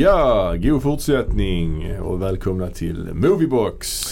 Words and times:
Ja, 0.00 0.54
god 0.58 0.82
fortsättning 0.82 1.98
och 2.00 2.22
välkomna 2.22 2.68
till 2.68 3.08
Moviebox. 3.14 4.06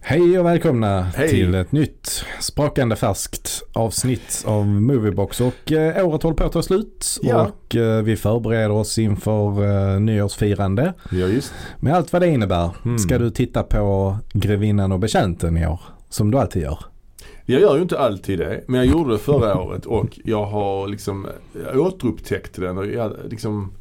Hej 0.00 0.38
och 0.38 0.46
välkomna 0.46 1.02
Hej. 1.02 1.28
till 1.28 1.54
ett 1.54 1.72
nytt 1.72 2.24
sprakande 2.40 2.96
färskt 2.96 3.62
avsnitt 3.72 4.44
av 4.46 4.66
Moviebox. 4.66 5.40
Och 5.40 5.72
eh, 5.72 6.06
året 6.06 6.22
håller 6.22 6.36
på 6.36 6.44
att 6.44 6.52
ta 6.52 6.62
slut 6.62 7.18
Ja. 7.22 7.46
och 7.46 7.76
eh, 7.76 8.02
vi 8.02 8.16
förbereder 8.16 8.70
oss 8.70 8.98
inför 8.98 9.64
eh, 9.94 10.00
nyårsfirande. 10.00 10.94
Ja, 11.10 11.26
just. 11.26 11.52
Med 11.80 11.94
allt 11.94 12.12
vad 12.12 12.22
det 12.22 12.28
innebär. 12.28 12.70
Mm. 12.84 12.98
Ska 12.98 13.18
du 13.18 13.30
titta 13.30 13.62
på 13.62 14.16
Grevinnan 14.32 14.92
och 14.92 14.98
betjänten 14.98 15.56
i 15.56 15.66
år? 15.66 15.80
Som 16.08 16.30
du 16.30 16.38
alltid 16.38 16.62
gör. 16.62 16.78
Jag 17.44 17.60
gör 17.60 17.76
ju 17.76 17.82
inte 17.82 17.98
alltid 17.98 18.38
det, 18.38 18.64
men 18.66 18.80
jag 18.80 18.86
gjorde 18.86 19.12
det 19.12 19.18
förra 19.18 19.60
året 19.60 19.86
och 19.86 20.18
jag 20.24 20.46
har 20.46 20.88
liksom 20.88 21.26
jag 21.72 21.80
återupptäckt 21.80 22.56
den 22.60 22.78
och 22.78 22.86
jag 22.86 23.12
liksom 23.30 23.72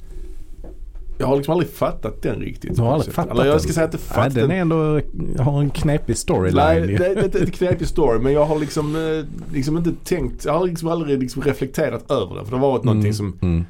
jag 1.17 1.27
har 1.27 1.35
liksom 1.35 1.51
aldrig 1.51 1.69
fattat 1.71 2.21
den 2.21 2.39
riktigt. 2.39 2.75
Du 2.75 2.81
har 2.81 2.91
aldrig 2.91 3.05
sätt. 3.05 3.13
fattat 3.15 3.31
Eller 3.31 3.45
jag 3.45 3.53
den? 3.53 3.59
ska 3.59 3.73
säga 3.73 3.85
att 3.85 3.93
Nej, 3.93 4.01
fattat 4.01 4.33
den 4.33 4.51
är 4.51 4.55
ändå, 4.61 5.01
har 5.39 5.61
en 5.61 5.69
knepig 5.69 6.17
storyline. 6.17 6.55
Nej, 6.81 6.97
det, 6.97 7.05
är 7.05 7.41
en 7.41 7.51
knepig 7.51 7.87
story 7.87 8.19
men 8.19 8.33
jag 8.33 8.45
har 8.45 8.59
liksom, 8.59 8.95
eh, 8.95 9.53
liksom 9.53 9.77
inte 9.77 9.91
tänkt, 10.03 10.45
jag 10.45 10.53
har 10.53 10.65
liksom 10.67 10.89
aldrig 10.89 11.19
liksom 11.19 11.41
reflekterat 11.41 12.11
över 12.11 12.35
det. 12.35 12.43
För 12.45 12.51
det 12.51 12.57
har 12.57 12.71
varit 12.71 12.83
någonting 12.83 13.13
som, 13.13 13.37
Mm. 13.41 13.65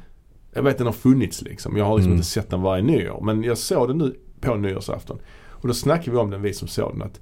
jag 0.52 0.62
vet 0.62 0.78
den 0.78 0.86
har 0.86 0.94
funnits 0.94 1.42
liksom. 1.42 1.76
Jag 1.76 1.84
har 1.84 1.94
liksom 1.96 2.10
Mm. 2.10 2.16
inte 2.18 2.28
sett 2.28 2.50
den 2.50 2.62
varje 2.62 2.82
nyår. 2.82 3.20
Men 3.22 3.42
jag 3.44 3.58
såg 3.58 3.88
den 3.88 3.98
nu 3.98 4.14
på 4.40 4.54
nyårsafton. 4.54 5.18
Och 5.48 5.68
då 5.68 5.74
snackade 5.74 6.10
vi 6.10 6.16
om 6.16 6.30
den, 6.30 6.42
vi 6.42 6.52
som 6.54 6.68
såg 6.68 6.92
den, 6.92 7.02
att, 7.02 7.20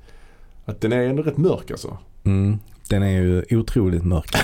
att 0.65 0.81
den 0.81 0.93
är 0.93 1.03
ändå 1.03 1.23
rätt 1.23 1.37
mörk 1.37 1.71
alltså. 1.71 1.99
Mm. 2.25 2.59
Den 2.89 3.03
är 3.03 3.21
ju 3.23 3.45
otroligt 3.51 4.05
mörk. 4.05 4.31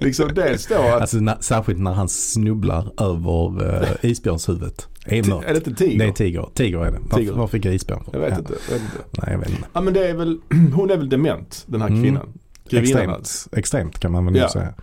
liksom 0.00 0.34
dels 0.34 0.66
då 0.66 0.74
att, 0.74 1.00
Alltså, 1.00 1.16
när, 1.16 1.36
särskilt 1.40 1.78
när 1.80 1.92
han 1.92 2.08
snubblar 2.08 3.02
över 3.02 3.82
uh, 3.82 4.10
isbjörnshuvudet. 4.10 4.88
Det 5.06 5.18
är 5.18 5.44
är 5.44 5.52
det 5.52 5.56
inte 5.56 5.74
tiger? 5.74 5.98
Det 5.98 6.04
är 6.04 6.12
tiger. 6.12 6.48
Tiger 6.54 6.78
är 6.78 6.90
det. 6.90 6.98
Varför, 7.02 7.16
Tiger. 7.16 7.32
var 7.32 7.46
fick 7.46 7.64
jag 7.64 7.74
isbjörn 7.74 8.04
från? 8.04 8.14
Jag 8.14 8.20
vet 8.20 8.30
ja. 8.32 8.38
inte. 8.38 8.52
Jag 8.68 8.74
vet 8.78 8.82
inte. 8.82 8.96
Nej, 9.22 9.32
jag 9.32 9.38
vet 9.38 9.50
inte. 9.50 9.62
Ja 9.72 9.80
men 9.80 9.94
det 9.94 10.08
är 10.08 10.14
väl, 10.14 10.38
hon 10.74 10.90
är 10.90 10.96
väl 10.96 11.08
dement 11.08 11.64
den 11.66 11.80
här 11.80 11.88
Mm. 11.88 12.02
kvinnan. 12.02 12.22
Alltså. 12.22 12.76
Extremt, 12.76 13.46
extremt 13.52 13.98
kan 13.98 14.12
man 14.12 14.24
väl 14.26 14.36
Ja. 14.36 14.48
säga. 14.48 14.74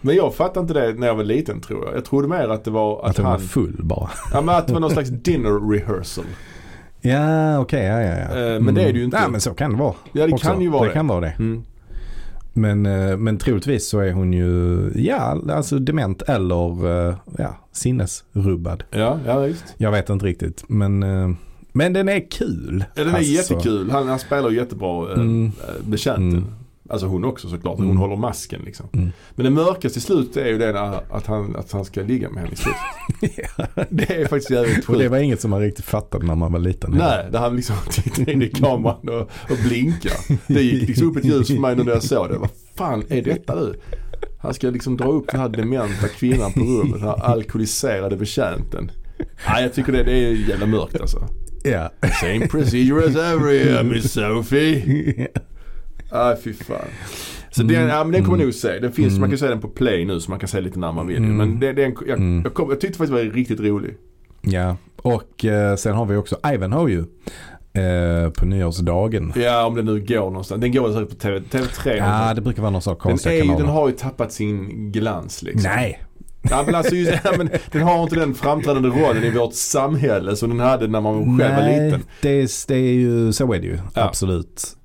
Men 0.00 0.16
jag 0.16 0.34
fattade 0.34 0.60
inte 0.60 0.74
det 0.74 0.94
när 0.94 1.06
jag 1.06 1.14
var 1.14 1.24
liten 1.24 1.60
tror 1.60 1.86
jag. 1.86 1.96
Jag 1.96 2.04
trodde 2.04 2.28
mer 2.28 2.48
att 2.48 2.64
det 2.64 2.70
var 2.70 3.04
att, 3.04 3.10
Att 3.10 3.16
hon 3.16 3.24
var 3.24 3.32
han, 3.32 3.40
full 3.40 3.80
bara. 3.82 4.10
ja 4.32 4.40
men 4.40 4.54
att 4.54 4.66
det 4.66 4.72
var 4.72 4.80
någon 4.80 4.90
slags 4.98 5.10
dinner 5.10 5.70
rehearsal. 5.70 6.24
Ja, 7.08 7.58
okej. 7.58 7.84
ja, 7.84 8.00
ja, 8.00 8.16
ja. 8.18 8.54
Eh, 8.54 8.60
men 8.60 8.74
det 8.74 8.82
är 8.82 8.92
det 8.92 8.98
ju 8.98 9.04
inte. 9.04 9.20
Nej, 9.20 9.30
men 9.30 9.40
så 9.40 9.54
kan 9.54 9.70
det 9.72 9.76
vara. 9.78 9.94
Ja 10.12 10.26
det 10.26 10.32
också. 10.32 10.46
kan 10.48 10.60
ju 10.60 10.68
vara 10.68 10.82
det. 10.82 10.88
det. 10.88 10.92
kan 10.94 11.06
vara 11.06 11.20
det. 11.20 11.34
Mm. 11.38 11.62
Men, 12.52 12.86
eh, 12.86 13.16
men 13.16 13.38
troligtvis 13.38 13.88
så 13.88 13.98
är 14.00 14.12
hon 14.12 14.32
ju, 14.32 14.90
ja, 14.94 15.38
alltså 15.50 15.78
dement 15.78 16.22
eller 16.22 16.86
eh, 17.08 17.14
ja, 17.38 17.56
sinnesrubbad. 17.72 18.84
Ja, 18.90 19.18
ja 19.26 19.38
visst. 19.40 19.64
Jag 19.76 19.90
vet 19.90 20.10
inte 20.10 20.26
riktigt. 20.26 20.64
Men, 20.68 20.98
men 21.72 21.92
den 21.92 22.08
är 22.08 22.30
kul. 22.30 22.84
Ja, 22.94 23.04
den 23.04 23.14
är 23.14 23.18
Alltså, 23.18 23.32
jättekul. 23.32 23.90
Han, 23.90 24.08
han 24.08 24.18
spelar 24.18 24.50
jättebra 24.50 25.12
Mm. 25.12 25.52
betjänten. 25.84 26.30
Mm. 26.30 26.44
Alltså 26.90 27.06
hon 27.06 27.24
också 27.24 27.48
såklart. 27.48 27.78
Mm. 27.78 27.88
Hon 27.88 27.96
håller 27.96 28.16
masken 28.16 28.62
liksom. 28.64 28.88
Mm. 28.92 29.12
Men 29.34 29.44
det 29.44 29.50
mörkaste 29.50 29.98
i 29.98 30.02
slutet 30.02 30.36
är 30.36 30.46
ju 30.46 30.58
det 30.58 30.80
att, 31.10 31.26
han, 31.26 31.56
att 31.56 31.72
han 31.72 31.84
ska 31.84 32.02
ligga 32.02 32.30
med 32.30 32.42
henne 32.42 32.52
i 32.52 32.56
slutet. 32.56 32.80
Det 33.90 34.10
är 34.22 34.28
faktiskt 34.28 34.50
jävligt 34.50 34.88
Och 34.88 34.92
det 34.92 34.98
sjukt. 34.98 35.10
var 35.10 35.18
inget 35.18 35.40
som 35.40 35.50
man 35.50 35.60
riktigt 35.60 35.84
fattade 35.84 36.26
när 36.26 36.34
man 36.34 36.52
var 36.52 36.58
liten. 36.58 36.90
Nej, 36.90 37.26
där 37.32 37.38
han 37.38 37.56
liksom 37.56 37.76
tittar 37.90 38.30
in 38.30 38.42
i 38.42 38.48
kameran 38.48 39.08
och, 39.08 39.20
och 39.50 39.58
blinkar. 39.68 40.12
Det 40.52 40.62
gick 40.62 40.88
liksom 40.88 41.10
upp 41.10 41.16
ett 41.16 41.24
ljus 41.24 41.48
för 41.48 41.60
mig 41.60 41.76
när 41.76 41.86
jag 41.92 42.02
såg 42.02 42.28
det. 42.28 42.38
Vad 42.38 42.50
fan 42.74 43.04
är 43.08 43.22
detta 43.22 43.54
nu? 43.54 43.74
Han 44.38 44.54
ska 44.54 44.70
liksom 44.70 44.96
dra 44.96 45.06
upp 45.08 45.28
den 45.30 45.40
här 45.40 45.48
dementa 45.48 46.08
kvinnan 46.08 46.52
på 46.52 46.60
rummet. 46.60 46.92
Den 46.92 47.02
här 47.02 47.22
alkoholiserade 47.24 48.16
betjänten. 48.16 48.90
Nej, 49.48 49.62
jag 49.62 49.72
tycker 49.74 49.92
det, 49.92 50.02
det 50.02 50.12
är 50.12 50.48
jävla 50.48 50.66
mörkt 50.66 51.00
alltså. 51.00 51.28
Ja. 51.64 51.90
Same 52.20 52.46
procedure 52.46 53.06
as 53.08 53.16
every 53.16 53.56
year, 53.56 53.82
Miss 53.82 54.12
Sophie. 54.12 55.28
Nej 56.16 56.36
fy 56.44 56.52
fan. 56.54 56.76
Så 57.50 57.62
Mm. 57.62 57.74
den, 57.74 57.88
ja, 57.88 58.04
men 58.04 58.12
den 58.12 58.22
kommer 58.24 58.36
Mm. 58.36 58.46
nog 58.46 58.54
se. 58.54 58.78
Den 58.78 58.92
finns, 58.92 59.08
Mm. 59.12 59.20
man 59.20 59.30
kan 59.30 59.38
se 59.38 59.48
den 59.48 59.60
på 59.60 59.68
play 59.68 60.04
nu 60.04 60.20
så 60.20 60.30
man 60.30 60.38
kan 60.40 60.48
se 60.48 60.60
lite 60.60 60.78
när 60.78 60.92
man 60.92 61.06
vill. 61.06 61.16
Mm. 61.16 61.36
Men 61.36 61.60
det, 61.60 61.72
den, 61.72 61.96
jag, 62.06 62.18
Mm. 62.18 62.40
jag, 62.44 62.54
kom, 62.54 62.70
jag 62.70 62.80
tyckte 62.80 62.98
faktiskt 62.98 63.16
det 63.18 63.24
var 63.24 63.32
riktigt 63.34 63.60
rolig. 63.60 63.94
ja. 64.42 64.76
Och 64.96 65.44
eh, 65.44 65.76
sen 65.76 65.94
har 65.94 66.06
vi 66.06 66.16
också 66.16 66.36
Ivanhoe 66.54 66.90
ju. 66.90 67.04
Eh, 67.82 68.30
på 68.30 68.44
nyårsdagen. 68.46 69.32
Ja 69.36 69.66
om 69.66 69.74
den 69.74 69.84
nu 69.84 70.00
går 70.00 70.30
någonstans. 70.30 70.60
Den 70.60 70.72
går 70.72 70.92
säkert 70.92 71.08
på 71.08 71.14
TV, 71.14 71.38
TV3. 71.50 71.96
Ja, 71.96 72.34
det 72.34 72.40
brukar 72.40 72.62
vara 72.62 72.70
någon 72.70 72.82
sån 72.82 72.96
den, 73.04 73.12
är 73.12 73.32
ju, 73.32 73.40
kanaler. 73.40 73.58
den 73.58 73.68
har 73.68 73.88
ju 73.88 73.94
tappat 73.94 74.32
sin 74.32 74.92
glans 74.92 75.42
liksom. 75.42 75.70
Nej. 75.76 76.02
Ja, 76.50 76.62
men 76.66 76.74
alltså, 76.74 76.94
just, 76.94 77.12
ja, 77.24 77.32
men 77.38 77.48
den 77.72 77.82
har 77.82 78.02
inte 78.02 78.16
den 78.16 78.34
framträdande 78.34 78.88
rollen 78.88 79.24
i 79.24 79.30
vårt 79.30 79.54
samhälle 79.54 80.36
som 80.36 80.48
den 80.50 80.60
hade 80.60 80.86
när 80.88 81.00
man 81.00 81.38
själv 81.38 81.54
var 81.54 81.62
Nej, 81.62 81.84
liten. 81.84 82.02
det 82.22 82.28
är, 82.30 82.48
det 82.68 82.74
är 82.74 82.92
ju, 82.94 83.32
så 83.32 83.52
är 83.52 83.58
det 83.60 83.66
ju. 83.66 83.78
Ja. 83.94 84.04
Absolut. 84.04 84.76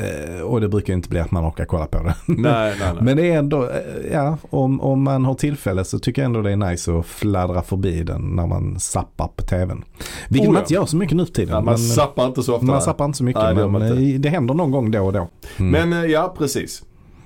Eh, 0.00 0.40
och 0.42 0.60
det 0.60 0.68
brukar 0.68 0.92
ju 0.92 0.96
inte 0.96 1.08
bli 1.08 1.18
att 1.20 1.30
man 1.30 1.48
orkar 1.48 1.64
kolla 1.64 1.86
på 1.86 1.98
det. 1.98 2.14
Nej, 2.26 2.36
nej, 2.38 2.74
nej. 2.80 2.94
Men 3.02 3.16
det 3.16 3.30
är 3.30 3.38
ändå, 3.38 3.62
eh, 3.62 4.12
ja, 4.12 4.38
om, 4.50 4.80
om 4.80 5.02
man 5.02 5.24
har 5.24 5.34
tillfälle 5.34 5.84
så 5.84 5.98
tycker 5.98 6.22
jag 6.22 6.26
ändå 6.26 6.42
det 6.42 6.50
är 6.52 6.56
nice 6.56 6.92
att 6.98 7.06
fladdra 7.06 7.62
förbi 7.62 8.02
den 8.02 8.22
när 8.22 8.46
man 8.46 8.78
zappar 8.80 9.28
på 9.36 9.42
tvn. 9.42 9.84
Vilket 10.28 10.48
Oh, 10.48 10.52
man 10.52 10.62
inte 10.62 10.74
gör 10.74 10.86
så 10.86 10.96
mycket 10.96 11.16
nu 11.16 11.26
för 11.26 11.32
tiden. 11.32 11.54
man 11.54 11.64
men, 11.64 11.78
zappar 11.78 12.26
inte 12.26 12.42
så 12.42 12.54
ofta. 12.54 12.66
man 12.66 12.82
zappar 12.82 13.04
inte 13.04 13.18
så 13.18 13.24
mycket. 13.24 13.42
Nej, 13.42 13.54
det 13.54 13.68
men 13.68 13.82
inte. 13.82 14.02
eh, 14.14 14.20
det 14.20 14.28
händer 14.28 14.54
någon 14.54 14.70
gång 14.70 14.90
då 14.90 15.00
och 15.06 15.12
då. 15.12 15.28
Mm. 15.58 15.88
Men 15.90 16.10
ja, 16.10 16.34
precis. 16.38 16.82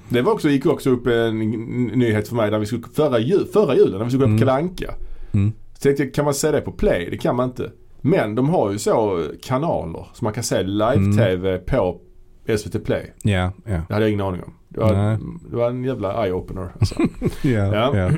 Det 0.08 0.22
var 0.22 0.32
också, 0.32 0.48
gick 0.48 0.66
också 0.66 0.90
upp 0.90 1.06
en 1.06 1.38
nyhet 1.94 2.28
för 2.28 2.36
mig 2.36 2.50
när 2.50 2.58
vi 2.58 2.66
skulle, 2.66 2.82
förra, 2.94 3.18
jul, 3.18 3.46
förra 3.52 3.74
julen 3.76 3.98
när 3.98 4.04
vi 4.04 4.10
skulle 4.10 4.20
gå 4.20 4.26
på 4.26 4.28
Mm. 4.28 4.38
Kalle 4.38 4.52
Anka. 4.52 4.94
Mm. 5.32 5.52
Så 5.74 5.80
tänkte 5.80 6.02
jag, 6.02 6.14
kan 6.14 6.24
man 6.24 6.34
se 6.34 6.50
det 6.50 6.60
på 6.60 6.72
play? 6.72 7.08
Det 7.10 7.16
kan 7.18 7.36
man 7.36 7.48
inte. 7.48 7.70
Men 8.00 8.34
de 8.34 8.48
har 8.48 8.70
ju 8.72 8.78
så 8.78 9.22
kanaler 9.42 10.06
så 10.14 10.24
man 10.24 10.32
kan 10.32 10.44
se 10.44 10.62
live-tv 10.62 11.58
på 11.58 11.96
SVT 12.58 12.84
Play. 12.84 13.12
Ja, 13.22 13.52
ja. 13.64 13.80
Det 13.88 13.94
hade 13.94 14.00
jag 14.06 14.10
ingen 14.12 14.26
aning 14.26 14.42
om. 14.42 14.54
Det 14.68 14.80
var, 14.80 14.92
Nej. 14.92 15.18
det 15.50 15.56
var 15.56 15.70
en 15.70 15.84
jävla 15.84 16.26
eye-opener. 16.26 16.68
Alltså. 16.80 16.94
Ja, 17.42 17.50
Ja. 17.74 17.96
ja. 17.96 18.10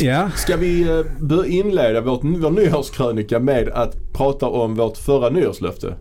ja. 0.00 0.30
Ska 0.34 0.56
vi 0.56 0.88
eh, 0.88 1.00
börja 1.20 1.46
inleda 1.50 2.00
vårt, 2.00 2.20
vår 2.24 2.50
nyårskrönika 2.50 3.38
med 3.40 3.68
att 3.68 4.12
prata 4.12 4.46
om 4.48 4.74
vårt 4.74 4.96
förra 4.98 5.28
nyårslöfte? 5.30 5.94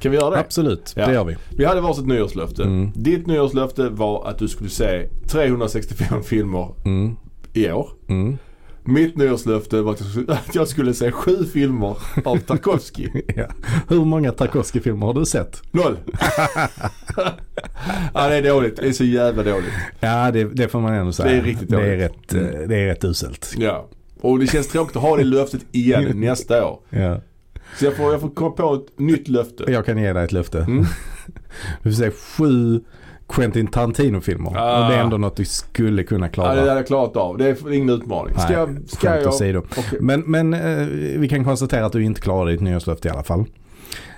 Kan 0.00 0.10
vi 0.12 0.18
göra 0.18 0.30
det? 0.30 0.38
absolut. 0.38 0.92
Ja. 0.96 1.06
Det 1.06 1.12
gör 1.12 1.24
vi. 1.24 1.36
Vi 1.56 1.64
hade 1.64 1.80
varsitt 1.80 2.06
nyårslöfte. 2.06 2.62
Mm. 2.62 2.90
Ditt 2.94 3.26
nyårslöfte 3.26 3.88
var 3.88 4.28
att 4.28 4.38
du 4.38 4.48
skulle 4.48 4.70
se 4.70 5.08
365 5.28 6.22
filmer 6.22 6.68
Mm. 6.84 7.16
i 7.52 7.70
år. 7.70 7.88
Mm. 8.08 8.38
Mitt 8.84 9.16
nyårslöfte 9.16 9.82
var 9.82 9.92
att 10.28 10.54
jag 10.54 10.68
skulle, 10.68 10.94
se 10.94 11.12
sju 11.12 11.44
filmer 11.44 11.96
av 12.24 12.36
Tarkovsky. 12.36 13.08
Ja. 13.36 13.46
Hur 13.88 14.04
många 14.04 14.32
Tarkovsky-filmer 14.32 15.06
har 15.06 15.14
du 15.14 15.26
sett? 15.26 15.62
Noll. 15.70 15.96
ja 18.14 18.28
det 18.28 18.34
är 18.34 18.42
dåligt. 18.42 18.76
Det 18.76 18.88
är 18.88 18.92
så 18.92 19.04
jävla 19.04 19.42
dåligt. 19.42 19.72
Ja, 20.00 20.30
det, 20.30 20.44
det 20.44 20.68
får 20.68 20.80
man 20.80 20.94
ändå 20.94 21.12
säga. 21.12 21.32
Det 21.32 21.38
är 21.38 21.42
riktigt 21.42 21.70
det 21.70 21.76
är 21.76 21.96
dåligt. 21.96 22.00
rätt, 22.00 22.34
eh, 22.34 22.68
det 22.68 22.76
är 22.76 22.86
rätt 22.86 23.04
uselt. 23.04 23.54
Ja. 23.56 23.88
Och 24.20 24.38
det 24.38 24.46
känns 24.46 24.68
tråkigt 24.68 24.96
att 24.96 25.02
ha 25.02 25.16
det 25.16 25.24
löftet 25.24 25.60
igen 25.72 26.12
nästa 26.20 26.66
år. 26.66 26.80
Ja. 26.90 27.20
Så 27.78 27.84
jag 27.84 27.96
får, 27.96 28.12
jag 28.12 28.20
får 28.20 28.30
komma 28.30 28.50
på 28.50 28.74
ett 28.74 28.98
nytt 28.98 29.28
löfte. 29.28 29.64
Jag 29.72 29.86
kan 29.86 29.98
ge 29.98 30.12
dig 30.12 30.24
ett 30.24 30.32
löfte. 30.32 30.58
Mm. 30.58 30.84
Du 31.82 31.92
får 31.92 32.02
se 32.02 32.10
sju 32.10 32.80
Quentin 33.32 33.66
Tarantino-filmer. 33.66 34.52
Ah. 34.56 34.84
Och 34.84 34.90
det 34.90 34.96
är 34.96 35.00
ändå 35.02 35.16
något 35.16 35.36
du 35.36 35.44
skulle 35.44 36.02
kunna 36.04 36.26
Ja, 36.26 36.32
klara. 36.32 36.54
det 36.54 36.60
hade 36.60 36.74
jag 36.74 36.86
klarat 36.86 37.16
av. 37.16 37.38
Det 37.38 37.48
är 37.48 37.72
ingen 37.72 37.88
utmaning. 37.90 38.34
Ska, 38.34 38.42
Nej, 38.48 38.52
jag, 38.56 38.78
ska 38.86 39.16
jag... 39.20 39.26
åsido. 39.28 39.58
Okej. 39.58 39.98
Men, 40.00 40.20
men 40.20 40.54
eh, 40.54 40.86
vi 41.18 41.28
kan 41.28 41.44
konstatera 41.44 41.86
att 41.86 41.92
du 41.92 42.04
inte 42.04 42.20
klarade 42.20 42.52
ditt 42.52 42.60
nyårslöfte 42.60 43.08
i 43.08 43.10
alla 43.10 43.22
fall. 43.22 43.44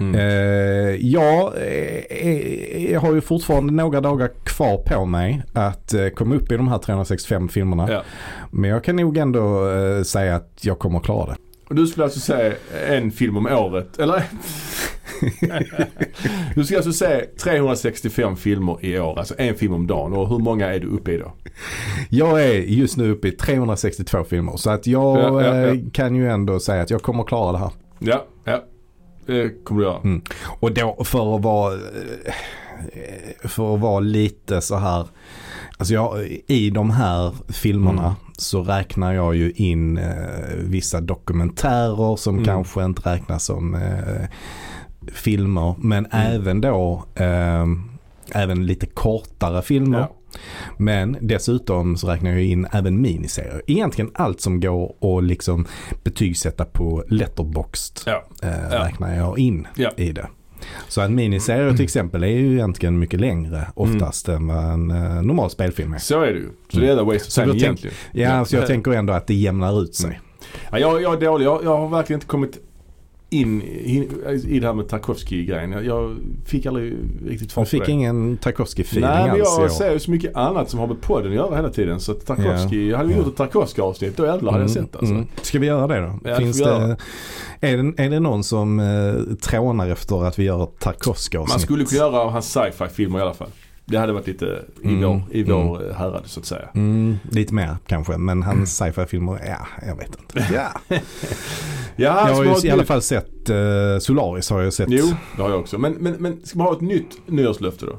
Mm. 0.01 0.15
Eh, 0.15 1.07
jag, 1.07 1.53
eh, 1.57 2.93
jag 2.93 3.01
har 3.01 3.15
ju 3.15 3.21
fortfarande 3.21 3.73
några 3.73 4.01
dagar 4.01 4.31
kvar 4.45 4.77
på 4.77 5.05
mig 5.05 5.43
att 5.53 5.95
eh, 5.95 6.09
komma 6.09 6.35
upp 6.35 6.53
i 6.53 6.57
de 6.57 6.69
här 6.69 6.79
365 6.79 7.49
filmerna. 7.49 7.93
Ja. 7.93 8.03
Men 8.51 8.71
jag 8.71 8.85
kan 8.85 8.97
nog 8.97 9.17
ändå 9.17 9.71
eh, 9.71 10.03
säga 10.03 10.37
att 10.37 10.59
jag 10.61 10.79
kommer 10.79 10.99
att 10.99 11.05
klara 11.05 11.27
det. 11.27 11.37
Och 11.69 11.75
du 11.75 11.87
skulle 11.87 12.05
alltså 12.05 12.21
se 12.21 12.53
en 12.89 13.11
film 13.11 13.37
om 13.37 13.47
året, 13.47 13.99
eller? 13.99 14.23
Du 16.55 16.65
ska 16.65 16.77
alltså 16.77 16.93
se 16.93 17.21
365 17.43 18.37
filmer 18.37 18.85
i 18.85 18.99
år, 18.99 19.19
alltså 19.19 19.35
en 19.39 19.55
film 19.55 19.73
om 19.75 19.87
dagen. 19.87 20.13
Och 20.13 20.29
hur 20.29 20.39
många 20.39 20.75
är 20.75 20.81
du 20.81 20.87
uppe 20.87 21.13
i 21.13 21.19
då? 21.19 21.33
Jag 22.09 22.45
är 22.45 22.53
just 22.53 22.97
nu 22.97 23.11
uppe 23.11 23.29
i 23.29 23.33
362 23.33 24.25
filmer 24.25 24.57
så 24.57 24.71
att 24.71 24.87
jag 24.87 25.19
Ja, 25.19 25.43
ja, 25.43 25.57
ja. 25.57 25.67
eh, 25.67 25.77
kan 25.93 26.17
ju 26.17 26.29
ändå 26.31 26.61
säga 26.61 26.83
att 26.83 26.91
jag 26.91 27.03
kommer 27.03 27.25
klara 27.25 27.53
det 27.53 27.59
här. 27.59 27.71
Ja, 27.99 28.25
ja. 28.45 28.65
Det 29.27 29.65
kommer 29.65 29.81
du 29.81 29.87
göra. 29.87 29.99
Mm. 30.01 30.23
Och 30.61 30.73
då 30.75 31.05
för 31.05 31.37
att 31.37 31.43
vara, 31.43 31.75
eh, 31.75 33.49
för 33.49 33.75
att 33.75 33.81
vara 33.81 34.01
lite 34.01 34.61
så 34.61 34.77
här, 34.77 35.07
alltså 35.79 35.95
jag, 35.95 36.27
i 36.47 36.71
de 36.71 36.91
här 36.91 37.33
filmerna 37.49 38.03
Mm. 38.03 38.15
så 38.39 38.63
räknar 38.63 39.13
jag 39.15 39.37
ju 39.37 39.53
in 39.57 39.99
eh, 39.99 40.55
vissa 40.57 41.01
dokumentärer 41.01 42.17
som 42.17 42.35
Mm. 42.35 42.45
kanske 42.45 42.85
inte 42.85 43.11
räknas 43.11 43.45
som 43.45 43.75
eh, 43.75 44.25
filmer 45.13 45.75
men 45.79 46.07
Mm. 46.07 46.35
även 46.35 46.61
då 46.61 47.05
eh, 47.15 47.65
även 48.33 48.67
lite 48.67 48.87
kortare 48.87 49.63
filmer. 49.63 49.99
Ja. 49.99 50.11
Men 50.77 51.17
dessutom 51.21 51.97
så 51.97 52.09
räknar 52.09 52.31
jag 52.31 52.43
in 52.45 52.67
även 52.73 53.01
miniserier. 53.01 53.63
Egentligen 53.67 54.11
allt 54.15 54.41
som 54.41 54.61
går 54.61 54.95
att 55.19 55.25
liksom 55.25 55.67
betygsätta 56.05 56.65
på 56.65 57.05
letterboxd 57.09 58.01
Ja. 58.07 58.25
eh, 58.43 58.49
Ja. 58.71 58.85
räknar 58.85 59.17
jag 59.17 59.39
in 59.39 59.67
i 59.97 60.13
det. 60.13 60.27
Så 60.89 61.01
en 61.01 61.15
miniserie 61.15 61.73
till 61.77 61.85
exempel 61.85 62.23
är 62.23 62.29
ju 62.29 62.53
egentligen 62.53 62.99
mycket 62.99 63.21
längre 63.21 63.67
oftast 63.75 64.29
än 64.29 64.47
vad 64.47 64.65
en 64.65 64.91
eh, 64.91 65.23
normal 65.23 65.51
spelfilm 65.51 65.95
är. 65.95 65.99
Så 65.99 66.23
är 66.23 66.33
det 66.33 66.39
ju. 66.39 66.49
Så 66.69 66.81
det 66.81 66.89
är 66.89 66.97
en 66.99 67.07
waste 67.07 67.29
of 67.29 67.35
time 67.35 67.47
då 67.47 67.53
tänk- 67.53 67.63
egentligen. 67.63 67.97
Ja, 68.13 68.45
så 68.45 68.57
jag 68.57 68.63
Eh, 68.63 68.69
tänker 68.69 68.91
ändå 68.93 69.13
att 69.13 69.27
det 69.27 69.35
jämnar 69.35 69.83
ut 69.83 69.95
sig. 69.95 70.07
Mm. 70.11 70.21
Ja, 70.73 70.79
jag, 70.79 71.03
jag 71.03 71.15
är 71.23 71.27
dålig. 71.27 71.47
Jag, 71.47 71.65
jag 71.65 71.79
har 71.79 71.89
verkligen 71.89 72.17
inte 72.17 72.27
kommit 72.27 72.59
in 73.41 73.63
i, 73.63 74.09
i 74.49 74.61
det 74.61 74.67
här 74.67 74.75
med 74.75 74.89
Tarkovsky-grejen. 74.89 75.73
Jag, 75.73 75.85
jag 75.85 76.17
fick 76.47 76.67
aldrig 76.67 76.97
riktigt 77.27 77.53
fart 77.53 77.65
på 77.65 77.69
fick 77.71 77.87
det. 77.87 77.93
ingen 77.93 78.39
Tarkovsky-feeling 78.39 79.01
Nej, 79.01 79.23
men 79.23 79.31
alls 79.31 79.59
i 79.59 79.61
år. 79.61 79.63
jag 79.63 79.73
ser 79.73 79.93
ju 79.93 79.99
så 79.99 80.11
mycket 80.11 80.37
annat 80.37 80.71
som 80.71 80.81
har 80.81 80.87
med 80.87 81.01
podden 81.01 81.29
att 81.31 81.37
göra 81.37 81.57
hela 81.57 81.71
tiden. 81.71 82.01
Så 82.01 82.15
Tarkovsky, 82.15 82.95
hade 82.95 83.09
vi 83.09 83.15
gjort 83.15 83.27
ett 83.27 83.37
Tarkovsky-avsnitt 83.37 84.17
då 84.17 84.27
jävlar 84.27 84.53
hade 84.53 84.65
jag 84.65 84.71
sett 84.71 84.97
alltså. 84.97 85.15
Mm. 85.15 85.27
Ska 85.43 85.59
vi 85.59 85.67
göra 85.67 85.87
det 85.87 86.01
då? 86.01 86.31
Ja, 86.31 86.37
Finns 86.37 86.59
det, 86.59 86.65
göra. 86.65 86.97
är, 87.61 87.77
det, 87.77 88.03
är 88.05 88.11
det 88.11 88.21
någon 88.21 88.45
som 88.45 88.81
eh, 88.81 89.37
trånar 89.37 89.89
efter 89.89 90.25
att 90.25 90.39
vi 90.39 90.45
gör 90.45 90.65
ett 90.65 90.79
Tarkovsky-avsnitt? 90.79 91.55
Man 91.55 91.61
skulle 91.61 91.85
kunna 91.85 91.99
göra 91.99 92.31
hans 92.31 92.53
sci-fi-filmer 92.53 93.19
i 93.19 93.23
alla 93.23 93.35
fall. 93.35 93.49
Det 93.87 93.97
hade 93.97 94.13
varit 94.13 94.27
lite 94.27 94.63
i 94.83 94.87
Mm, 94.89 95.03
vår, 95.03 95.23
i 95.31 95.43
vår 95.43 95.83
mm. 95.83 95.95
härad 95.97 96.23
så 96.27 96.41
att 96.41 96.47
säga. 96.47 96.69
Mm, 96.75 97.17
lite 97.31 97.55
mer 97.55 97.77
kanske, 97.87 98.17
men 98.19 98.43
hans 98.43 98.77
sci-fi-filmer, 98.77 99.41
ja, 99.47 99.87
jag 99.87 99.97
vet 99.97 100.19
inte. 100.21 100.47
Ja. 100.55 100.99
Ja, 101.97 102.29
Jag 102.29 102.35
har 102.35 102.45
ju 102.63 102.69
i 102.69 102.71
alla 102.71 102.85
fall 102.85 103.03
sett 103.03 103.51
eh, 103.51 103.57
Solaris 104.01 104.51
har 104.51 104.63
jag 104.63 104.73
sett. 104.73 104.87
Jo, 104.91 105.07
det 105.37 105.43
har 105.43 105.51
jag 105.51 105.61
också. 105.61 105.79
Men, 105.79 105.93
men, 105.93 106.13
men 106.19 106.45
ska 106.47 106.59
man 106.59 106.67
ha 106.67 106.75
ett 106.75 106.81
nytt 106.81 107.19
nyårslöfte 107.27 107.87
då? 107.87 107.99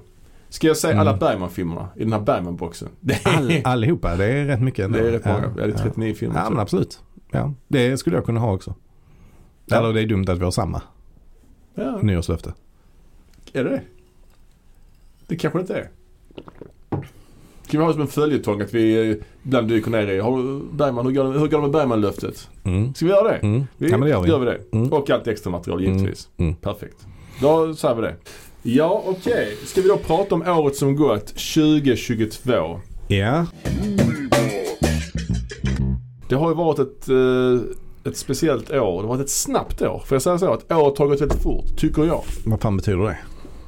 Ska 0.49 0.67
jag 0.67 0.77
säga 0.77 0.93
Mm. 0.93 1.07
alla 1.07 1.17
Bergman-filmerna 1.17 1.87
i 1.95 1.99
den 2.03 2.13
här 2.13 2.19
Bergman-boxen? 2.19 2.89
All, 3.23 3.51
allihopa, 3.63 4.15
det 4.15 4.25
är 4.25 4.45
rätt 4.45 4.61
mycket 4.61 4.85
ändå. 4.85 4.97
det 4.99 5.07
är 5.07 5.11
rätt 5.11 5.25
många. 5.25 5.41
Ja, 5.41 5.49
det 5.55 5.63
är 5.63 5.67
ja. 5.67 5.77
39 5.77 6.13
filmer. 6.13 6.41
Ja, 6.43 6.49
men 6.49 6.59
absolut. 6.59 6.99
Ja, 7.31 7.53
det 7.67 7.97
skulle 7.97 8.15
jag 8.15 8.25
kunna 8.25 8.39
ha 8.39 8.53
också. 8.53 8.75
Ja. 9.65 9.77
Eller 9.77 9.93
det 9.93 10.01
är 10.01 10.05
dumt 10.05 10.25
att 10.29 10.37
vi 10.39 10.43
har 10.43 10.51
samma 10.51 10.81
ja, 11.75 11.99
nyårslöfte. 12.01 12.53
är 13.53 13.63
det 13.63 13.69
det? 13.69 13.81
Det 15.27 15.35
kanske 15.35 15.59
det 15.59 15.61
inte 15.61 15.73
är. 15.75 15.89
Ska 17.67 17.77
vi 17.77 17.83
ha 17.83 17.87
det 17.87 17.93
som 17.93 18.01
en 18.01 18.07
följetong 18.07 18.61
att 18.61 18.73
vi 18.73 19.09
eh, 19.11 19.17
ibland 19.43 19.67
dyker 19.67 19.91
ner 19.91 20.07
i, 20.07 20.19
har 20.19 20.61
Bergman, 20.75 21.05
hur 21.05 21.13
går 21.13 21.23
det, 21.23 21.39
hur 21.39 21.47
går 21.47 21.57
det 21.57 21.61
med 21.61 21.71
Bergman-löftet? 21.71 22.49
Mm. 22.63 22.93
Ska 22.93 23.05
vi 23.05 23.11
göra 23.11 23.27
det? 23.27 23.35
Mm. 23.37 23.63
Vi, 23.77 23.89
Ja 23.89 23.97
men 23.97 24.01
det 24.01 24.09
gör 24.09 24.21
vi. 24.21 24.29
Gör 24.29 24.39
vi 24.39 24.45
det. 24.45 24.59
Mm. 24.71 24.93
Och 24.93 25.09
allt 25.09 25.27
extra 25.27 25.51
material 25.51 25.83
givetvis. 25.83 26.29
Mm. 26.37 26.49
Mm. 26.49 26.61
Perfekt. 26.61 27.07
Då 27.41 27.75
säger 27.75 27.95
vi 27.95 28.01
det. 28.01 28.15
Ja, 28.63 29.03
okej. 29.05 29.57
Ska 29.65 29.81
vi 29.81 29.87
då 29.87 29.97
prata 29.97 30.35
om 30.35 30.41
året 30.41 30.75
som 30.75 30.95
gått, 30.95 31.27
2022? 31.27 32.79
Ja, 33.07 33.45
Det 36.29 36.35
har 36.35 36.49
ju 36.49 36.55
varit 36.55 36.79
ett, 36.79 37.09
eh, 37.09 38.09
ett 38.11 38.17
speciellt 38.17 38.71
år. 38.71 38.75
Det 39.01 39.07
har 39.07 39.15
varit 39.15 39.21
ett 39.21 39.29
snabbt 39.29 39.81
år. 39.81 40.03
Får 40.05 40.15
jag 40.15 40.21
säga 40.21 40.37
så? 40.37 40.53
Att 40.53 40.71
året 40.71 40.97
har 40.97 41.07
gått 41.07 41.21
väldigt 41.21 41.41
fort, 41.43 41.77
tycker 41.77 42.05
jag. 42.05 42.23
vad 42.45 42.61
fan 42.61 42.77
betyder 42.77 42.99
det? 43.03 43.17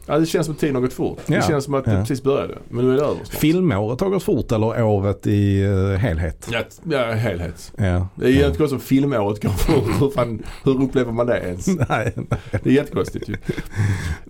Ja, 0.08 0.20
det 0.20 0.26
känns 0.26 0.46
som 0.46 0.54
att 0.56 0.60
tiden 0.62 0.76
har 0.76 0.82
gått 0.82 0.94
fort. 0.94 1.20
Ja. 1.26 1.36
Det 1.36 1.42
känns 1.48 1.66
som 1.66 1.74
att 1.74 1.86
det 1.86 1.92
Ja. 1.94 2.00
precis 2.00 2.24
började. 2.24 2.58
Men 2.70 2.86
nu 2.86 2.92
är 2.94 2.98
det 2.98 3.04
över 3.04 3.16
snart. 3.16 3.28
Filmåret 3.42 4.02
har 4.02 4.10
gått 4.10 4.24
fort 4.24 4.52
eller 4.52 4.84
året 4.84 5.28
i 5.28 5.64
uh, 5.66 5.96
helhet? 5.96 6.50
Ja, 6.52 6.62
ja, 6.84 7.12
helhet. 7.12 7.74
Ja. 7.78 8.08
Det 8.16 8.26
är 8.26 8.30
jättekonstigt 8.30 8.72
om 8.74 8.80
filmåret 8.80 9.42
går 9.44 9.50
fort. 9.50 9.84
Hur, 10.00 10.10
fan, 10.10 10.44
hur 10.64 10.84
upplever 10.84 11.12
man 11.12 11.26
det 11.26 11.40
ens? 11.40 11.68
Nej, 11.90 12.14
Det 12.52 12.66
är 12.70 12.74
jättekonstigt 12.74 13.30
ju. 13.30 13.36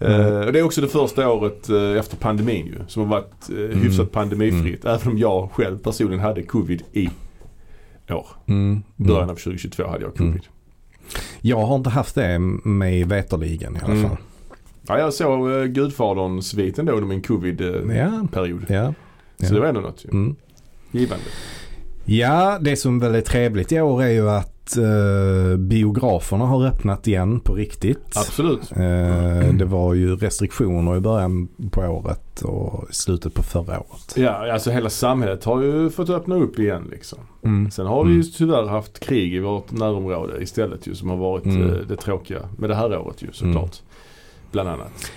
Eh, 0.01 0.39
och 0.39 0.53
det 0.53 0.59
är 0.59 0.63
också 0.63 0.81
det 0.81 0.87
första 0.87 1.29
året 1.29 1.69
eh, 1.69 1.99
efter 1.99 2.17
pandemin 2.17 2.65
ju. 2.65 2.75
Som 2.87 3.03
har 3.03 3.09
varit 3.09 3.49
uh, 3.57 3.77
hyfsat 3.83 4.11
pandemifritt. 4.11 4.85
Även 4.85 5.07
om 5.07 5.17
jag 5.17 5.51
själv 5.51 5.77
personligen 5.77 6.23
hade 6.23 6.43
covid 6.43 6.83
i 6.93 7.09
år. 8.09 8.27
Mm. 8.47 8.83
Början 8.95 9.17
Mm. 9.23 9.29
av 9.29 9.35
2022 9.35 9.87
hade 9.87 10.03
jag 10.03 10.15
covid. 10.15 10.31
Mm. 10.31 10.41
Jag 11.41 11.57
har 11.65 11.75
inte 11.75 11.89
haft 11.89 12.15
det 12.15 12.39
mig 12.63 13.03
veterligen 13.03 13.75
i 13.75 13.79
alla 13.83 13.93
Mm. 13.93 14.09
fall. 14.09 14.17
Ja, 14.87 14.99
jag 14.99 15.13
såg 15.13 15.49
uh, 15.49 15.63
Gudfadern-sviten 15.65 16.85
då 16.85 16.91
under 16.93 17.07
min 17.07 17.21
covid-period. 17.21 18.65
Ja. 18.69 18.93
Ja. 19.37 19.47
Så 19.47 19.53
det 19.53 19.59
var 19.59 19.67
ändå 19.67 19.81
något 19.81 20.05
ju. 20.05 20.09
Mm. 20.09 20.35
Givande. 20.91 21.23
Ja, 22.05 22.57
det 22.61 22.75
som 22.75 22.99
väl 22.99 23.15
är 23.15 23.21
trevligt 23.21 23.71
i 23.71 23.81
år 23.81 24.03
är 24.03 24.09
ju 24.09 24.29
att 24.29 24.77
eh, 24.77 25.57
biograferna 25.57 26.45
har 26.45 26.65
öppnat 26.65 27.07
igen 27.07 27.39
på 27.39 27.53
riktigt. 27.53 28.17
Absolut. 28.17 28.71
Eh, 28.71 29.53
det 29.53 29.65
var 29.65 29.93
ju 29.93 30.15
restriktioner 30.15 30.97
i 30.97 30.99
början 30.99 31.47
på 31.71 31.81
året 31.81 32.41
och 32.41 32.89
i 32.89 32.93
slutet 32.93 33.33
på 33.33 33.43
förra 33.43 33.79
året. 33.79 34.13
Ja, 34.15 34.53
alltså 34.53 34.71
hela 34.71 34.89
samhället 34.89 35.43
har 35.43 35.61
ju 35.61 35.89
fått 35.89 36.09
öppna 36.09 36.35
upp 36.35 36.59
igen 36.59 36.87
liksom. 36.91 37.19
Mm. 37.43 37.71
Sen 37.71 37.85
har 37.85 38.03
vi 38.03 38.09
ju 38.09 38.15
Mm. 38.19 38.27
tyvärr 38.37 38.65
haft 38.67 38.99
krig 38.99 39.33
i 39.33 39.39
vårt 39.39 39.71
närområde 39.71 40.43
istället 40.43 40.87
ju 40.87 40.95
som 40.95 41.09
har 41.09 41.17
varit 41.17 41.45
Mm. 41.45 41.61
eh, 41.69 41.75
det 41.89 41.95
tråkiga 41.95 42.39
med 42.57 42.69
det 42.69 42.75
här 42.75 42.97
året 42.97 43.21
ju 43.21 43.27
såklart. 43.31 43.75
Bland 44.51 44.69
annat. 44.69 45.11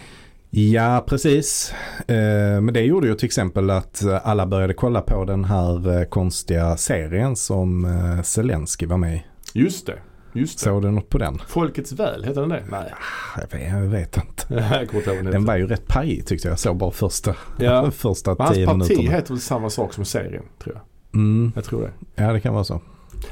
Ja, 0.51 1.05
precis. 1.09 1.75
Eh, 2.09 2.61
men 2.61 2.75
det 2.75 2.81
gjorde 2.81 3.07
ju 3.09 3.15
till 3.15 3.27
exempel 3.27 3.71
att 3.71 4.03
eh, 4.03 4.27
alla 4.29 4.47
började 4.47 4.75
kolla 4.75 5.01
på 5.01 5.25
den 5.25 5.45
här 5.45 5.99
eh, 5.99 6.05
konstiga 6.05 6.77
serien 6.77 7.37
som 7.37 7.87
Zelensky 8.25 8.87
var 8.87 8.97
med 8.97 9.15
i. 9.15 9.23
Just 9.53 9.87
det. 9.87 9.99
Just 10.33 10.59
det. 10.59 10.65
Såg 10.65 10.83
du 10.83 10.91
något 10.91 11.09
på 11.09 11.19
den? 11.19 11.39
Folkets 11.49 11.93
väl, 11.93 12.25
heter 12.25 12.41
den 12.41 12.49
det? 12.51 12.65
Nej. 12.71 12.93
Jag 13.37 13.59
vet, 13.59 13.73
jag 13.73 13.81
vet 13.81 14.17
inte. 14.17 15.23
den 15.31 15.45
var 15.45 15.57
ju 15.57 15.67
rätt 15.67 15.87
pajig 15.89 16.27
tyckte 16.27 16.49
jag. 16.49 16.59
Såg 16.59 16.77
bara 16.77 16.91
första, 16.91 17.35
Ja. 17.59 17.91
första 17.97 18.31
Men 18.31 18.47
hans 18.47 18.57
tio 18.57 18.67
parti 18.67 18.79
minuterna. 18.79 19.11
heter 19.17 19.29
väl 19.29 19.41
samma 19.41 19.71
sak 19.71 19.93
som 19.95 20.05
serien, 20.05 20.43
tror 20.63 20.75
jag. 20.75 20.85
Mm. 21.21 21.53
Jag 21.55 21.65
tror 21.65 21.83
det. 21.83 22.23
Ja, 22.23 22.33
det 22.33 22.41
kan 22.41 22.55
vara 22.55 22.65
så. 22.65 22.81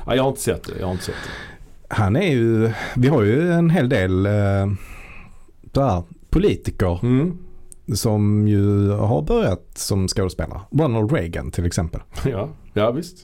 Ja, 0.06 0.14
jag 0.16 0.22
har 0.22 0.30
inte 0.30 0.40
sett 0.42 0.64
det. 0.64 0.78
Jag 0.78 0.86
har 0.86 0.92
inte 0.92 1.04
sett 1.04 1.14
det. 1.14 1.94
Han 1.94 2.16
är 2.16 2.30
ju, 2.30 2.72
vi 2.96 3.08
har 3.08 3.22
ju 3.22 3.52
en 3.52 3.70
hel 3.70 3.88
del 3.88 4.26
eh, 4.26 4.32
där, 5.74 6.02
politiker 6.30 6.98
Mm. 7.02 7.38
som 7.94 8.48
ju 8.48 8.90
har 8.90 9.22
börjat 9.22 9.64
som 9.74 10.08
skådespelare. 10.08 10.60
Ronald 10.70 11.12
Reagan 11.12 11.50
till 11.50 11.66
exempel. 11.66 12.00
Ja, 12.26 12.48
ja 12.72 12.90
visst. 12.90 13.16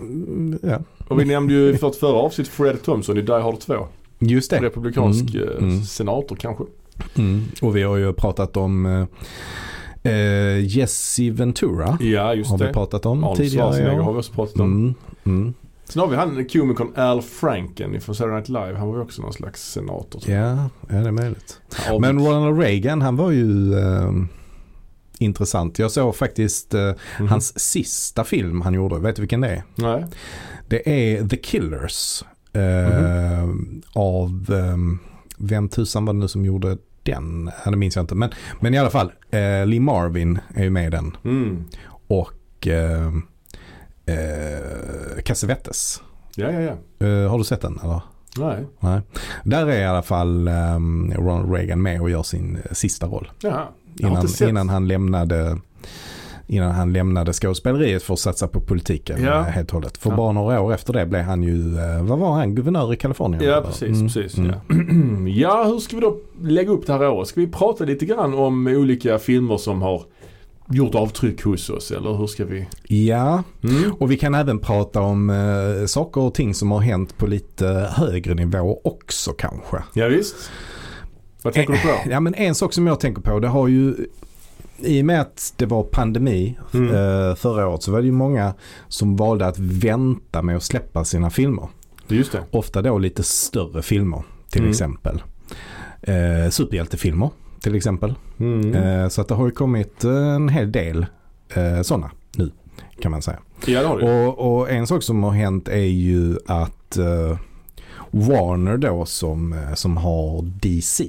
Mm, 0.00 0.58
Ja, 0.62 0.78
Och 1.08 1.20
vi 1.20 1.24
nämnde 1.24 1.54
ju 1.54 1.68
i 1.68 1.72
vårt 1.72 1.94
förra 1.94 2.16
avsnitt 2.16 2.48
Fred 2.48 2.82
Thompson 2.82 3.18
i 3.18 3.22
Die 3.22 3.32
Hard 3.32 3.58
2. 3.60 3.74
just 4.18 4.50
det. 4.50 4.60
Republikansk 4.62 5.34
Mm, 5.34 5.48
eh, 5.48 5.56
mm. 5.58 5.82
senator 5.82 6.36
kanske. 6.36 6.64
Mm. 7.14 7.42
Och 7.62 7.76
vi 7.76 7.82
har 7.82 7.96
ju 7.96 8.12
pratat 8.12 8.56
om 8.56 8.86
eh, 8.86 10.12
eh, 10.12 10.76
Jesse 10.76 11.30
Ventura. 11.30 11.98
Ja, 12.00 12.34
just 12.34 12.50
Har 12.50 12.58
det. 12.58 12.66
vi 12.66 12.72
pratat 12.72 13.06
om 13.06 13.24
Arnold 13.24 13.36
tidigare 13.36 13.66
Schwarzenegger 13.72 14.02
har 14.02 14.12
vi 14.12 14.18
också 14.18 14.32
pratat 14.32 14.60
om. 14.60 14.94
Mm. 15.94 15.94
Mm. 15.94 15.94
Sen 15.94 16.00
har 16.00 16.08
vi 16.08 16.16
han 16.16 16.48
komikern 16.48 16.92
Al 16.96 17.22
Franken 17.22 18.00
från 18.00 18.14
Saturday 18.14 18.36
Night 18.36 18.48
Live. 18.48 18.74
Han 18.78 18.88
var 18.88 18.96
ju 18.96 19.02
också 19.02 19.22
någon 19.22 19.32
slags 19.32 19.72
senator. 19.72 20.22
Ja, 20.26 20.68
ja, 20.88 20.96
det 20.96 21.08
är 21.08 21.12
möjligt. 21.12 21.60
Ja, 21.86 21.98
Men 21.98 22.18
Ronald 22.18 22.58
Reagan 22.58 23.02
han 23.02 23.16
var 23.16 23.30
ju 23.30 23.78
eh, 23.78 24.12
intressant. 25.18 25.78
Jag 25.78 25.90
såg 25.90 26.16
faktiskt 26.16 26.74
eh, 26.74 26.92
mhm. 27.18 27.28
hans 27.28 27.58
sista 27.58 28.24
film 28.24 28.60
han 28.60 28.74
gjorde. 28.74 28.98
Vet 28.98 29.16
du 29.16 29.22
vilken 29.22 29.40
det 29.40 29.48
är? 29.48 29.62
Nej. 29.74 30.04
Det 30.68 30.88
är 30.88 31.28
The 31.28 31.36
Killers. 31.36 32.24
Eh, 32.52 33.48
Av, 33.92 34.46
eh, 34.50 34.76
vem 35.38 35.68
tusan 35.68 36.04
var 36.04 36.12
det 36.12 36.18
nu 36.18 36.28
som 36.28 36.44
gjorde 36.44 36.78
den? 37.02 37.50
Det 37.64 37.76
minns 37.76 37.96
jag 37.96 38.02
inte. 38.02 38.14
Men, 38.14 38.30
men 38.60 38.74
i 38.74 38.78
alla 38.78 38.90
fall, 38.90 39.12
eh, 39.30 39.66
Lee 39.66 39.80
Marvin 39.80 40.38
är 40.54 40.64
ju 40.64 40.70
med 40.70 40.86
i 40.86 40.90
den. 40.90 41.16
Mm. 41.24 41.64
Och 42.06 42.68
eh, 44.06 45.22
Cassavetes. 45.22 46.02
Ja, 46.34 46.50
ja, 46.50 46.60
ja. 46.60 47.06
Eh, 47.06 47.30
har 47.30 47.38
du 47.38 47.44
sett 47.44 47.60
den 47.60 47.80
eller? 47.84 48.00
Nej. 48.38 48.66
Nej. 48.80 49.00
Där 49.44 49.66
är 49.66 49.80
i 49.80 49.84
alla 49.84 50.02
fall 50.02 50.48
eh, 50.48 50.52
Ronald 51.18 51.52
Reagan 51.52 51.82
med 51.82 52.00
och 52.00 52.10
gör 52.10 52.22
sin 52.22 52.56
eh, 52.56 52.72
sista 52.72 53.06
roll. 53.06 53.30
Jaha. 53.40 53.62
Innan, 53.98 54.26
innan 54.48 54.68
han 54.68 54.88
lämnade 54.88 55.58
Innan 56.48 56.70
han 56.72 56.92
lämnade 56.92 57.32
skådespeleriet 57.32 58.02
för 58.02 58.14
att 58.14 58.20
satsa 58.20 58.48
på 58.48 58.60
politiken 58.60 59.22
Ja. 59.22 59.38
eh, 59.38 59.42
helt 59.42 59.68
och 59.68 59.74
hållet. 59.74 59.98
För 59.98 60.10
Ja. 60.10 60.16
bara 60.16 60.32
några 60.32 60.60
år 60.60 60.74
efter 60.74 60.92
det 60.92 61.06
blev 61.06 61.22
han 61.22 61.42
ju, 61.42 61.78
eh, 61.78 62.02
vad 62.02 62.18
var 62.18 62.32
han, 62.32 62.54
guvernör 62.54 62.92
i 62.92 62.96
Kalifornien? 62.96 63.44
Ja, 63.44 63.52
eller? 63.52 63.62
precis. 63.66 63.88
Mm, 63.88 64.08
precis 64.08 64.38
mm. 64.38 64.50
Ja. 65.26 65.28
ja, 65.28 65.64
hur 65.64 65.78
ska 65.78 65.96
vi 65.96 66.02
då 66.02 66.16
lägga 66.42 66.70
upp 66.70 66.86
det 66.86 66.92
här 66.92 67.08
året? 67.08 67.28
Ska 67.28 67.40
vi 67.40 67.46
prata 67.46 67.84
lite 67.84 68.06
grann 68.06 68.34
om 68.34 68.66
olika 68.66 69.18
filmer 69.18 69.56
som 69.56 69.82
har 69.82 70.02
gjort 70.68 70.94
avtryck 70.94 71.42
hos 71.42 71.70
oss 71.70 71.90
eller 71.90 72.14
hur 72.14 72.26
ska 72.26 72.44
vi? 72.44 72.66
Ja, 73.06 73.42
Mm. 73.64 73.92
och 73.92 74.10
vi 74.10 74.16
kan 74.16 74.34
även 74.34 74.58
prata 74.58 75.00
om 75.00 75.30
eh, 75.30 75.86
saker 75.86 76.20
och 76.20 76.34
ting 76.34 76.54
som 76.54 76.70
har 76.70 76.80
hänt 76.80 77.18
på 77.18 77.26
lite 77.26 77.66
högre 77.96 78.34
nivå 78.34 78.80
också 78.84 79.32
kanske. 79.32 79.76
Ja, 79.94 80.06
visst. 80.08 80.34
Vad 81.42 81.52
tänker 81.54 81.72
du 81.72 81.78
på? 81.78 82.10
Ja 82.10 82.20
men 82.20 82.34
en 82.34 82.54
sak 82.54 82.72
som 82.72 82.86
jag 82.86 83.00
tänker 83.00 83.22
på 83.22 83.40
det 83.40 83.48
har 83.48 83.68
ju 83.68 83.94
i 84.78 85.02
och 85.02 85.06
med 85.06 85.20
att 85.20 85.54
det 85.56 85.66
var 85.66 85.82
pandemi 85.82 86.58
Mm. 86.74 86.88
eh, 86.94 87.34
förra 87.34 87.68
året 87.68 87.82
så 87.82 87.92
var 87.92 88.00
det 88.00 88.06
ju 88.06 88.12
många 88.12 88.54
som 88.88 89.16
valde 89.16 89.46
att 89.46 89.58
vänta 89.58 90.42
med 90.42 90.56
att 90.56 90.62
släppa 90.62 91.04
sina 91.04 91.30
filmer. 91.30 91.68
Just 92.08 92.32
det. 92.32 92.42
Ofta 92.50 92.82
då 92.82 92.98
lite 92.98 93.22
större 93.22 93.82
filmer 93.82 94.22
till 94.50 94.60
Mm. 94.60 94.70
exempel. 94.70 95.22
Eh, 96.02 96.50
superhjältefilmer 96.50 97.30
till 97.66 97.74
exempel. 97.74 98.14
Mm. 98.38 98.74
Eh, 98.74 99.08
så 99.08 99.20
att 99.20 99.28
det 99.28 99.34
har 99.34 99.44
ju 99.46 99.50
kommit 99.52 100.04
en 100.04 100.48
hel 100.48 100.72
del 100.72 101.06
eh, 101.54 101.82
sådana 101.82 102.10
nu 102.36 102.50
kan 103.02 103.10
man 103.10 103.22
säga. 103.22 103.38
Ja 103.66 103.80
det 103.80 103.86
har 103.86 103.98
du. 103.98 104.04
Och, 104.04 104.58
och 104.58 104.70
en 104.70 104.86
sak 104.86 105.02
som 105.02 105.22
har 105.22 105.30
hänt 105.30 105.68
är 105.68 105.76
ju 105.76 106.38
att 106.46 106.96
eh, 106.96 107.38
Warner 108.10 108.76
då 108.76 109.06
som, 109.06 109.52
eh, 109.52 109.74
som 109.74 109.96
har 109.96 110.42
DC. 110.42 111.08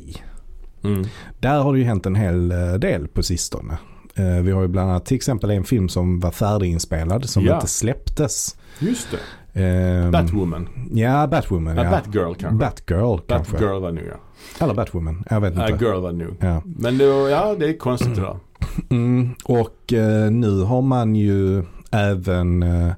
Mm. 0.84 1.06
Där 1.40 1.60
har 1.60 1.74
det 1.74 1.80
ju 1.80 1.86
hänt 1.86 2.06
en 2.06 2.16
hel 2.16 2.52
eh, 2.52 2.74
del 2.74 3.08
på 3.08 3.24
sistone. 3.24 3.78
Eh, 4.16 4.42
Vi 4.42 4.52
har 4.52 4.62
ju 4.62 4.68
bland 4.68 4.90
annat 4.92 5.06
till 5.06 5.16
exempel 5.16 5.50
en 5.52 5.64
film 5.64 5.90
som 5.90 6.20
var 6.20 6.32
färdiginspelad 6.32 7.30
som 7.30 7.46
Ja. 7.46 7.56
inte 7.56 7.68
släpptes. 7.68 8.56
Just 8.80 9.12
det. 9.12 9.18
Ehm, 9.58 10.12
Batwoman. 10.12 10.70
Ja, 10.92 11.28
Batwoman. 11.28 11.78
Ja, 11.78 11.84
Ja, 11.84 11.90
Batgirl 11.92 12.34
kanske. 12.40 12.58
Batgirl 12.58 13.20
kanske. 13.28 13.52
Batgirl 13.54 13.82
var 13.82 13.92
nog 13.92 14.04
ja. 14.12 14.64
Eller 14.64 14.74
Batwoman. 14.74 15.24
Jag 15.30 15.42
vet 15.42 15.54
inte. 15.54 15.86
Girl 15.86 16.02
var 16.02 16.12
nog. 16.12 16.36
Ja. 16.40 16.62
Men 16.66 16.98
då, 16.98 17.06
ja 17.30 17.56
det 17.60 17.70
är 17.70 17.78
konstigt 17.78 18.16
det 18.16 18.22
där. 18.22 18.38
Mm, 18.90 19.30
och 19.44 19.94
eh, 19.94 20.32
nu 20.32 20.62
har 20.62 20.82
man 20.82 21.16
ju 21.16 21.64
även 21.92 22.64
eh, 22.64 22.92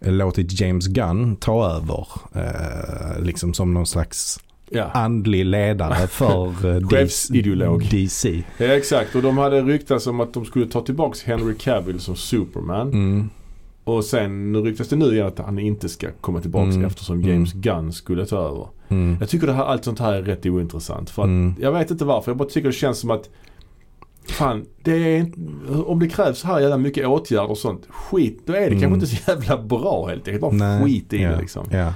låtit 0.00 0.60
James 0.60 0.86
Gunn 0.86 1.36
ta 1.36 1.70
över. 1.70 2.06
Eh, 2.34 3.22
liksom 3.22 3.54
som 3.54 3.74
någon 3.74 3.86
slags 3.86 4.40
Ja. 4.74 4.90
andlig 4.94 5.44
ledare 5.46 5.94
för 6.06 6.46
eh, 6.76 6.88
Chefsideolog. 6.88 7.88
DC. 7.90 8.42
ja 8.58 8.66
exakt 8.66 9.14
och 9.14 9.22
de 9.22 9.38
hade 9.38 9.62
ryktats 9.62 10.06
om 10.06 10.20
att 10.20 10.34
de 10.34 10.44
skulle 10.44 10.66
ta 10.66 10.80
tillbaks 10.80 11.22
Henry 11.22 11.54
Cavill 11.58 12.00
som 12.00 12.16
Superman. 12.16 12.88
Mm, 12.92 13.30
Och 13.84 14.04
sen 14.04 14.56
ryktas 14.64 14.88
det 14.88 14.96
nu 14.96 15.04
igen 15.14 15.26
att 15.26 15.38
han 15.38 15.58
inte 15.58 15.88
ska 15.88 16.08
komma 16.20 16.40
tillbaks 16.40 16.74
Mm. 16.74 16.84
eftersom 16.86 17.22
James 17.22 17.52
Gunn 17.52 17.92
skulle 17.92 18.26
ta 18.26 18.36
över. 18.48 18.66
mm, 18.88 19.16
Jag 19.20 19.28
tycker 19.28 19.46
det 19.46 19.52
här, 19.52 19.64
allt 19.64 19.84
sånt 19.84 19.98
här 19.98 20.12
är 20.12 20.22
rätt 20.22 20.46
ointressant. 20.46 21.10
För 21.10 21.22
att, 21.22 21.26
Mm. 21.28 21.54
Jag 21.60 21.72
vet 21.72 21.90
inte 21.90 22.04
varför. 22.04 22.30
Jag 22.30 22.36
bara 22.38 22.48
tycker 22.48 22.68
det 22.68 22.72
känns 22.74 22.98
som 22.98 23.10
att 23.10 23.30
Fan, 24.28 24.66
det 24.82 24.92
är 25.16 25.26
om 25.86 25.98
det 25.98 26.08
krävs 26.08 26.38
så 26.38 26.46
här 26.46 26.60
jävla 26.60 26.76
mycket 26.78 27.06
åtgärder 27.06 27.50
och 27.50 27.58
sånt. 27.58 27.86
Skit, 27.88 28.42
då 28.46 28.52
är 28.52 28.60
det 28.60 28.66
Mm. 28.66 28.80
kanske 28.80 28.94
inte 28.94 29.06
så 29.06 29.30
jävla 29.30 29.62
bra 29.62 30.06
helt 30.08 30.28
enkelt. 30.28 30.40
Bara 30.40 30.50
Nej, 30.52 30.84
skit 30.84 31.12
i 31.12 31.22
ja, 31.22 31.30
det 31.30 31.40
liksom. 31.40 31.66
Ja. 31.70 31.94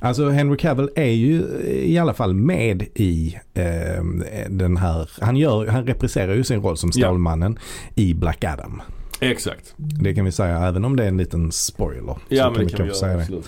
Alltså 0.00 0.28
Henry 0.28 0.56
Cavill 0.56 0.88
är 0.96 1.04
ju 1.10 1.42
i 1.84 1.98
alla 1.98 2.14
fall 2.14 2.34
med 2.34 2.82
i 2.94 3.36
eh, 3.54 4.04
den 4.50 4.76
här, 4.76 5.10
han, 5.20 5.36
gör, 5.36 5.66
han 5.66 5.86
represserar 5.86 6.34
ju 6.34 6.44
sin 6.44 6.60
roll 6.62 6.76
som. 6.76 6.92
Stålmannen 6.92 7.58
i 7.94 8.14
Black 8.14 8.44
Adam. 8.44 8.82
Exakt. 9.22 9.74
Det 9.76 10.14
kan 10.14 10.24
vi 10.24 10.32
säga 10.32 10.58
även 10.58 10.84
om 10.84 10.96
det 10.96 11.04
är 11.04 11.08
en 11.08 11.16
liten 11.16 11.52
spoiler. 11.52 12.16
Ja 12.28 12.44
så 12.44 12.50
men 12.50 12.58
det 12.58 12.64
vi 12.64 12.70
kan 12.70 12.86
vi 12.86 12.92
göra 12.92 13.20
absolut. 13.20 13.46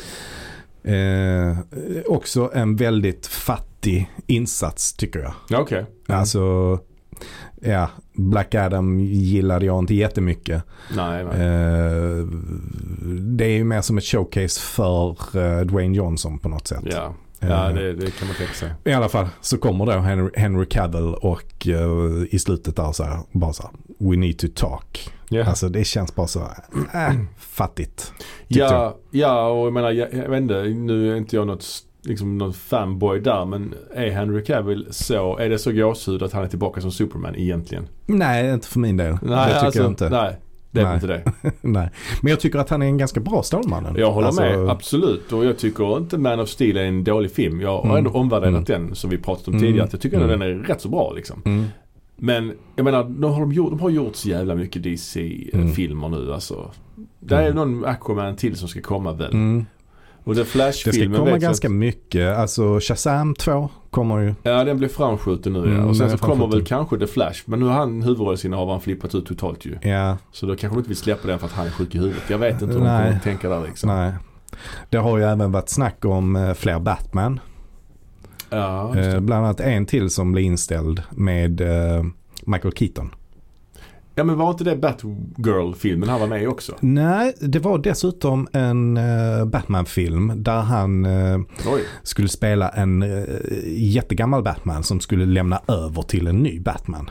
Eh, 0.85 1.59
också 2.07 2.51
en 2.55 2.77
väldigt 2.77 3.27
fattig 3.27 4.11
insats 4.27 4.93
tycker 4.93 5.19
jag. 5.21 5.33
Ja, 5.49 5.61
Okej. 5.61 5.87
Alltså, 6.09 6.79
ja, 7.61 7.91
Black 8.13 8.55
Adam 8.55 9.01
gillade 9.01 9.67
jag 9.67 9.79
inte 9.79 9.95
jättemycket. 9.95 10.63
Nej, 10.97 11.25
nej. 11.25 11.47
Eh, 11.47 12.27
det 13.19 13.45
är 13.45 13.57
ju 13.57 13.65
mer 13.65 13.81
som 13.81 13.99
ett 13.99 14.05
showcase 14.05 14.61
för 14.61 15.17
eh, 15.35 15.61
Dwayne 15.61 15.97
Johnson 15.97 16.39
på 16.39 16.49
något 16.49 16.67
sätt. 16.67 16.85
Ja, 16.85 17.15
ja 17.49 17.65
Eh, 17.69 17.75
det, 17.75 17.93
det 17.93 18.11
kan 18.11 18.29
man 18.29 18.37
tänka 18.37 18.53
sig. 18.53 18.73
I 18.85 18.93
alla 18.93 19.09
fall 19.09 19.27
så 19.41 19.59
kommer 19.59 19.87
då 19.87 19.93
Henry, 19.93 20.31
Henry 20.35 20.67
Cavill 20.67 21.15
och 21.15 21.67
eh, 21.67 22.25
i 22.31 22.39
slutet 22.39 22.77
där 22.77 22.93
så 22.93 23.05
här, 23.05 23.19
bara 23.33 23.53
så 23.53 23.63
här, 23.63 23.73
we 24.11 24.17
need 24.17 24.39
to 24.39 24.47
talk. 24.55 25.13
Ja. 25.29 25.45
Alltså 25.45 25.69
det 25.69 25.85
känns 25.85 26.15
bara 26.15 26.27
så, 26.27 26.41
äh, 26.41 27.13
fattigt. 27.39 28.13
Ja, 28.49 28.97
ja 29.11 29.49
och 29.49 29.67
jag 29.67 29.73
menar, 29.73 29.91
jag, 29.91 30.15
jag 30.15 30.29
vet 30.29 30.43
inte, 30.43 30.63
nu 30.63 31.13
är 31.13 31.17
inte 31.17 31.37
jag 31.37 31.47
något, 31.47 31.67
liksom 32.03 32.39
någon 32.39 32.53
fanboy 32.53 33.21
där 33.21 33.45
men 33.45 33.75
är 33.95 34.11
Henry 34.11 34.45
Cavill 34.45 34.87
så, 34.91 35.39
är 35.39 35.49
det 35.49 35.59
så 35.59 35.73
gåshud 35.73 36.23
att 36.23 36.33
han 36.33 36.45
är 36.45 36.49
tillbaka 36.49 36.81
som 36.81 36.93
Superman 36.93 37.37
egentligen? 37.37 37.89
Nej, 38.07 38.55
inte 38.55 38.69
för 38.69 38.79
min 38.81 38.97
del. 38.97 39.19
Nej, 39.23 39.49
det 39.49 39.55
tycker 39.55 39.67
alltså, 39.67 39.81
jag 39.81 39.91
inte. 39.91 40.09
Nej, 40.09 40.37
det 40.75 40.81
är 40.81 40.85
Nej. 40.85 40.95
inte 40.95 41.07
det. 41.07 41.33
Nej. 41.61 41.91
Men 42.23 42.31
jag 42.31 42.41
tycker 42.41 42.59
att 42.59 42.71
han 42.71 42.83
är 42.83 42.87
en 42.87 42.99
ganska 42.99 43.21
bra 43.21 43.43
Stålmannen. 43.43 43.97
Jag 43.99 44.13
håller 44.13 44.27
Alltså, 44.27 44.43
med, 44.43 44.69
absolut. 44.69 45.33
Och 45.33 45.45
jag 45.45 45.59
tycker 45.59 45.97
inte 45.97 46.19
Man 46.19 46.41
of 46.41 46.49
Steel 46.49 46.77
är 46.77 46.85
en 46.85 47.05
dålig 47.05 47.31
film. 47.31 47.61
Jag 47.61 47.77
har 47.77 47.85
Mm. 47.85 47.97
ändå 47.97 48.11
omvärderat 48.11 48.69
Mm. 48.69 48.87
den 48.87 48.95
som 48.95 49.11
vi 49.11 49.19
pratat 49.19 49.49
om 49.49 49.55
Mm. 49.55 49.67
tidigare. 49.67 49.85
Att 49.87 49.93
jag 49.93 50.03
tycker 50.03 50.17
Mm. 50.17 50.29
den 50.29 50.43
är 50.43 50.55
rätt 50.55 50.81
så 50.81 50.89
bra 50.89 51.13
liksom. 51.17 51.43
Mm. 51.45 51.65
Men 52.17 52.53
jag 52.77 52.85
menar, 52.85 53.05
de 53.05 53.33
har, 53.33 53.41
de 53.41 53.53
gjort, 53.53 53.71
de 53.71 53.81
har 53.81 53.91
gjort 53.91 54.17
så 54.17 54.29
jävla 54.29 54.55
mycket 54.55 54.77
Mm. 54.87 54.93
DC-filmer 54.93 56.09
nu 56.09 56.33
alltså. 56.33 56.71
Det 57.21 57.35
är 57.37 57.51
Mm. 57.51 57.57
någon 57.57 57.85
Aquaman 57.85 58.37
till 58.37 58.57
som 58.57 58.69
ska 58.69 58.81
komma 58.81 59.13
väl. 59.13 59.65
Och 60.25 60.35
The 60.35 60.43
Det 60.59 60.73
ska 60.73 60.93
komma 61.17 61.39
ganska 61.39 61.67
inte- 61.69 61.69
mycket. 61.69 62.37
Alltså 62.39 62.79
Shazam 62.81 63.35
2 63.35 63.69
kommer 63.91 64.19
ju. 64.19 64.35
Ja 64.43 64.65
den 64.65 64.79
blir 64.79 64.89
framskjuten 64.89 65.53
nu 65.53 65.59
ja. 65.59 65.65
Mm, 65.65 65.85
Och 65.89 65.97
sen 65.97 66.09
den 66.09 66.19
så 66.19 66.25
kommer 66.25 66.47
väl 66.47 66.65
kanske 66.67 66.99
The 66.99 67.07
Flash. 67.07 67.43
Men 67.45 67.61
nu 67.61 67.67
har 67.67 67.73
han 67.73 68.03
huvudrollsinnehavaren 68.03 68.81
flippat 68.81 69.15
ut 69.15 69.27
totalt 69.27 69.65
ju. 69.67 69.79
Ja, 69.83 70.17
Så 70.33 70.47
då 70.47 70.57
kanske 70.57 70.77
de 70.77 70.79
inte 70.79 70.89
vill 70.89 70.97
släppa 70.97 71.29
den 71.29 71.39
för 71.39 71.47
att 71.47 71.53
han 71.53 71.67
är 71.67 71.71
sjuk 71.71 71.95
i 71.95 71.99
huvudet. 71.99 72.23
Jag 72.31 72.39
vet 72.39 72.53
inte 72.63 72.67
hur 72.67 72.73
de 72.81 72.87
Nej. 72.87 73.03
kommer 73.05 73.17
att 73.17 73.23
tänka 73.23 73.49
där 73.49 73.63
liksom. 73.67 73.89
nej. 73.89 74.13
Det 74.91 74.97
har 74.97 75.19
ju 75.19 75.25
även 75.25 75.53
varit 75.53 75.69
snack 75.69 76.05
om 76.05 76.37
eh, 76.37 76.55
fler 76.55 76.79
Batman. 76.81 77.41
Ja, 78.51 78.97
Eh, 78.99 79.21
bland 79.21 79.45
annat 79.45 79.61
en 79.61 79.87
till 79.87 80.11
som 80.11 80.33
blir 80.33 80.43
inställd 80.45 81.03
med 81.11 81.61
eh, 81.61 82.05
Michael 82.47 82.75
Keaton. 82.77 83.11
Ja 84.15 84.25
men 84.25 84.37
var 84.39 84.51
inte 84.51 84.65
det 84.65 84.77
Batgirl-filmen 84.77 86.09
han 86.09 86.21
var 86.21 86.27
med 86.27 86.43
i 86.43 86.47
också? 86.47 86.75
Nej, 86.81 87.35
det 87.41 87.59
var 87.59 87.79
dessutom 87.79 88.49
en 88.53 88.97
eh, 88.97 89.45
Batman-film 89.47 90.33
där 90.37 90.61
han 90.61 91.07
Oj. 91.67 91.81
skulle 92.03 92.29
spela 92.29 92.69
en 92.69 93.03
eh, 93.03 93.25
jättegammal 93.67 94.43
Batman 94.43 94.83
som 94.83 95.01
skulle 95.01 95.27
lämna 95.27 95.61
över 95.69 96.03
till 96.03 96.27
en 96.27 96.37
ny 96.37 96.61
Batman. 96.61 97.11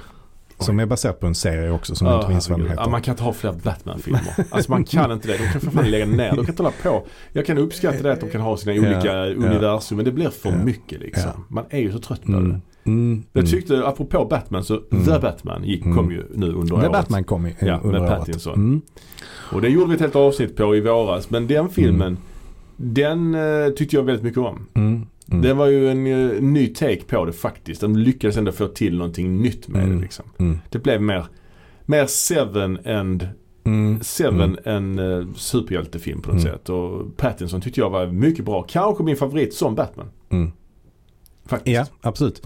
Som 0.60 0.79
är 0.79 0.86
baserad 0.86 1.19
på 1.19 1.27
en 1.27 1.36
serie 1.36 1.72
också 1.72 1.95
som 1.95 2.07
jag 2.07 2.19
inte 2.19 2.29
minns 2.29 2.50
vad 2.50 2.60
den 2.60 2.67
heter. 2.69 2.81
ja, 2.83 2.89
man 2.89 3.01
kan 3.01 3.12
inte 3.12 3.24
ha 3.24 3.33
fler 3.33 3.51
Batman-filmer. 3.53 4.33
Alltså 4.51 4.72
man 4.72 4.83
kan 4.83 5.12
inte 5.12 5.27
det. 5.27 5.38
De 5.38 5.43
kan 5.51 5.62
för 5.62 5.72
fan 5.72 5.91
lägga 5.91 6.05
ner. 6.05 6.29
De 6.29 6.36
kan 6.36 6.50
inte 6.50 6.63
hålla 6.63 6.74
på. 6.83 7.07
Jag 7.33 7.45
kan 7.45 7.57
uppskatta 7.57 8.03
det 8.03 8.13
att 8.13 8.19
de 8.22 8.29
kan 8.29 8.41
ha 8.41 8.57
sina 8.57 8.72
olika 8.81 9.07
Ja, 9.07 9.25
ja. 9.25 9.36
universum. 9.36 9.95
Men 9.95 10.05
det 10.05 10.12
blir 10.12 10.29
för 10.29 10.50
Ja. 10.50 10.55
mycket 10.63 11.00
liksom. 11.01 11.31
Ja. 11.36 11.43
Man 11.50 11.65
är 11.69 11.79
ju 11.79 11.91
så 11.91 12.00
trött 12.00 12.24
på 12.24 12.31
det. 12.31 12.60
Mm. 12.86 13.12
Mm. 13.12 13.24
Jag 13.34 13.42
mm. 13.42 13.52
tyckte, 13.52 13.88
apropå 13.88 14.25
Batman, 14.25 14.63
så 14.63 14.82
Mm. 14.92 15.06
The 15.06 15.20
Batman 15.20 15.63
gick, 15.63 15.86
Mm. 15.86 15.98
kom 15.98 16.12
ju 16.12 16.24
nu 16.36 16.48
under 16.52 16.68
The 16.68 16.74
året. 16.74 16.92
Batman 16.92 17.24
kom 17.24 17.46
i, 17.48 17.56
Ja, 17.60 17.80
under 17.84 18.00
med 18.00 18.10
året. 18.10 18.20
Pattinson. 18.20 18.54
Mm. 18.54 18.82
Och 19.52 19.62
det 19.62 19.70
gjorde 19.70 19.88
vi 19.90 19.96
ett 19.96 20.02
helt 20.02 20.16
avsnitt 20.16 20.56
på 20.56 20.75
i 20.75 20.82
våras. 20.82 21.30
Men 21.30 21.48
den 21.48 21.70
filmen, 21.70 22.18
den 22.78 23.36
eh, 23.36 23.70
tyckte 23.75 23.96
jag 23.96 24.04
väldigt 24.04 24.24
mycket 24.24 24.40
om. 24.40 24.66
Mm. 24.74 25.06
Mm. 25.32 25.42
Det 25.42 25.54
var 25.54 25.68
ju 25.68 25.90
en 25.90 26.08
eh, 26.08 26.42
ny 26.42 26.68
take 26.68 27.02
på 27.08 27.25
det 27.25 27.34
faktiskt. 27.34 27.82
De 27.82 27.96
lyckades 27.96 28.38
ändå 28.38 28.52
få 28.52 28.68
till 28.68 28.98
någonting 28.98 29.42
nytt 29.42 29.68
med 29.68 29.84
Mm. 29.84 29.96
det 29.96 30.02
liksom. 30.02 30.25
Mm. 30.38 30.58
Det 30.70 30.80
blev 30.80 31.02
mer, 31.02 31.25
mer 31.86 32.06
Seven 32.06 32.80
and 32.86 33.28
Mm. 33.66 34.00
Seven 34.02 34.58
en 34.63 35.00
uh, 35.00 35.34
superhjältefilm 35.36 36.22
på 36.22 36.32
något 36.32 36.42
Mm. 36.44 36.54
sätt. 36.54 36.70
Och 36.70 37.18
Pattinson 37.18 37.62
tyckte 37.62 37.80
jag 37.80 37.90
var 37.90 38.08
mycket 38.08 38.46
bra. 38.46 38.63
Kanske 38.70 39.04
min 39.04 39.16
favorit 39.16 39.54
som 39.54 39.75
Batman. 39.75 40.08
Faktiskt. 41.46 41.76
Ja, 41.76 41.86
absolut. 42.10 42.42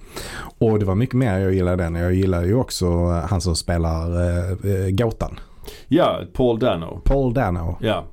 Och 0.60 0.80
det 0.80 0.86
var 0.86 0.96
mycket 0.96 1.16
mer 1.16 1.40
jag 1.40 1.54
gillade 1.54 1.84
den. 1.84 1.96
Jag 1.96 2.14
gillar 2.14 2.44
ju 2.46 2.54
också 2.56 2.86
eh, 2.86 3.30
han 3.30 3.42
som 3.42 3.56
spelar 3.56 4.22
eh, 4.30 4.52
eh, 4.52 4.90
Gåtan. 4.90 5.40
Ja, 5.88 6.22
Paul 6.34 6.60
Dano. 6.60 7.02
Paul 7.06 7.34
Dano. 7.34 7.78
Ja. 7.82 8.06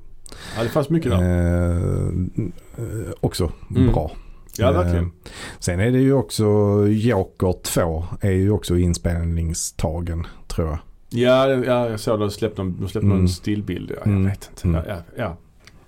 ja, 0.57 0.63
det 0.63 0.69
fanns 0.69 0.89
mycket 0.89 1.11
där. 1.11 1.21
Eh, 1.21 1.77
eh, 2.77 3.11
också 3.19 3.51
Mm. 3.75 3.91
bra. 3.93 4.11
Ja, 4.57 4.69
Eh, 4.69 4.77
verkligen. 4.77 5.11
Sen 5.59 5.79
är 5.79 5.91
det 5.91 5.99
ju 5.99 6.13
också 6.13 6.45
Joker 6.87 7.53
2 7.63 8.03
är 8.21 8.31
ju 8.31 8.51
också 8.51 8.77
inspelningstagen 8.77 10.27
tror 10.47 10.67
jag. 10.67 10.77
Ja, 11.09 11.47
ja, 11.47 11.89
jag 11.89 11.99
såg 11.99 12.13
att 12.13 12.19
de 12.19 12.31
släppte 12.31 12.61
de 12.61 12.77
släppte 12.77 12.99
Mm. 12.99 13.17
någon 13.17 13.29
stillbild. 13.29 13.89
Ja, 13.91 13.95
jag 13.99 14.07
Mm. 14.07 14.25
vet 14.25 14.49
inte. 14.51 14.67
Mm. 14.67 14.81
Ja, 14.87 14.95
ja. 15.17 15.37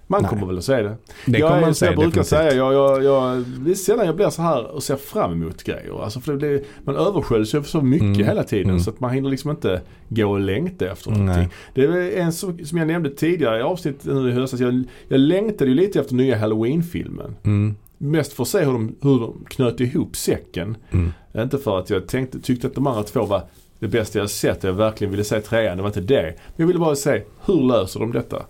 Man 0.09 0.21
Nej. 0.21 0.29
kommer 0.29 0.45
väl 0.47 0.57
att 0.57 0.63
se 0.63 0.81
det. 0.81 0.95
Det 1.25 1.37
jag 1.39 1.51
är, 1.57 1.61
man 1.61 1.63
som 1.63 1.73
säga 1.75 1.91
jag 1.91 1.99
brukar 1.99 2.23
säga, 2.23 2.53
jag, 2.53 2.73
jag, 2.73 3.03
jag, 3.03 3.43
det 3.59 3.71
är 3.71 3.75
sällan 3.75 4.05
jag 4.05 4.15
blir 4.15 4.29
så 4.29 4.41
här 4.41 4.65
och 4.65 4.83
ser 4.83 4.95
fram 4.95 5.31
emot 5.31 5.63
grejer. 5.63 6.03
Alltså 6.03 6.19
för 6.19 6.31
det 6.31 6.37
blir, 6.37 6.63
man 6.83 6.95
översköljs 6.95 7.55
ju 7.55 7.63
så 7.63 7.81
mycket 7.81 8.05
Mm. 8.07 8.25
hela 8.27 8.43
tiden 8.43 8.69
Mm. 8.69 8.79
så 8.79 8.89
att 8.89 8.99
man 8.99 9.11
hinner 9.11 9.29
liksom 9.29 9.51
inte 9.51 9.81
gå 10.09 10.31
och 10.31 10.39
längta 10.39 10.91
efter 10.91 11.11
Nej. 11.11 11.19
någonting. 11.19 11.49
Det 11.73 11.81
är 11.83 12.21
en 12.21 12.31
sak 12.33 12.55
som 12.65 12.77
jag 12.77 12.87
nämnde 12.87 13.09
tidigare 13.09 13.59
i 13.59 13.61
avsnittet 13.61 14.05
nu 14.05 14.29
i 14.29 14.31
höstas. 14.31 14.59
Jag, 14.59 14.83
jag 15.07 15.19
längtade 15.19 15.69
ju 15.69 15.75
lite 15.75 15.99
efter 15.99 16.15
nya 16.15 16.37
Halloween-filmen. 16.37 17.35
Mm. 17.43 17.75
Mest 17.97 18.33
för 18.33 18.43
att 18.43 18.49
se 18.49 18.59
hur 18.59 18.71
de, 18.71 18.95
hur 19.01 19.19
de 19.19 19.45
knöt 19.49 19.79
ihop 19.79 20.15
säcken. 20.15 20.77
Mm. 20.91 21.13
Inte 21.37 21.57
för 21.57 21.79
att 21.79 21.89
jag 21.89 22.07
tänkte, 22.07 22.39
tyckte 22.39 22.67
att 22.67 22.75
de 22.75 22.87
andra 22.87 23.03
två 23.03 23.25
var 23.25 23.41
det 23.79 23.87
bästa 23.87 24.19
jag 24.19 24.29
sett. 24.29 24.63
Jag 24.63 24.73
verkligen 24.73 25.11
ville 25.11 25.23
se 25.23 25.39
trean. 25.41 25.77
Det 25.77 25.83
var 25.83 25.89
inte 25.89 26.01
det. 26.01 26.21
Men 26.23 26.33
jag 26.55 26.67
ville 26.67 26.79
bara 26.79 26.95
se 26.95 27.21
hur 27.45 27.61
löser 27.67 27.99
de 27.99 28.11
detta? 28.11 28.41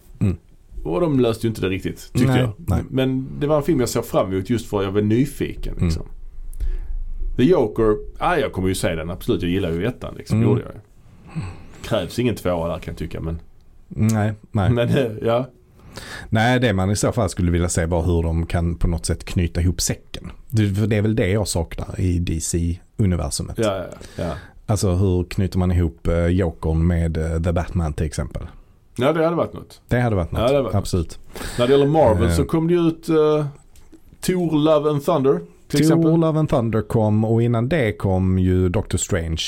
Mm. 0.88 0.96
Och 0.96 1.02
de 1.02 1.20
löste 1.20 1.48
ju 1.48 1.50
inte 1.50 1.62
det 1.62 1.70
riktigt 1.70 2.10
tyckte 2.14 2.32
Nej, 2.32 2.42
jag. 2.42 2.54
nej. 2.58 2.84
Men 2.90 3.28
det 3.40 3.48
var 3.48 3.58
en 3.58 3.64
film 3.64 3.80
jag 3.80 3.90
såg 3.90 4.06
fram 4.06 4.34
emot 4.34 4.50
just 4.50 4.70
för 4.70 4.78
att 4.78 4.84
jag 4.84 4.92
var 4.92 5.02
nyfiken. 5.02 5.74
Mm. 5.74 5.86
Liksom. 5.86 6.06
The 7.38 7.44
Joker, 7.44 7.98
ah, 8.18 8.36
jag 8.36 8.52
kommer 8.52 8.68
ju 8.68 8.76
se 8.76 8.96
den 8.96 9.10
absolut. 9.10 9.42
Jag 9.42 9.52
gillar 9.52 9.72
ju 9.72 9.86
ettan 9.86 10.16
liksom. 10.18 10.38
Mm. 10.38 10.50
Gjorde 10.50 10.62
jag. 10.62 10.74
Krävs 11.82 12.20
ingen 12.20 12.36
tvåa 12.36 12.68
där 12.68 12.80
kan 12.80 12.92
jag 12.92 12.98
tycka. 12.98 13.20
Men, 13.22 13.40
Nej, 13.88 14.34
nej. 14.52 14.70
men 14.70 14.90
eh, 14.90 15.12
ja. 15.22 15.50
nej, 16.30 16.60
det 16.60 16.74
man 16.74 16.92
i 16.92 16.96
så 16.96 17.12
fall 17.12 17.30
skulle 17.30 17.52
vilja 17.52 17.70
se 17.70 17.86
var 17.86 18.04
hur 18.04 18.24
de 18.24 18.46
kan 18.46 18.76
på 18.76 18.88
något 18.88 19.06
sätt 19.06 19.26
knyta 19.26 19.62
ihop 19.62 19.82
säcken. 19.82 20.32
Det, 20.50 20.76
för 20.76 20.88
det 20.88 20.96
är 20.96 21.02
väl 21.02 21.16
det 21.16 21.28
jag 21.28 21.48
saknar 21.48 22.00
i 22.00 22.20
DC-universumet. 22.20 23.58
Ja, 23.58 23.78
ja, 23.78 23.86
ja. 24.16 24.34
Alltså 24.66 24.92
hur 24.96 25.24
knyter 25.24 25.60
man 25.60 25.72
ihop 25.72 26.08
uh, 26.08 26.28
Jokern 26.28 26.88
med 26.88 27.18
eh, 27.18 27.42
The 27.42 27.52
Batman 27.52 27.94
till 27.94 28.06
exempel. 28.06 28.48
Ja 28.98 29.14
det 29.14 29.24
hade 29.24 29.36
varit 29.36 29.54
något. 29.54 29.82
Det 29.88 30.00
hade 30.00 30.16
varit 30.16 30.32
något. 30.32 30.42
Ja, 30.42 30.48
hade 30.48 30.62
varit 30.62 30.76
Absolut. 30.76 31.20
När 31.60 31.68
det 31.68 31.74
gäller 31.74 31.88
Marvel 31.88 32.28
Eh. 32.30 32.36
så 32.36 32.46
kom 32.46 32.68
det 32.68 32.74
ju 32.74 32.88
ut 32.88 33.10
uh, 33.10 33.46
Thor 34.22 34.60
Love 34.60 34.90
and 34.90 35.06
Thunder 35.06 35.40
till 35.68 35.80
exempel. 35.80 36.10
Thor, 36.12 36.18
Love 36.18 36.40
and 36.40 36.50
Thunder 36.50 36.82
kom 36.82 37.26
och 37.26 37.42
innan 37.42 37.70
det 37.70 37.92
kom 37.94 38.40
ju 38.40 38.70
Doctor 38.70 38.98
Strange. 38.98 39.42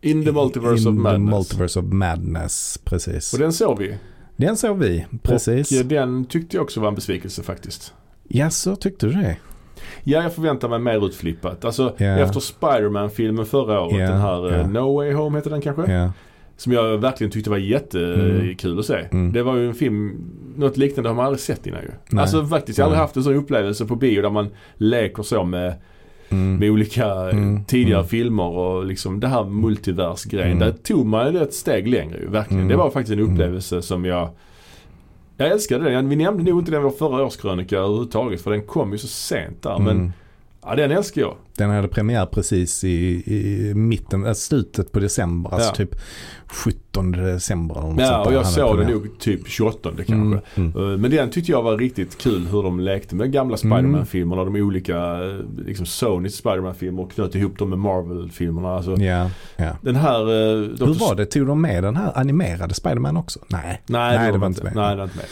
In 0.00 0.24
the 0.24 0.32
Multiverse 0.32 0.82
In 0.88 0.88
of 0.88 1.02
Madness. 1.02 1.28
the 1.30 1.36
Multiverse 1.36 1.78
of 1.80 1.84
Madness, 1.86 2.78
precis. 2.84 3.32
Och 3.32 3.38
den 3.38 3.52
såg 3.52 3.78
vi. 3.78 3.94
Den 4.36 4.56
såg 4.56 4.78
vi, 4.78 5.06
precis. 5.22 5.70
Och 5.72 5.76
eh, 5.78 5.84
den 5.86 6.24
tyckte 6.24 6.56
jag 6.56 6.64
också 6.64 6.80
var 6.80 6.88
en 6.88 6.94
besvikelse 6.94 7.42
faktiskt. 7.42 7.94
Ja, 8.28 8.50
så 8.50 8.76
tyckte 8.76 9.06
du 9.06 9.12
det? 9.12 9.36
Ja, 10.04 10.22
jag 10.22 10.32
förväntar 10.34 10.68
mig 10.68 10.78
mer 10.78 11.06
utflippat. 11.06 11.64
Alltså 11.64 11.94
Ja. 11.98 12.06
efter 12.06 12.40
Spider-Man-filmen 12.40 13.46
förra 13.46 13.80
året, 13.80 13.98
Ja, 14.00 14.06
den 14.10 14.20
här 14.20 14.52
eh, 14.52 14.58
ja. 14.60 14.66
No 14.66 14.94
Way 14.96 15.12
Home 15.12 15.38
heter 15.38 15.50
den 15.50 15.60
kanske? 15.60 16.10
Som 16.56 16.72
jag 16.72 16.98
verkligen 16.98 17.30
tyckte 17.30 17.50
var 17.50 17.56
jättekul 17.56 18.78
att 18.78 18.84
se. 18.86 18.96
Mm. 19.10 19.32
Det 19.32 19.42
var 19.42 19.56
ju 19.56 19.68
en 19.68 19.74
film, 19.74 20.12
något 20.56 20.76
liknande 20.76 21.08
har 21.10 21.14
man 21.16 21.24
aldrig 21.26 21.40
sett 21.40 21.66
innan 21.66 21.82
ju. 21.82 21.88
Nej. 22.10 22.22
Alltså 22.22 22.46
faktiskt, 22.46 22.78
jag 22.78 22.84
har 22.84 22.88
aldrig 22.90 23.00
haft 23.00 23.16
en 23.16 23.22
sån 23.24 23.34
upplevelse 23.34 23.86
på 23.86 23.96
bio 23.96 24.22
där 24.22 24.30
man 24.30 24.48
leker 24.76 25.22
så 25.22 25.44
med, 25.44 25.74
Mm. 26.28 26.56
med 26.56 26.70
olika 26.70 27.06
eh, 27.06 27.28
Mm. 27.36 27.64
tidigare 27.64 27.98
Mm. 28.00 28.08
filmer 28.08 28.44
och 28.48 28.86
liksom 28.86 29.20
det 29.20 29.28
här 29.28 29.44
multiversgrejen. 29.44 30.56
Mm. 30.56 30.58
Där 30.68 30.72
tog 30.72 31.06
man 31.06 31.34
det 31.34 31.40
ett 31.40 31.54
steg 31.54 31.88
längre 31.88 32.18
ju, 32.18 32.28
verkligen. 32.28 32.58
Mm. 32.62 32.68
Det 32.68 32.76
var 32.76 32.90
faktiskt 32.90 33.12
en 33.12 33.18
Mm. 33.18 33.32
upplevelse 33.32 33.82
som 33.82 34.04
jag 34.04 34.28
jag 35.38 35.48
älskade 35.50 35.90
den. 35.90 36.08
Vi 36.08 36.16
nämnde 36.16 36.50
nog 36.50 36.58
inte 36.60 36.70
den 36.70 36.80
i 36.80 36.84
vår 36.84 36.90
förra 36.90 37.24
årskrönika 37.24 37.76
överhuvudtaget 37.78 38.40
för 38.42 38.50
den 38.50 38.62
kom 38.62 38.92
ju 38.92 38.98
så 38.98 39.06
sent 39.06 39.62
där. 39.62 39.78
Men 39.78 39.96
Mm. 39.96 40.12
Ja, 40.66 40.74
den 40.74 40.90
älskar 40.90 41.20
jag. 41.20 41.34
Den 41.56 41.70
hade 41.70 41.88
premiär 41.88 42.26
precis 42.26 42.84
i, 42.84 43.22
i 43.26 43.72
mitten, 43.74 44.26
äh, 44.26 44.32
slutet 44.32 44.92
på 44.92 44.98
december. 45.00 45.54
Alltså 45.54 45.68
Ja. 45.68 45.74
typ 45.74 45.94
17 46.48 47.12
december 47.12 47.78
eller 47.78 47.88
något 47.88 48.00
Ja, 48.00 48.24
och 48.26 48.32
jag 48.32 48.46
såg 48.46 48.78
den 48.78 48.90
nog 48.90 49.18
typ 49.18 49.48
28 49.48 49.90
kanske. 49.96 50.14
Mm. 50.14 50.38
Mm. 50.54 50.92
Eh, 50.92 50.98
Men 50.98 51.10
den 51.10 51.30
tyckte 51.30 51.52
jag 51.52 51.62
var 51.62 51.78
riktigt 51.78 52.18
kul 52.18 52.46
hur 52.46 52.62
de 52.62 52.80
lekte 52.80 53.14
med 53.14 53.32
gamla 53.32 53.56
Spiderman-filmerna. 53.56 54.44
De 54.44 54.56
olika, 54.56 54.96
eh, 54.96 55.36
liksom 55.66 55.86
Sonys 55.86 56.36
Spiderman-filmer 56.36 57.02
och 57.02 57.12
knöt 57.12 57.34
ihop 57.34 57.58
dem 57.58 57.70
med 57.70 57.78
Marvel-filmerna. 57.78 58.76
Alltså, 58.76 58.96
Ja, 58.96 59.30
ja. 59.56 59.70
Den 59.80 59.96
här... 59.96 60.20
eh, 60.20 60.56
Hur 60.58 60.76
Dr. 60.76 60.98
var 61.00 61.14
det? 61.14 61.26
Tog 61.26 61.46
de 61.46 61.60
med 61.60 61.82
den 61.84 61.96
här 61.96 62.12
animerade 62.18 62.74
Spiderman 62.74 63.16
också? 63.16 63.40
Nej. 63.48 63.82
Nej, 63.86 64.32
det 64.32 64.38
var 64.38 64.46
inte 64.46 64.64
med. 64.64 64.74
Nej, 64.74 64.90
det 64.90 64.96
var 64.96 65.04
inte 65.04 65.16
med. 65.16 65.26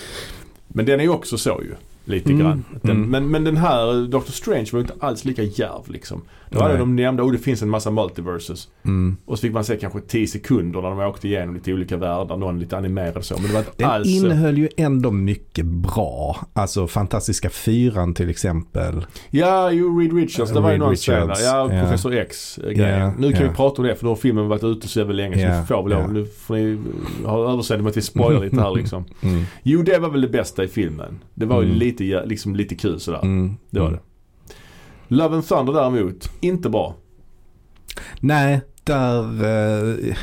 Men 0.69 0.87
den 0.87 1.01
är 1.01 1.05
ju 1.05 1.11
också 1.11 1.39
så 1.39 1.61
ju. 1.63 1.75
Lite 2.05 2.33
Mm, 2.33 2.43
grann. 2.43 2.65
Den, 2.83 2.97
mm. 2.97 3.11
men, 3.11 3.31
men 3.31 3.45
den 3.45 3.57
här 3.57 4.07
Doctor 4.09 4.33
Strange 4.33 4.69
var 4.73 4.79
ju 4.79 4.81
inte 4.81 4.95
alls 5.01 5.25
lika 5.25 5.43
djärv 5.43 5.91
liksom. 5.91 6.23
Nej. 6.61 6.73
det 6.73 6.79
de 6.79 6.97
nämnde, 6.97 7.23
oh 7.23 7.33
det 7.33 7.39
finns 7.39 7.63
en 7.63 7.71
massa 7.71 7.91
multiverses. 7.91 8.69
Mm. 8.85 9.17
Och 9.25 9.39
så 9.39 9.43
fick 9.43 9.53
man 9.53 9.65
se 9.65 9.77
kanske 9.77 10.01
10 10.01 10.27
sekunder 10.27 10.83
när 10.83 10.91
de 10.91 10.99
åkte 10.99 11.29
igenom 11.29 11.55
lite 11.55 11.73
olika 11.73 11.97
världar. 11.97 12.37
Någon 12.37 12.61
lite 12.61 12.77
animerad 12.77 13.25
så. 13.25 13.35
Men 13.35 13.43
det 13.47 13.53
var 13.53 13.61
inte 13.61 13.73
Den 13.77 13.91
alls... 13.91 14.07
eh, 14.09 14.15
innehöll 14.17 14.59
ju 14.59 14.69
ändå 14.77 15.11
mycket 15.11 15.67
bra. 15.67 16.37
Alltså 16.53 16.87
Fantastiska 16.87 17.51
Fyran 17.51 18.15
till 18.15 18.31
exempel. 18.31 19.07
Ja, 19.31 19.73
ju 19.73 20.01
Reed 20.01 20.13
Richards. 20.13 20.53
Det 20.53 20.61
var 20.61 20.73
ju 20.73 20.79
någon 20.79 20.97
scen. 20.97 21.21
Richards, 21.21 21.43
Ja, 21.43 21.75
ja. 21.75 21.83
Professor 21.83 22.15
X-grejen. 22.15 22.99
Ja, 23.01 23.13
nu 23.19 23.33
kan 23.33 23.43
ja. 23.43 23.49
vi 23.51 23.55
prata 23.57 23.83
om 23.83 23.89
det 23.89 23.95
för 23.95 24.05
nu 24.05 24.09
har 24.09 24.17
filmen 24.17 24.49
varit 24.49 24.65
ute 24.65 24.89
så 24.89 24.99
jävla 24.99 25.15
länge 25.15 25.35
så 25.35 25.61
vi 25.61 25.67
får 25.67 25.83
väl 25.89 25.99
lov. 25.99 26.13
Nu 26.13 26.27
får 26.27 26.55
ni 26.55 26.79
ha 27.25 27.53
överseende 27.53 27.83
med 27.83 27.91
att 27.91 27.97
vi 27.97 28.03
spoilar 28.03 28.45
lite 28.45 28.61
här 28.61 28.75
liksom. 28.77 29.05
Mm. 29.23 29.43
Jo, 29.63 29.83
det 29.83 29.99
var 29.99 30.09
väl 30.11 30.21
det 30.21 30.29
bästa 30.29 30.65
i 30.65 30.69
filmen. 30.69 31.19
Det 31.35 31.47
var 31.47 31.63
ju 31.63 31.67
Mm. 31.67 31.79
lite, 31.79 32.25
liksom 32.27 32.57
lite 32.57 32.75
kul 32.75 33.01
sådär. 33.01 33.21
Mm. 33.23 33.55
Det 33.71 33.81
var 33.81 33.91
det. 33.91 33.99
Love 35.09 35.35
and 35.35 35.49
Thunder 35.49 35.73
däremot, 35.73 36.31
inte 36.41 36.69
bra. 36.71 36.95
Nej, 38.21 38.61
där... 38.85 39.45
eh, 39.45 40.17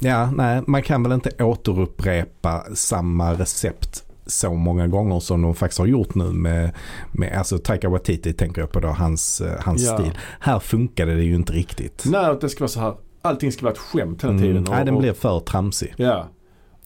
ja, 0.00 0.30
nej, 0.30 0.62
man 0.66 0.82
kan 0.82 1.02
väl 1.02 1.12
inte 1.12 1.44
återupprepa 1.44 2.64
samma 2.74 3.32
recept 3.34 4.04
så 4.26 4.54
många 4.54 4.86
gånger 4.88 5.20
som 5.20 5.42
de 5.42 5.54
faktiskt 5.54 5.78
har 5.78 5.86
gjort 5.86 6.14
nu 6.14 6.24
med, 6.32 6.70
med 7.12 7.38
alltså 7.38 7.58
Taika 7.58 7.88
Waititi 7.88 8.32
tänker 8.32 8.60
jag 8.62 8.72
på 8.72 8.80
då, 8.80 8.88
hans, 8.88 9.40
eh, 9.40 9.60
hans 9.60 9.82
Ja. 9.86 9.98
stil. 9.98 10.18
Här 10.40 10.58
funkade 10.58 11.14
det 11.14 11.22
ju 11.22 11.34
inte 11.34 11.52
riktigt. 11.52 12.04
Nej, 12.10 12.36
det 12.40 12.48
ska 12.48 12.60
vara 12.60 12.68
så 12.68 12.80
här. 12.80 12.94
Allting 13.22 13.52
ska 13.52 13.62
vara 13.62 13.72
ett 13.72 13.78
skämt 13.78 14.22
hela 14.24 14.32
Mm. 14.32 14.42
tiden. 14.44 14.62
och- 14.68 14.70
Nej, 14.74 14.84
den 14.84 14.98
blev 14.98 15.12
för 15.12 15.40
tramsig. 15.40 15.94
Ja. 15.96 16.28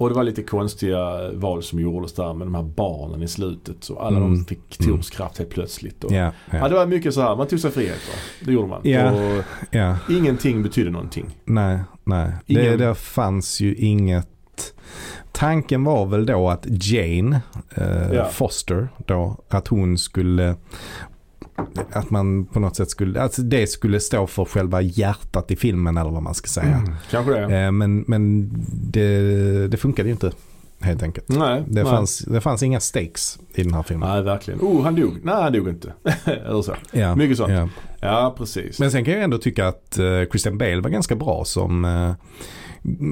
Och 0.03 0.09
det 0.09 0.15
var 0.15 0.23
lite 0.25 0.43
konstiga 0.43 1.31
val 1.33 1.63
som 1.63 1.81
gjordes 1.81 2.13
där 2.13 2.35
med 2.35 2.47
de 2.47 2.55
här 2.55 2.63
barnen 2.63 3.23
i 3.23 3.29
slutet. 3.29 3.77
Så 3.85 3.99
alla 3.99 4.21
de 4.21 4.33
Mm. 4.33 4.45
fick 4.45 4.79
Tors 4.79 5.11
kraft 5.11 5.39
helt 5.39 5.51
plötsligt. 5.51 6.05
Och, 6.05 6.13
Ja, 6.13 6.33
Ja, 6.51 6.59
ja, 6.59 6.69
det 6.69 6.75
var 6.75 6.87
mycket 6.87 7.15
så 7.15 7.21
här. 7.21 7.37
Man 7.37 7.47
tog 7.47 7.61
sig 7.61 7.71
friheter. 7.71 8.15
Det 8.45 8.53
gjorde 8.53 8.69
man. 8.69 8.81
Ja. 8.85 9.13
Och 9.13 9.45
ja. 9.71 9.97
ingenting 10.11 10.63
betydde 10.63 10.91
någonting. 10.91 11.39
Nej, 11.45 11.79
nej. 12.05 12.33
Det, 12.47 12.53
Ingen- 12.53 12.79
det 12.79 12.95
fanns 12.95 13.61
ju 13.61 13.75
inget. 13.75 14.29
Tanken 15.33 15.85
var 15.85 16.07
väl 16.07 16.27
då 16.27 16.49
att 16.51 16.67
Jane 16.69 17.41
eh, 17.75 18.13
Ja. 18.13 18.25
Foster 18.25 18.89
då, 19.07 19.37
att 19.49 19.69
hon 19.69 19.99
skulle 19.99 20.57
att 21.93 22.11
man 22.11 22.45
på 22.45 22.61
något 22.61 22.77
sätt 22.77 22.91
skulle, 22.91 23.23
alltså 23.23 23.43
det 23.43 23.67
skulle 23.67 24.01
stå 24.01 24.27
för 24.27 24.45
själva 24.45 24.81
hjärtat 24.81 25.51
i 25.51 25.57
filmen 25.57 25.97
eller 25.97 26.11
vad 26.11 26.23
man 26.23 26.35
ska 26.35 26.49
säga. 26.49 26.77
Mm. 26.77 26.95
Kanske 27.11 27.33
det. 27.33 27.57
Eh, 27.57 27.73
men 27.73 28.05
men 28.07 28.51
det, 28.73 29.69
det 29.69 29.77
funkade 29.77 30.09
ju 30.09 30.13
inte 30.13 30.33
helt 30.81 31.03
enkelt. 31.03 31.29
Nej. 31.29 31.63
Det, 31.67 31.83
nej. 31.83 31.93
fanns, 31.93 32.19
det 32.19 32.41
fanns 32.41 32.63
inga 32.63 32.81
stakes 32.81 33.39
i 33.55 33.63
den 33.63 33.75
här 33.75 33.83
filmen. 33.83 34.09
Nej, 34.09 34.23
verkligen. 34.23 34.61
Oh, 34.61 34.83
han 34.83 34.97
dog. 34.97 35.19
Nej, 35.23 35.43
han 35.43 35.53
dog 35.53 35.69
inte. 35.69 35.93
Eller 36.25 36.63
så. 36.63 36.75
Ja, 36.93 37.15
Mycket 37.17 37.37
sånt. 37.37 37.53
ja. 37.53 37.69
Ja, 38.01 38.35
precis. 38.39 38.79
Men 38.79 38.91
sen 38.91 39.05
kan 39.05 39.15
jag 39.15 39.23
ändå 39.23 39.39
tycka 39.39 39.69
att 39.69 39.99
eh, 39.99 40.05
Christian 40.31 40.59
Bale 40.59 40.81
var 40.81 40.91
ganska 40.91 41.15
bra 41.17 41.45
som 41.45 41.83
vad 41.83 42.15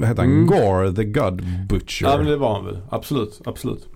heter 0.03 0.21
han? 0.23 0.31
Mm. 0.31 0.45
Gore 0.47 0.93
the 0.93 1.03
God 1.03 1.41
Butcher. 1.69 2.05
Ja, 2.05 2.17
men 2.17 2.25
det 2.25 2.37
var 2.37 2.53
han 2.53 2.65
väl. 2.65 2.77
Absolut, 2.89 3.41
absolut. 3.45 3.87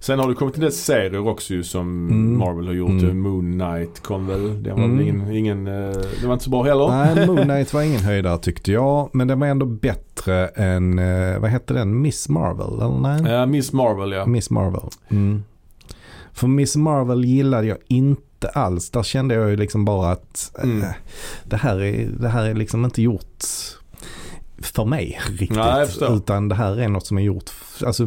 Sen 0.00 0.18
har 0.18 0.28
det 0.28 0.34
kommit 0.34 0.54
en 0.54 0.60
del 0.60 0.72
serier 0.72 1.28
också 1.28 1.54
ju 1.54 1.62
som 1.64 2.08
Mm. 2.08 2.38
Marvel 2.38 2.66
har 2.66 2.74
gjort. 2.74 2.90
Mm. 3.02 3.18
Moon 3.20 3.52
Knight 3.52 4.02
kom 4.02 4.26
väl. 4.26 4.62
Det 4.62 4.70
var 4.72 4.84
Mm. 4.84 5.00
ingen, 5.00 5.30
ingen 5.30 5.66
eh, 5.66 5.96
det 6.20 6.26
var 6.26 6.32
inte 6.32 6.44
så 6.44 6.50
bra 6.50 6.62
heller. 6.62 6.88
Nej, 6.88 7.26
Moon 7.26 7.36
Knight 7.42 7.74
var 7.74 7.82
ingen 7.82 8.00
höjdare 8.00 8.38
tyckte 8.38 8.72
jag. 8.72 9.10
Men 9.12 9.28
den 9.28 9.40
var 9.40 9.46
ändå 9.46 9.66
bättre 9.66 10.46
än, 10.48 10.98
eh, 10.98 11.38
vad 11.38 11.50
hette 11.50 11.74
den? 11.74 12.02
Miss 12.02 12.28
Marvel? 12.28 12.80
Eller 12.80 13.00
nej? 13.22 13.32
Ja, 13.32 13.46
Miss 13.46 13.72
Marvel 13.72 14.12
ja. 14.12 14.26
Miss 14.26 14.50
Marvel. 14.50 14.88
Mm. 15.08 15.44
För 16.32 16.46
Miss 16.46 16.76
Marvel 16.76 17.24
gillade 17.24 17.66
jag 17.66 17.78
inte 17.88 18.48
alls. 18.54 18.90
Där 18.90 19.02
kände 19.02 19.34
jag 19.34 19.50
ju 19.50 19.56
liksom 19.56 19.84
bara 19.84 20.10
att 20.10 20.52
Mm. 20.62 20.84
det, 21.44 21.56
här 21.56 21.82
är, 21.82 22.08
det 22.20 22.28
här 22.28 22.44
är 22.44 22.54
liksom 22.54 22.84
inte 22.84 23.02
gjort 23.02 23.44
för 24.58 24.84
mig 24.84 25.20
riktigt. 25.30 25.50
Nej, 25.56 25.86
utan 26.10 26.48
det 26.48 26.54
här 26.54 26.80
är 26.80 26.88
något 26.88 27.06
som 27.06 27.18
är 27.18 27.22
gjort, 27.22 27.50
alltså 27.86 28.04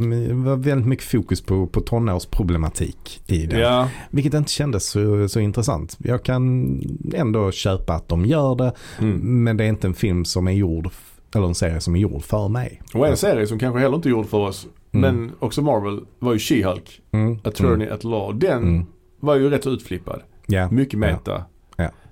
väldigt 0.57 0.87
mycket 0.87 1.05
fokus 1.05 1.41
på, 1.41 1.67
på 1.67 1.81
tonårsproblematik 1.81 3.21
i 3.27 3.45
det. 3.45 3.59
Ja, 3.59 3.89
Vilket 4.11 4.33
inte 4.33 4.51
kändes 4.51 4.85
så, 4.89 5.29
så 5.29 5.39
intressant. 5.39 5.97
Jag 5.99 6.23
kan 6.23 6.79
ändå 7.13 7.51
köpa 7.51 7.93
att 7.93 8.07
de 8.09 8.25
gör 8.25 8.55
det. 8.55 8.73
mm. 8.99 9.43
Men 9.43 9.57
det 9.57 9.63
är 9.63 9.67
inte 9.69 9.87
en 9.87 9.93
film 9.93 10.25
som 10.25 10.47
är 10.47 10.51
gjord, 10.51 10.89
eller 11.35 11.47
en 11.47 11.55
serie 11.55 11.79
som 11.81 11.95
är 11.95 11.99
gjord 11.99 12.23
för 12.23 12.47
mig. 12.47 12.81
Och 12.93 13.07
en 13.07 13.17
serie 13.17 13.47
som 13.47 13.59
kanske 13.59 13.79
heller 13.79 13.95
inte 13.95 14.09
är 14.09 14.11
gjord 14.11 14.27
för 14.29 14.37
oss. 14.37 14.67
Mm. 14.91 15.15
Men 15.15 15.31
också 15.39 15.61
Marvel 15.61 15.99
var 16.19 16.33
ju 16.33 16.37
She-Hulk. 16.39 16.89
Mm. 17.11 17.39
Attorney 17.43 17.87
Mm. 17.87 17.93
at 17.93 18.03
Law. 18.03 18.39
Den 18.39 18.63
Mm. 18.63 18.85
var 19.19 19.35
ju 19.35 19.49
rätt 19.49 19.63
så 19.63 19.69
utflippad. 19.69 20.21
Ja. 20.47 20.71
Mycket 20.71 20.99
meta. 20.99 21.31
Ja. 21.31 21.45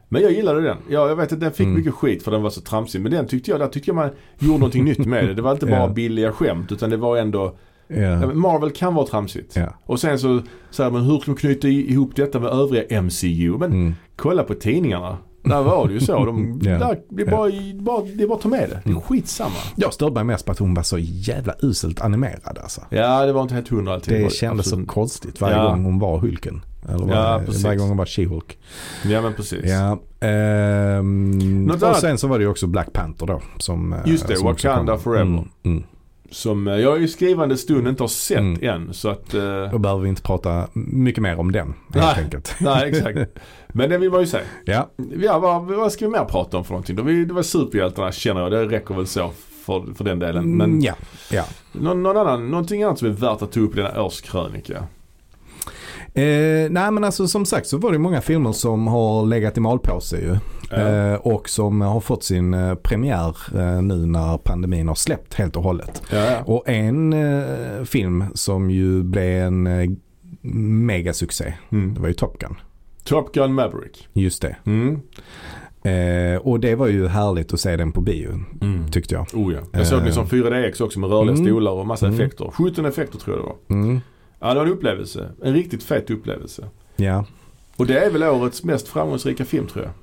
Men 0.09 0.21
jag 0.21 0.31
gillade 0.31 0.61
den. 0.61 0.77
Ja, 0.89 1.07
jag 1.07 1.15
vet 1.15 1.33
att 1.33 1.39
den 1.39 1.51
fick 1.51 1.65
Mm. 1.65 1.77
mycket 1.77 1.93
skit 1.93 2.23
för 2.23 2.31
den 2.31 2.41
var 2.41 2.49
så 2.49 2.61
tramsig. 2.61 3.01
Men 3.01 3.11
den 3.11 3.27
tyckte 3.27 3.51
jag, 3.51 3.59
där 3.59 3.67
tyckte 3.67 3.89
jag 3.89 3.95
man 3.95 4.09
gjorde 4.39 4.59
någonting 4.59 4.83
nytt 4.85 5.05
med 5.05 5.27
det. 5.27 5.33
Det 5.33 5.41
var 5.41 5.51
inte 5.51 5.65
bara 5.75 5.79
Ja. 5.79 5.87
billiga 5.87 6.31
skämt 6.31 6.71
utan 6.71 6.89
det 6.89 6.97
var 6.97 7.17
ändå 7.17 7.55
men 7.89 8.39
Marvel 8.39 8.71
kan 8.71 8.95
vara 8.95 9.05
tramsigt. 9.07 9.55
Ja. 9.55 9.73
Och 9.85 9.99
sen 9.99 10.19
så 10.19 10.41
säger 10.69 10.91
man 10.91 11.01
hur 11.01 11.19
kan 11.19 11.33
de 11.35 11.39
knyta 11.41 11.67
ihop 11.67 12.15
detta 12.15 12.39
med 12.39 12.49
övriga 12.49 13.01
MCU? 13.01 13.57
Men 13.59 13.71
Mm. 13.71 13.93
kolla 14.15 14.43
på 14.43 14.53
tidningarna. 14.53 15.17
Där 15.49 15.61
var 15.61 15.87
det 15.87 15.93
ju 15.93 15.99
så. 15.99 16.25
De, 16.25 16.59
Ja. 16.63 16.77
där, 16.77 16.99
det, 17.09 17.21
är 17.21 17.25
bara, 17.31 17.51
bara, 17.83 18.05
det 18.15 18.23
är 18.23 18.27
bara 18.27 18.35
att 18.35 18.41
ta 18.41 18.49
med 18.49 18.69
det. 18.69 18.79
Det 18.83 18.89
är 18.89 18.91
Mm. 18.91 19.01
skitsamma. 19.01 19.55
Jag 19.75 19.93
störde 19.93 20.15
mig 20.15 20.23
mest 20.23 20.45
på 20.45 20.51
att 20.51 20.59
hon 20.59 20.73
var 20.73 20.83
så 20.83 20.97
jävla 20.99 21.53
uselt 21.61 22.01
animerad 22.01 22.57
alltså. 22.63 22.81
Ja, 22.89 23.25
det 23.25 23.33
var 23.33 23.41
inte 23.41 23.53
helt 23.53 23.67
hundra 23.69 23.93
alltid. 23.93 24.13
Det 24.25 24.33
kändes 24.33 24.65
så 24.65 24.69
absolut. 24.75 24.87
konstigt 24.87 25.41
varje 25.41 25.55
Ja. 25.57 25.69
gång 25.69 25.83
hon 25.85 25.99
var 25.99 26.17
Hulken. 26.19 26.61
Eller 26.89 27.05
var, 27.05 27.15
Ja, 27.15 27.41
precis. 27.45 27.63
varje 27.63 27.77
gång 27.77 27.87
hon 27.87 27.97
var 27.97 28.05
She-Hulk. 28.05 28.57
Ja, 29.05 29.21
men 29.21 29.33
precis. 29.33 29.65
Ja, 29.65 29.99
ehm, 30.27 31.71
och 31.91 31.95
sen 31.95 32.17
så 32.17 32.27
var 32.27 32.37
det 32.39 32.43
ju 32.43 32.49
också 32.49 32.67
Black 32.67 32.93
Panther 32.93 33.25
då. 33.27 33.41
Som, 33.57 33.93
eh, 33.93 33.99
Just 34.05 34.27
det, 34.27 34.35
som 34.35 34.47
Wakanda. 34.47 34.97
Forever. 34.97 35.21
Mm, 35.25 35.43
mm. 35.63 35.83
Som 36.31 36.67
eh, 36.67 36.75
jag 36.75 37.01
i 37.03 37.07
skrivande 37.07 37.57
stund 37.57 37.87
inte 37.87 38.03
har 38.03 38.07
sett 38.07 38.37
Mm. 38.39 38.63
än. 38.69 38.93
Så 38.93 39.09
att... 39.09 39.33
Eh, 39.33 39.71
Då 39.71 39.77
behöver 39.79 40.01
vi 40.03 40.09
inte 40.09 40.21
prata 40.21 40.67
mycket 40.73 41.21
mer 41.23 41.39
om 41.39 41.51
den 41.51 41.67
helt 41.67 42.05
Nej. 42.15 42.23
enkelt. 42.23 42.55
nej, 42.61 42.89
exakt. 42.89 43.19
Men 43.67 43.89
det 43.89 43.97
vill 43.97 44.09
man 44.11 44.19
ju 44.19 44.27
säga. 44.27 44.43
Ja, 44.65 44.89
Ja, 45.21 45.39
vad, 45.39 45.63
vad 45.65 45.91
ska 45.91 46.05
vi 46.05 46.11
mer 46.11 46.25
prata 46.25 46.57
om 46.57 46.63
för 46.63 46.71
någonting? 46.71 46.95
Det 47.27 47.33
var 47.33 47.41
superhjältarna 47.41 48.11
känner 48.11 48.41
jag. 48.41 48.51
Det 48.51 48.65
räcker 48.65 48.93
väl 48.95 49.07
så 49.07 49.31
för, 49.65 49.93
för 49.93 50.03
den 50.03 50.19
delen. 50.19 50.57
Men 50.57 50.69
Mm, 50.69 50.81
ja, 50.83 50.93
ja. 51.31 51.43
någon, 51.71 52.03
någon 52.03 52.17
annan, 52.17 52.51
någonting 52.51 52.83
annat 52.83 52.99
som 52.99 53.07
är 53.07 53.11
värt 53.11 53.41
att 53.41 53.51
ta 53.51 53.59
upp 53.59 53.73
i 53.77 53.81
denna 53.81 54.01
årskrönika? 54.03 54.83
Eh, 56.17 56.69
nej 56.71 56.91
men 56.91 57.03
alltså 57.03 57.27
som 57.27 57.45
sagt 57.45 57.67
så 57.67 57.77
var 57.77 57.91
det 57.91 57.97
många 57.99 58.21
filmer 58.21 58.51
som 58.51 58.87
har 58.87 59.25
legat 59.25 59.57
i 59.57 59.59
malpåse 59.59 60.17
ju. 60.17 60.37
Eh, 60.81 61.13
och 61.13 61.49
som 61.49 61.81
har 61.81 61.99
fått 61.99 62.23
sin 62.23 62.53
eh, 62.53 62.75
premiär 62.75 63.35
eh, 63.55 63.81
nu 63.81 64.05
när 64.05 64.37
pandemin 64.37 64.87
har 64.87 64.95
släppt 64.95 65.33
helt 65.33 65.55
och 65.55 65.63
hållet. 65.63 66.01
Ja. 66.11 66.41
Och 66.45 66.69
en 66.69 67.13
eh, 67.13 67.83
film 67.83 68.23
som 68.33 68.69
ju 68.71 69.03
blev 69.03 69.41
en 69.47 69.67
eh, 69.67 69.89
megasuccé, 70.41 71.53
Mm. 71.71 71.93
det 71.93 71.99
var 72.01 72.07
ju 72.07 72.13
Top 72.13 72.39
Gun. 72.39 72.55
Top 73.03 73.33
Gun 73.33 73.53
Maverick. 73.53 74.07
Just 74.13 74.41
det. 74.41 74.55
Mm. 74.65 74.99
Eh, 75.83 76.41
och 76.41 76.59
det 76.59 76.75
var 76.75 76.87
ju 76.87 77.07
härligt 77.07 77.53
att 77.53 77.59
se 77.59 77.77
den 77.77 77.91
på 77.91 78.01
bio, 78.01 78.29
Mm. 78.61 78.91
tyckte 78.91 79.15
jag. 79.15 79.25
Oh 79.33 79.53
ja. 79.53 79.59
Jag 79.71 79.87
såg 79.87 79.99
den 79.99 80.07
Eh. 80.07 80.13
som 80.13 80.25
4DX 80.27 80.81
också 80.83 80.99
med 80.99 81.09
rörliga 81.09 81.35
Mm. 81.35 81.45
stolar 81.45 81.71
och 81.71 81.87
massa 81.87 82.05
Mm. 82.07 82.19
effekter. 82.19 82.49
17 82.53 82.85
effekter 82.85 83.19
tror 83.19 83.35
jag 83.37 83.45
det 83.45 83.49
var. 83.75 83.79
Mm. 83.83 84.01
Ja 84.39 84.49
det 84.53 84.59
var 84.59 84.65
en 84.65 84.71
upplevelse. 84.71 85.29
En 85.43 85.53
riktigt 85.53 85.83
fet 85.83 86.09
upplevelse. 86.09 86.63
Ja. 86.95 87.25
Och 87.77 87.85
det 87.85 87.99
är 88.05 88.11
väl 88.11 88.23
årets 88.23 88.63
mest 88.63 88.87
framgångsrika 88.87 89.45
film 89.45 89.67
tror 89.67 89.83
jag. 89.85 89.93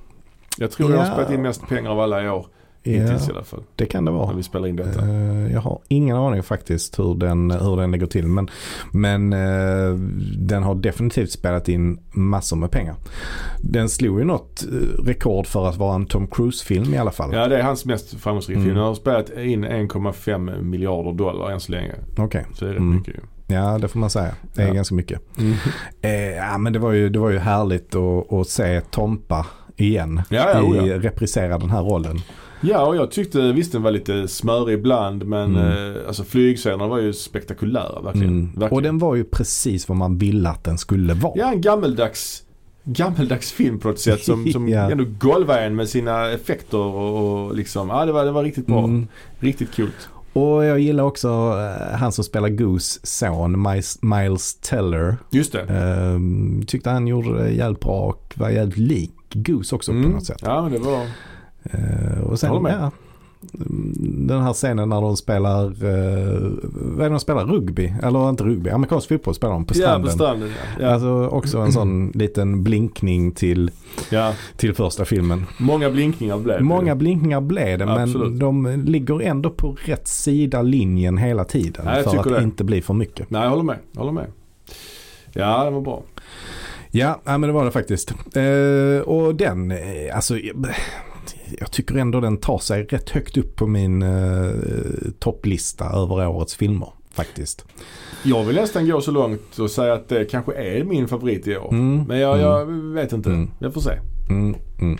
Jag 0.59 0.71
tror 0.71 0.91
jag 0.91 0.99
har 0.99 1.07
Ja. 1.07 1.13
spelat 1.13 1.31
in 1.33 1.43
mest 1.43 1.69
pengar 1.69 1.91
av 1.91 2.01
alla 2.01 2.25
i 2.25 2.29
år. 2.29 2.47
Hittills 2.87 3.23
i 3.23 3.27
ja, 3.29 3.35
alla 3.35 3.45
fall. 3.45 3.63
det 3.77 3.87
kan 3.87 4.05
det 4.05 4.11
När 4.11 4.19
vara. 4.19 4.33
vi 4.37 4.43
spelar 4.43 4.69
in 4.69 4.77
detta. 4.77 5.01
Eh, 5.03 5.53
jag 5.53 5.61
har 5.61 5.79
ingen 5.89 6.17
aning 6.17 6.43
faktiskt 6.43 6.99
hur 6.99 7.15
den, 7.15 7.51
hur 7.51 7.77
den 7.77 7.91
ligger 7.91 8.07
till. 8.07 8.27
Men, 8.27 8.51
men 8.93 9.33
eh, 9.33 9.95
den 10.39 10.63
har 10.63 10.75
definitivt 10.75 11.31
spelat 11.31 11.69
in 11.69 11.99
massor 12.13 12.57
med 12.57 12.71
pengar. 12.71 12.95
Den 13.61 13.89
slog 13.89 14.19
ju 14.19 14.25
något 14.25 14.65
eh, 14.65 15.05
rekord 15.05 15.47
för 15.47 15.67
att 15.69 15.77
vara 15.77 15.95
en 15.95 16.07
Tom 16.07 16.27
Cruise-film 16.27 16.95
i 16.95 16.99
alla 16.99 17.11
fall. 17.11 17.31
Ja 17.33 17.49
det 17.49 17.59
är 17.59 17.63
hans 17.63 17.85
mest 17.85 18.15
framgångsrika 18.21 18.57
Mm. 18.61 18.69
film. 18.69 18.77
Han 18.79 18.87
har 18.89 18.95
spelat 18.95 19.31
in 19.31 19.65
1,5 19.65 20.63
miljarder 20.63 21.13
dollar 21.13 21.51
än 21.51 21.61
så 21.61 21.73
länge. 21.73 21.95
Okej, 22.19 22.47
Så 22.55 22.65
det 22.65 22.71
är 22.71 22.73
rätt 22.75 22.81
Mm. 22.81 22.97
mycket 22.97 23.15
ju. 23.15 23.21
Ja 23.47 23.79
det 23.79 23.89
får 23.89 23.99
man 23.99 24.11
säga. 24.11 24.35
Det 24.55 24.63
är 24.63 24.67
Ja. 24.67 24.73
ganska 24.75 24.95
mycket. 24.95 25.21
Eh, 26.01 26.11
ja 26.31 26.59
men 26.59 26.73
det 26.73 26.79
var 26.79 26.93
ju, 26.93 27.09
det 27.09 27.19
var 27.19 27.31
ju 27.31 27.39
härligt 27.39 27.95
att, 27.95 28.33
att 28.33 28.49
se 28.49 28.81
Tompa 28.81 29.47
igen. 29.77 30.23
Ja, 30.29 30.51
ja, 30.55 30.63
oh, 30.63 30.87
i, 30.87 30.89
ja. 30.89 30.99
reprisera 30.99 31.59
den 31.59 31.71
här 31.71 31.83
rollen. 31.83 32.21
Ja 32.61 32.87
och 32.87 32.97
jag 32.97 33.11
tyckte 33.11 33.53
visst 33.53 33.73
den 33.73 33.83
var 33.83 33.91
lite 33.91 34.29
smörig 34.29 34.75
ibland 34.75 35.25
men 35.27 35.57
Mm. 35.57 35.95
eh, 35.97 36.01
alltså 36.07 36.25
flygscenerna 36.25 36.87
var 36.87 36.99
ju 36.99 37.13
spektakulära 37.13 38.01
verkligen. 38.01 38.29
Mm. 38.29 38.47
verkligen. 38.47 38.73
Och 38.73 38.83
den 38.83 38.99
var 38.99 39.15
ju 39.15 39.25
precis 39.25 39.89
vad 39.89 39.97
man 39.99 40.19
ville 40.19 40.49
att 40.49 40.65
den 40.65 40.79
skulle 40.79 41.15
vara. 41.15 41.33
Ja 41.37 41.53
en 41.53 41.61
gammeldags 41.61 42.41
Gammeldags 42.87 43.53
film 43.53 43.79
på 43.79 43.91
ett 43.91 43.99
sätt 44.01 44.25
som, 44.25 44.47
som 44.53 44.69
Ja. 44.69 44.91
ändå 44.91 45.05
golvade 45.19 45.61
en 45.61 45.77
med 45.77 45.89
sina 45.89 46.31
effekter 46.31 46.79
och, 46.79 47.45
och 47.47 47.55
liksom, 47.57 47.89
ja 47.89 48.05
det 48.07 48.13
var, 48.13 48.25
det 48.25 48.31
var 48.31 48.43
riktigt 48.45 48.67
bra. 48.67 48.79
Mm. 48.85 49.07
Riktigt 49.39 49.77
coolt. 49.77 50.09
Och 50.35 50.65
jag 50.65 50.81
gillar 50.81 51.05
också 51.05 51.29
eh, 51.29 51.97
han 51.97 52.13
som 52.13 52.25
spelar 52.25 52.49
Goose 52.49 53.01
son, 53.03 53.63
Miles, 53.63 54.03
Miles 54.03 54.55
Teller. 54.55 55.17
Just 55.31 55.53
det. 55.53 55.61
Ehm, 55.63 56.63
tyckte 56.67 56.91
han 56.91 57.07
gjorde 57.07 57.51
jävligt 57.51 57.81
bra 57.81 58.01
och 58.01 58.35
var 58.37 58.49
jävligt 58.51 58.79
lik 58.79 59.13
Goose 59.33 59.75
också 59.75 59.93
på 59.93 59.99
Mm. 59.99 60.11
något 60.11 60.27
sätt. 60.27 60.39
Ja 60.43 60.63
men 60.63 60.73
det 60.73 60.79
var, 60.79 61.07
Eh, 61.71 62.21
och 62.21 62.39
sen, 62.41 62.51
ja. 62.65 62.91
Den 64.27 64.43
här 64.43 64.53
scenen 64.53 64.89
när 64.89 65.01
de 65.01 65.17
spelar, 65.17 65.65
uh, 65.65 66.51
vad 66.73 67.01
är 67.01 67.09
det 67.09 67.09
de 67.09 67.21
spelar? 67.21 67.47
Rugby? 67.47 67.95
Eller 68.03 68.29
inte 68.31 68.45
rugby, 68.45 68.71
amerikansk 68.71 69.09
fotboll 69.09 69.35
spelar 69.35 69.55
de 69.55 69.65
på 69.65 69.75
ja 69.75 69.79
stranden. 69.79 70.03
på 70.11 70.15
stranden 70.15 70.49
ja. 70.49 70.85
Ja. 70.85 70.93
Alltså 70.93 71.27
också 71.27 71.59
en 71.59 71.73
sån 71.73 72.09
liten 72.15 72.65
blinkning 72.65 73.33
till, 73.33 73.71
ja. 74.11 74.33
till 74.57 74.75
första 74.75 75.05
filmen. 75.05 75.47
Många 75.59 75.91
blinkningar 75.91 76.39
blev 76.39 76.59
det. 76.59 76.65
Många 76.65 76.97
blinkningar 76.97 77.41
blev 77.41 77.79
det 77.79 77.87
men 77.87 78.03
Absolut. 78.03 78.41
de 78.41 78.83
ligger 78.85 79.23
ändå 79.23 79.51
på 79.51 79.77
rätt 79.85 80.09
sida 80.09 80.63
linjen 80.63 81.19
hela 81.19 81.45
tiden. 81.45 81.85
Ja, 81.87 81.97
jag 81.97 82.05
för 82.05 82.19
att 82.19 82.25
det. 82.25 82.43
inte 82.43 82.65
bli 82.65 82.83
för 82.83 82.95
mycket. 82.95 83.31
Nej 83.31 83.43
jag 83.43 83.51
håller 83.51 83.63
med, 83.63 83.79
jag 83.93 84.01
håller 84.01 84.13
med. 84.13 84.27
Ja 85.33 85.65
det 85.65 85.71
var 85.71 85.81
bra. 85.81 86.03
Ja, 86.97 87.21
ja, 87.25 87.39
men 87.39 87.49
det 87.49 87.53
var 87.53 87.65
det 87.65 87.71
faktiskt. 87.71 88.15
Eh, 88.37 89.09
och 89.09 89.35
den, 89.35 89.71
eh, 89.71 90.17
alltså 90.17 90.35
jag, 91.59 91.71
tycker 91.71 91.95
ändå 91.95 92.21
den 92.21 92.37
tar 92.37 92.59
sig 92.59 92.85
rätt 92.85 93.11
högt 93.11 93.37
upp 93.37 93.57
på 93.57 93.67
min 93.67 94.03
eh, 94.03 94.51
topplista 95.19 95.85
över 95.85 96.29
årets 96.29 96.55
filmer 96.55 96.89
faktiskt. 97.13 97.65
Jag 98.23 98.45
vill 98.45 98.57
nästan 98.57 98.89
gå 98.89 99.01
så 99.01 99.11
långt 99.11 99.59
och 99.59 99.71
säga 99.71 99.93
att 99.95 100.09
det 100.09 100.25
kanske 100.25 100.55
är 100.55 100.85
min 100.85 101.09
favorit 101.09 101.47
i 101.47 101.57
år. 101.57 101.69
Mm, 101.73 102.05
Men 102.09 102.19
jag, 102.19 102.35
mm, 102.35 102.47
jag 102.47 102.67
vet 103.03 103.13
inte. 103.13 103.31
Mm. 103.31 103.51
Jag 103.59 103.75
får 103.75 103.81
se. 103.81 103.99
mm, 104.31 104.55
mm. 104.81 104.99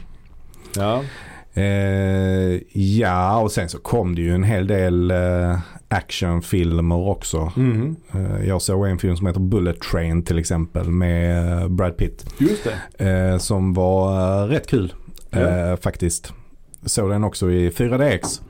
Ja. 0.77 1.03
Eh, 1.57 2.61
ja, 2.99 3.41
och 3.41 3.53
sen 3.53 3.69
så 3.69 3.79
kom 3.79 4.15
det 4.15 4.23
ju 4.23 4.35
en 4.35 4.43
hel 4.45 4.67
del 4.67 5.11
eh, 5.11 5.59
actionfilmer 5.89 7.09
också. 7.09 7.53
Mhm. 7.57 7.97
Eh, 8.13 8.49
jag 8.49 8.63
såg 8.63 8.87
en 8.87 8.99
film 8.99 9.17
som 9.17 9.27
heter 9.27 9.41
Bullet 9.41 9.81
Train 9.81 10.23
till 10.25 10.39
exempel 10.39 10.89
med 10.91 11.53
eh, 11.63 11.69
Brad 11.69 11.97
Pitt. 11.97 12.27
Just 12.39 12.69
det. 12.99 13.05
Eh, 13.09 13.39
som 13.39 13.75
var 13.75 14.43
eh, 14.43 14.49
rätt 14.49 14.67
kul 14.67 14.95
Eh, 15.37 15.77
faktiskt. 15.77 16.33
Såg 16.87 17.11
den 17.11 17.25
också 17.25 17.51
i 17.51 17.71
4DX. 17.71 18.41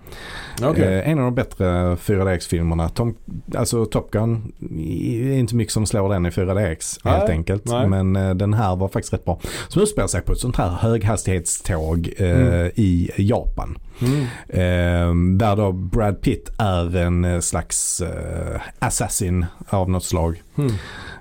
Okej. 0.62 0.94
Eh, 0.98 1.08
en 1.10 1.18
av 1.18 1.24
de 1.24 1.34
bättre 1.34 1.96
4DX-filmerna. 1.96 2.88
Tom, 2.88 3.14
alltså 3.56 3.84
Top 3.86 4.10
Gun 4.10 4.52
är 4.78 5.32
inte 5.32 5.54
mycket 5.54 5.72
som 5.72 5.86
slår 5.86 6.08
den 6.08 6.26
i 6.26 6.30
4DX 6.30 7.00
Nej, 7.04 7.14
helt 7.14 7.30
enkelt. 7.30 7.64
nej. 7.66 7.88
Men 7.88 8.16
eh, 8.16 8.34
den 8.34 8.54
här 8.54 8.76
var 8.76 8.88
faktiskt 8.88 9.12
rätt 9.12 9.24
bra. 9.24 9.40
Som 9.68 9.82
utspelar 9.82 10.08
sig 10.08 10.20
på 10.20 10.32
ett 10.32 10.38
sånt 10.38 10.56
här 10.56 10.68
höghastighetståg 10.68 12.12
eh, 12.16 12.30
Mm. 12.30 12.70
i 12.74 13.10
Japan. 13.16 13.78
Mm. 14.00 14.20
Eh, 14.48 15.36
där 15.38 15.56
då 15.56 15.72
Brad 15.72 16.20
Pitt 16.20 16.50
är 16.58 16.96
en 16.96 17.24
eh, 17.24 17.40
slags 17.40 18.00
eh, 18.00 18.60
assassin 18.78 19.46
av 19.68 19.90
något 19.90 20.04
slag. 20.04 20.42
Mm. 20.58 20.72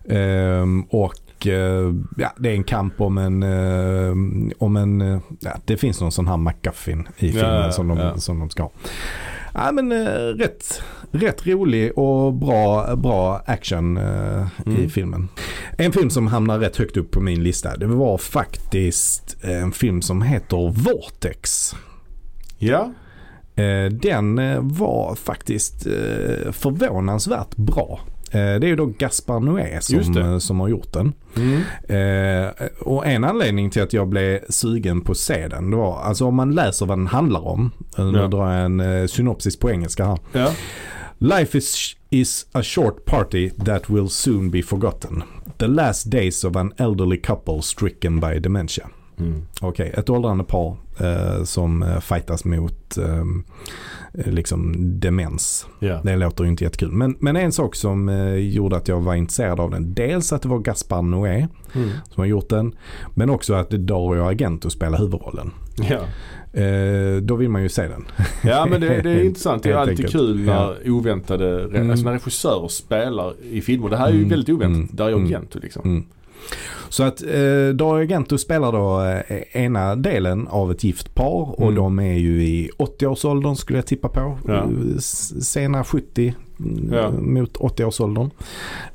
Ehm, 0.10 0.86
och 1.44 1.48
eh, 1.48 1.94
ja, 2.18 2.34
det 2.38 2.50
är 2.50 2.54
en 2.54 2.64
kamp 2.64 3.02
om 3.02 3.18
en, 3.18 3.44
eh, 3.44 4.14
om 4.58 4.76
en 4.78 5.02
eh, 5.02 5.20
ja, 5.40 5.52
det 5.66 5.78
finns 5.78 6.02
någon 6.02 6.12
sån 6.12 6.28
här 6.28 6.38
McGuffin 6.38 7.08
i 7.18 7.32
filmen 7.32 7.62
ja, 7.62 7.72
som, 7.72 7.88
de, 7.88 8.20
som 8.22 8.40
de 8.40 8.50
ska 8.50 8.64
ha. 8.64 8.72
Ja 9.54 9.72
men 9.72 9.94
rätt, 10.38 10.82
rätt 11.12 11.48
rolig 11.48 11.98
och 11.98 12.34
bra, 12.34 12.96
bra 12.96 13.42
action 13.46 13.98
eh, 13.98 14.48
i 14.66 14.70
Mm. 14.70 14.90
filmen. 14.90 15.30
En 15.78 15.92
film 15.92 16.10
som 16.10 16.28
hamnar 16.28 16.60
rätt 16.60 16.78
högt 16.78 16.98
upp 16.98 17.12
på 17.12 17.22
min 17.22 17.44
lista 17.44 17.78
det 17.78 17.86
var 17.86 18.18
faktiskt 18.18 19.38
en 19.42 19.72
film 19.72 20.02
som 20.02 20.22
heter 20.22 20.72
Vortex. 20.72 21.76
Ja. 22.58 22.92
Eh, 23.56 23.86
Den 23.92 24.36
var 24.78 25.16
faktiskt 25.16 25.86
eh, 25.88 26.52
förvånansvärt 26.52 27.56
bra. 27.56 28.00
Eh, 28.34 28.60
Det 28.60 28.65
är 28.65 28.69
ju 28.69 28.76
då 28.76 28.86
Gaspar 28.86 29.39
Noé 29.39 29.82
som, 29.82 30.17
eh, 30.17 30.38
som 30.38 30.60
har 30.60 30.67
gjort 30.67 30.93
den. 30.93 31.13
Mm. 31.38 31.62
Eh, 31.88 32.52
och 32.80 33.06
en 33.08 33.24
anledning 33.24 33.69
till 33.69 33.82
att 33.84 33.93
jag 33.93 34.08
blev 34.08 34.39
sugen 34.50 35.02
på 35.02 35.12
att 35.12 35.17
se 35.17 35.48
den, 35.48 35.72
det 35.72 35.78
var 35.78 36.02
alltså 36.02 36.26
om 36.26 36.36
man 36.36 36.56
läser 36.56 36.86
vad 36.86 36.98
den 36.98 37.08
handlar 37.08 37.48
om. 37.48 37.72
eh, 37.98 38.06
Nu 38.12 38.17
Ja. 38.19 38.28
drar 38.28 38.54
jag 38.54 38.65
en 38.65 38.80
eh, 38.80 39.06
synopsis 39.08 39.60
på 39.60 39.72
engelska 39.72 40.06
här. 40.06 40.19
Ja. 40.32 40.52
Life 41.17 41.58
is, 41.58 41.96
is 42.10 42.46
a 42.52 42.63
short 42.63 43.06
party 43.06 43.50
that 43.50 43.89
will 43.89 44.10
soon 44.10 44.52
be 44.52 44.63
forgotten. 44.63 45.24
The 45.58 45.67
last 45.67 46.12
days 46.12 46.43
of 46.43 46.56
an 46.56 46.74
elderly 46.78 47.22
couple 47.22 47.62
stricken 47.62 48.19
by 48.19 48.39
dementia. 48.39 48.88
Mm. 49.19 49.41
Okej, 49.62 49.93
ett 49.98 50.10
åldrande 50.10 50.43
par 50.43 50.76
eh, 51.00 51.43
som 51.43 51.86
fightas 52.02 52.46
mot 52.46 52.98
eh, 52.98 53.24
liksom 54.13 54.73
demens. 54.99 55.67
Ja. 55.80 56.02
Det 56.04 56.15
låter 56.15 56.43
ju 56.43 56.49
inte 56.49 56.63
jättekul. 56.63 56.91
Men, 56.91 57.15
men 57.19 57.36
en 57.36 57.52
sak 57.52 57.76
som 57.76 58.10
eh, 58.10 58.36
gjorde 58.36 58.76
att 58.78 58.88
jag 58.88 58.99
var 59.02 59.15
intresserad 59.15 59.60
av 59.60 59.71
den. 59.71 59.93
Dels 59.93 60.34
att 60.34 60.41
det 60.41 60.47
var 60.49 60.60
Gaspar 60.60 61.02
Noé 61.02 61.47
Mm. 61.76 61.89
som 61.89 62.21
har 62.21 62.26
gjort 62.26 62.49
den. 62.49 62.73
Men 63.15 63.30
också 63.30 63.54
att 63.54 63.69
Dario 63.69 64.21
Argento 64.23 64.69
spelar 64.69 64.97
huvudrollen. 64.99 65.52
Ja. 65.89 65.99
Eh, 66.62 67.15
då 67.21 67.36
vill 67.36 67.49
man 67.49 67.63
ju 67.63 67.69
se 67.69 67.88
den. 67.88 68.06
ja 68.43 68.67
men 68.69 68.82
det, 68.82 69.02
det 69.02 69.10
är 69.12 69.23
intressant. 69.26 69.63
Det 69.63 69.71
är 69.71 69.76
alltid 69.76 70.10
kul 70.10 70.39
när 70.39 70.89
oväntade, 70.91 71.63
Mm. 71.63 71.89
alltså 71.89 72.06
när 72.06 72.12
regissörer 72.13 72.67
spelar 72.67 73.34
i 73.52 73.62
filmer. 73.62 73.89
Det 73.89 73.97
här 73.97 74.08
är 74.08 74.12
ju 74.12 74.17
Mm. 74.17 74.30
väldigt 74.30 74.49
oväntat. 74.49 74.76
Mm. 74.76 74.89
Dario 74.91 75.13
Mm. 75.15 75.26
Argento 75.26 75.60
liksom. 75.62 76.06
Så 76.90 77.04
att 77.04 77.22
eh, 77.22 77.30
Dario 77.76 78.02
Argento 78.04 78.38
spelar 78.38 78.72
då 78.72 79.02
eh, 79.28 79.64
ena 79.64 79.96
delen 79.96 80.48
av 80.48 80.72
ett 80.72 80.84
gift 80.84 81.16
par 81.16 81.60
och 81.60 81.62
Mm. 81.64 81.76
de 81.76 82.00
är 82.00 82.14
ju 82.18 82.44
i 82.44 82.70
80-årsåldern 82.78 83.56
skulle 83.56 83.78
jag 83.80 83.86
tippa 83.86 84.08
på. 84.10 84.38
Ja. 84.48 84.54
Eh, 84.54 84.98
Sena 85.42 85.84
70 85.84 86.34
mm, 86.60 86.94
Ja. 86.94 87.12
mot 87.12 87.58
80-årsåldern. 87.58 88.30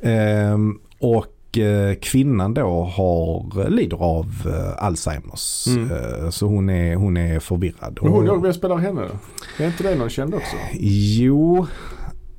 Ehm, 0.03 0.79
och 1.01 1.59
eh, 1.59 1.95
kvinnan 1.95 2.55
då 2.55 2.83
har, 2.85 3.71
lider 3.71 3.97
av 3.97 4.27
eh, 4.47 4.85
Alzheimers. 4.85 5.67
Mm. 5.67 5.91
Eh, 5.91 6.31
så 6.31 6.47
hon 6.47 6.71
är, 6.71 6.97
hon 6.97 7.17
är 7.17 7.41
förvirrad. 7.41 7.99
Men 8.03 8.13
hon, 8.13 8.23
Och- 8.23 8.29
jag, 8.29 8.43
vem 8.43 8.53
spelar 8.53 8.77
henne 8.77 9.01
då? 9.01 9.63
Är 9.65 9.67
inte 9.67 9.83
det 9.83 9.95
någon 9.95 10.11
känd 10.11 10.35
också? 10.35 10.57
Jo, 10.81 11.67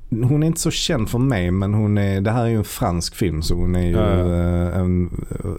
hon 0.10 0.44
är 0.44 0.48
inte 0.48 0.60
så 0.60 0.72
känd 0.72 1.10
för 1.10 1.20
mig 1.20 1.52
men 1.52 1.74
hon 1.74 1.98
är, 1.98 2.22
det 2.22 2.32
här 2.32 2.44
är 2.44 2.48
ju 2.48 2.58
en 2.58 2.64
fransk 2.64 3.16
film 3.16 3.42
så 3.42 3.56
hon 3.56 3.76
är 3.76 3.88
ju 3.88 3.92
Ja, 3.92 4.16
ja. 4.16 4.34
eh, 4.36 4.80
en 4.80 5.10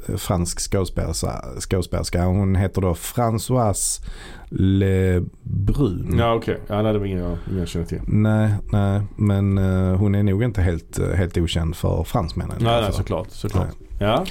eh, 0.08 0.16
fransk 0.16 0.60
skådespelerska. 0.60 1.44
skådespelerska. 1.60 2.24
Hon 2.24 2.54
heter 2.54 2.80
då 2.80 2.92
Françoise 2.92 4.02
Lebrun. 4.48 6.14
Ja 6.18 6.34
okej, 6.34 6.58
ja, 6.66 6.82
nej, 6.82 6.92
det 6.92 6.98
var 6.98 7.06
ingen 7.06 7.18
jag, 7.18 7.36
ingen 7.48 7.58
jag 7.58 7.68
känner 7.68 7.86
till. 7.86 8.00
Nej, 8.06 8.54
nej, 8.72 9.00
men 9.16 9.58
eh, 9.58 9.96
hon 9.96 10.14
är 10.14 10.22
nog 10.22 10.42
inte 10.42 10.62
helt, 10.62 11.00
helt 11.14 11.38
okänd 11.38 11.76
för 11.76 12.04
fransmännen. 12.04 12.56
Nej, 12.60 12.82
nej 12.82 12.92
såklart. 12.92 13.30
såklart. 13.30 13.68
Ja. 13.98 14.24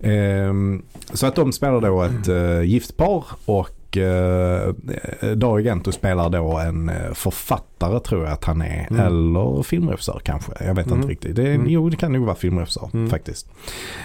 Ehm, 0.00 0.82
så 1.12 1.26
att 1.26 1.34
de 1.34 1.52
spelar 1.52 1.80
då 1.80 2.02
ett 2.02 2.28
uh, 2.28 2.62
gift 2.62 2.96
par 2.96 3.24
och 3.44 3.70
uh, 3.96 5.34
Dario 5.34 5.64
Gento 5.64 5.92
spelar 5.92 6.30
då 6.30 6.58
en 6.58 6.88
eh, 6.88 7.12
författare 7.14 8.00
tror 8.00 8.24
jag 8.24 8.32
att 8.32 8.44
han 8.44 8.62
är. 8.62 8.86
Mm. 8.90 9.06
Eller 9.06 9.62
filmregissör 9.62 10.20
kanske. 10.24 10.52
Jag 10.60 10.74
vet 10.74 10.86
Mm. 10.86 10.98
inte 10.98 11.08
riktigt. 11.12 11.36
Det, 11.36 11.54
Mm. 11.54 11.66
Jo 11.68 11.88
det 11.90 11.96
kan 11.96 12.12
nog 12.12 12.24
vara 12.24 12.36
filmregissör 12.36 12.90
Mm. 12.94 13.10
faktiskt. 13.10 13.48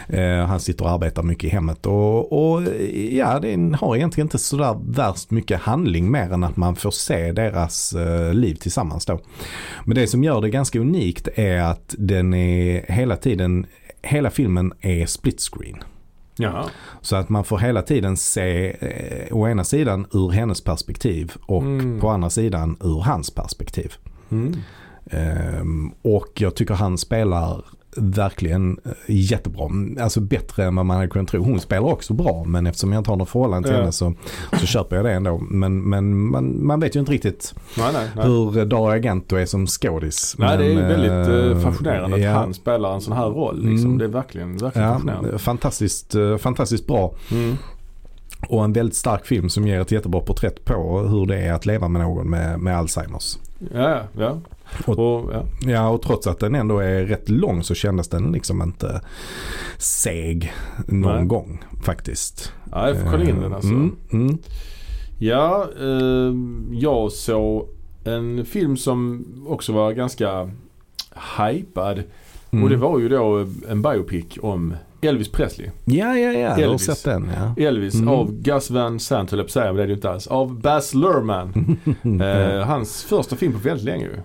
Eh, 0.07 0.45
han 0.45 0.59
sitter 0.59 0.85
och 0.85 0.91
arbetar 0.91 1.23
mycket 1.23 1.43
i 1.43 1.49
hemmet 1.49 1.85
och, 1.85 2.53
och 2.53 2.61
ja 3.11 3.39
det 3.39 3.75
har 3.79 3.95
egentligen 3.95 4.25
inte 4.25 4.37
sådär 4.37 4.77
värst 4.87 5.31
mycket 5.31 5.61
handling 5.61 6.11
mer 6.11 6.33
än 6.33 6.43
att 6.43 6.57
man 6.57 6.75
får 6.75 6.91
se 6.91 7.31
deras 7.31 7.93
eh, 7.93 8.33
liv 8.33 8.55
tillsammans 8.55 9.05
då. 9.05 9.19
Men 9.85 9.95
det 9.95 10.07
som 10.07 10.23
gör 10.23 10.41
det 10.41 10.49
ganska 10.49 10.79
unikt 10.79 11.27
är 11.35 11.61
att 11.61 11.95
den 11.97 12.33
är 12.33 12.85
hela 12.91 13.15
tiden, 13.17 13.65
hela 14.01 14.29
filmen 14.29 14.73
är 14.81 15.05
split 15.05 15.41
screen. 15.41 15.77
Jaha. 16.35 16.65
Så 17.01 17.15
att 17.15 17.29
man 17.29 17.43
får 17.43 17.57
hela 17.57 17.81
tiden 17.81 18.17
se 18.17 18.75
eh, 18.79 19.35
å 19.37 19.47
ena 19.47 19.63
sidan 19.63 20.07
ur 20.11 20.29
hennes 20.29 20.61
perspektiv 20.63 21.33
och 21.45 21.61
Mm. 21.63 21.99
på 21.99 22.09
andra 22.09 22.29
sidan 22.29 22.77
ur 22.81 22.99
hans 23.01 23.31
perspektiv. 23.31 23.93
Mm. 24.31 24.55
Ehm, 25.05 25.91
och 26.01 26.31
jag 26.41 26.55
tycker 26.55 26.73
han 26.73 26.97
spelar 26.97 27.65
verkligen 27.97 28.79
eh, 28.85 28.91
jättebra. 29.07 29.69
Alltså 30.03 30.19
bättre 30.21 30.65
än 30.65 30.75
vad 30.75 30.85
man 30.85 30.95
hade 30.97 31.09
kunnat 31.09 31.27
tro. 31.27 31.43
Hon 31.43 31.59
spelar 31.59 31.87
också 31.87 32.13
bra 32.13 32.43
men 32.43 32.67
eftersom 32.67 32.91
jag 32.91 32.99
inte 32.99 33.09
har 33.09 33.17
någon 33.17 33.27
förhållande 33.27 33.67
till 33.67 33.75
Ja. 33.75 33.79
henne 33.79 33.91
så, 33.91 34.13
så 34.59 34.65
köper 34.65 34.95
jag 34.95 35.05
det 35.05 35.11
ändå. 35.11 35.37
Men, 35.37 35.89
men 35.89 36.25
man, 36.31 36.65
man 36.65 36.79
vet 36.79 36.95
ju 36.95 36.99
inte 36.99 37.11
riktigt 37.11 37.53
Nej, 37.77 37.89
nej, 37.93 38.07
nej. 38.15 38.25
hur 38.25 38.65
Dario 38.65 38.91
Argento 38.91 39.35
är 39.35 39.45
som 39.45 39.67
skådis. 39.67 40.35
Nej, 40.37 40.57
det 40.57 40.65
är 40.65 40.75
Men, 40.75 40.87
väldigt 40.87 41.11
eh, 41.11 41.51
eh, 41.57 41.59
fascinerande 41.71 42.15
att 42.15 42.21
ja. 42.21 42.31
han 42.31 42.53
spelar 42.53 42.93
en 42.93 43.01
sån 43.01 43.13
här 43.17 43.25
roll. 43.27 43.65
Liksom. 43.65 43.85
Mm. 43.85 43.97
Det 43.97 44.05
är 44.05 44.09
verkligen, 44.09 44.57
verkligen 44.57 44.87
Ja, 44.87 44.93
fascinerande. 44.93 45.37
fantastiskt, 45.39 46.15
eh, 46.15 46.37
fantastiskt 46.37 46.87
bra. 46.87 47.13
Mm. 47.31 47.55
Och 48.49 48.63
en 48.63 48.73
väldigt 48.73 48.95
stark 48.95 49.25
film 49.25 49.49
som 49.49 49.67
ger 49.67 49.79
ett 49.79 49.91
jättebra 49.91 50.21
porträtt 50.21 50.65
på 50.65 50.99
hur 50.99 51.25
det 51.25 51.37
är 51.37 51.53
att 51.53 51.65
leva 51.65 51.87
med 51.87 52.01
någon 52.01 52.29
med, 52.29 52.59
med 52.59 52.77
Alzheimers. 52.77 53.37
Ja, 53.73 53.99
ja. 54.17 54.37
Och- 54.85 54.99
Och, 54.99 55.33
ja. 55.33 55.43
Ja 55.71 55.89
och 55.89 56.01
trots 56.01 56.27
att 56.27 56.39
den 56.39 56.55
ändå 56.55 56.79
är 56.79 57.05
rätt 57.05 57.29
lång 57.29 57.63
så 57.63 57.75
kändes 57.75 58.07
den 58.09 58.31
liksom 58.31 58.61
inte 58.61 59.01
seg 59.77 60.53
någon 60.87 61.15
Nej. 61.15 61.25
gång 61.25 61.63
faktiskt. 61.83 62.53
ja, 62.71 62.87
jag 62.87 62.97
får 63.01 63.11
kolla 63.11 63.23
in 63.29 63.41
den 63.41 63.53
alltså. 63.53 63.69
Mm, 63.69 63.95
mm. 64.11 64.37
Ja, 65.19 65.67
eh, 65.81 66.33
jag 66.79 67.11
såg 67.11 67.67
en 68.03 68.45
film 68.45 68.77
som 68.77 69.25
också 69.47 69.73
var 69.73 69.91
ganska 69.91 70.49
hypad. 71.37 72.03
Mm. 72.51 72.63
Och 72.63 72.69
det 72.69 72.77
var 72.77 72.99
ju 72.99 73.09
då 73.09 73.45
en 73.69 73.81
biopic 73.81 74.25
om 74.41 74.73
Elvis 75.01 75.29
Presley. 75.31 75.69
Ja, 75.85 76.17
ja, 76.17 76.31
ja. 76.31 76.39
Jag 76.39 76.49
har 76.51 76.59
Elvis. 76.61 76.81
sett 76.85 77.03
den. 77.03 77.31
Ja. 77.57 77.63
Elvis 77.63 77.95
Mm. 77.95 78.07
av 78.07 78.31
Gus 78.41 78.69
Van 78.71 78.99
Sant 78.99 79.31
höll 79.31 79.39
jag 79.39 79.47
på 79.47 79.51
säga, 79.51 79.65
men 79.65 79.75
det 79.75 79.81
är 79.83 79.87
det 79.87 79.91
ju 79.91 79.95
inte 79.95 80.09
alls. 80.09 80.27
Av 80.27 80.61
Baz 80.61 80.93
Luhrmann. 80.93 81.77
Eh, 82.21 82.65
hans 82.67 83.03
första 83.03 83.35
film 83.35 83.53
på 83.53 83.59
väldigt 83.59 83.85
länge 83.85 84.03
ju. 84.05 84.15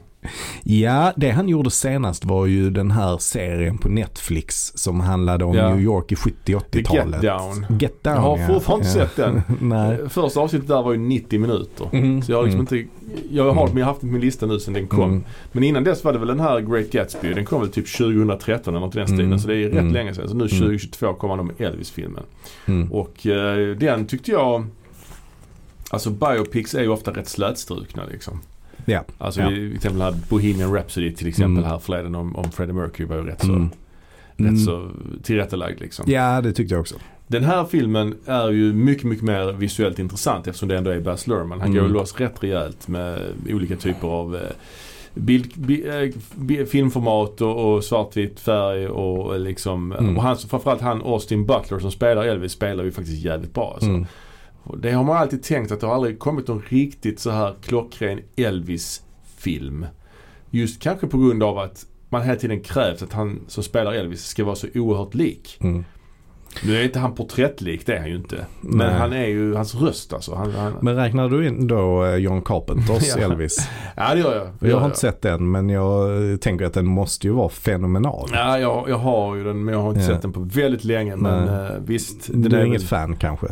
Ja, 0.65 1.13
det 1.17 1.31
han 1.31 1.49
gjorde 1.49 1.71
senast 1.71 2.25
var 2.25 2.47
ju 2.47 2.71
den 2.71 2.91
här 2.91 3.19
serien 3.19 3.79
på 3.79 3.89
Netflix 3.89 4.73
som 4.75 5.01
handlade 5.01 5.45
om 5.45 5.55
Ja. 5.57 5.69
New 5.71 5.81
York 5.81 6.13
i 6.13 6.17
70 6.17 6.37
The 6.45 6.55
80-talet. 6.55 7.23
Get 7.23 7.39
Down. 7.39 7.67
Get 7.79 8.03
Down 8.05 8.15
Jag 8.15 8.21
har 8.23 8.39
ja. 8.39 8.47
fortfarande 8.47 8.87
inte 8.87 8.99
ja. 8.99 9.07
sett 9.07 9.17
den. 9.17 9.43
Nej. 9.69 10.09
Första 10.09 10.41
avsnittet 10.41 10.69
där 10.69 10.83
var 10.83 10.93
ju 10.93 10.99
90 10.99 11.41
minuter. 11.41 11.89
Mm, 11.93 12.23
Så 12.23 12.33
jag 12.33 12.37
har 12.39 12.45
liksom 12.45 12.61
mm, 12.67 12.79
inte, 12.79 12.91
jag 13.31 13.53
har 13.53 13.67
Mm. 13.69 13.83
haft 13.83 14.03
min 14.03 14.21
lista 14.21 14.47
nu 14.47 14.59
sedan 14.61 14.75
den 14.75 14.87
kom. 14.87 15.01
mm. 15.11 15.25
Men 15.53 15.63
innan 15.65 15.85
dess 15.85 16.05
var 16.05 16.13
det 16.13 16.19
väl 16.19 16.29
den 16.29 16.41
här 16.41 16.61
Great 16.61 16.91
Gatsby. 16.91 17.35
Den 17.35 17.45
kom 17.45 17.61
väl 17.61 17.71
typ 17.71 17.97
2013 17.97 18.75
eller 18.75 18.87
något 18.87 18.95
i 18.95 18.99
den 18.99 19.07
stilen. 19.09 19.27
Mm. 19.27 19.39
Så 19.39 19.49
det 19.49 19.55
är 19.57 19.65
rätt 19.69 19.73
Mm. 19.81 19.93
länge 19.93 20.15
sedan. 20.15 20.29
Så 20.29 20.35
nu 20.35 20.49
2022 20.49 21.15
kommer 21.15 21.37
de 21.37 21.47
med 21.47 21.61
Elvis-filmen. 21.61 22.23
Mm. 22.67 22.93
Och 22.93 23.27
eh, 23.27 23.77
den 23.77 24.07
tyckte 24.07 24.31
jag 24.31 24.67
Alltså 25.91 26.11
biopics 26.11 26.75
är 26.75 26.83
ju 26.83 26.89
ofta 26.89 27.11
rätt 27.11 27.29
slätstrukna 27.29 28.03
liksom. 28.13 28.41
Ja. 28.87 29.05
Alltså 29.19 29.41
Ja. 29.41 29.49
vi, 29.49 29.55
till 29.57 29.77
exempel 29.77 30.03
här 30.03 30.15
Bohemian 30.29 30.75
Rhapsody 30.75 31.13
till 31.15 31.29
exempel 31.29 31.59
Mm. 31.59 31.71
här 31.71 31.79
förleden 31.79 32.15
om, 32.15 32.37
om 32.37 32.51
Freddie 32.53 32.73
Mercury 32.73 33.09
var 33.09 33.17
ju 33.17 33.23
rätt 33.27 33.41
så, 33.41 33.53
Mm. 33.53 33.69
Mm. 34.37 34.55
rätt 34.55 34.65
så 34.65 34.91
tillrättalagd 35.23 35.81
liksom. 35.81 36.05
Ja, 36.13 36.41
det 36.41 36.53
tyckte 36.53 36.75
jag 36.75 36.81
också. 36.81 36.95
Den 37.27 37.45
här 37.45 37.65
filmen 37.65 38.15
är 38.27 38.51
ju 38.51 38.73
mycket, 38.73 39.05
mycket 39.05 39.25
mer 39.25 39.53
visuellt 39.53 39.99
intressant 39.99 40.47
eftersom 40.47 40.69
det 40.69 40.77
ändå 40.79 40.91
är 40.91 41.01
Baz 41.01 41.27
Luhrmann. 41.27 41.61
Han 41.61 41.71
Mm. 41.71 41.83
går 41.83 41.89
loss 41.91 42.21
rätt 42.21 42.43
rejält 42.45 42.89
med 42.89 43.21
olika 43.51 43.77
typer 43.77 44.09
av 44.09 44.37
eh, 44.37 44.41
bild, 45.15 45.51
bi, 45.55 45.85
eh, 46.59 46.65
filmformat 46.67 47.41
och, 47.41 47.75
och 47.75 47.85
svartvit 47.85 48.41
färg 48.41 48.89
och 48.89 49.41
liksom 49.41 49.93
Mm. 49.93 50.17
och 50.17 50.23
han, 50.23 50.37
framförallt 50.37 50.81
han 50.81 51.03
Austin 51.03 51.47
Butler 51.47 51.79
som 51.79 51.91
spelar 51.91 52.25
Elvis 52.25 52.53
spelar 52.53 52.85
ju 52.85 52.91
faktiskt 52.93 53.25
jävligt 53.25 53.55
bra 53.55 53.71
alltså. 53.75 53.89
Mm. 53.89 54.07
Och 54.67 54.79
Det 54.79 54.93
har 54.93 55.05
man 55.05 55.17
alltid 55.17 55.43
tänkt 55.43 55.73
att 55.73 55.81
det 55.81 55.87
har 55.87 55.95
aldrig 55.95 56.19
kommit 56.19 56.49
någon 56.49 56.63
riktigt 56.69 57.21
så 57.21 57.31
här 57.31 57.55
klockren 57.63 58.21
Elvis-film. 58.37 59.87
Just 60.51 60.83
kanske 60.83 61.07
på 61.07 61.19
grund 61.19 61.43
av 61.43 61.59
att 61.59 61.87
man 62.09 62.23
hela 62.23 62.37
tiden 62.39 62.61
krävt 62.61 63.03
att 63.03 63.13
han 63.13 63.41
som 63.49 63.63
spelar 63.63 63.93
Elvis 63.93 64.25
ska 64.25 64.45
vara 64.45 64.55
så 64.57 64.67
oerhört 64.75 65.15
lik. 65.15 65.59
Mm. 65.61 65.85
Nu 66.65 66.77
är 66.77 66.85
inte 66.85 66.99
han 66.99 67.15
porträttlik, 67.15 67.87
det 67.87 67.93
är 67.95 67.99
han 68.01 68.09
ju 68.09 68.17
inte. 68.17 68.47
Men 68.61 68.79
Nej. 68.79 68.95
han 68.99 69.13
är 69.13 69.27
ju, 69.27 69.55
hans 69.55 69.75
röst 69.75 70.13
alltså. 70.13 70.35
Han, 70.35 70.51
han, 70.53 70.75
Men 70.83 70.97
räknar 70.97 71.29
du 71.29 71.47
in 71.49 71.67
då 71.67 72.05
eh, 72.05 72.15
John 72.17 72.43
Carpenters. 72.43 73.17
Elvis? 73.19 73.69
ja 73.97 74.15
det 74.15 74.21
gör 74.21 74.37
jag. 74.37 74.47
Det 74.47 74.53
Jag 74.61 74.71
gör 74.71 74.79
har 74.79 74.87
inte 74.87 74.99
sett 74.99 75.23
den 75.23 75.51
men 75.51 75.69
jag 75.69 76.31
eh, 76.33 76.37
tänker 76.37 76.65
att 76.65 76.75
den 76.75 76.87
måste 76.87 77.27
ju 77.27 77.33
vara 77.33 77.49
fenomenal. 77.49 78.29
Ja, 78.33 78.59
jag, 78.59 78.89
jag 78.89 78.99
har 78.99 79.37
ju 79.37 79.45
den 79.45 79.65
men 79.65 79.75
jag 79.75 79.81
har 79.83 79.89
inte 79.89 80.01
Ja. 80.01 80.07
sett 80.07 80.23
den 80.23 80.33
på 80.33 80.41
väldigt 80.41 80.85
länge. 80.85 81.17
Men 81.17 81.45
Nej. 81.47 81.67
eh, 81.67 81.73
visst. 81.87 82.31
Du 82.35 82.47
är 82.47 82.51
väl- 82.51 82.67
inget 82.67 82.83
fan 82.85 83.17
kanske? 83.17 83.47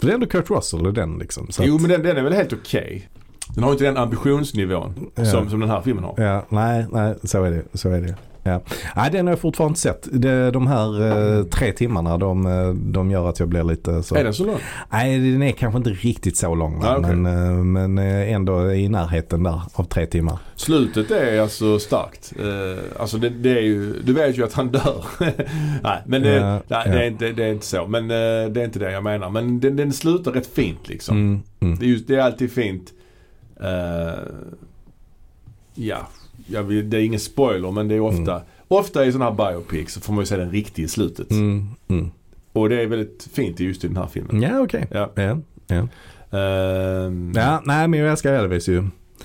För 0.00 0.06
det 0.06 0.12
är 0.12 0.14
ändå 0.14 0.26
Kurt 0.26 0.50
Russell 0.50 0.86
i 0.86 0.92
den 0.92 1.18
liksom. 1.18 1.46
Jo 1.60 1.74
att- 1.74 1.80
men 1.80 1.90
den, 1.90 2.02
den 2.02 2.16
är 2.16 2.22
väl 2.22 2.32
helt 2.32 2.52
okej. 2.52 3.08
Den 3.54 3.64
har 3.64 3.72
inte 3.72 3.84
den 3.84 3.96
ambitionsnivån 3.96 5.10
Ja. 5.14 5.24
som, 5.24 5.50
som 5.50 5.60
den 5.60 5.70
här 5.70 5.80
filmen 5.80 6.04
har. 6.04 6.14
Ja, 6.24 6.46
nej, 6.48 6.86
nej, 6.92 7.14
så 7.24 7.44
är 7.44 7.50
det. 7.50 7.62
Så 7.78 7.88
är 7.90 8.00
det. 8.00 8.14
Ja. 8.42 8.60
Nej, 8.96 9.10
den 9.10 9.26
har 9.26 9.32
jag 9.32 9.40
fortfarande 9.40 9.70
inte 9.70 9.80
sett. 9.80 10.08
De 10.52 10.66
här 10.66 11.02
eh, 11.38 11.44
tre 11.44 11.72
timmarna 11.72 12.18
de, 12.18 12.46
eh, 12.46 12.68
de 12.68 13.10
gör 13.10 13.28
att 13.28 13.40
jag 13.40 13.48
blir 13.48 13.64
lite 13.64 14.02
så. 14.02 14.14
Är 14.14 14.24
den 14.24 14.34
så 14.34 14.44
lång? 14.44 14.58
Nej, 14.90 15.32
den 15.32 15.42
är 15.42 15.52
kanske 15.52 15.78
inte 15.78 15.90
riktigt 15.90 16.36
så 16.36 16.54
lång. 16.54 16.82
Ah, 16.84 16.96
okej. 16.96 17.16
Men, 17.16 17.46
eh, 17.48 17.64
men 17.64 17.98
ändå 17.98 18.72
i 18.72 18.88
närheten 18.88 19.42
där 19.42 19.62
av 19.72 19.84
tre 19.84 20.06
timmar. 20.06 20.38
Slutet 20.56 21.10
är 21.10 21.40
alltså 21.40 21.78
starkt. 21.78 22.32
Alltså 22.98 23.18
det, 23.18 23.28
det 23.28 23.50
är 23.50 23.62
ju, 23.62 24.00
du 24.02 24.12
vet 24.12 24.38
ju 24.38 24.44
att 24.44 24.52
han 24.52 24.68
dör. 24.68 25.04
nej 25.82 26.02
men 26.06 26.22
det, 26.22 26.34
Ja, 26.34 26.52
nej, 26.68 26.82
ja. 26.86 26.92
det, 26.92 27.02
är 27.02 27.06
inte, 27.06 27.32
det 27.32 27.44
är 27.44 27.52
inte 27.52 27.66
så. 27.66 27.86
Men 27.86 28.08
det 28.08 28.16
är 28.60 28.64
inte 28.64 28.78
det 28.78 28.92
jag 28.92 29.04
menar. 29.04 29.30
Men 29.30 29.60
den, 29.60 29.76
den 29.76 29.92
slutar 29.92 30.32
rätt 30.32 30.46
fint 30.46 30.88
liksom. 30.88 31.16
Mm, 31.16 31.42
mm. 31.60 31.78
Det, 31.78 31.84
är 31.84 31.88
just, 31.88 32.08
det 32.08 32.16
är 32.16 32.20
alltid 32.20 32.52
fint. 32.52 32.92
Eh, 33.60 34.18
ja, 35.74 36.08
jag 36.50 36.62
vill, 36.62 36.90
det 36.90 36.96
är 36.96 37.00
ingen 37.04 37.20
spoiler 37.20 37.70
men 37.70 37.88
det 37.88 37.94
är 37.94 38.00
ofta, 38.00 38.42
ofta 38.68 39.04
i 39.06 39.12
sådana 39.12 39.30
här 39.30 39.52
biopics 39.52 39.94
så 39.94 40.00
får 40.00 40.12
man 40.12 40.22
ju 40.22 40.26
se 40.26 40.36
den 40.36 40.50
riktiga 40.50 40.84
i 40.84 40.88
slutet. 40.88 41.30
Mm, 41.30 41.66
mm. 41.88 42.10
Och 42.52 42.68
det 42.68 42.82
är 42.82 42.86
väldigt 42.86 43.28
fint 43.32 43.60
just 43.60 43.84
i 43.84 43.86
den 43.88 43.96
här 43.96 44.06
filmen. 44.06 44.42
Ja, 44.42 44.60
okej. 44.60 44.86
Ja. 44.90 45.10
Ja, 45.14 45.38
ja. 45.66 45.88
Ehm, 46.38 47.32
ja, 47.36 47.62
nej 47.64 47.88
men 47.88 48.00
jag 48.00 48.10
älskar 48.10 48.32
Elvis 48.32 48.68
ju. 48.68 48.84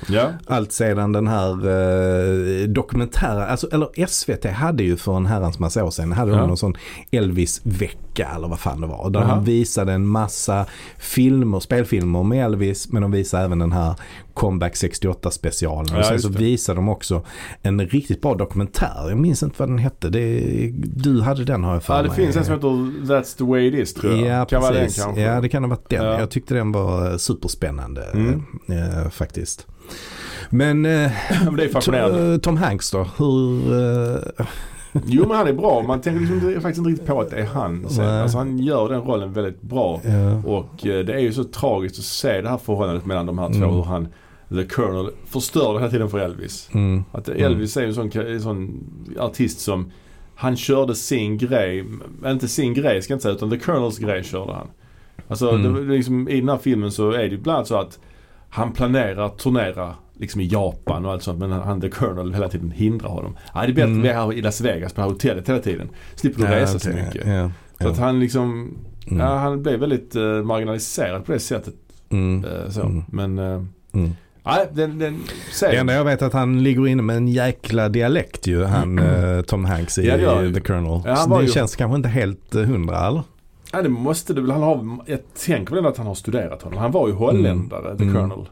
ja. 0.10 0.30
Allt 0.48 0.72
sedan 0.72 1.12
den 1.12 1.28
här 1.28 1.50
eh, 1.52 2.68
dokumentären, 2.68 3.42
alltså, 3.50 3.68
eller 3.72 4.06
SVT 4.08 4.46
hade 4.46 4.84
ju 4.84 4.98
för 4.98 5.18
en 5.18 5.26
herrans 5.26 5.60
massa 5.60 5.84
år 5.84 5.92
sedan, 5.92 6.12
hade 6.12 6.32
de 6.32 6.38
Ja. 6.38 6.48
någon 6.48 6.58
sån 6.58 6.76
Elvis-vecka 7.12 8.30
eller 8.36 8.48
vad 8.48 8.60
fan 8.60 8.82
det 8.82 8.88
var. 8.88 9.10
Där 9.10 9.20
Jaha. 9.20 9.36
de 9.36 9.44
visade 9.46 9.94
en 9.94 10.08
massa 10.08 10.66
filmer, 10.98 11.60
spelfilmer 11.60 12.24
med 12.24 12.46
Elvis 12.46 12.92
men 12.92 13.02
de 13.02 13.12
visade 13.12 13.44
även 13.46 13.60
den 13.60 13.72
här 13.72 13.96
Comeback 14.36 14.76
68 14.76 15.32
specialen. 15.32 15.86
Ja, 15.92 16.00
och 16.00 16.06
sen 16.06 16.20
så 16.20 16.30
visade 16.30 16.78
de 16.78 16.90
också 16.90 17.26
en 17.62 17.82
riktigt 17.88 18.22
bra 18.22 18.36
dokumentär. 18.36 19.06
Jag 19.10 19.18
minns 19.18 19.44
inte 19.44 19.56
vad 19.60 19.70
den 19.70 19.78
hette. 19.78 20.10
Det, 20.10 20.72
du 20.96 21.22
hade 21.22 21.44
den 21.44 21.64
har 21.64 21.74
jag 21.74 21.84
för 21.84 21.94
ja, 21.96 22.02
det 22.02 22.08
mig. 22.08 22.18
finns 22.18 22.36
en 22.36 22.46
som 22.46 22.54
heter 22.54 22.68
That's 23.14 23.38
the 23.38 23.44
way 23.44 23.68
it 23.68 23.74
is 23.74 23.94
tror 23.94 24.14
jag. 24.14 24.42
Ja, 24.42 24.46
kan 24.46 24.62
vara 24.62 24.74
den 24.74 24.84
precis. 24.84 25.06
Ja, 25.18 25.42
det 25.42 25.50
kan 25.50 25.64
ha 25.64 25.70
varit 25.70 25.90
den. 25.90 26.06
Ja. 26.06 26.20
Jag 26.20 26.30
tyckte 26.30 26.54
den 26.54 26.72
var 26.72 27.18
superspännande 27.18 28.04
Mm. 28.14 28.44
eh, 28.70 29.10
faktiskt. 29.10 29.68
Men 30.50 30.86
eh, 30.86 31.12
Men 31.46 31.56
det 31.56 31.64
är 31.64 31.70
fascinerande. 31.70 32.40
Tom, 32.40 32.58
Hanks 32.58 32.92
då? 32.92 33.08
Hur... 33.18 33.74
eh, 34.14 34.46
Jo 35.06 35.28
men 35.28 35.38
han 35.38 35.48
är 35.48 35.54
bra. 35.54 35.84
Man 35.88 36.02
tänker 36.02 36.20
liksom 36.20 36.62
faktiskt 36.62 36.78
inte 36.78 36.90
riktigt 36.90 37.08
på 37.08 37.22
att 37.22 37.30
det 37.30 37.36
är 37.38 37.46
han. 37.46 37.90
Sen, 37.90 38.06
alltså, 38.06 38.38
han 38.38 38.58
gör 38.60 38.90
den 38.90 39.02
rollen 39.02 39.34
väldigt 39.34 39.62
bra. 39.62 40.02
ja. 40.04 40.50
Och 40.50 40.86
eh, 40.86 41.06
det 41.06 41.14
är 41.14 41.20
ju 41.20 41.34
så 41.34 41.44
tragiskt 41.44 42.00
att 42.00 42.06
se 42.06 42.42
det 42.42 42.50
här 42.50 42.58
förhållandet 42.58 43.06
mellan 43.06 43.26
de 43.26 43.40
här 43.40 43.48
två. 43.48 43.56
Mm. 43.56 43.70
Hur 43.76 43.84
han 43.84 44.08
The 44.50 44.64
Colonel 44.66 45.12
förstörde 45.26 45.80
hela 45.80 45.92
tiden 45.92 46.10
för 46.10 46.20
Elvis. 46.20 46.70
Mm. 46.74 47.04
Att 47.12 47.30
Elvis 47.30 47.78
är 47.78 47.82
ju 47.82 47.88
en 47.88 47.94
sån, 47.94 48.12
en 48.12 48.42
sån 48.42 48.84
artist 49.20 49.60
som 49.60 49.92
han 50.36 50.56
körde 50.56 50.96
sin 50.96 51.38
grej, 51.38 51.86
inte 52.26 52.48
sin 52.48 52.74
grej 52.74 53.02
ska 53.02 53.12
jag 53.14 53.16
inte 53.16 53.24
säga 53.24 53.36
utan 53.36 53.50
The 53.50 53.60
Colonels 53.60 53.98
grej 54.00 54.24
körde 54.24 54.54
han. 54.54 54.68
Alltså 55.28 55.50
Mm. 55.52 55.74
det, 55.88 55.94
liksom, 55.96 56.30
i 56.30 56.40
den 56.40 56.50
här 56.50 56.58
filmen 56.58 56.92
så 56.92 57.12
är 57.12 57.18
det 57.18 57.28
ju 57.28 57.38
bland 57.38 57.56
annat 57.58 57.68
så 57.68 57.78
att 57.78 58.00
han 58.50 58.72
planerar 58.74 59.26
att 59.26 59.38
turnera 59.38 59.96
liksom 60.14 60.42
i 60.42 60.48
Japan 60.48 61.06
och 61.06 61.12
allt 61.12 61.24
sånt 61.24 61.40
men 61.40 61.52
han 61.52 61.82
The 61.82 61.90
Colonel 61.90 62.34
hela 62.34 62.50
tiden 62.50 62.72
hindrar 62.72 63.10
honom. 63.10 63.38
Ja, 63.54 63.62
det 63.62 63.68
är 63.68 63.74
bättre 63.74 63.84
Mm. 63.84 64.00
att 64.00 64.04
vi 64.06 64.10
är 64.10 64.14
här 64.14 64.34
i 64.34 64.42
Las 64.42 64.62
Vegas 64.62 64.94
på 64.94 65.02
hotellet 65.02 65.50
hela 65.50 65.60
tiden. 65.60 65.90
Slipper 66.16 66.42
du 66.42 66.48
resa 66.48 66.80
så 66.80 66.90
mycket. 66.90 67.28
Ja. 67.28 67.52
Så 67.82 67.88
att 67.90 67.98
han 67.98 68.20
liksom, 68.20 68.78
Mm. 69.08 69.20
ja, 69.20 69.38
han 69.38 69.64
blev 69.64 69.80
väldigt 69.80 70.16
eh, 70.16 70.24
marginaliserad 70.24 71.26
på 71.26 71.32
det 71.32 71.40
sättet. 71.40 71.74
Mm. 72.10 72.46
eh, 72.46 72.70
så. 72.70 72.82
Mm. 72.82 73.04
Men, 73.08 73.40
Mm. 73.92 74.12
Nej 74.46 74.70
den, 74.74 75.00
den 75.00 75.24
Det 75.50 75.54
säger 75.56 75.80
enda 75.80 75.94
jag 75.94 76.04
vet 76.06 76.22
är 76.22 76.26
att 76.26 76.34
han 76.34 76.64
ligger 76.64 76.88
inne 76.88 77.02
med 77.02 77.18
en 77.18 77.28
jäkla 77.28 77.90
dialekt 77.90 78.48
ju, 78.48 78.64
han 78.64 79.00
eh, 79.00 79.42
Tom 79.42 79.66
Hanks 79.66 79.98
i 79.98 80.08
Ja, 80.08 80.18
det 80.18 80.46
ju. 80.46 80.54
The 80.54 80.60
Colonel. 80.60 81.02
Ja, 81.06 81.16
Så 81.16 81.38
det 81.38 81.46
ju- 81.46 81.52
känns 81.52 81.76
kanske 81.76 81.96
inte 81.96 82.10
helt 82.10 82.56
eh, 82.56 82.62
hundra 82.64 83.08
eller? 83.08 83.24
Ja 83.72 83.82
det 83.82 83.90
måste 83.90 84.34
det 84.34 84.42
väl. 84.42 84.52
Han 84.52 84.62
har, 84.62 84.98
jag 85.06 85.20
tänker 85.46 85.76
väl 85.76 85.86
att 85.86 85.98
han 85.98 86.08
har 86.08 86.16
studerat 86.16 86.62
honom. 86.62 86.80
Han 86.80 86.92
var 86.92 87.08
ju 87.08 87.14
holländare, 87.14 87.98
The 87.98 88.04
Mm. 88.04 88.16
Colonel. 88.16 88.46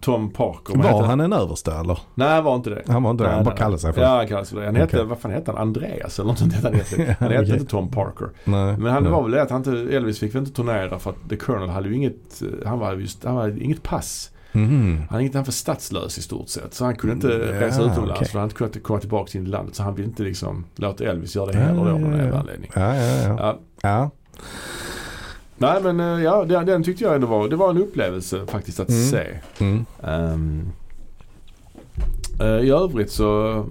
Tom 0.00 0.30
Parker. 0.30 0.76
Var 0.76 0.84
hette 0.84 1.04
han 1.04 1.20
en 1.20 1.32
överste 1.32 1.72
eller? 1.72 1.98
Nej 2.14 2.28
han 2.28 2.44
var 2.44 2.54
inte 2.56 2.70
det. 2.70 2.82
Han 2.86 3.02
var 3.02 3.10
inte 3.10 3.24
det, 3.24 3.28
Nej, 3.28 3.36
han 3.36 3.44
bara 3.44 3.50
nej, 3.54 3.58
kallade 3.58 3.78
sig 3.78 3.92
för 3.92 4.00
Ja 4.02 4.16
han 4.16 4.26
kallade 4.28 4.46
sig 4.46 4.54
för 4.54 4.60
det. 4.60 4.66
Han 4.66 4.76
hette, 4.76 4.96
Okej. 4.96 5.06
vad 5.08 5.18
fan 5.18 5.30
hette 5.32 5.50
han? 5.50 5.60
Andreas 5.60 6.18
eller 6.18 6.28
något 6.28 6.38
sånt 6.38 6.52
hette 6.52 6.66
han 6.66 6.74
egentligen. 6.74 7.14
Han 7.20 7.28
hette 7.30 7.42
Okej. 7.42 7.54
inte 7.54 7.66
Tom 7.70 7.88
Parker. 7.90 8.28
Nej. 8.44 8.76
Men 8.78 8.92
han 8.92 9.02
Nej. 9.02 9.12
var 9.12 9.22
väl 9.22 9.30
det 9.32 9.42
att 9.42 9.50
han 9.50 9.58
inte, 9.58 9.96
Elvis 9.96 10.18
fick 10.18 10.34
väl 10.34 10.42
inte 10.42 10.52
turnera 10.56 10.98
för 10.98 11.10
att 11.10 11.28
The 11.28 11.36
Colonel 11.36 11.68
hade 11.68 11.88
ju 11.88 11.94
inget, 11.94 12.42
han 12.66 12.78
var 12.78 12.92
just, 12.94 13.24
han 13.24 13.36
hade 13.36 13.60
inget 13.64 13.82
pass. 13.82 14.30
Mhm. 14.52 15.02
Han, 15.10 15.20
är 15.20 15.24
inte, 15.24 15.38
han 15.38 15.44
var 15.44 15.52
statslös 15.52 16.18
i 16.18 16.22
stort 16.22 16.48
sett. 16.48 16.74
Så 16.74 16.84
han 16.84 16.96
kunde 16.96 17.14
inte 17.14 17.34
Mm, 17.34 17.60
resa 17.60 17.82
ja, 17.82 17.92
utomlands 17.92 18.20
okej. 18.20 18.28
för 18.28 18.38
han 18.38 18.50
hade 18.50 18.64
inte 18.64 18.80
komma 18.80 19.00
tillbaka 19.00 19.38
i 19.38 19.42
landet. 19.42 19.74
Så 19.74 19.82
han 19.82 19.94
ville 19.94 20.08
inte 20.08 20.22
liksom 20.22 20.64
låta 20.76 21.04
Elvis 21.04 21.36
göra 21.36 21.52
det 21.52 21.58
heller 21.58 21.84
då 21.84 21.90
av 21.90 22.00
någon 22.00 22.10
Ja, 22.12 22.16
ja, 22.18 22.22
jävla 22.24 22.40
anledning. 22.40 22.70
Ja, 22.74 22.96
ja, 22.96 23.58
ja. 23.82 24.10
Nej 25.56 25.82
men 25.82 26.00
eh, 26.00 26.22
ja, 26.24 26.44
den, 26.44 26.66
den 26.66 26.82
tyckte 26.82 27.04
jag 27.04 27.14
ändå 27.14 27.26
var, 27.26 27.48
det 27.48 27.56
var 27.56 27.70
en 27.70 27.78
upplevelse 27.78 28.46
faktiskt 28.46 28.80
att 28.80 28.88
Mm. 28.88 29.02
se. 29.10 29.26
Mm. 29.58 29.84
Eh, 32.40 32.46
I 32.66 32.70
övrigt 32.70 33.10
så, 33.10 33.64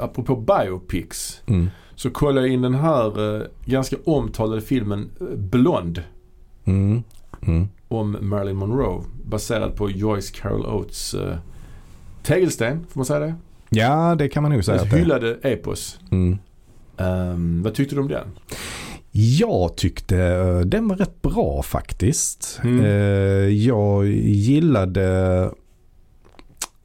apropå 0.00 0.36
biopics, 0.36 1.42
Mm. 1.46 1.70
så 1.94 2.10
kollade 2.10 2.46
jag 2.46 2.54
in 2.54 2.62
den 2.62 2.74
här 2.74 3.36
eh, 3.40 3.42
ganska 3.64 3.96
omtalade 4.04 4.60
filmen 4.62 5.10
Blond 5.36 6.02
Mm. 6.64 7.02
Mm. 7.42 7.68
om 7.88 8.16
Marilyn 8.20 8.56
Monroe. 8.56 9.02
Baserad 9.32 9.76
på 9.76 9.90
Joyce 9.90 10.30
Carol 10.34 10.66
Oates 10.66 11.14
uh, 11.14 11.34
tegelsten, 12.22 12.86
får 12.90 12.98
man 12.98 13.06
säga 13.06 13.20
det? 13.20 13.34
Ja, 13.68 14.14
det 14.14 14.28
kan 14.28 14.42
man 14.42 14.52
nog 14.52 14.64
säga 14.64 14.82
Ett 14.82 14.92
hyllade 14.92 15.38
epos. 15.42 15.98
Mm. 16.10 16.38
Ehm, 16.96 17.62
vad 17.62 17.74
tyckte 17.74 17.94
du 17.94 18.00
om 18.00 18.08
den? 18.08 18.28
Jag 19.14 19.76
tyckte 19.76 20.18
eh, 20.18 20.60
den 20.60 20.88
var 20.88 20.96
rätt 20.96 21.22
bra 21.22 21.62
faktiskt. 21.62 22.60
Mm. 22.64 22.84
Eh, 22.84 23.48
Jag 23.48 24.06
gillade, 24.06 25.50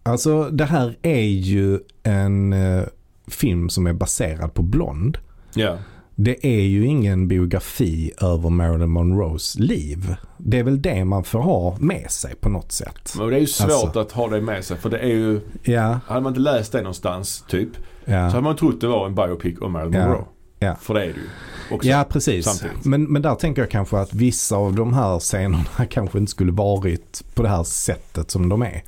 alltså 0.04 0.50
det 0.50 0.66
här 0.66 0.98
är 1.02 1.26
ju 1.26 1.80
en 2.04 2.54
eh, 2.54 2.84
film 3.28 3.70
som 3.70 3.88
är 3.88 3.94
baserad 3.94 4.54
på 4.54 4.62
Blond. 4.62 5.18
Ja. 5.54 5.78
Det 6.20 6.48
är 6.48 6.62
ju 6.62 6.86
ingen 6.86 7.28
biografi 7.28 8.12
över 8.22 8.50
Marilyn 8.50 8.90
Monroes 8.90 9.60
liv. 9.60 10.16
Det 10.38 10.60
är 10.60 10.64
väl 10.64 10.82
det 10.82 11.06
man 11.06 11.24
får 11.24 11.40
ha 11.40 11.78
med 11.80 12.12
sig 12.12 12.36
på 12.36 12.50
något 12.50 12.72
sätt. 12.72 13.14
Men 13.18 13.30
det 13.30 13.36
är 13.36 13.40
ju 13.40 13.48
svårt 13.48 13.72
Alltså. 13.72 14.00
att 14.00 14.12
ha 14.12 14.28
det 14.28 14.42
med 14.42 14.66
sig 14.66 14.78
för 14.78 14.90
det 14.90 15.00
är 15.00 15.08
ju, 15.08 15.42
Ja, 15.64 16.00
hade 16.08 16.22
man 16.22 16.32
inte 16.32 16.40
läst 16.40 16.72
det 16.72 16.78
någonstans 16.82 17.46
typ 17.50 17.70
så 18.06 18.12
ja. 18.12 18.18
hade 18.20 18.42
man 18.42 18.56
trott 18.56 18.82
det 18.82 18.88
var 18.88 19.06
en 19.06 19.16
biopic 19.16 19.58
om 19.62 19.72
Marilyn 19.72 19.94
Ja. 20.02 20.08
Monroe. 20.08 20.26
Ja. 20.60 20.76
För 20.82 20.94
det 20.94 21.02
är 21.02 21.06
det 21.06 21.12
ju. 21.14 21.30
Också. 21.76 21.90
Ja, 21.90 22.06
precis. 22.10 22.46
samtidigt. 22.46 22.86
Men, 22.86 23.04
men 23.04 23.22
där 23.22 23.36
tänker 23.36 23.62
jag 23.62 23.72
kanske 23.72 23.98
att 23.98 24.14
vissa 24.14 24.56
av 24.56 24.76
de 24.76 24.94
här 24.94 25.20
scenerna 25.20 25.66
kanske 25.90 26.18
inte 26.18 26.32
skulle 26.32 26.52
varit 26.52 27.24
på 27.34 27.44
det 27.44 27.50
här 27.50 27.64
sättet 27.64 28.32
som 28.32 28.50
de 28.50 28.62
är. 28.62 28.84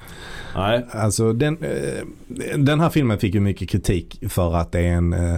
Nej. 0.55 0.85
Alltså 0.91 1.33
den, 1.33 1.57
eh, 1.63 2.05
den 2.57 2.79
här 2.79 2.89
filmen 2.89 3.17
fick 3.19 3.33
ju 3.33 3.39
mycket 3.39 3.69
kritik 3.69 4.23
för 4.29 4.55
att 4.55 4.71
det 4.71 4.79
är 4.79 4.91
en, 4.93 5.13
eh, 5.13 5.35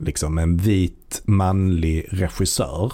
liksom 0.00 0.38
en 0.38 0.56
vit 0.56 1.22
manlig 1.24 2.06
regissör 2.10 2.92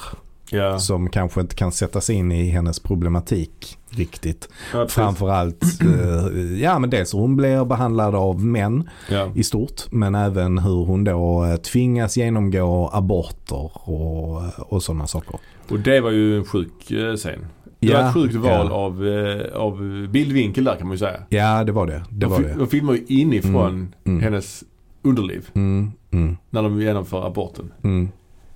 Ja. 0.50 0.78
som 0.78 1.10
kanske 1.10 1.40
inte 1.40 1.54
kan 1.54 1.72
sätta 1.72 2.00
sig 2.00 2.16
in 2.16 2.32
i 2.32 2.48
hennes 2.48 2.80
problematik 2.80 3.78
riktigt. 3.90 4.48
ja. 4.72 4.86
Framförallt, 4.88 5.64
eh, 5.82 6.60
ja 6.62 6.78
men 6.78 6.90
dels 6.90 7.14
hur 7.14 7.18
hon 7.18 7.36
blir 7.36 7.64
behandlad 7.64 8.14
av 8.14 8.44
män 8.44 8.88
ja. 9.10 9.30
i 9.34 9.42
stort 9.42 9.82
men 9.90 10.14
även 10.14 10.58
hur 10.58 10.84
hon 10.84 11.04
då 11.04 11.44
eh, 11.44 11.56
tvingas 11.56 12.16
genomgå 12.16 12.90
aborter 12.92 13.70
och, 13.88 14.42
och 14.72 14.82
sådana 14.82 15.06
saker. 15.06 15.38
Och 15.70 15.78
det 15.80 16.00
var 16.00 16.10
ju 16.10 16.36
en 16.38 16.44
sjuk 16.44 16.90
eh, 16.90 17.14
scen. 17.16 17.46
Det 17.80 17.92
var 17.92 18.00
Ja, 18.00 18.08
ett 18.08 18.14
sjukt 18.14 18.34
val 18.34 18.66
ja. 18.70 18.74
av, 18.74 19.06
eh, 19.08 19.56
av 19.56 20.06
bildvinkel 20.10 20.64
där 20.64 20.76
kan 20.76 20.86
man 20.86 20.94
ju 20.94 20.98
säga. 20.98 21.20
Ja 21.28 21.64
det 21.64 21.72
var 21.72 21.86
det. 21.86 21.92
Det 22.10 22.16
de, 22.26 22.30
var 22.30 22.40
det. 22.40 22.54
de 22.58 22.66
filmar 22.68 22.92
ju 22.94 23.04
inifrån 23.08 23.68
Mm, 23.74 23.92
mm. 24.04 24.22
hennes 24.22 24.64
underliv 25.02 25.48
Mm, 25.54 25.92
mm, 26.16 26.36
när 26.50 26.62
de 26.62 26.80
genomför 26.82 27.26
aborten. 27.26 27.72
mm, 27.84 28.08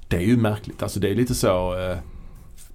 Det 0.08 0.16
är 0.16 0.20
ju 0.20 0.36
märkligt. 0.36 0.82
Alltså 0.82 1.00
det 1.00 1.08
är 1.10 1.14
lite 1.14 1.34
så, 1.34 1.74
eh, 1.78 1.98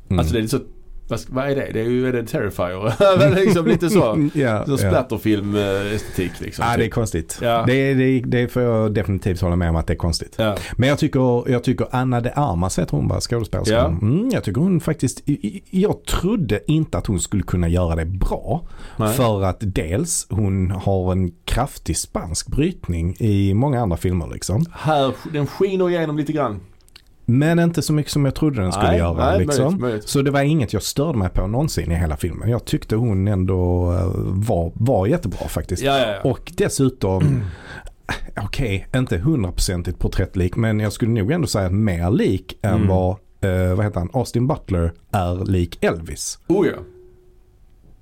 mm. 0.07 0.19
alltså 0.19 0.33
det 0.33 0.39
är 0.39 0.41
lite 0.41 0.57
så, 0.57 0.63
vad, 1.07 1.19
vad 1.29 1.49
är 1.49 1.55
det? 1.55 1.69
Det 1.73 1.79
är 1.79 1.83
ju, 1.89 2.07
är 2.07 2.13
det 2.13 2.23
Terrifier? 2.23 3.35
Liksom 3.45 3.67
lite 3.67 3.89
så. 3.89 4.29
ja, 4.33 4.65
Så 4.65 4.71
ja. 4.71 4.77
splatterfilm 4.77 5.55
eh, 5.55 5.63
liksom. 6.17 6.65
Ja 6.67 6.77
det 6.77 6.83
är 6.83 6.85
typ. 6.85 6.93
konstigt. 6.93 7.39
Ja. 7.41 7.63
Det, 7.67 7.93
det, 7.93 8.19
det 8.19 8.47
får 8.47 8.61
jag 8.61 8.93
definitivt 8.93 9.41
hålla 9.41 9.55
med 9.55 9.69
om 9.69 9.75
att 9.75 9.87
det 9.87 9.93
är 9.93 9.97
konstigt. 9.97 10.35
Ja. 10.37 10.57
Men 10.77 10.89
jag 10.89 10.99
tycker, 10.99 11.51
jag 11.51 11.63
tycker 11.63 11.87
Anna 11.91 12.21
de 12.21 12.31
Armas 12.35 12.79
heter 12.79 12.91
hon 12.91 13.07
va, 13.07 13.21
skådespelerskan. 13.21 13.99
Ja. 14.01 14.07
Mm, 14.07 14.29
jag 14.29 14.43
tycker 14.43 14.61
hon 14.61 14.79
faktiskt, 14.79 15.21
jag 15.69 16.05
trodde 16.05 16.71
inte 16.71 16.97
att 16.97 17.07
hon 17.07 17.19
skulle 17.19 17.43
kunna 17.43 17.67
göra 17.67 17.95
det 17.95 18.05
bra. 18.05 18.67
Nej. 18.97 19.13
För 19.13 19.43
att 19.43 19.57
dels 19.59 20.27
hon 20.29 20.71
har 20.71 21.11
en 21.11 21.31
kraftig 21.45 21.97
spansk 21.97 22.47
brytning 22.47 23.15
i 23.19 23.53
många 23.53 23.81
andra 23.81 23.97
filmer 23.97 24.27
liksom. 24.33 24.65
Här, 24.71 25.13
den 25.33 25.47
skiner 25.47 25.89
igenom 25.89 26.17
lite 26.17 26.33
grann. 26.33 26.59
Men 27.25 27.59
inte 27.59 27.81
så 27.81 27.93
mycket 27.93 28.11
som 28.11 28.25
jag 28.25 28.35
trodde 28.35 28.61
den 28.61 28.71
skulle 28.71 28.87
nej, 28.87 28.97
göra. 28.97 29.29
nej, 29.29 29.39
liksom. 29.39 29.63
möjligt, 29.63 29.79
möjligt. 29.81 30.09
Så 30.09 30.21
det 30.21 30.31
var 30.31 30.41
inget 30.41 30.73
jag 30.73 30.83
störde 30.83 31.17
mig 31.17 31.29
på 31.29 31.47
någonsin 31.47 31.91
i 31.91 31.95
hela 31.95 32.17
filmen. 32.17 32.49
Jag 32.49 32.65
tyckte 32.65 32.95
hon 32.95 33.27
ändå 33.27 33.91
eh, 33.93 34.11
var, 34.25 34.71
var 34.75 35.07
jättebra 35.07 35.47
faktiskt. 35.47 35.83
Ja, 35.83 35.99
ja, 35.99 36.07
ja. 36.07 36.29
Och 36.29 36.51
dessutom, 36.57 37.43
okej, 38.43 38.87
inte 38.95 39.17
hundraprocentigt 39.17 39.99
porträttlik 39.99 40.55
men 40.55 40.79
jag 40.79 40.93
skulle 40.93 41.11
nog 41.11 41.31
ändå 41.31 41.47
säga 41.47 41.69
mer 41.69 42.11
lik 42.11 42.57
än 42.61 42.73
Mm. 42.75 42.87
vad, 42.87 43.09
eh, 43.41 43.75
vad 43.75 43.85
heter 43.85 43.99
han, 43.99 44.09
Austin 44.13 44.47
Butler 44.47 44.93
är 45.11 45.45
lik 45.45 45.77
Elvis. 45.83 46.39
Oh 46.47 46.67
ja. 46.67 46.73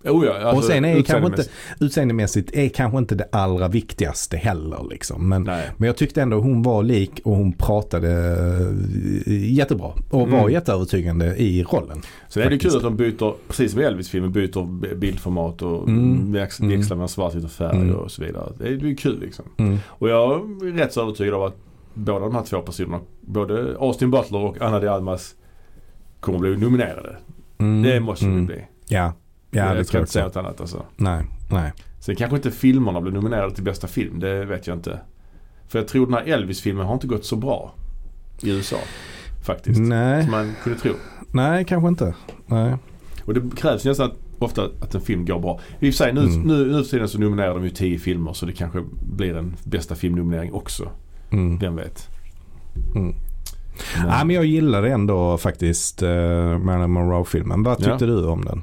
Oh 0.05 0.25
ja. 0.25 0.33
Alltså, 0.33 0.55
och 0.57 0.63
sen 0.63 0.85
är 0.85 1.01
kanske 1.01 1.27
inte, 1.27 1.45
utseendemässigt. 1.79 2.55
är 2.55 2.69
kanske 2.69 2.97
inte 2.97 3.15
det 3.15 3.27
allra 3.31 3.67
viktigaste 3.67 4.37
heller 4.37 4.87
liksom. 4.89 5.29
Men, 5.29 5.43
Nej. 5.43 5.69
men 5.77 5.87
jag 5.87 5.95
tyckte 5.97 6.21
ändå 6.21 6.39
hon 6.39 6.63
var 6.63 6.83
lik 6.83 7.21
och 7.23 7.35
hon 7.35 7.53
pratade 7.53 8.09
eh, 9.25 9.53
jättebra 9.53 9.91
och 10.09 10.29
var 10.29 10.39
Mm. 10.39 10.51
jätteövertygande 10.51 11.35
i 11.35 11.63
rollen. 11.63 12.01
Sen 12.29 12.43
är 12.43 12.49
det 12.49 12.57
kul 12.59 12.75
att 12.77 12.83
de 12.83 12.95
byter, 12.95 13.33
precis 13.47 13.71
som 13.71 13.81
i 13.81 13.83
Elvis-filmen, 13.83 14.31
byter 14.31 14.95
bildformat 14.95 15.61
och 15.61 15.87
Mm. 15.87 16.11
Mm. 16.13 16.31
växlar 16.31 16.95
mellan 16.95 17.09
svartvitt 17.09 17.43
och 17.43 17.51
färg 17.51 17.77
Mm. 17.77 17.95
och 17.95 18.11
så 18.11 18.23
vidare. 18.23 18.51
Det 18.57 18.63
är 18.67 18.71
ju 18.71 18.95
kul 18.95 19.19
liksom. 19.19 19.45
Mm. 19.57 19.77
Och 19.87 20.09
jag 20.09 20.31
är 20.33 20.77
rätt 20.77 20.93
så 20.93 21.01
övertygad 21.01 21.33
av 21.33 21.43
att 21.43 21.55
båda 21.93 22.19
de 22.19 22.35
här 22.35 22.43
två 22.43 22.59
personerna, 22.61 22.99
både 23.21 23.75
Austin 23.79 24.11
Butler 24.11 24.39
och 24.39 24.61
Anna 24.61 24.79
de 24.79 24.87
Almas 24.87 25.35
kommer 26.19 26.39
bli 26.39 26.57
nominerade. 26.57 27.17
Mm. 27.57 27.81
Det 27.83 27.99
måste 27.99 28.25
Mm. 28.25 28.37
de 28.37 28.45
bli. 28.45 28.65
Ja, 28.87 29.13
ja 29.53 29.65
jag 29.67 29.75
det 29.77 29.83
ska 29.85 29.91
tror 29.91 29.99
jag 29.99 30.03
inte 30.03 30.11
säga 30.13 30.25
något 30.25 30.37
annat 30.37 30.61
alltså. 30.61 30.83
Nej, 30.95 31.25
nej. 31.49 31.71
Sen 31.99 32.15
kanske 32.15 32.35
inte 32.35 32.51
filmerna 32.51 33.01
blir 33.01 33.11
nominerade 33.11 33.55
till 33.55 33.63
bästa 33.63 33.87
film. 33.87 34.19
Det 34.19 34.45
vet 34.45 34.67
jag 34.67 34.77
inte. 34.77 34.99
För 35.67 35.79
jag 35.79 35.87
tror 35.87 36.05
den 36.05 36.13
här 36.13 36.23
Elvis-filmen 36.23 36.85
har 36.85 36.93
inte 36.93 37.07
gått 37.07 37.25
så 37.25 37.35
bra 37.35 37.73
i 38.41 38.49
USA. 38.51 38.77
Faktiskt. 39.45 39.79
Nej, 39.79 40.21
Som 40.23 40.31
man 40.31 40.53
kunde 40.63 40.79
tro. 40.79 40.91
nej 41.31 41.65
kanske 41.65 41.87
inte. 41.87 42.13
Nej. 42.45 42.75
Och 43.25 43.33
det 43.33 43.55
krävs 43.55 43.85
nästan 43.85 44.11
att, 44.11 44.17
ofta 44.39 44.63
att 44.81 44.95
en 44.95 45.01
film 45.01 45.25
går 45.25 45.39
bra. 45.39 45.59
I 45.79 45.89
och 45.89 45.93
för 45.93 45.97
sig 46.03 46.13
nu, 46.13 46.21
Mm. 46.21 46.41
nu, 46.41 46.65
nu 46.71 46.83
för 46.83 46.89
tiden 46.91 47.07
så 47.09 47.19
nominerar 47.19 47.53
de 47.53 47.63
ju 47.63 47.69
tio 47.69 47.99
filmer 47.99 48.33
så 48.33 48.45
det 48.45 48.53
kanske 48.53 48.83
blir 49.15 49.37
en 49.37 49.55
bästa 49.63 49.95
filmnominering 49.95 50.53
också. 50.53 50.89
Mm. 51.31 51.57
Vem 51.59 51.75
vet. 51.75 52.07
Mm. 52.95 53.15
Men, 53.97 54.07
Ja, 54.09 54.23
men 54.23 54.35
jag 54.35 54.45
gillade 54.45 54.89
ändå 54.89 55.37
faktiskt 55.37 56.03
uh, 56.03 56.09
Marilyn 56.57 56.91
Monroe-filmen. 56.91 57.63
Vad 57.63 57.77
tyckte 57.77 57.91
Ja. 57.91 57.97
du 58.05 58.25
om 58.25 58.45
den? 58.45 58.61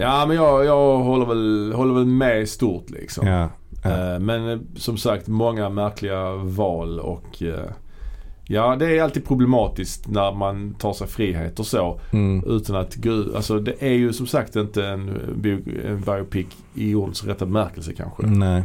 Ja 0.00 0.26
men 0.26 0.36
jag, 0.36 0.64
jag 0.64 0.98
håller, 0.98 1.26
väl, 1.26 1.72
håller 1.76 1.94
väl 1.94 2.04
med 2.06 2.48
stort 2.48 2.90
liksom. 2.90 3.26
Ja, 3.26 3.48
ja. 3.82 3.90
Eh, 4.14 4.18
men 4.18 4.48
eh, 4.50 4.58
som 4.76 4.96
sagt 4.96 5.28
många 5.28 5.68
märkliga 5.68 6.34
val 6.34 7.00
och 7.00 7.42
eh, 7.42 7.70
Ja, 8.52 8.76
det 8.76 8.98
är 8.98 9.02
alltid 9.02 9.24
problematiskt 9.26 10.08
när 10.08 10.32
man 10.32 10.74
tar 10.74 10.92
sig 10.92 11.06
frihet 11.06 11.58
och 11.60 11.66
så 11.66 12.00
Mm. 12.12 12.44
utan 12.46 12.76
att 12.76 12.94
gå. 12.96 13.24
Alltså 13.36 13.58
det 13.58 13.74
är 13.82 13.92
ju 13.92 14.12
som 14.12 14.26
sagt 14.26 14.56
inte 14.56 14.86
en, 14.86 15.10
bio, 15.36 15.58
en 15.86 16.00
biopic 16.00 16.46
i 16.74 16.94
ordets 16.94 17.24
rätta 17.24 17.46
bemärkelse 17.46 17.92
kanske. 17.92 18.26
Nej. 18.26 18.62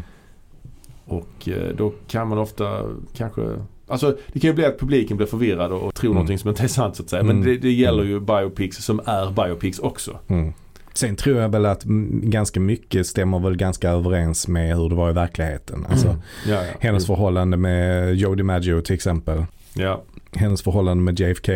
Och 1.05 1.49
då 1.77 1.93
kan 2.07 2.27
man 2.27 2.38
ofta 2.38 2.81
kanske 3.17 3.41
Alltså 3.88 4.17
det 4.33 4.39
kan 4.39 4.49
ju 4.49 4.53
bli 4.53 4.65
att 4.65 4.79
publiken 4.79 5.17
blir 5.17 5.27
förvirrad 5.27 5.71
och, 5.71 5.83
och 5.83 5.95
tror 5.95 6.09
Mm. 6.09 6.15
någonting 6.15 6.38
som 6.39 6.49
inte 6.49 6.63
är 6.63 6.67
sant 6.67 6.95
så 6.95 7.03
att 7.03 7.09
säga. 7.09 7.23
Men 7.23 7.36
Mm. 7.36 7.45
det, 7.47 7.57
det 7.57 7.71
gäller 7.71 8.03
ju 8.03 8.19
biopics 8.19 8.77
som 8.86 9.01
är 9.05 9.31
biopics 9.45 9.79
också. 9.79 10.19
Mm. 10.27 10.53
Sen 10.97 11.15
tror 11.15 11.37
jag 11.37 11.49
väl 11.49 11.65
att 11.65 11.85
mm, 11.85 12.29
ganska 12.29 12.59
mycket 12.59 13.07
stämmer 13.07 13.39
väl 13.39 13.57
ganska 13.57 13.89
överens 13.89 14.47
med 14.47 14.77
hur 14.77 14.89
det 14.89 14.95
var 14.95 15.09
i 15.09 15.13
verkligheten. 15.13 15.85
Alltså, 15.89 16.07
Mm. 16.07 16.19
Ja, 16.47 16.53
ja. 16.65 16.73
Hennes 16.79 17.05
förhållande 17.07 17.57
med 17.57 18.15
Joe 18.15 18.35
DiMaggio 18.35 18.81
till 18.81 18.95
exempel. 18.95 19.45
Ja, 19.73 20.03
Hennes 20.35 20.61
förhållande 20.61 21.03
med 21.03 21.19
JFK. 21.19 21.51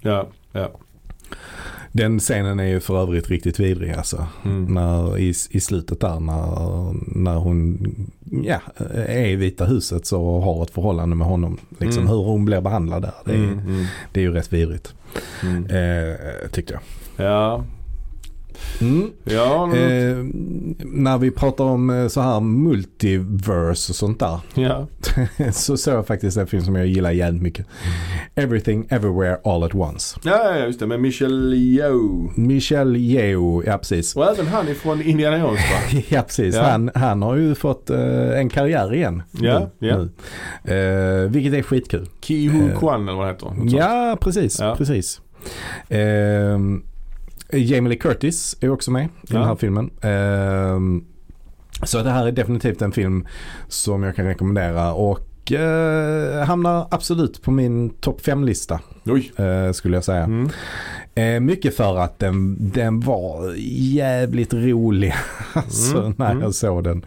ja, 0.00 0.28
ja. 0.52 0.70
Den 1.92 2.18
scenen 2.20 2.60
är 2.60 2.64
ju 2.64 2.80
för 2.80 3.02
övrigt 3.02 3.30
riktigt 3.30 3.60
vidrig 3.60 3.92
alltså. 3.92 4.26
Mm. 4.44 4.64
När, 4.64 5.18
i, 5.18 5.28
I 5.50 5.60
slutet 5.60 6.00
där 6.00 6.20
när, 6.20 6.94
när 7.18 7.34
hon 7.34 7.78
ja, 8.42 8.60
är 9.06 9.26
i 9.26 9.36
Vita 9.36 9.64
huset 9.64 10.06
så 10.06 10.40
har 10.40 10.62
ett 10.62 10.70
förhållande 10.70 11.16
med 11.16 11.26
honom. 11.26 11.58
Liksom 11.78 12.02
Mm. 12.02 12.12
hur 12.16 12.22
hon 12.24 12.44
blir 12.44 12.60
behandlad 12.60 13.02
där. 13.02 13.12
Det 13.24 13.30
är, 13.32 13.36
Mm, 13.36 13.58
mm, 13.58 13.84
det 14.12 14.20
är 14.20 14.24
ju 14.24 14.32
rätt 14.32 14.52
vidrigt. 14.52 14.94
mm. 15.42 15.64
Eh, 15.66 16.48
tyckte 16.52 16.72
jag. 16.72 16.82
Ja, 17.26 17.64
ja, 19.24 19.66
men- 19.66 19.76
Eh, 19.76 20.16
när 20.84 21.18
vi 21.18 21.30
pratar 21.30 21.64
om 21.64 21.90
eh, 21.90 22.08
så 22.08 22.20
här 22.20 22.40
multiverse 22.40 23.92
och 23.92 23.96
sånt 23.96 24.20
där. 24.20 24.38
ja. 24.54 24.86
så 25.52 25.76
såg 25.76 25.94
jag 25.94 26.06
faktiskt 26.06 26.36
en 26.36 26.46
film 26.46 26.62
som 26.62 26.76
jag 26.76 26.86
gillar 26.86 27.10
jävligt 27.10 27.42
mycket. 27.42 27.66
Everything 28.34 28.86
Everywhere 28.90 29.38
All 29.44 29.62
At 29.62 29.74
Once. 29.74 30.18
Ja, 30.24 30.56
ja, 30.58 30.66
just 30.66 30.80
det. 30.80 30.86
Med 30.86 31.00
Michelle 31.00 31.56
Yeoh. 31.56 32.30
Michelle 32.38 32.98
Yeoh, 32.98 33.62
ja 33.66 33.78
precis. 33.78 34.16
Och 34.16 34.24
även 34.32 34.46
han 34.46 34.68
ifrån 34.68 35.02
Indiana 35.02 35.38
Jones 35.38 35.60
va? 35.94 36.00
Ja 36.08 36.22
precis, 36.22 36.54
Ja. 36.54 36.62
Han, 36.62 36.90
han 36.94 37.22
har 37.22 37.36
ju 37.36 37.54
fått 37.54 37.90
eh, 37.90 38.38
en 38.38 38.48
karriär 38.48 38.94
igen. 38.94 39.22
Ja, 39.32 39.70
nu, 39.78 39.88
ja. 39.88 39.96
nu. 39.96 40.74
Eh, 41.24 41.30
vilket 41.30 41.54
är 41.54 41.62
skitkul. 41.62 42.08
Ki 42.20 42.48
Hu 42.48 42.70
Eh, 42.70 42.78
Kwan 42.78 43.02
eller 43.08 43.18
vad 43.18 43.26
det 43.26 43.32
heter. 43.32 43.78
Ja 43.78 44.16
precis, 44.20 44.60
Ja. 44.60 44.74
precis. 44.78 45.20
Eh, 45.88 46.58
Jamie 47.52 47.88
Lee 47.88 47.98
Curtis 47.98 48.56
är 48.60 48.68
också 48.68 48.90
med 48.90 49.04
i 49.04 49.08
Ja. 49.28 49.38
den 49.38 49.48
här 49.48 49.56
filmen. 49.56 49.90
Eh, 50.00 50.80
så 51.86 52.02
det 52.02 52.10
här 52.10 52.26
är 52.26 52.32
definitivt 52.32 52.82
en 52.82 52.92
film 52.92 53.26
som 53.68 54.02
jag 54.02 54.16
kan 54.16 54.24
rekommendera 54.26 54.92
och 54.92 55.52
eh, 55.52 56.44
hamnar 56.44 56.88
absolut 56.90 57.42
på 57.42 57.50
min 57.50 57.90
topp 57.90 58.20
5-lista 58.20 58.80
Oj. 59.04 59.32
eh, 59.36 59.72
skulle 59.72 59.96
jag 59.96 60.04
säga. 60.04 60.22
Mm. 60.24 60.48
Eh, 61.14 61.40
mycket 61.40 61.76
för 61.76 61.98
att 61.98 62.18
den, 62.18 62.56
den 62.74 63.00
var 63.00 63.54
jävligt 63.94 64.54
rolig 64.54 65.14
alltså, 65.52 65.98
Mm, 65.98 66.14
när 66.18 66.30
mm. 66.30 66.42
jag 66.42 66.54
såg 66.54 66.84
den. 66.84 67.04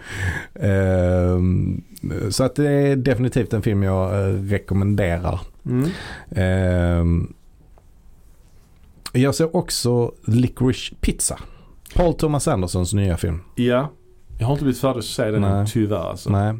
Ehm, 0.59 1.81
så 2.29 2.43
att 2.43 2.55
det 2.55 2.69
är 2.71 2.95
definitivt 2.95 3.53
en 3.53 3.61
film 3.61 3.83
jag 3.83 4.11
rekommenderar. 4.53 5.39
Mm. 5.65 7.33
Jag 9.13 9.35
ser 9.35 9.55
också 9.55 10.11
Licorice 10.27 10.95
Pizza. 11.01 11.39
Paul 11.95 12.13
Thomas 12.13 12.47
Andersons 12.47 12.93
nya 12.93 13.17
film. 13.17 13.41
Ja. 13.55 13.91
Jag 14.39 14.45
har 14.45 14.53
inte 14.53 14.63
blivit 14.63 14.81
färdig 14.81 14.99
att 14.99 15.05
se 15.05 15.31
den 15.31 15.41
Nej. 15.41 15.65
tyvärr 15.67 16.09
alltså. 16.09 16.29
Nej. 16.29 16.55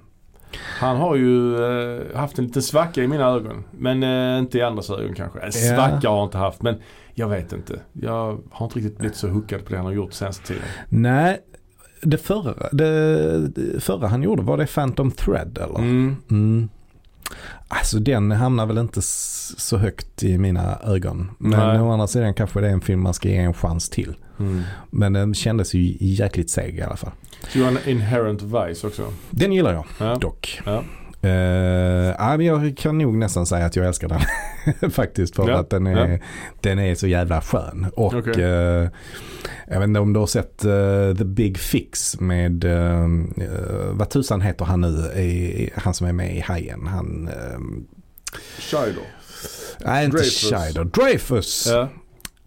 Han 0.79 0.97
har 0.97 1.15
ju 1.15 1.55
eh, 1.55 2.17
haft 2.17 2.39
en 2.39 2.45
liten 2.45 2.61
svacka 2.61 3.03
i 3.03 3.07
mina 3.07 3.25
ögon. 3.25 3.63
Men 3.71 4.03
eh, 4.03 4.39
inte 4.39 4.57
i 4.57 4.61
andras 4.61 4.89
ögon 4.89 5.15
kanske. 5.15 5.39
En 5.39 5.45
Ja. 5.45 5.75
svacka 5.75 6.09
har 6.09 6.15
han 6.17 6.25
inte 6.25 6.37
haft. 6.37 6.61
Men 6.61 6.75
jag 7.13 7.27
vet 7.29 7.53
inte. 7.53 7.79
Jag 7.93 8.39
har 8.51 8.65
inte 8.65 8.79
riktigt 8.79 8.97
blivit 8.97 9.17
så 9.17 9.27
hookad 9.27 9.63
på 9.65 9.69
det 9.69 9.75
han 9.77 9.85
har 9.85 9.93
gjort 9.93 10.13
senaste 10.13 10.47
tiden. 10.47 10.63
Nej, 10.89 11.39
det 12.01 12.17
förra, 12.17 12.69
det, 12.71 13.47
det 13.47 13.83
förra 13.83 14.07
han 14.07 14.23
gjorde, 14.23 14.41
var 14.41 14.57
det 14.57 14.65
Phantom 14.65 15.11
Thread 15.11 15.57
eller? 15.57 15.79
Mm. 15.79 16.15
Mm. 16.31 16.69
Alltså 17.67 17.99
den 17.99 18.31
hamnar 18.31 18.65
väl 18.65 18.77
inte 18.77 19.01
så 19.01 19.77
högt 19.77 20.23
i 20.23 20.37
mina 20.37 20.79
ögon. 20.83 21.31
Men 21.37 21.59
Nej. 21.59 21.79
å 21.79 21.91
andra 21.91 22.07
sidan 22.07 22.33
kanske 22.33 22.61
det 22.61 22.67
är 22.67 22.71
en 22.71 22.81
film 22.81 23.01
man 23.01 23.13
ska 23.13 23.29
ge 23.29 23.37
en 23.37 23.53
chans 23.53 23.89
till. 23.89 24.15
Mm. 24.39 24.61
Men 24.91 25.13
den 25.13 25.33
kändes 25.33 25.73
ju 25.73 25.97
jäkligt 25.99 26.49
seg 26.49 26.77
i 26.77 26.81
alla 26.81 26.95
fall. 26.97 27.11
Så 27.53 27.63
en 27.63 27.77
Inherent 27.85 28.41
Vice 28.41 28.87
också. 28.87 29.13
Den 29.29 29.53
gillar 29.53 29.73
jag 29.73 29.85
Ja. 29.99 30.15
dock. 30.15 30.61
Ja. 30.65 30.83
Eh, 31.21 32.15
ja, 32.19 32.37
men 32.37 32.45
jag 32.45 32.77
kan 32.77 32.97
nog 32.97 33.15
nästan 33.17 33.45
säga 33.45 33.65
att 33.65 33.75
jag 33.75 33.85
älskar 33.87 34.07
den. 34.07 34.91
Faktiskt 34.91 35.35
för 35.35 35.49
Ja, 35.49 35.57
att 35.59 35.69
den 35.69 35.87
är, 35.87 36.11
ja. 36.11 36.17
den 36.61 36.79
är 36.79 36.95
så 36.95 37.07
jävla 37.07 37.41
skön. 37.41 37.87
Och 37.95 38.13
Okej. 38.13 38.43
eh, 38.43 38.89
jag 39.67 39.79
vet 39.79 39.87
inte 39.87 39.99
om 39.99 40.13
du 40.13 40.19
har 40.19 40.27
sett 40.27 40.65
eh, 40.65 41.17
The 41.17 41.25
Big 41.25 41.57
Fix 41.57 42.19
med, 42.19 42.65
uh, 42.65 43.07
vad 43.91 44.09
tusan 44.09 44.41
heter 44.41 44.65
han 44.65 44.81
nu, 44.81 44.87
i, 45.21 45.69
han 45.75 45.93
som 45.93 46.07
är 46.07 46.13
med 46.13 46.35
i 46.35 46.39
Hajen. 46.39 46.87
Han, 46.87 47.27
uh, 47.29 47.59
Shider. 48.59 49.03
nej 49.85 50.05
inte 50.05 50.17
Dreyfus. 50.17 50.51
Dreyfus. 50.93 51.67
Ja. 51.71 51.89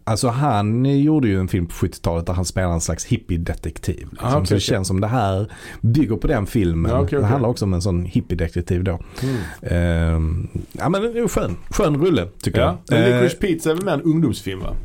Alltså 0.05 0.27
han 0.27 0.85
gjorde 0.85 1.27
ju 1.27 1.39
en 1.39 1.47
film 1.47 1.65
på 1.65 1.73
70-talet 1.73 2.25
där 2.25 2.33
han 2.33 2.45
spelar 2.45 2.71
en 2.73 2.81
slags 2.81 3.05
hippiedetektiv. 3.05 4.07
Liksom. 4.11 4.27
Ah, 4.29 4.35
okej, 4.35 4.47
så 4.47 4.53
det 4.53 4.59
känns 4.59 4.87
som 4.87 5.01
det 5.01 5.07
här 5.07 5.51
bygger 5.81 6.15
på 6.15 6.27
den 6.27 6.45
filmen. 6.45 6.91
Ja, 6.91 6.99
okej, 7.01 7.19
Det 7.19 7.25
handlar 7.25 7.49
också 7.49 7.65
om 7.65 7.73
en 7.73 7.81
sån 7.81 8.05
hippiedetektiv 8.05 8.83
då. 8.83 8.99
Mm. 9.23 9.35
Ehm, 9.61 10.47
ja 10.71 10.89
men 10.89 11.01
det 11.01 11.19
är 11.19 11.27
skön, 11.27 11.55
skön 11.69 12.01
rulle 12.05 12.27
tycker 12.41 12.61
Ja. 12.61 12.77
jag. 12.87 12.99
Licorice 12.99 13.37
Pizza 13.37 13.71
är 13.71 13.75
väl 13.75 13.85
mer 13.85 13.91
en 13.93 14.01
ungdomsfilm 14.01 14.59
va? 14.59 14.75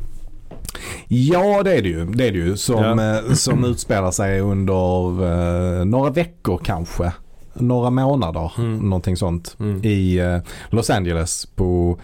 ja 1.08 1.62
det 1.62 1.74
är 1.76 1.82
det 1.82 1.88
ju. 1.88 2.04
Det 2.04 2.28
är 2.28 2.32
det 2.32 2.38
ju. 2.38 2.56
Som, 2.56 2.98
eh, 2.98 3.32
som 3.34 3.64
utspelar 3.64 4.10
sig 4.10 4.40
under 4.40 5.80
eh, 5.80 5.84
några 5.84 6.10
veckor 6.10 6.60
kanske. 6.64 7.12
Några 7.60 7.90
månader. 7.90 8.52
Mm. 8.58 8.76
Någonting 8.78 9.16
sånt. 9.16 9.56
Mm. 9.60 9.80
I 9.84 10.18
eh, 10.18 10.38
Los 10.68 10.90
Angeles 10.90 11.46
på, 11.46 11.98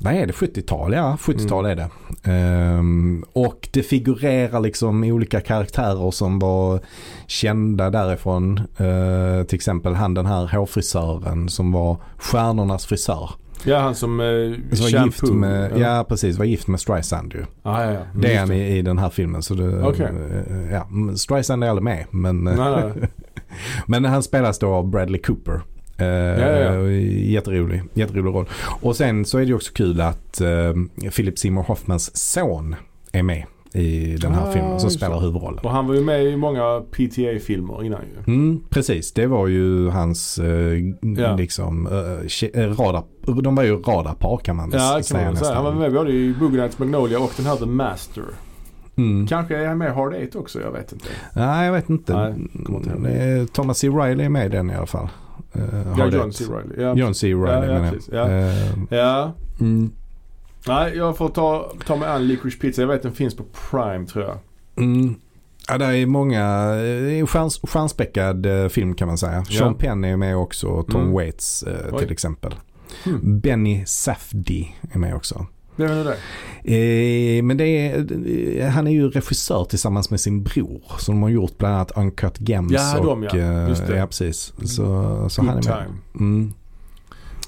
vad 0.00 0.14
är 0.14 0.26
det, 0.26 0.32
70-tal? 0.32 0.92
Ja, 0.92 1.16
70-tal 1.20 1.66
är 1.66 1.76
det. 1.76 1.88
Ehm, 2.32 3.24
och 3.32 3.68
det 3.72 3.82
figurerar 3.82 4.60
liksom 4.60 5.04
olika 5.04 5.40
karaktärer 5.40 6.10
som 6.10 6.38
var 6.38 6.80
kända 7.26 7.90
därifrån. 7.90 8.58
Eh, 8.58 9.46
till 9.46 9.56
exempel 9.56 9.94
han 9.94 10.14
den 10.14 10.26
här 10.26 10.46
hårfrisören 10.46 11.48
som 11.48 11.72
var 11.72 11.96
stjärnornas 12.16 12.86
frisör. 12.86 13.30
Ja 13.64 13.78
han 13.78 13.94
som 13.94 14.20
eh, 14.20 14.76
Som 14.76 14.92
var 14.92 15.04
gift 15.04 15.22
med, 15.22 15.78
ja 15.78 16.04
precis, 16.08 16.38
var 16.38 16.44
gift 16.44 16.68
med 16.68 16.80
Streisand 16.80 17.32
ju. 17.34 17.44
Ah, 17.62 17.84
ja, 17.84 17.92
ja. 17.92 18.00
Det 18.14 18.34
är 18.34 18.40
han 18.40 18.52
i, 18.52 18.78
i 18.78 18.82
den 18.82 18.98
här 18.98 19.10
filmen. 19.10 19.42
Så 19.42 19.54
det, 19.54 19.82
Okej. 19.82 20.06
eh, 20.06 20.72
ja, 20.72 20.86
Streisand 21.16 21.64
är 21.64 21.68
aldrig 21.68 21.84
med. 21.84 22.06
Men, 22.10 22.44
Nej, 22.44 22.56
nej. 22.56 22.92
men 23.86 24.04
han 24.04 24.22
spelas 24.22 24.58
då 24.58 24.68
av 24.68 24.90
Bradley 24.90 25.20
Cooper. 25.20 25.60
Eh, 25.98 26.06
ja, 26.06 26.48
ja. 26.48 26.90
Jätterolig, 26.90 27.82
jätterolig 27.94 28.34
roll. 28.34 28.46
Och 28.80 28.96
sen 28.96 29.24
så 29.24 29.38
är 29.38 29.46
det 29.46 29.54
också 29.54 29.72
kul 29.72 30.00
att 30.00 30.40
eh, 30.40 31.10
Philip 31.10 31.38
Seymour 31.38 31.62
Hoffmans 31.62 32.16
son 32.16 32.74
är 33.12 33.22
med 33.22 33.44
i 33.72 34.16
den 34.16 34.34
här 34.34 34.48
Ah, 34.48 34.52
filmen 34.52 34.80
som 34.80 34.90
spelar 34.90 35.20
huvudrollen. 35.20 35.58
Och 35.64 35.70
han 35.70 35.86
var 35.86 35.94
ju 35.94 36.00
med 36.00 36.24
i 36.24 36.36
många 36.36 36.80
PTA-filmer 36.90 37.84
innan 37.84 38.00
ju. 38.26 38.32
Mm, 38.34 38.60
precis, 38.70 39.12
det 39.12 39.26
var 39.26 39.46
ju 39.46 39.88
hans 39.88 40.38
eh, 40.38 40.78
Ja. 41.18 41.36
liksom, 41.36 41.86
eh, 41.86 42.62
eh, 42.62 42.68
radar, 42.70 43.02
de 43.42 43.54
var 43.54 43.62
ju 43.62 43.76
radarpar 43.76 44.36
kan 44.36 44.56
man 44.56 44.70
väl 44.70 44.80
Ja 44.80 44.92
kan 44.94 45.04
säga 45.04 45.24
man 45.24 45.24
säga. 45.24 45.30
nästan. 45.30 45.54
Han 45.54 45.64
var 45.64 45.72
med 45.72 45.92
både 45.92 46.12
i 46.12 46.34
Boogie 46.40 46.60
Nights 46.60 46.78
Magnolia 46.78 47.18
och 47.18 47.32
den 47.36 47.46
här 47.46 47.56
The 47.56 47.66
Master. 47.66 48.24
Mm. 48.96 49.26
Kanske 49.26 49.56
är 49.56 49.66
han 49.68 49.78
med 49.78 49.88
i 49.88 49.94
Hard 49.94 50.14
Eight 50.14 50.34
också, 50.34 50.60
jag 50.60 50.72
vet 50.72 50.92
inte. 50.92 51.04
Nej, 51.32 51.66
jag 51.66 51.72
vet 51.72 51.90
inte. 51.90 52.14
Nej. 52.14 52.34
Det 53.02 53.22
är 53.22 53.46
Thomas 53.46 53.78
C. 53.78 53.88
Riley 53.88 54.26
är 54.26 54.28
med 54.30 54.46
i 54.46 54.48
den 54.48 54.70
i 54.70 54.74
alla 54.74 54.86
fall. 54.86 55.08
Uh, 55.56 55.62
Ja, 55.98 56.06
John 56.06 56.32
C. 56.32 56.44
Reilly. 56.44 56.82
Ja. 56.82 56.94
John 56.96 57.14
C. 57.14 57.26
Riley 57.26 57.46
Ja, 57.48 57.64
ja, 57.64 57.72
menar 57.72 57.98
jag. 58.10 58.30
Ja. 58.30 58.30
Eh, 58.30 58.98
ja. 58.98 59.32
mm, 59.60 59.90
Nej, 60.68 60.96
jag 60.96 61.16
får 61.16 61.28
ta, 61.28 61.72
ta 61.86 61.96
mig 61.96 62.08
an 62.08 62.26
Licorice 62.26 62.58
Pizza. 62.60 62.82
Jag 62.82 62.88
vet 62.88 63.02
den 63.02 63.12
finns 63.12 63.36
på 63.36 63.44
Prime 63.70 64.06
tror 64.06 64.24
jag. 64.24 64.38
mm. 64.76 65.14
Ja, 65.68 65.78
det 65.78 65.84
är 65.98 66.06
många, 66.06 66.66
det 66.74 67.18
är 67.18 67.26
stjärnspäckad 67.66 68.46
eh, 68.46 68.68
film 68.68 68.94
kan 68.94 69.08
man 69.08 69.18
säga. 69.18 69.44
Sean 69.44 69.74
Penn 69.74 70.04
är 70.04 70.16
med 70.16 70.36
också, 70.36 70.82
Tom 70.82 71.00
Mm. 71.00 71.12
Waits 71.12 71.62
eh, 71.62 71.98
till 71.98 72.12
exempel. 72.12 72.54
Hmm. 73.04 73.40
Benny 73.40 73.84
Safdie 73.86 74.68
är 74.92 74.98
med 74.98 75.14
också. 75.14 75.46
Vem 75.76 75.90
är 75.90 76.04
det? 76.04 76.16
Eh, 77.38 77.42
men 77.42 77.56
det 77.56 77.64
är, 77.66 78.06
eh, 78.60 78.68
han 78.68 78.86
är 78.86 78.90
ju 78.90 79.10
regissör 79.10 79.64
tillsammans 79.64 80.10
med 80.10 80.20
sin 80.20 80.42
bror. 80.42 80.80
Så 80.98 81.12
de 81.12 81.22
har 81.22 81.28
gjort 81.30 81.58
bland 81.58 81.74
annat 81.74 81.92
Uncut 81.96 82.48
Gems 82.48 82.72
Ja, 82.72 82.98
och... 82.98 83.06
de, 83.06 83.22
ja. 83.22 83.36
eh, 83.36 83.68
Just 83.68 83.86
det. 83.86 83.96
Ja, 83.96 84.06
precis. 84.06 84.52
Så, 84.64 85.26
så 85.30 85.42
Good 85.42 85.48
han 85.50 85.58
är 85.58 85.62
med. 85.62 85.62
time. 85.62 85.98
Mm. 86.20 86.52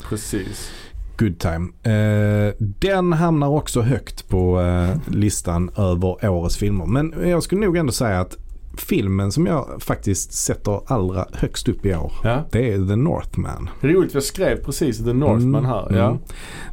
Precis. 0.09 0.70
Good 1.18 1.39
time. 1.39 1.68
Eh, 1.83 2.55
den 2.59 3.12
hamnar 3.12 3.49
också 3.49 3.81
högt 3.81 4.29
på 4.29 4.61
eh, 4.61 5.14
listan 5.14 5.70
över 5.76 6.29
årets 6.29 6.57
filmer. 6.57 6.87
Men 6.87 7.14
jag 7.29 7.43
skulle 7.43 7.61
nog 7.61 7.76
ändå 7.76 7.93
säga 7.93 8.20
att 8.20 8.37
filmen 8.81 9.33
som 9.33 9.47
jag 9.47 9.66
faktiskt 9.83 10.33
sätter 10.33 10.81
allra 10.87 11.26
högst 11.33 11.68
upp 11.68 11.87
i 11.87 11.95
år. 11.95 12.12
Ja. 12.24 12.45
Det 12.53 12.72
är 12.72 12.87
The 12.89 12.97
Northman. 12.97 13.70
Det 13.81 13.87
är 13.87 13.93
roligt, 13.93 14.14
jag 14.14 14.22
skrev 14.22 14.57
precis 14.64 14.99
The 15.05 15.12
Northman 15.12 15.64
här. 15.64 15.87
Mm, 15.87 15.99
Ja. 15.99 16.07
mm. 16.07 16.18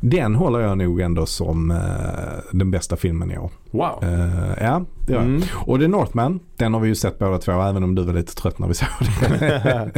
Den 0.01 0.35
håller 0.35 0.59
jag 0.59 0.77
nog 0.77 1.01
ändå 1.01 1.25
som 1.25 1.71
eh, 1.71 1.77
den 2.51 2.71
bästa 2.71 2.95
filmen 2.95 3.31
i 3.31 3.37
år. 3.37 3.51
Wow. 3.75 4.03
Eh, 4.03 4.63
ja, 4.65 4.85
det 5.05 5.13
gör 5.13 5.19
jag. 5.19 5.27
Mm. 5.27 5.41
Och 5.65 5.79
The 5.79 5.87
Northman, 5.87 6.39
den 6.57 6.73
har 6.73 6.81
vi 6.81 6.87
ju 6.87 6.95
sett 6.95 7.19
båda 7.19 7.37
två 7.37 7.51
även 7.51 7.83
om 7.83 7.95
du 7.95 8.03
var 8.03 8.13
lite 8.13 8.35
trött 8.35 8.59
när 8.59 8.67
vi 8.67 8.73
såg 8.73 8.87
den. 9.21 9.39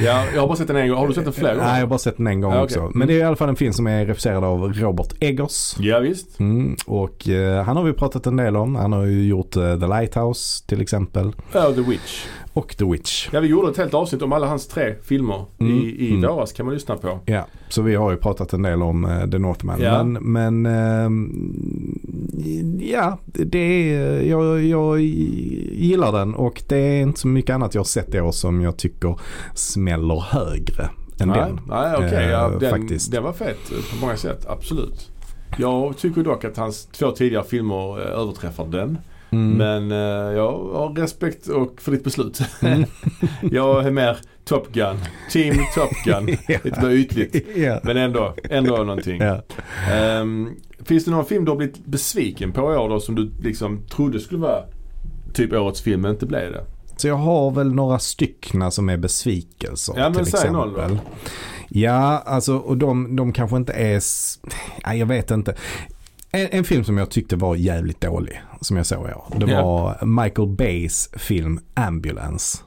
ja, 0.00 0.24
jag 0.34 0.40
har 0.40 0.46
bara 0.48 0.56
sett 0.56 0.66
den 0.66 0.76
en 0.76 0.88
gång. 0.88 0.98
Har 0.98 1.08
du 1.08 1.14
sett 1.14 1.24
den 1.24 1.32
flera 1.32 1.54
gånger? 1.54 1.66
Nej, 1.66 1.74
jag 1.74 1.86
har 1.86 1.88
bara 1.90 1.98
sett 1.98 2.16
den 2.16 2.26
en 2.26 2.40
gång 2.40 2.52
okej. 2.52 2.62
också. 2.62 2.80
Mm. 2.80 2.92
Men 2.94 3.08
det 3.08 3.14
är 3.14 3.18
i 3.18 3.22
alla 3.22 3.36
fall 3.36 3.48
en 3.48 3.56
film 3.56 3.72
som 3.72 3.86
är 3.86 4.06
regisserad 4.06 4.44
av 4.44 4.72
Robert 4.72 5.12
Eggers. 5.20 5.76
Ja, 5.78 5.98
visst. 5.98 6.40
Mm, 6.40 6.76
och 6.86 7.28
eh, 7.28 7.64
han 7.64 7.76
har 7.76 7.84
vi 7.84 7.92
pratat 7.92 8.26
en 8.26 8.36
del 8.36 8.56
om. 8.56 8.76
Han 8.76 8.92
har 8.92 9.04
ju 9.04 9.26
gjort 9.26 9.56
eh, 9.56 9.80
The 9.80 9.86
Lighthouse 9.86 10.66
till 10.66 10.80
exempel. 10.80 11.32
Ja, 11.52 11.72
The 11.72 11.80
Witch. 11.80 12.24
Och 12.54 12.76
The 12.76 12.84
Witch. 12.84 13.28
Ja, 13.32 13.40
vi 13.40 13.48
gjorde 13.48 13.70
ett 13.70 13.76
helt 13.76 13.94
avsnitt 13.94 14.22
om 14.22 14.32
alla 14.32 14.46
hans 14.46 14.68
tre 14.68 14.94
filmer 15.02 15.44
Mm, 15.58 15.76
i, 15.78 15.80
i 16.06 16.10
mm. 16.14 16.30
våras. 16.30 16.52
kan 16.52 16.66
man 16.66 16.74
lyssna 16.74 16.96
på. 16.96 17.18
Ja, 17.26 17.46
så 17.68 17.82
vi 17.82 17.94
har 17.94 18.10
ju 18.10 18.16
pratat 18.16 18.52
en 18.52 18.62
del 18.62 18.82
om 18.82 19.04
eh, 19.04 19.30
The 19.30 19.38
Northman. 19.38 19.80
Ja. 19.80 20.04
Men, 20.04 20.32
men 20.32 20.66
ehm, 20.66 22.78
ja, 22.80 23.18
det 23.24 23.92
är, 23.94 24.20
jag, 24.22 24.64
jag 24.64 25.00
gillar 25.00 26.12
den 26.12 26.34
och 26.34 26.62
det 26.68 26.76
är 26.76 27.02
inte 27.02 27.20
så 27.20 27.28
mycket 27.28 27.54
annat 27.54 27.74
jag 27.74 27.80
har 27.80 27.84
sett 27.84 28.14
i 28.14 28.20
år 28.20 28.32
som 28.32 28.60
jag 28.60 28.76
tycker 28.76 29.18
smäller 29.54 30.20
högre 30.20 30.90
än 31.20 31.28
nej, 31.28 31.40
den. 31.40 31.60
nej 31.68 31.94
okej. 31.96 32.28
ja, 32.30 32.52
Eh, 32.52 32.58
den, 32.58 32.70
faktiskt. 32.70 33.12
den 33.12 33.22
var 33.22 33.32
fet 33.32 33.58
på 33.90 33.96
många 34.00 34.16
sätt. 34.16 34.46
Absolut. 34.48 35.10
Jag 35.58 35.96
tycker 35.96 36.22
dock 36.22 36.44
att 36.44 36.56
hans 36.56 36.86
två 36.86 37.10
tidigare 37.10 37.44
filmer 37.44 38.00
eh, 38.00 38.20
överträffar 38.20 38.66
den. 38.66 38.98
Mm. 39.32 39.56
Men 39.56 39.92
eh, 39.92 40.36
jag 40.36 40.52
har 40.52 40.94
respekt 40.94 41.46
och 41.46 41.80
för 41.82 41.92
ditt 41.92 42.04
beslut. 42.04 42.40
Mm. 42.62 42.84
jag 43.52 43.86
är 43.86 43.90
mer 43.90 44.18
Top 44.44 44.72
Gun. 44.72 44.96
Team 45.30 45.56
Top 45.74 45.90
Gun. 46.04 46.26
Lite 46.64 46.82
mer 46.82 46.90
ytligt. 46.90 47.56
ja. 47.56 47.80
Men 47.82 47.96
ändå, 47.96 48.34
ändå 48.50 48.76
någonting. 48.76 49.20
Ja. 49.20 49.42
Ehm, 49.92 50.50
finns 50.84 51.04
det 51.04 51.10
någon 51.10 51.24
film 51.24 51.44
du 51.44 51.50
har 51.50 51.56
blivit 51.56 51.86
besviken 51.86 52.52
på 52.52 52.60
i 52.74 52.76
år 52.76 52.88
då 52.88 53.00
som 53.00 53.14
du 53.14 53.30
liksom 53.42 53.82
trodde 53.86 54.20
skulle 54.20 54.40
vara 54.40 54.64
typ 55.34 55.52
årets 55.52 55.80
film 55.80 56.00
men 56.00 56.10
inte 56.10 56.26
blev 56.26 56.52
det? 56.52 56.64
Så 56.96 57.08
jag 57.08 57.14
har 57.14 57.50
väl 57.50 57.74
några 57.74 57.98
styckna 57.98 58.70
som 58.70 58.88
är 58.88 58.96
besvikelser 58.96 59.94
Ja, 59.96 60.10
men 60.10 60.26
säg 60.26 60.50
någon 60.50 60.72
då. 60.72 60.98
Ja, 61.68 62.22
alltså 62.26 62.56
och 62.56 62.76
de, 62.76 63.16
de 63.16 63.32
kanske 63.32 63.56
inte 63.56 63.72
är, 63.72 64.02
nej 64.86 64.98
jag 64.98 65.06
vet 65.06 65.30
inte. 65.30 65.54
En, 66.32 66.48
en 66.50 66.64
film 66.64 66.84
som 66.84 66.98
jag 66.98 67.10
tyckte 67.10 67.36
var 67.36 67.56
jävligt 67.56 68.00
dålig, 68.00 68.42
som 68.60 68.76
jag 68.76 68.86
såg 68.86 69.08
i 69.08 69.12
år. 69.12 69.24
Det 69.46 69.52
Ja. 69.52 69.62
var 69.64 70.06
Michael 70.06 70.48
Bays 70.48 71.10
film 71.12 71.60
Ambulance. 71.74 72.58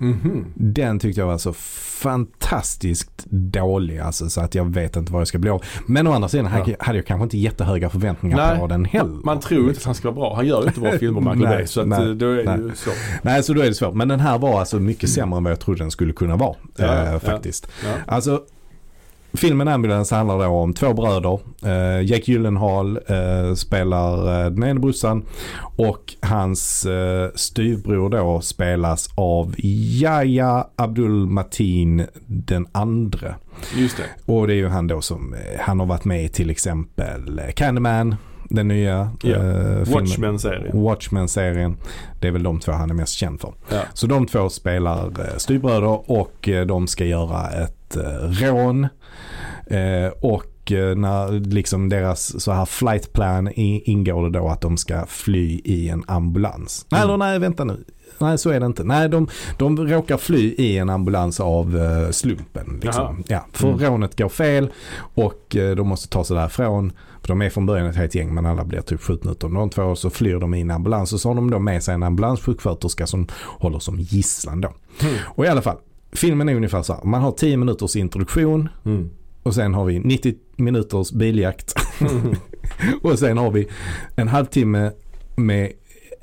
Mhm. 0.00 0.44
Den 0.54 0.98
tyckte 0.98 1.20
jag 1.20 1.26
var 1.26 1.38
så 1.38 1.52
fantastiskt 2.02 3.26
dålig 3.30 3.98
alltså, 3.98 4.30
så 4.30 4.40
att 4.40 4.54
jag 4.54 4.64
vet 4.74 4.96
inte 4.96 5.12
vad 5.12 5.20
jag 5.20 5.28
ska 5.28 5.38
bli 5.38 5.50
av. 5.50 5.62
Men 5.86 6.06
å 6.06 6.12
andra 6.12 6.28
sidan 6.28 6.46
hade 6.46 6.76
hade 6.78 6.98
jag 6.98 7.06
kanske 7.06 7.22
inte 7.22 7.38
jättehöga 7.38 7.90
förväntningar 7.90 8.36
Nej, 8.36 8.58
på 8.58 8.66
den 8.66 8.84
heller. 8.84 9.20
Man 9.24 9.40
tror 9.40 9.68
inte 9.68 9.78
att 9.78 9.84
han 9.84 9.94
ska 9.94 10.10
vara 10.10 10.14
bra. 10.14 10.36
Han 10.36 10.46
gör 10.46 10.62
ju 10.62 10.68
inte 10.68 10.80
bra 10.80 10.90
filmer 10.98 11.20
Michael 11.20 11.38
Nej, 11.38 11.56
Bay. 11.56 11.66
Så 11.66 11.80
att, 11.80 11.88
nej, 11.88 12.02
eh, 12.02 12.10
då 12.10 12.26
är 12.30 12.36
det 12.36 12.44
nej. 12.56 12.60
ju 12.60 12.70
så. 12.74 12.90
Nej, 13.22 13.42
så 13.42 13.52
då 13.52 13.60
är 13.60 13.66
det 13.66 13.74
svårt. 13.74 13.94
Men 13.94 14.08
den 14.08 14.20
här 14.20 14.38
var 14.38 14.60
alltså 14.60 14.78
mycket 14.80 15.10
sämre 15.10 15.36
än 15.36 15.44
vad 15.44 15.50
jag 15.50 15.60
trodde 15.60 15.78
den 15.80 15.90
skulle 15.90 16.12
kunna 16.12 16.36
vara. 16.36 16.56
Ja, 16.76 16.84
eh, 17.04 17.12
ja. 17.12 17.18
faktiskt. 17.20 17.68
Ja. 17.84 17.90
Alltså, 18.06 18.40
filmen 19.34 19.68
Ambulance 19.68 20.14
handlar 20.14 20.38
då 20.38 20.46
om 20.46 20.74
två 20.74 20.92
bröder. 20.94 21.38
Eh, 21.64 22.02
Jake 22.06 22.32
Gyllenhaal 22.32 22.96
eh, 23.06 23.54
spelar 23.54 24.44
eh, 24.44 24.50
den 24.50 24.64
ena 24.64 24.80
brorsan 24.80 25.24
och 25.76 26.14
hans 26.20 26.86
eh, 26.86 27.30
styvbror 27.34 28.10
då 28.10 28.40
spelas 28.40 29.10
av 29.14 29.54
Yahya 29.58 30.66
Abdul 30.76 31.26
Mateen 31.26 32.06
den 32.26 32.66
andre. 32.72 33.34
Just 33.76 33.96
det. 33.96 34.32
Och 34.32 34.46
det 34.46 34.52
är 34.52 34.56
ju 34.56 34.68
han 34.68 34.86
då 34.86 35.00
som, 35.00 35.34
eh, 35.34 35.60
han 35.60 35.80
har 35.80 35.86
varit 35.86 36.04
med 36.04 36.24
i 36.24 36.28
till 36.28 36.50
exempel 36.50 37.38
eh, 37.38 37.50
Candyman, 37.50 38.16
den 38.50 38.68
nya 38.68 39.10
filmen. 39.20 39.84
Watchmen-serien. 39.84 40.82
Watchmen-serien. 40.82 41.76
Det 42.20 42.28
är 42.28 42.32
väl 42.32 42.42
de 42.42 42.60
två 42.60 42.72
han 42.72 42.90
är 42.90 42.94
mest 42.94 43.12
känd 43.12 43.40
för. 43.40 43.54
Ja. 43.68 43.80
Så 43.94 44.06
de 44.06 44.26
två 44.26 44.48
spelar 44.48 45.04
eh, 45.04 45.36
styvbröder 45.36 46.10
och 46.10 46.48
eh, 46.48 46.66
de 46.66 46.86
ska 46.86 47.04
göra 47.04 47.50
ett 47.50 47.96
rån. 48.40 48.86
Eh, 49.70 50.12
och 50.20 50.72
eh, 50.72 50.96
när 50.96 51.30
liksom 51.50 51.88
deras 51.88 52.42
så 52.42 52.52
här 52.52 52.64
flight 52.66 53.12
plan 53.12 53.48
ingår 53.54 54.30
det 54.30 54.38
då 54.38 54.48
att 54.48 54.60
de 54.60 54.76
ska 54.76 55.06
fly 55.06 55.60
i 55.64 55.88
en 55.88 56.04
ambulans. 56.06 56.86
Nej, 56.90 56.98
Mm. 57.02 57.08
eller 57.14 57.18
nej, 57.26 57.38
vänta 57.38 57.64
nu. 57.64 57.84
Nej, 58.20 58.38
så 58.38 58.50
är 58.50 58.60
det 58.60 58.66
inte. 58.66 58.84
Nej, 58.84 59.08
de, 59.08 59.28
de 59.58 59.86
råkar 59.88 60.16
fly 60.16 60.54
i 60.58 60.78
en 60.78 60.90
ambulans 60.90 61.40
av 61.40 61.76
eh, 61.76 62.10
slumpen. 62.10 62.80
Liksom. 62.82 63.04
Jaha. 63.04 63.16
Ja, 63.28 63.46
för 63.52 63.68
Mm. 63.68 63.80
rånet 63.80 64.18
går 64.18 64.28
fel 64.28 64.68
och 65.14 65.44
de 65.76 65.88
måste 65.88 66.08
ta 66.08 66.24
sig 66.24 66.36
därifrån. 66.36 66.92
För 67.20 67.28
de 67.28 67.42
är 67.42 67.50
från 67.50 67.66
början 67.66 67.86
ett 67.86 67.96
helt 67.96 68.14
gäng 68.14 68.34
men 68.34 68.46
alla 68.46 68.64
blir 68.64 68.80
typ 68.80 69.00
skjutna 69.00 69.30
utom 69.30 69.54
de 69.54 69.70
två. 69.70 69.96
Så 69.96 70.10
flyr 70.10 70.38
de 70.38 70.54
i 70.54 70.60
en 70.60 70.70
ambulans 70.70 71.12
och 71.12 71.20
så 71.20 71.28
har 71.28 71.34
de 71.34 71.50
då 71.50 71.58
med 71.58 71.82
sig 71.82 71.94
en 71.94 72.02
ambulanssjuksköterska 72.02 73.06
som 73.06 73.26
håller 73.58 73.78
som 73.78 73.98
gisslan 74.00 74.60
då. 74.60 74.68
Mm. 75.02 75.14
Och 75.24 75.44
i 75.44 75.48
alla 75.48 75.62
fall, 75.62 75.76
filmen 76.12 76.48
är 76.48 76.54
ungefär 76.54 76.82
så 76.82 76.92
här. 76.92 77.04
Man 77.04 77.22
har 77.22 77.32
10 77.32 77.56
minuters 77.56 77.96
introduktion 77.96 78.68
Mm. 78.84 79.10
Och 79.48 79.54
sen 79.54 79.74
har 79.74 79.84
vi 79.84 79.98
90 79.98 80.34
minuters 80.56 81.12
biljakt. 81.12 81.74
och 83.02 83.18
sen 83.18 83.38
har 83.38 83.50
vi 83.50 83.68
en 84.16 84.28
halvtimme 84.28 84.92
med 85.36 85.72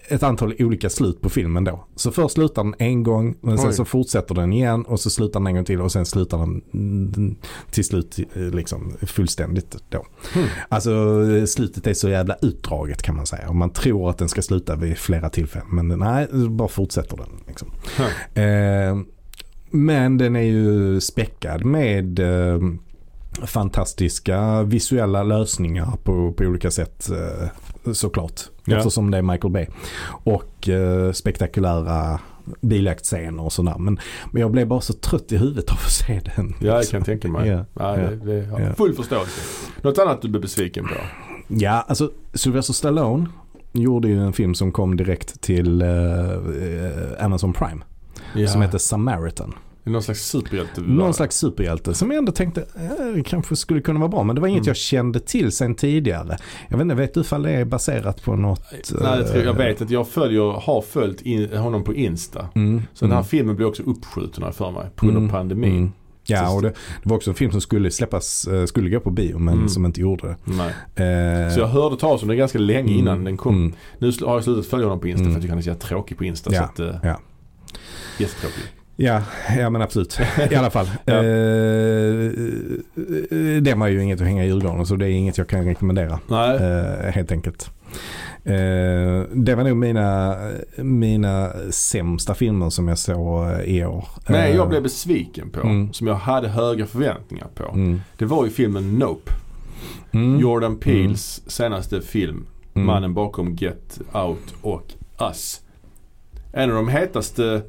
ett 0.07 0.23
antal 0.23 0.53
olika 0.59 0.89
slut 0.89 1.21
på 1.21 1.29
filmen 1.29 1.63
då. 1.63 1.87
Så 1.95 2.11
först 2.11 2.33
slutar 2.33 2.63
den 2.63 2.75
en 2.79 3.03
gång 3.03 3.35
men 3.41 3.57
sen 3.57 3.67
Oj. 3.67 3.73
så 3.73 3.85
fortsätter 3.85 4.35
den 4.35 4.53
igen 4.53 4.85
och 4.85 4.99
så 4.99 5.09
slutar 5.09 5.39
den 5.39 5.47
en 5.47 5.55
gång 5.55 5.65
till 5.65 5.81
och 5.81 5.91
sen 5.91 6.05
slutar 6.05 6.37
den 6.37 6.61
mm, 6.73 7.35
till 7.71 7.85
slut 7.85 8.19
liksom 8.33 8.93
fullständigt 9.01 9.77
då. 9.89 10.05
Mm. 10.35 10.47
Alltså 10.69 10.91
slutet 11.47 11.87
är 11.87 11.93
så 11.93 12.09
jävla 12.09 12.35
utdraget 12.41 13.01
kan 13.01 13.15
man 13.15 13.25
säga. 13.25 13.49
Och 13.49 13.55
man 13.55 13.69
tror 13.69 14.09
att 14.09 14.17
den 14.17 14.29
ska 14.29 14.41
sluta 14.41 14.75
vid 14.75 14.97
flera 14.97 15.29
tillfällen 15.29 15.67
men 15.71 15.99
nej, 15.99 16.27
bara 16.49 16.67
fortsätter 16.67 17.17
den. 17.17 17.29
Liksom. 17.47 17.71
Eh, 18.33 19.05
men 19.71 20.17
den 20.17 20.35
är 20.35 20.41
ju 20.41 20.99
späckad 21.01 21.65
med 21.65 22.19
eh, 22.19 22.59
fantastiska 23.43 24.63
visuella 24.63 25.23
lösningar 25.23 25.91
på, 26.03 26.33
på 26.33 26.43
olika 26.43 26.71
sätt 26.71 27.09
eh, 27.09 27.93
såklart. 27.93 28.41
Ja. 28.65 28.77
Eftersom 28.77 29.11
det 29.11 29.17
är 29.17 29.21
Michael 29.21 29.53
Bay. 29.53 29.65
Och 30.07 30.69
eh, 30.69 31.11
spektakulära 31.11 32.19
biljaktscener 32.61 33.43
och 33.43 33.53
sådär. 33.53 33.75
Men, 33.77 33.99
men 34.31 34.41
jag 34.41 34.51
blev 34.51 34.67
bara 34.67 34.81
så 34.81 34.93
trött 34.93 35.31
i 35.31 35.37
huvudet 35.37 35.69
av 35.69 35.75
att 35.75 35.91
se 35.91 36.21
den. 36.35 36.53
Ja, 36.59 36.65
jag 36.75 36.87
kan 36.89 37.03
tänka 37.03 37.27
mig. 37.27 37.49
Ja, 37.49 37.65
Ja, 37.73 37.95
det, 37.95 38.15
det 38.15 38.63
ja. 38.63 38.73
full 38.73 38.93
förståelse. 38.93 39.41
Något 39.81 39.97
annat 39.97 40.21
du 40.21 40.27
blev 40.27 40.41
besviken 40.41 40.85
på? 40.85 40.95
Ja, 41.47 41.85
alltså 41.87 42.11
Sylvester 42.33 42.73
Stallone 42.73 43.25
gjorde 43.71 44.07
ju 44.07 44.19
en 44.19 44.33
film 44.33 44.55
som 44.55 44.71
kom 44.71 44.97
direkt 44.97 45.41
till 45.41 45.81
eh, 45.81 45.89
eh, 45.89 47.25
Amazon 47.25 47.53
Prime. 47.53 47.81
Ja. 48.35 48.47
Som 48.47 48.61
heter 48.61 48.77
Samaritan. 48.77 49.53
Någon 49.85 50.03
slags 50.03 50.21
superhjälte? 50.25 50.81
Någon 50.81 51.13
slags 51.13 51.37
superhjälte 51.37 51.93
som 51.93 52.11
jag 52.11 52.17
ändå 52.17 52.31
tänkte 52.31 52.61
eh, 53.15 53.23
kanske 53.25 53.55
skulle 53.55 53.81
kunna 53.81 53.99
vara 53.99 54.09
bra. 54.09 54.23
Men 54.23 54.35
det 54.35 54.41
var 54.41 54.47
inget 54.47 54.61
Mm. 54.61 54.67
jag 54.69 54.75
kände 54.77 55.19
till 55.19 55.51
sen 55.51 55.75
tidigare. 55.75 56.37
Jag 56.69 56.77
vet 56.77 56.83
inte, 56.83 56.95
vet 56.95 57.13
du 57.13 57.21
ifall 57.21 57.43
det 57.43 57.51
är 57.51 57.65
baserat 57.65 58.23
på 58.23 58.35
något? 58.35 58.61
Nej, 58.71 58.81
det 58.81 58.91
tror 58.91 59.37
jag, 59.37 59.45
jag 59.45 59.47
eh, 59.47 59.65
vet 59.67 59.81
att 59.81 59.89
jag 59.89 60.07
följer, 60.09 60.41
har 60.61 60.81
följt 60.81 61.21
in, 61.21 61.57
honom 61.57 61.83
på 61.83 61.93
Insta. 61.93 62.49
Mm, 62.55 62.81
Så 62.93 63.05
den 63.05 63.11
här 63.11 63.17
mm, 63.19 63.27
filmen 63.27 63.55
blev 63.55 63.67
också 63.67 63.83
uppskjuten 63.83 64.43
här 64.43 64.51
för 64.51 64.71
mig 64.71 64.89
på 64.95 65.05
grund 65.05 65.17
av 65.17 65.23
mm, 65.23 65.33
pandemin. 65.33 65.77
mm. 65.77 65.91
Ja, 66.27 66.55
och 66.55 66.61
det, 66.61 66.69
det 67.03 67.09
var 67.09 67.15
också 67.15 67.29
en 67.29 67.35
film 67.35 67.51
som 67.51 67.61
skulle 67.61 67.91
släppas, 67.91 68.47
eh, 68.47 68.65
skulle 68.65 68.89
gå 68.89 68.99
på 68.99 69.11
bio 69.11 69.37
men 69.39 69.53
Mm. 69.53 69.69
som 69.69 69.85
inte 69.85 70.01
gjorde 70.01 70.27
det. 70.45 70.63
Eh, 71.03 71.53
Så 71.53 71.59
jag 71.59 71.67
hörde 71.67 71.97
talas 71.97 72.21
om 72.21 72.27
den 72.27 72.37
ganska 72.37 72.59
länge 72.59 72.93
innan 72.93 73.13
mm, 73.13 73.25
den 73.25 73.37
kom. 73.37 73.55
mm. 73.55 73.73
Nu 73.99 74.11
har 74.25 74.33
jag 74.33 74.43
slutat 74.43 74.65
följa 74.65 74.85
honom 74.85 74.99
på 74.99 75.07
Insta 75.07 75.21
Mm. 75.21 75.31
för 75.33 75.39
att 75.39 75.43
jag 75.43 75.59
tycker 75.59 75.69
han 75.71 75.75
är 75.77 75.81
så 75.81 75.87
tråkig 75.87 76.17
på 76.17 76.25
Insta. 76.25 76.53
Ja, 76.53 76.59
Så 76.77 76.83
att, 76.83 76.93
eh, 76.93 76.99
ja. 77.03 77.19
Jättetråkig. 78.19 78.63
Ja, 78.97 79.21
ja 79.57 79.69
men 79.69 79.81
absolut. 79.81 80.19
I 80.51 80.55
alla 80.55 80.69
fall. 80.69 80.85
Ja. 81.05 81.13
eh, 81.13 82.31
det 83.61 83.73
var 83.77 83.87
ju 83.87 84.03
inget 84.03 84.21
att 84.21 84.27
hänga 84.27 84.43
i 84.43 84.47
julgranen 84.47 84.85
så 84.85 84.95
det 84.95 85.05
är 85.05 85.09
inget 85.09 85.37
jag 85.37 85.47
kan 85.47 85.65
rekommendera. 85.65 86.19
Eh, 86.29 87.11
helt 87.11 87.31
enkelt. 87.31 87.69
Eh, 88.43 89.21
det 89.33 89.55
var 89.55 89.63
nog 89.63 89.77
mina, 89.77 90.37
mina 90.77 91.51
sämsta 91.71 92.33
filmer 92.33 92.69
som 92.69 92.87
jag 92.87 92.97
såg 92.97 93.51
eh, 93.51 93.59
i 93.61 93.85
år. 93.85 94.07
Nej, 94.27 94.49
Eh, 94.51 94.55
jag 94.55 94.69
blev 94.69 94.83
besviken 94.83 95.49
på. 95.49 95.59
Mm. 95.61 95.93
Som 95.93 96.07
jag 96.07 96.15
hade 96.15 96.47
höga 96.47 96.85
förväntningar 96.85 97.47
på. 97.55 97.63
mm, 97.73 98.01
Det 98.17 98.25
var 98.25 98.45
ju 98.45 98.51
filmen 98.51 98.95
Nope. 98.99 99.31
mm, 100.11 100.39
Jordan 100.39 100.77
Peels 100.77 101.41
senaste 101.47 102.01
film. 102.01 102.45
mm, 102.73 102.85
Mannen 102.87 103.13
bakom 103.13 103.55
Get 103.55 103.99
Out 104.13 104.53
och 104.61 104.93
Us. 105.29 105.61
En 106.53 106.69
av 106.69 106.75
de 106.75 106.87
hetaste 106.87 107.61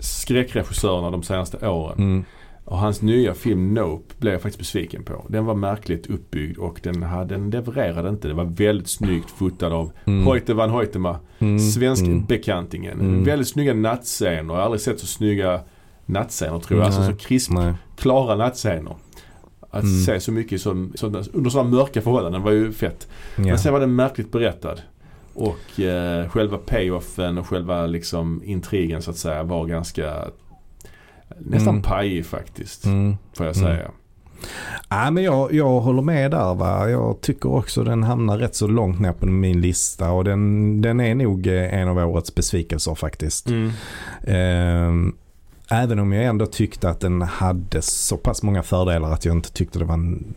skräckregissörerna 0.00 1.10
de 1.10 1.22
senaste 1.22 1.68
åren. 1.68 1.98
Mm, 1.98 2.24
Och 2.64 2.78
hans 2.78 3.02
nya 3.02 3.34
film 3.34 3.74
Nope 3.74 4.14
blev 4.18 4.32
jag 4.32 4.42
faktiskt 4.42 4.58
besviken 4.58 5.02
på. 5.04 5.26
Den 5.28 5.44
var 5.44 5.54
märkligt 5.54 6.06
uppbyggd 6.06 6.58
och 6.58 6.80
den, 6.82 7.02
hade, 7.02 7.34
den 7.34 7.50
levererade 7.50 8.08
inte. 8.08 8.28
Det 8.28 8.34
var 8.34 8.44
väldigt 8.44 8.88
snyggt 8.88 9.30
fotad 9.30 9.72
av 9.72 9.92
Mm. 10.04 10.26
Hoyte 10.26 10.54
van 10.54 10.70
Hoytema. 10.70 11.18
Mm. 11.38 11.58
Svensk 11.58 12.02
Mm. 12.04 12.24
bekantingen. 12.24 13.00
Mm. 13.00 13.24
Väldigt 13.24 13.48
snygga 13.48 13.74
nattscener. 13.74 14.54
Jag 14.54 14.60
har 14.60 14.60
aldrig 14.64 14.80
sett 14.80 15.00
så 15.00 15.06
snygga 15.06 15.60
nattscener 16.06 16.58
tror 16.58 16.78
jag. 16.80 16.86
Alltså 16.86 17.00
Nej. 17.00 17.10
så 17.10 17.16
krisp, 17.16 17.50
Nej. 17.52 17.74
klara 17.96 18.36
nattscener. 18.36 18.96
Att 19.70 19.82
Mm. 19.82 20.00
se 20.00 20.20
så 20.20 20.32
mycket 20.32 20.60
som, 20.60 20.92
som, 20.94 21.22
under 21.32 21.50
sådana 21.50 21.70
mörka 21.70 22.02
förhållanden 22.02 22.42
var 22.42 22.50
ju 22.50 22.72
fett. 22.72 23.08
Ja. 23.36 23.42
Men 23.44 23.58
sen 23.58 23.72
var 23.72 23.80
den 23.80 23.94
märkligt 23.94 24.32
berättad. 24.32 24.76
Och 25.38 25.80
eh, 25.80 26.28
själva 26.28 26.58
payoffen 26.58 27.38
och 27.38 27.46
själva 27.46 27.86
liksom 27.86 28.42
intrigen 28.44 29.02
så 29.02 29.10
att 29.10 29.16
säga 29.16 29.42
var 29.42 29.66
ganska 29.66 30.14
nästan 31.38 31.68
Mm. 31.74 31.82
pajig 31.82 32.26
faktiskt. 32.26 32.84
Mm. 32.84 33.16
Får 33.36 33.46
jag 33.46 33.56
Mm. 33.56 33.68
säga. 33.68 33.90
Ja, 34.88 35.10
men 35.10 35.24
jag, 35.24 35.52
jag 35.52 35.80
håller 35.80 36.02
med 36.02 36.30
där. 36.30 36.54
Va? 36.54 36.90
Jag 36.90 37.20
tycker 37.20 37.52
också 37.52 37.84
den 37.84 38.02
hamnar 38.02 38.38
rätt 38.38 38.54
så 38.54 38.66
långt 38.66 39.00
ner 39.00 39.12
på 39.12 39.26
min 39.26 39.60
lista 39.60 40.10
och 40.10 40.24
den, 40.24 40.80
den 40.82 41.00
är 41.00 41.14
nog 41.14 41.46
eh, 41.46 41.74
en 41.74 41.88
av 41.88 41.98
årets 41.98 42.34
besvikelser 42.34 42.94
faktiskt. 42.94 43.48
Mm. 43.48 43.70
Ehm, 44.26 45.14
även 45.70 45.98
om 45.98 46.12
jag 46.12 46.24
ändå 46.24 46.46
tyckte 46.46 46.88
att 46.90 47.00
den 47.00 47.22
hade 47.22 47.82
så 47.82 48.16
pass 48.16 48.42
många 48.42 48.62
fördelar 48.62 49.12
att 49.12 49.24
jag 49.24 49.36
inte 49.36 49.52
tyckte 49.52 49.78
det 49.78 49.84
var 49.84 49.94
en 49.94 50.34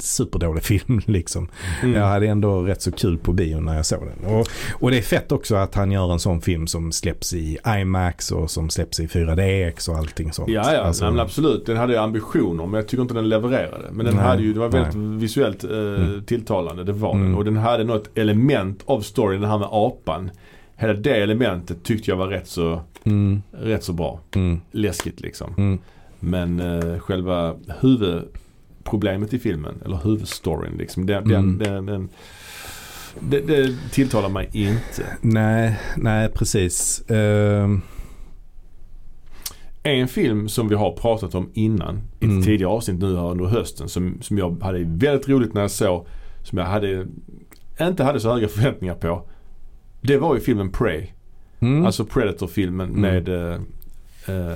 superdålig 0.00 0.62
film. 0.64 1.00
Liksom. 1.06 1.48
Mm. 1.82 1.94
Jag 1.96 2.06
hade 2.06 2.26
ändå 2.26 2.62
rätt 2.62 2.82
så 2.82 2.92
kul 2.92 3.18
på 3.18 3.32
bio 3.32 3.60
när 3.60 3.76
jag 3.76 3.86
såg 3.86 4.00
den. 4.06 4.34
Och, 4.34 4.46
och 4.80 4.90
det 4.90 4.98
är 4.98 5.02
fett 5.02 5.32
också 5.32 5.54
att 5.56 5.74
han 5.74 5.92
gör 5.92 6.12
en 6.12 6.18
sån 6.18 6.40
film 6.40 6.66
som 6.66 6.92
släpps 6.92 7.34
i 7.34 7.58
IMAX 7.80 8.30
och 8.32 8.50
som 8.50 8.70
släpps 8.70 9.00
i 9.00 9.06
4DX 9.06 9.90
och 9.90 9.96
allting 9.96 10.32
sånt. 10.32 10.48
Ja, 10.48 10.74
ja 10.74 10.80
Alltså, 10.80 11.10
nej, 11.10 11.20
absolut. 11.22 11.66
Den 11.66 11.76
hade 11.76 12.00
ambitioner 12.00 12.66
men 12.66 12.74
jag 12.74 12.88
tycker 12.88 13.02
inte 13.02 13.14
den 13.14 13.28
levererade. 13.28 13.84
Men 13.92 14.06
den 14.06 14.14
Nej, 14.14 14.24
hade 14.24 14.42
ju, 14.42 14.52
det 14.52 14.60
var 14.60 14.68
väldigt 14.68 14.94
nej. 14.94 15.16
visuellt 15.18 15.64
eh, 15.64 15.70
Mm. 15.70 16.24
tilltalande. 16.24 16.84
Det 16.84 16.92
var 16.92 17.12
den. 17.12 17.20
Mm. 17.26 17.38
Och 17.38 17.44
den 17.44 17.56
hade 17.56 17.84
något 17.84 18.18
element 18.18 18.82
av 18.84 19.00
storyn, 19.00 19.40
det 19.40 19.46
här 19.46 19.58
med 19.58 19.68
apan. 19.70 20.30
Hela 20.82 20.94
det 20.94 21.16
elementet 21.22 21.82
tyckte 21.84 22.10
jag 22.10 22.16
var 22.16 22.28
rätt 22.28 22.48
så, 22.48 22.80
mm, 23.04 23.42
rätt 23.52 23.84
så 23.84 23.92
bra. 23.92 24.20
mm, 24.34 24.60
Läskigt 24.70 25.20
liksom. 25.20 25.54
mm. 25.58 25.78
Men 26.20 26.60
eh, 26.60 26.98
själva 26.98 27.54
huvudproblemet 27.80 29.34
i 29.34 29.38
filmen, 29.38 29.74
eller 29.84 29.96
huvudstoryn 30.04 30.76
liksom. 30.78 31.06
Den, 31.06 31.24
Mm. 31.30 31.58
den, 31.58 31.86
den, 31.86 31.86
den, 31.86 32.08
det, 33.20 33.40
det 33.40 33.74
tilltalar 33.92 34.28
mig 34.28 34.48
inte. 34.52 35.16
Nej, 35.20 35.78
nej 35.96 36.28
precis. 36.34 37.04
Ehm, 37.10 37.80
En 39.82 40.08
film 40.08 40.48
som 40.48 40.68
vi 40.68 40.74
har 40.74 40.92
pratat 40.92 41.34
om 41.34 41.50
innan 41.54 41.96
i 41.96 42.24
ett 42.24 42.30
Mm. 42.30 42.42
tidigare 42.42 42.70
avsnitt 42.72 42.98
nu 43.00 43.16
här 43.16 43.30
under 43.30 43.44
hösten 43.44 43.88
som, 43.88 44.18
som 44.22 44.38
jag 44.38 44.62
hade 44.62 44.78
väldigt 44.84 45.28
roligt 45.28 45.54
när 45.54 45.60
jag 45.60 45.70
såg. 45.70 46.06
Som 46.42 46.58
jag 46.58 46.64
hade, 46.66 47.06
inte 47.80 48.04
hade 48.04 48.20
så 48.20 48.32
höga 48.32 48.48
förväntningar 48.48 48.94
på. 48.94 49.28
Det 50.02 50.16
var 50.18 50.34
ju 50.34 50.40
filmen 50.40 50.70
Prey. 50.70 51.06
mm. 51.60 51.86
Alltså 51.86 52.04
Predator-filmen 52.04 52.88
Mm. 52.88 53.00
med 53.00 53.28
eh, 53.28 53.60
eh, 54.26 54.52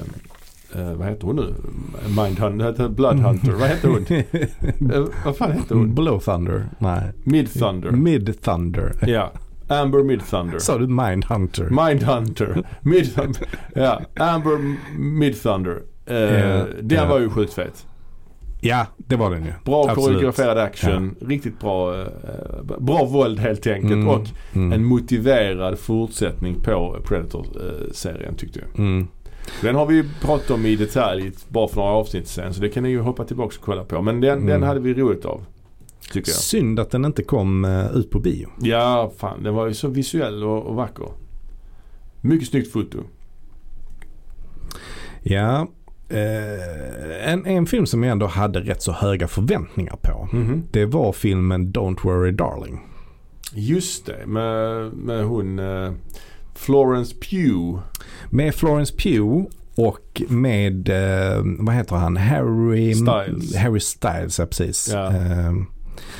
eh, 0.74 0.92
vad 0.94 1.08
heter 1.08 1.26
hon 1.26 1.36
nu? 1.36 1.54
Mindhunter, 2.22 2.88
Bloodhunter. 2.88 3.52
Vad 3.52 3.68
heter 3.68 3.88
hon? 3.88 4.06
Eh, 4.94 5.04
vad 5.24 5.36
fan 5.36 5.52
heter 5.52 5.74
hon? 5.74 5.94
Blow 5.94 6.18
Thunder? 6.20 6.66
Nej. 6.78 7.02
Mid 7.24 7.52
Thunder. 7.52 7.90
Mid 7.90 8.42
Thunder. 8.42 8.92
Ja. 9.06 9.32
Amber 9.68 10.02
Mid 10.02 10.20
Thunder. 10.26 10.58
Sa 10.58 10.78
du 10.78 10.86
Mindhunter? 10.86 11.64
Mindhunter. 11.88 12.62
Mid 12.80 13.10
ja. 13.74 14.00
Amber 14.16 14.76
Mid 14.98 15.42
Thunder. 15.42 15.82
Eh, 16.06 16.16
Ja, 16.16 16.64
den 16.82 16.98
ja. 16.98 17.06
var 17.08 17.18
ju 17.20 17.30
sjukt 17.30 17.52
fet. 17.54 17.86
Ja, 18.66 18.86
det 18.96 19.16
var 19.16 19.30
den 19.30 19.44
ju. 19.44 19.52
Bra 19.64 19.82
Absolut. 19.90 20.04
koreograferad 20.06 20.58
action. 20.58 21.14
Riktigt 21.20 21.60
bra. 21.60 22.00
Eh, 22.00 22.06
bra 22.78 23.04
våld 23.04 23.38
helt 23.38 23.66
enkelt. 23.66 23.92
Mm, 23.92 24.08
Och 24.08 24.26
mm, 24.54 24.72
en 24.72 24.84
motiverad 24.84 25.78
fortsättning 25.78 26.54
på 26.54 26.96
Predator-serien 27.04 28.34
tyckte 28.34 28.58
jag. 28.60 28.78
mm. 28.78 29.08
Den 29.62 29.74
har 29.74 29.86
vi 29.86 29.94
ju 29.94 30.04
pratat 30.20 30.50
om 30.50 30.66
i 30.66 30.76
detalj 30.76 31.30
bara 31.48 31.68
för 31.68 31.76
några 31.76 31.90
avsnitt 31.90 32.28
sen. 32.28 32.54
Så 32.54 32.60
det 32.60 32.68
kan 32.68 32.82
ni 32.82 32.88
ju 32.88 33.00
hoppa 33.00 33.24
tillbaka 33.24 33.56
och 33.58 33.64
kolla 33.64 33.84
på. 33.84 34.02
Men 34.02 34.20
den, 34.20 34.32
Mm. 34.38 34.46
den 34.46 34.62
hade 34.62 34.80
vi 34.80 34.94
roligt 34.94 35.24
av. 35.24 35.40
Tycker 36.12 36.30
jag. 36.30 36.36
Synd 36.38 36.80
att 36.80 36.90
den 36.90 37.04
inte 37.04 37.22
kom 37.22 37.64
eh, 37.64 37.96
ut 37.96 38.10
på 38.10 38.18
bio. 38.18 38.48
Ja, 38.60 39.12
fan. 39.18 39.42
Den 39.42 39.54
var 39.54 39.66
ju 39.66 39.74
så 39.74 39.88
visuell 39.88 40.44
och, 40.44 40.66
och 40.66 40.74
vacker. 40.74 41.06
Mycket 42.20 42.48
snyggt 42.48 42.72
foto. 42.72 42.98
Ja. 45.22 45.68
Eh, 46.08 47.32
en, 47.32 47.46
en 47.46 47.66
film 47.66 47.86
som 47.86 48.02
jag 48.02 48.12
ändå 48.12 48.26
hade 48.26 48.60
rätt 48.60 48.82
så 48.82 48.92
höga 48.92 49.28
förväntningar 49.28 49.96
på. 50.02 50.28
Mhm. 50.32 50.62
Det 50.70 50.84
var 50.86 51.12
filmen 51.12 51.72
Don't 51.72 52.02
Worry 52.02 52.32
Darling. 52.32 52.80
Just 53.52 54.06
det. 54.06 54.26
Med, 54.26 54.92
med 54.92 55.24
hon 55.24 55.58
eh, 55.58 55.92
Florence 56.54 57.14
Pugh. 57.30 57.78
Med 58.30 58.54
Florence 58.54 58.94
Pugh 58.96 59.44
och 59.76 60.22
med, 60.28 60.88
eh, 60.88 61.42
vad 61.58 61.74
heter 61.74 61.96
han, 61.96 62.16
Harry 62.16 62.94
Styles. 62.94 63.56
Harry 63.56 63.80
Styles, 63.80 64.38
ja 64.38 64.46
precis. 64.46 64.88
Ja. 64.92 65.06
Eh, 65.06 65.52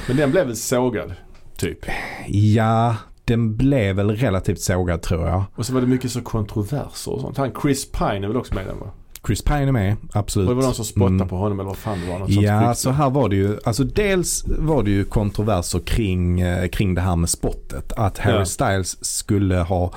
Men 0.09 0.17
den 0.17 0.31
blev 0.31 0.47
väl 0.47 0.57
sågad. 0.57 1.13
Typ. 1.59 1.79
ja, 2.27 2.97
den 3.25 3.57
blev 3.57 3.97
väl 3.97 4.11
relativt 4.11 4.61
sågad 4.61 5.03
tror 5.03 5.29
jag. 5.29 5.45
Och 5.55 5.67
så 5.67 5.75
var 5.75 5.81
det 5.81 5.87
mycket 5.87 6.11
så 6.11 6.21
kontroverser 6.23 7.13
och 7.13 7.21
sånt. 7.21 7.37
Han 7.37 7.51
Chris 7.63 7.93
Pine 7.93 8.25
är 8.25 8.29
väl 8.29 8.37
också 8.37 8.55
med 8.55 8.65
i 8.65 8.67
den 8.67 8.79
va? 8.81 8.87
Chris 9.27 9.43
Pine 9.43 9.63
är 9.69 9.73
med, 9.73 9.97
Och 10.09 10.17
absolut. 10.17 10.49
det 10.49 10.55
var 10.55 10.63
någon 10.63 10.75
som 10.75 10.85
spottade 10.85 11.15
Mm. 11.15 11.29
på 11.29 11.37
honom 11.37 11.61
eller 11.61 11.69
vad 11.69 11.77
fan 11.77 12.01
det 12.01 12.13
var. 12.13 12.19
Något 12.19 12.31
Ja, 12.31 12.75
så 12.75 12.91
här 12.91 13.11
var 13.11 13.29
det 13.29 13.37
ju. 13.37 13.59
Alltså 13.65 13.85
dels 13.85 14.45
var 14.59 14.83
det 14.83 14.91
ju 14.91 15.05
kontroverser 15.05 15.79
kring, 15.79 16.41
eh, 16.41 16.69
kring 16.69 16.95
det 16.95 17.01
här 17.01 17.17
med 17.17 17.29
spottet. 17.31 17.93
Att 17.93 18.19
Harry 18.19 18.39
Ja. 18.39 18.45
Styles 18.45 19.05
skulle 19.05 19.57
ha, 19.57 19.93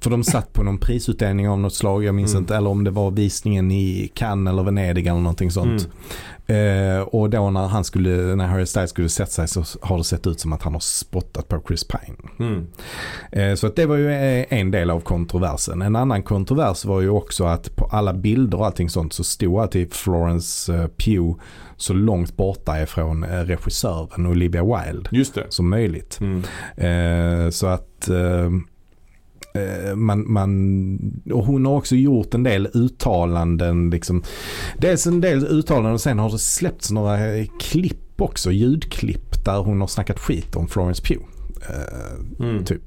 för 0.00 0.10
de 0.10 0.24
satt 0.24 0.52
på 0.52 0.62
någon 0.62 0.78
prisutdelning 0.78 1.48
av 1.48 1.58
något 1.58 1.74
slag, 1.74 2.04
jag 2.04 2.14
minns 2.14 2.30
Mm. 2.32 2.42
inte, 2.42 2.56
eller 2.56 2.70
om 2.70 2.84
det 2.84 2.90
var 2.90 3.10
visningen 3.10 3.70
i 3.70 4.10
Cannes 4.14 4.52
eller 4.52 4.62
Venedig 4.62 5.06
eller 5.06 5.20
någonting 5.20 5.50
sånt. 5.50 5.88
Eh, 6.48 7.00
och 7.00 7.30
då 7.30 7.50
när 7.50 7.66
han 7.66 7.84
skulle, 7.84 8.10
när 8.10 8.46
Harry 8.46 8.66
Styles 8.66 8.90
skulle 8.90 9.08
sätta 9.08 9.30
sig 9.30 9.48
så 9.48 9.64
har 9.82 9.98
det 9.98 10.04
sett 10.04 10.26
ut 10.26 10.40
som 10.40 10.52
att 10.52 10.62
han 10.62 10.72
har 10.72 10.80
spottat 10.80 11.48
på 11.48 11.62
Chris 11.68 11.84
Pine. 11.88 12.16
Mm. 12.38 12.66
Eh, 13.32 13.54
Så 13.54 13.66
att 13.66 13.76
det 13.76 13.86
var 13.86 13.96
ju 13.96 14.10
eh, 14.12 14.44
en 14.48 14.70
del 14.70 14.90
av 14.90 15.00
kontroversen. 15.00 15.82
En 15.82 15.96
annan 15.96 16.22
kontrovers 16.22 16.84
var 16.84 17.00
ju 17.00 17.08
också 17.08 17.44
att 17.44 17.76
på 17.76 17.84
alla 17.84 18.12
bilder 18.12 18.58
och 18.58 18.66
allting 18.66 18.90
sånt 18.90 19.12
så 19.12 19.24
stod 19.24 19.60
att 19.60 19.70
till 19.72 19.90
Florence 19.90 20.74
eh, 20.74 20.86
Pugh 20.88 21.38
så 21.76 21.92
långt 21.92 22.36
borta 22.36 22.82
ifrån 22.82 23.24
eh, 23.24 23.28
regissören 23.28 24.26
Olivia 24.26 24.62
Wilde 24.64 25.10
som 25.48 25.68
möjligt. 25.70 26.18
Mm. 26.20 26.42
Eh, 26.76 27.50
Så 27.50 27.66
att 27.66 28.08
man, 29.94 30.32
man, 30.32 31.22
och 31.32 31.44
hon 31.44 31.66
har 31.66 31.76
också 31.76 31.96
gjort 31.96 32.34
en 32.34 32.42
del 32.42 32.68
uttalanden. 32.74 33.90
Liksom. 33.90 34.22
Dels 34.78 35.06
en 35.06 35.20
del 35.20 35.44
uttalanden 35.46 35.92
och 35.92 36.00
sen 36.00 36.18
har 36.18 36.30
det 36.30 36.38
släppts 36.38 36.90
några 36.90 37.26
eh, 37.36 37.46
klipp 37.60 38.20
också, 38.22 38.52
ljudklipp 38.52 39.44
där 39.44 39.58
hon 39.58 39.80
har 39.80 39.88
snackat 39.88 40.18
skit 40.18 40.56
om 40.56 40.68
Florence 40.68 41.02
Pugh. 41.02 41.22
Eh, 41.68 42.44
Mm. 42.44 42.64
Typ. 42.64 42.82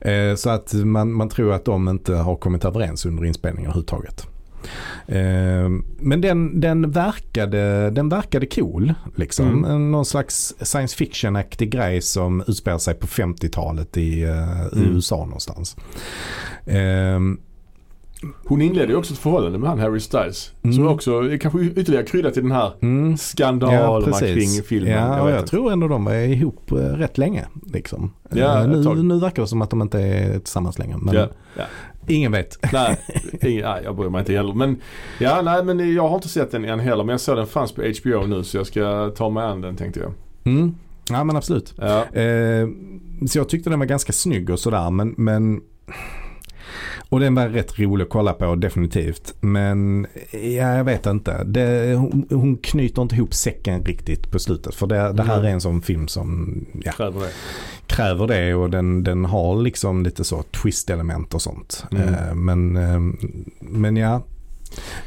Eh, 0.00 0.34
så 0.36 0.50
att 0.50 0.72
man, 0.72 1.12
man 1.12 1.28
tror 1.28 1.52
att 1.52 1.64
de 1.64 1.88
inte 1.88 2.14
har 2.14 2.36
kommit 2.36 2.64
överens 2.64 3.06
under 3.06 3.24
inspelningen 3.24 3.70
överhuvudtaget. 3.70 4.26
Eh, 5.06 5.68
men 5.98 6.20
den, 6.20 6.60
den, 6.60 6.90
verkade, 6.90 7.90
den 7.90 8.08
verkade 8.08 8.46
cool. 8.46 8.94
Liksom. 9.16 9.64
Mm. 9.64 9.90
Någon 9.90 10.04
slags 10.04 10.54
science 10.60 10.96
fiction-aktig 10.96 11.70
grej 11.70 12.02
som 12.02 12.44
utspelar 12.46 12.78
sig 12.78 12.94
på 12.94 13.06
50-talet 13.06 13.96
i, 13.96 14.22
eh, 14.22 14.62
Mm. 14.72 14.94
USA 14.94 15.24
någonstans. 15.24 15.76
Eh, 16.66 17.18
Hon 18.44 18.62
inledde 18.62 18.92
ju 18.92 18.98
också 18.98 19.12
ett 19.12 19.18
förhållande 19.18 19.58
med 19.58 19.68
han 19.68 19.78
Harry 19.78 20.00
Styles. 20.00 20.52
Mm. 20.62 20.76
Som 20.76 20.86
också 20.88 21.18
är 21.32 21.36
kanske 21.36 21.60
ytterligare 21.60 22.04
krydda 22.04 22.30
till 22.30 22.42
den 22.42 22.52
här 22.52 22.72
mm. 22.82 23.16
skandalerna 23.16 24.18
kring 24.18 24.62
filmen. 24.62 24.92
Ja, 24.92 25.30
jag 25.30 25.38
inte. 25.38 25.50
tror 25.50 25.72
ändå 25.72 25.88
de 25.88 26.04
var 26.04 26.14
ihop 26.14 26.72
eh, 26.72 26.76
rätt 26.76 27.18
länge. 27.18 27.46
Liksom. 27.72 28.12
Ja, 28.30 28.60
Eh, 28.62 28.68
nu, 28.68 29.02
nu 29.02 29.18
verkar 29.20 29.42
det 29.42 29.48
som 29.48 29.62
att 29.62 29.70
de 29.70 29.82
inte 29.82 30.00
är 30.00 30.38
tillsammans 30.38 30.78
längre. 30.78 30.96
Men 31.00 31.14
Ja, 31.14 31.28
ja. 31.56 31.64
Ingen 32.06 32.32
vet. 32.32 32.58
Nej, 32.72 32.98
ingen, 33.42 33.64
nej, 33.64 33.80
jag 33.84 33.96
bryr 33.96 34.08
mig 34.08 34.18
inte 34.18 34.32
heller. 34.32 34.54
Men, 34.54 34.80
ja, 35.18 35.42
nej, 35.42 35.64
men 35.64 35.94
jag 35.94 36.08
har 36.08 36.14
inte 36.14 36.28
sett 36.28 36.50
den 36.50 36.64
än 36.64 36.80
heller. 36.80 37.04
Men 37.04 37.12
jag 37.12 37.20
såg 37.20 37.36
den 37.36 37.46
fanns 37.46 37.72
på 37.72 37.82
HBO 37.82 38.26
nu 38.26 38.44
så 38.44 38.56
jag 38.56 38.66
ska 38.66 39.10
ta 39.16 39.30
mig 39.30 39.44
an 39.44 39.60
den 39.60 39.76
tänkte 39.76 40.00
jag. 40.00 40.12
Mm. 40.44 40.74
Ja 41.10 41.24
men 41.24 41.36
absolut. 41.36 41.74
Ja. 41.76 42.04
Eh, 42.04 42.68
så 43.26 43.38
jag 43.38 43.48
tyckte 43.48 43.70
den 43.70 43.78
var 43.78 43.86
ganska 43.86 44.12
snygg 44.12 44.50
och 44.50 44.58
sådär 44.58 44.90
men, 44.90 45.14
men 45.16 45.60
och 47.12 47.20
den 47.20 47.34
var 47.34 47.48
rätt 47.48 47.78
rolig 47.78 48.04
att 48.04 48.10
kolla 48.10 48.32
på 48.32 48.54
definitivt. 48.54 49.34
Men 49.40 50.06
ja, 50.32 50.76
jag 50.76 50.84
vet 50.84 51.06
inte. 51.06 51.44
Det, 51.44 51.94
hon, 51.94 52.26
hon 52.30 52.56
knyter 52.56 53.02
inte 53.02 53.14
ihop 53.14 53.34
säcken 53.34 53.84
riktigt 53.84 54.30
på 54.30 54.38
slutet. 54.38 54.74
För 54.74 54.86
det, 54.86 55.12
det 55.12 55.22
här 55.22 55.34
Mm. 55.38 55.46
är 55.46 55.50
en 55.52 55.60
sån 55.60 55.82
film 55.82 56.08
som 56.08 56.54
ja, 56.84 56.92
Kräver 56.92 57.20
det. 57.20 57.30
kräver 57.86 58.26
det 58.26 58.54
och 58.54 58.70
den, 58.70 59.04
den 59.04 59.24
har 59.24 59.56
liksom 59.62 60.02
lite 60.02 60.24
så 60.24 60.42
twist-element 60.42 61.34
och 61.34 61.42
sånt. 61.42 61.84
Mm. 61.92 62.14
Eh, 62.14 62.34
men, 62.34 62.76
eh, 62.76 63.00
men 63.60 63.96
ja, 63.96 64.22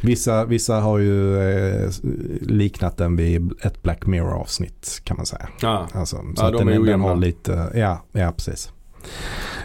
Vissa, 0.01 0.45
vissa 0.45 0.75
har 0.79 0.97
ju 0.99 1.37
eh, 1.39 1.89
liknat 2.41 2.97
den 2.97 3.15
vid 3.15 3.51
ett 3.61 3.83
Black 3.83 4.05
Mirror 4.05 4.33
avsnitt 4.33 5.01
kan 5.03 5.17
man 5.17 5.25
säga. 5.25 5.47
Ja. 5.61 5.87
Alltså, 5.93 6.15
så 6.17 6.23
Ja, 6.37 6.51
de 6.51 6.57
den, 6.57 6.67
är 6.83 6.85
den 6.91 7.01
har 7.01 7.15
lite, 7.15 7.71
ja, 7.75 8.05
ja 8.11 8.31
precis. 8.31 8.71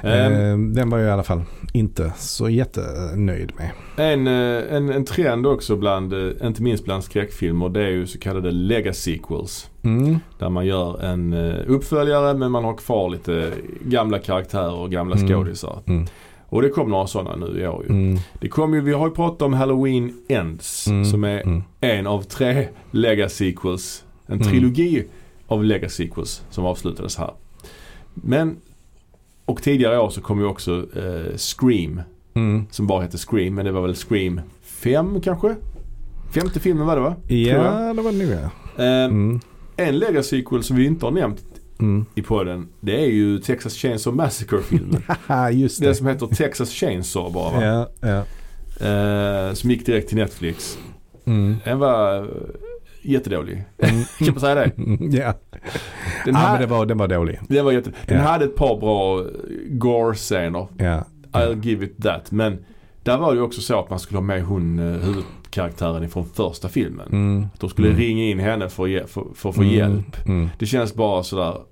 Ehm, 0.03 0.33
Eh, 0.33 0.75
den 0.75 0.91
var 0.91 0.99
jag 0.99 1.09
i 1.09 1.11
alla 1.11 1.23
fall 1.23 1.43
inte 1.73 2.13
så 2.17 2.49
jättenöjd 2.49 3.53
med. 3.57 3.71
En, 4.13 4.27
eh, 4.27 4.77
en, 4.77 4.91
en 4.91 5.05
trend 5.05 5.47
också 5.47 5.77
bland, 5.77 6.13
eh, 6.13 6.47
inte 6.47 6.63
minst 6.63 6.85
bland 6.85 7.05
skräckfilmer, 7.05 7.69
det 7.69 7.83
är 7.85 7.89
ju 7.91 8.07
så 8.07 8.19
kallade 8.19 8.51
legacy 8.51 9.17
sequels. 9.19 9.71
Mm. 9.83 10.19
Där 10.39 10.49
man 10.49 10.67
gör 10.67 11.03
en 11.03 11.33
eh, 11.33 11.55
uppföljare 11.67 12.35
men 12.35 12.51
man 12.51 12.65
har 12.65 12.75
kvar 12.77 13.11
lite 13.11 13.53
gamla 13.85 14.19
karaktärer 14.19 14.75
och 14.75 14.91
gamla 14.91 15.17
Mm. 15.17 15.29
skådisar. 15.29 15.83
Mm. 15.87 16.07
Och 16.49 16.63
det 16.63 16.69
kom 16.69 16.91
några 16.91 17.07
sådana 17.07 17.37
nu 17.47 17.61
i 17.61 17.67
år 17.67 17.83
ju. 17.89 17.89
Mm. 17.91 18.19
Det 18.41 18.49
kom 18.49 18.75
ju, 18.75 18.81
vi 18.81 18.93
har 18.93 19.09
ju 19.09 19.15
pratat 19.15 19.43
om 19.43 19.53
Halloween 19.53 20.13
Ends 20.29 20.87
Mm. 20.87 21.05
som 21.05 21.25
är 21.25 21.41
Mm. 21.43 21.63
en 21.81 22.07
av 22.07 22.23
tre 22.23 22.69
legacy 22.91 23.53
sequels. 23.53 24.05
En 24.27 24.35
Mm. 24.35 24.47
trilogi 24.49 25.05
av 25.47 25.65
legacy 25.65 26.05
sequels 26.09 26.43
som 26.51 26.65
avslutades 26.67 27.17
här. 27.17 27.31
Men, 28.15 28.57
och 29.51 29.63
tidigare 29.63 29.99
år 29.99 30.11
så 30.11 30.21
kom 30.21 30.39
ju 30.41 30.45
också 30.47 30.87
eh, 30.97 31.37
Scream 31.37 32.01
Mm. 32.35 32.67
som 32.71 32.87
bara 32.87 33.03
hette 33.03 33.19
Scream 33.19 33.55
men 33.55 33.65
det 33.65 33.73
var 33.73 33.83
väl 33.83 33.95
Scream 33.95 34.41
5 34.63 35.21
kanske? 35.21 35.57
Femte 36.35 36.61
filmen 36.61 36.87
var 36.87 36.97
det 36.97 37.03
va? 37.03 37.17
Ja, 37.29 37.93
det 37.95 38.03
var 38.03 38.13
det 38.13 38.19
nog 38.19 38.29
ja. 38.31 38.85
Eh, 38.85 39.05
Mm. 39.05 39.41
En 39.77 39.99
legacy 39.99 40.37
sequel 40.43 40.63
som 40.63 40.77
vi 40.77 40.87
inte 40.87 41.07
har 41.07 41.11
nämnt 41.13 41.45
Mm. 41.79 42.05
i 42.15 42.23
podden 42.23 42.69
det 42.81 43.03
är 43.05 43.07
ju 43.07 43.39
Texas 43.39 43.75
Chainsaw 43.75 44.17
Massacre-filmen. 44.25 45.03
Just 45.53 45.81
Den 45.81 45.89
det. 45.89 45.95
som 45.95 46.07
heter 46.07 46.27
Texas 46.27 46.71
Chainsaw 46.71 47.35
bara 47.35 47.51
va? 47.51 47.65
Ja, 47.65 47.89
ja. 48.09 48.25
Eh, 48.87 49.55
som 49.55 49.71
gick 49.71 49.87
direkt 49.87 50.09
till 50.09 50.17
Netflix. 50.19 50.79
Mm. 51.25 51.57
Den 51.65 51.79
var 51.79 52.29
jättedålig. 53.03 53.65
Mm. 53.79 54.05
Kan 54.19 54.29
man 54.35 54.41
säga 54.41 54.55
det? 54.55 54.73
Ja, 55.17 55.35
Den, 56.25 56.35
ja 56.35 56.39
här, 56.41 56.53
men 56.53 56.61
det 56.61 56.67
var, 56.67 56.87
den 56.87 56.99
var 56.99 57.09
dålig. 57.09 57.41
den, 57.49 57.65
var 57.65 57.73
jätte, 57.73 57.93
den 58.07 58.17
Ja. 58.19 58.23
hade 58.25 58.45
ett 58.45 58.57
par 58.57 58.81
bra 58.81 59.21
eh, 59.21 59.27
gore-scener. 59.69 60.67
Ja. 60.79 61.05
I'll 61.33 61.65
give 61.65 61.85
it 61.87 62.03
that. 62.03 62.31
Men 62.33 62.59
där 63.03 63.19
var 63.19 63.31
det 63.33 63.37
ju 63.37 63.43
också 63.43 63.61
så 63.61 63.79
att 63.81 63.91
man 63.91 63.99
skulle 63.99 64.19
ha 64.19 64.25
med 64.25 64.43
hon 64.45 64.79
eh, 64.79 64.85
huvudkaraktären 65.01 66.05
ifrån 66.05 66.25
första 66.35 66.69
filmen. 66.69 67.09
Mm. 67.13 67.47
De 67.59 67.71
skulle 67.71 67.89
Mm. 67.89 68.01
ringa 68.01 68.25
in 68.25 68.39
henne 68.39 68.69
för, 68.69 69.01
att 69.03 69.11
för, 69.11 69.25
för 69.35 69.49
att 69.49 69.55
få 69.55 69.63
Mm. 69.63 69.75
hjälp. 69.75 70.27
Mm. 70.27 70.49
Det 70.59 70.67
känns 70.67 70.95
bara 70.95 71.23
sådär. 71.23 71.55
Ja, 71.55 71.63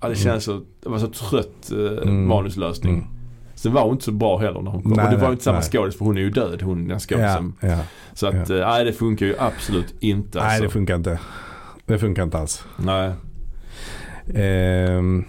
det 0.00 0.06
Mm. 0.06 0.16
känns 0.16 0.44
så, 0.44 0.60
det 0.82 0.88
var 0.88 0.98
så 0.98 1.06
trött 1.08 1.72
eh, 1.72 2.02
Mm. 2.08 2.26
manuslösning. 2.28 3.06
Sen 3.64 3.72
var 3.72 3.82
hon 3.82 3.92
inte 3.92 4.04
så 4.04 4.12
bra 4.12 4.38
heller 4.38 4.60
när 4.60 4.70
hon 4.70 4.82
kom. 4.82 4.92
Nej, 4.92 5.04
och 5.04 5.10
det 5.10 5.16
var 5.16 5.26
ju 5.26 5.32
inte 5.32 5.44
samma 5.44 5.58
nej. 5.58 5.68
skådis 5.68 5.98
för 5.98 6.04
hon 6.04 6.16
är 6.16 6.20
ju 6.20 6.30
död 6.30 6.62
hon 6.62 6.78
den 6.78 6.90
Ja, 6.90 6.98
skådisen. 6.98 7.52
ja. 7.60 7.78
Så 8.14 8.26
att, 8.26 8.50
eh, 8.50 8.56
nej 8.56 8.84
det 8.84 8.92
funkar 8.92 9.26
ju 9.26 9.34
absolut 9.38 9.94
inte. 10.00 10.38
Nej, 10.38 10.46
alltså. 10.46 10.62
det 10.62 10.68
funkar 10.68 10.94
inte. 10.94 11.18
Det 11.86 11.98
funkar 11.98 12.22
inte 12.22 12.38
alls. 12.38 12.64
Nej. 12.76 13.12
Ehm, 14.34 15.24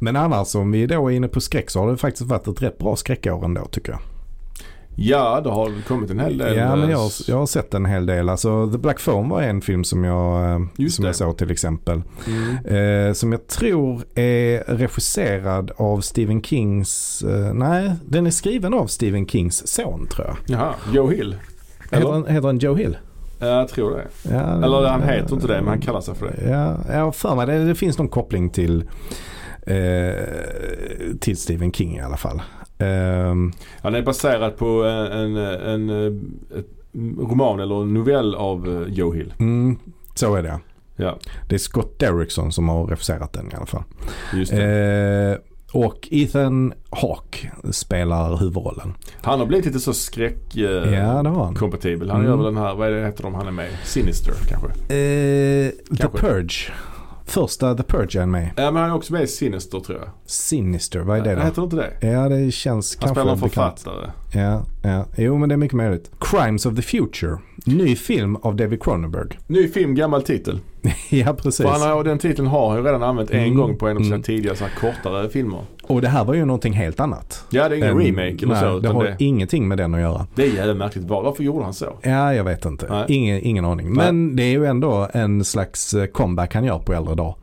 men 0.00 0.16
annars 0.16 0.54
om 0.54 0.72
vi 0.72 0.86
då 0.86 1.10
är 1.10 1.14
inne 1.14 1.28
på 1.28 1.40
skräck 1.40 1.70
så 1.70 1.80
har 1.80 1.90
det 1.90 1.96
faktiskt 1.96 2.22
varit 2.28 2.48
ett 2.48 2.62
rätt 2.62 2.78
bra 2.78 2.96
skräckår 2.96 3.44
ändå 3.44 3.64
tycker 3.64 3.92
jag. 3.92 4.00
Ja, 4.98 5.40
det 5.40 5.50
har 5.50 5.82
kommit 5.88 6.10
en 6.10 6.20
hel 6.20 6.38
del. 6.38 6.56
Ja 6.56 6.76
men 6.76 6.80
jag, 6.80 6.90
eh, 6.90 6.98
har- 6.98 7.10
jag 7.30 7.36
har 7.36 7.46
sett 7.46 7.74
en 7.74 7.84
hel 7.86 8.06
del. 8.06 8.28
Alltså 8.28 8.70
The 8.72 8.78
Black 8.78 9.00
Phone 9.04 9.28
var 9.28 9.42
en 9.42 9.60
film 9.60 9.84
som 9.84 10.04
jag, 10.04 10.50
eh, 10.54 10.60
Just 10.76 10.96
som 10.96 11.02
det. 11.02 11.08
jag 11.08 11.16
såg 11.16 11.38
till 11.38 11.50
exempel. 11.50 12.02
Mm. 12.26 13.06
Eh, 13.08 13.12
som 13.12 13.32
jag 13.32 13.46
tror 13.46 14.02
är 14.14 14.64
regisserad 14.76 15.70
av 15.76 16.00
Stephen 16.00 16.42
Kings, 16.42 17.22
eh, 17.22 17.54
nej 17.54 17.92
den 18.06 18.26
är 18.26 18.30
skriven 18.30 18.74
av 18.74 18.86
Stephen 18.86 19.26
Kings 19.28 19.66
son 19.68 20.06
tror 20.06 20.26
jag. 20.26 20.36
Jaha, 20.46 20.74
Joe 20.92 21.10
Hill. 21.10 21.36
Heter 21.90 22.12
han, 22.12 22.26
heter 22.26 22.46
han 22.46 22.58
Joe 22.58 22.74
Hill? 22.74 22.96
Ja, 23.38 23.46
jag 23.46 23.68
tror 23.68 23.90
det. 23.96 24.06
Ja, 24.34 24.64
Eller 24.64 24.88
han 24.88 25.02
heter 25.02 25.34
inte 25.34 25.46
det 25.46 25.54
men 25.60 25.68
han 25.68 25.80
kallar 25.80 26.00
sig 26.00 26.14
för 26.14 26.26
det. 26.26 26.50
Ja, 26.50 26.76
jag 26.94 27.04
har 27.04 27.12
för 27.12 27.34
mig 27.36 27.46
det. 27.46 27.64
Det 27.64 27.74
finns 27.74 27.98
någon 27.98 28.08
koppling 28.08 28.50
till, 28.50 28.84
eh, 29.66 30.24
till 31.20 31.36
Stephen 31.36 31.72
King 31.72 31.96
i 31.96 32.00
alla 32.00 32.16
fall. 32.16 32.42
Ehm, 32.78 33.52
Han 33.82 33.94
är 33.94 34.02
baserad 34.02 34.56
på 34.56 34.66
en, 34.84 35.36
en, 35.36 35.36
en, 35.60 35.90
eh, 35.90 36.12
roman 37.18 37.60
eller 37.60 37.82
en 37.82 37.94
novell 37.94 38.34
av 38.34 38.82
eh, 38.86 38.92
Joe 38.94 39.12
Hill. 39.12 39.34
mm, 39.38 39.78
så 40.14 40.34
är 40.34 40.42
det. 40.42 40.58
Ja, 40.96 41.18
Det 41.48 41.54
är 41.54 41.58
Scott 41.58 41.98
Derrickson 41.98 42.52
som 42.52 42.68
har 42.68 42.86
regisserat 42.86 43.32
den 43.32 43.50
i 43.52 43.54
alla 43.54 43.66
fall. 43.66 43.82
just 44.34 44.52
det. 44.52 45.38
Eh, 45.72 45.80
och 45.80 46.08
Ethan 46.10 46.72
Hawke 46.90 47.50
spelar 47.70 48.36
huvudrollen. 48.36 48.94
Han 49.22 49.38
har 49.38 49.46
blivit 49.46 49.66
lite 49.66 49.80
så 49.80 49.92
skräck... 49.94 50.56
eh, 50.56 50.62
ja, 50.94 51.22
han. 51.44 51.54
Han 52.10 52.20
Mm. 52.20 52.30
gör 52.30 52.36
väl 52.36 52.54
den 52.54 52.56
här, 52.64 52.74
vad 52.74 52.88
är 52.88 52.92
det 52.92 53.06
heter 53.06 53.22
de 53.22 53.34
han 53.34 53.46
är 53.46 53.50
med? 53.50 53.68
Sinister 53.84 54.34
kanske? 54.48 54.68
Eh, 54.94 55.70
The 55.70 55.96
Kanske. 55.96 56.18
Purge. 56.18 56.72
Första 57.26 57.74
The 57.74 57.82
Purge 57.82 58.18
är 58.18 58.20
han 58.20 58.30
med. 58.30 58.50
Ja 58.56 58.70
men 58.70 58.82
han 58.82 58.90
är 58.90 58.94
också 58.96 59.12
med 59.12 59.22
i 59.22 59.26
Sinister 59.26 59.80
tror 59.80 59.98
jag. 59.98 60.08
Sinister, 60.26 61.00
vad 61.00 61.18
är 61.18 61.24
det 61.24 61.34
då? 61.34 61.40
Heter 61.42 61.62
inte 61.62 61.76
det? 61.76 62.06
Ja, 62.08 62.28
det 62.28 62.50
känns 62.52 62.98
Han 63.00 63.08
spelar 63.10 63.32
en 63.32 63.38
kanske 63.38 63.48
bekant. 63.48 63.84
Ja, 64.36 64.62
ja. 64.82 65.04
Jo, 65.16 65.38
men 65.38 65.48
det 65.48 65.54
är 65.54 65.56
mycket 65.56 65.76
möjligt. 65.76 66.10
Crimes 66.20 66.66
of 66.66 66.76
the 66.76 66.82
Future. 66.82 67.36
Ny 67.66 67.96
film 67.96 68.36
av 68.36 68.56
David 68.56 68.82
Cronenberg. 68.82 69.28
Ny 69.46 69.68
film, 69.68 69.94
gammal 69.94 70.22
titel. 70.22 70.60
ja, 71.10 71.32
precis. 71.32 71.66
För 71.66 71.72
han 71.72 71.80
har, 71.90 72.04
den 72.04 72.18
titeln 72.18 72.48
har 72.48 72.68
han 72.68 72.78
ju 72.78 72.84
redan 72.84 73.02
använt 73.02 73.30
en 73.30 73.38
Mm. 73.44 73.56
gång 73.56 73.76
på 73.78 73.88
en 73.88 73.96
av 73.96 74.00
sina 74.00 74.14
Mm. 74.14 74.22
tidigare 74.22 74.56
så 74.56 74.64
här 74.64 74.72
kortare 74.80 75.28
filmer. 75.28 75.60
Och 75.82 76.00
det 76.00 76.08
här 76.08 76.24
var 76.24 76.34
ju 76.34 76.44
någonting 76.44 76.72
helt 76.72 77.00
annat. 77.00 77.44
Ja 77.50 77.68
det 77.68 77.74
är 77.74 77.78
ingen 77.78 77.90
Än- 77.90 77.98
remake 78.06 78.44
eller 78.44 78.54
nej, 78.54 78.62
så. 78.62 78.66
det 78.70 78.78
Utan 78.78 78.96
har 78.96 79.04
det, 79.04 79.16
ingenting 79.18 79.68
med 79.68 79.78
den 79.78 79.94
att 79.94 80.00
göra. 80.00 80.26
det 80.34 80.42
är 80.42 80.54
jävligt 80.54 80.76
märkligt. 80.76 81.04
Var- 81.04 81.22
Varför 81.22 81.42
gjorde 81.44 81.64
han 81.64 81.74
så? 81.74 81.86
Ja, 82.02 82.34
jag 82.34 82.44
vet 82.44 82.64
inte. 82.64 83.04
Ingen, 83.08 83.40
ingen 83.42 83.64
aning. 83.64 83.92
Men 83.92 84.36
det 84.36 84.42
är 84.42 84.50
ju 84.50 84.66
ändå 84.66 85.08
en 85.12 85.44
slags 85.44 85.94
eh, 85.94 86.06
comeback 86.06 86.54
han 86.54 86.64
gör 86.64 86.78
på 86.78 86.92
äldre 86.92 87.14
dag. 87.14 87.34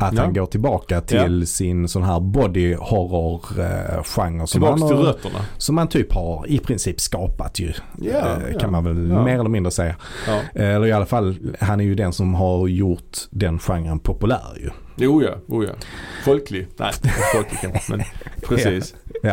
Att 0.00 0.14
Ja. 0.14 0.22
han 0.22 0.34
går 0.34 0.46
tillbaka 0.46 1.00
till 1.00 1.46
sin 1.46 1.88
sån 1.88 2.02
här 2.02 2.20
body 2.20 2.74
horror 2.74 3.40
eh, 3.58 4.02
genre 4.04 4.38
som 4.38 4.46
Tillbaks 4.46 4.80
han, 4.80 4.88
till 4.90 4.96
har, 4.98 5.04
rötterna. 5.04 5.38
som 5.58 5.78
han 5.78 5.88
typ 5.88 6.12
har 6.12 6.39
i 6.46 6.58
princip 6.58 7.00
skapat 7.00 7.58
ju. 7.60 7.72
Ja, 8.00 8.10
eh, 8.12 8.52
ja. 8.52 8.58
Kan 8.58 8.72
man 8.72 8.84
väl 8.84 9.10
Ja. 9.10 9.24
mer 9.24 9.34
eller 9.38 9.48
mindre 9.50 9.70
säga. 9.70 9.94
Ja. 10.26 10.40
Eh, 10.54 10.74
Eller 10.74 10.86
i 10.86 10.92
alla 10.92 11.06
fall, 11.06 11.36
han 11.60 11.80
är 11.80 11.84
ju 11.84 11.94
den 11.94 12.12
som 12.12 12.34
har 12.34 12.68
gjort 12.68 13.18
den 13.30 13.58
genren 13.58 13.98
populär 13.98 14.56
ju. 14.60 14.70
Jo 14.96 15.22
ja, 15.22 15.30
oh 15.48 15.64
ja. 15.64 15.70
Folklig. 16.24 16.66
Nej, 16.76 16.92
folklig 17.34 17.60
kanske 17.60 17.92
men 17.96 18.00
precis. 18.48 18.94
Ja. 19.22 19.32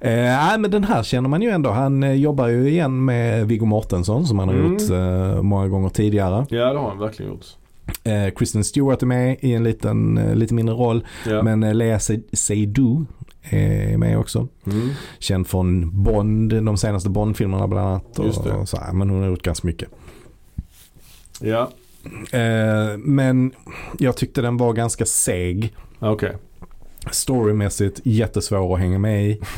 Eh, 0.00 0.10
nej, 0.12 0.58
men 0.58 0.70
den 0.70 0.84
här 0.84 1.02
känner 1.02 1.28
man 1.28 1.42
ju 1.42 1.50
ändå. 1.50 1.70
Han 1.70 2.02
eh, 2.02 2.12
jobbar 2.12 2.48
ju 2.48 2.68
igen 2.68 3.04
med 3.04 3.46
Viggo 3.48 3.66
Mortensen 3.66 4.26
som 4.26 4.38
han 4.38 4.48
har 4.48 4.54
Mm. 4.54 4.72
gjort 4.72 4.90
eh, 4.90 5.42
många 5.42 5.68
gånger 5.68 5.88
tidigare. 5.88 6.46
Ja 6.50 6.72
det 6.72 6.78
har 6.78 6.88
han 6.88 6.98
verkligen 6.98 7.32
gjort. 7.32 7.46
Eh, 8.04 8.34
Kristen 8.36 8.64
Stewart 8.64 9.02
är 9.02 9.06
med 9.06 9.36
i 9.40 9.52
en 9.54 9.64
liten, 9.64 10.18
eh, 10.18 10.34
lite 10.34 10.54
mindre 10.54 10.74
roll. 10.74 11.06
Ja. 11.28 11.42
Men 11.42 11.62
eh, 11.62 11.74
Lea 11.74 11.98
Se- 11.98 12.20
Seydoux 12.32 13.06
är 13.42 13.96
med 13.96 14.18
också. 14.18 14.48
Mm. 14.66 14.88
Känd 15.18 15.46
från 15.46 16.02
Bond, 16.02 16.64
de 16.64 16.76
senaste 16.76 17.10
Bond-filmerna 17.10 17.66
bland 17.68 17.88
annat. 17.88 18.18
Och, 18.18 18.68
så 18.68 18.76
här, 18.76 18.92
men 18.92 19.10
hon 19.10 19.20
har 19.22 19.28
gjort 19.28 19.42
ganska 19.42 19.66
mycket. 19.66 19.88
Ja, 21.40 21.70
Eh, 22.32 22.96
men 22.98 23.52
jag 23.98 24.16
tyckte 24.16 24.42
den 24.42 24.56
var 24.56 24.72
ganska 24.72 25.06
seg. 25.06 25.74
okej. 25.98 26.36
Storymässigt 27.10 28.00
jättesvår 28.04 28.74
att 28.74 28.80
hänga 28.80 28.98
med 28.98 29.24
i. 29.26 29.40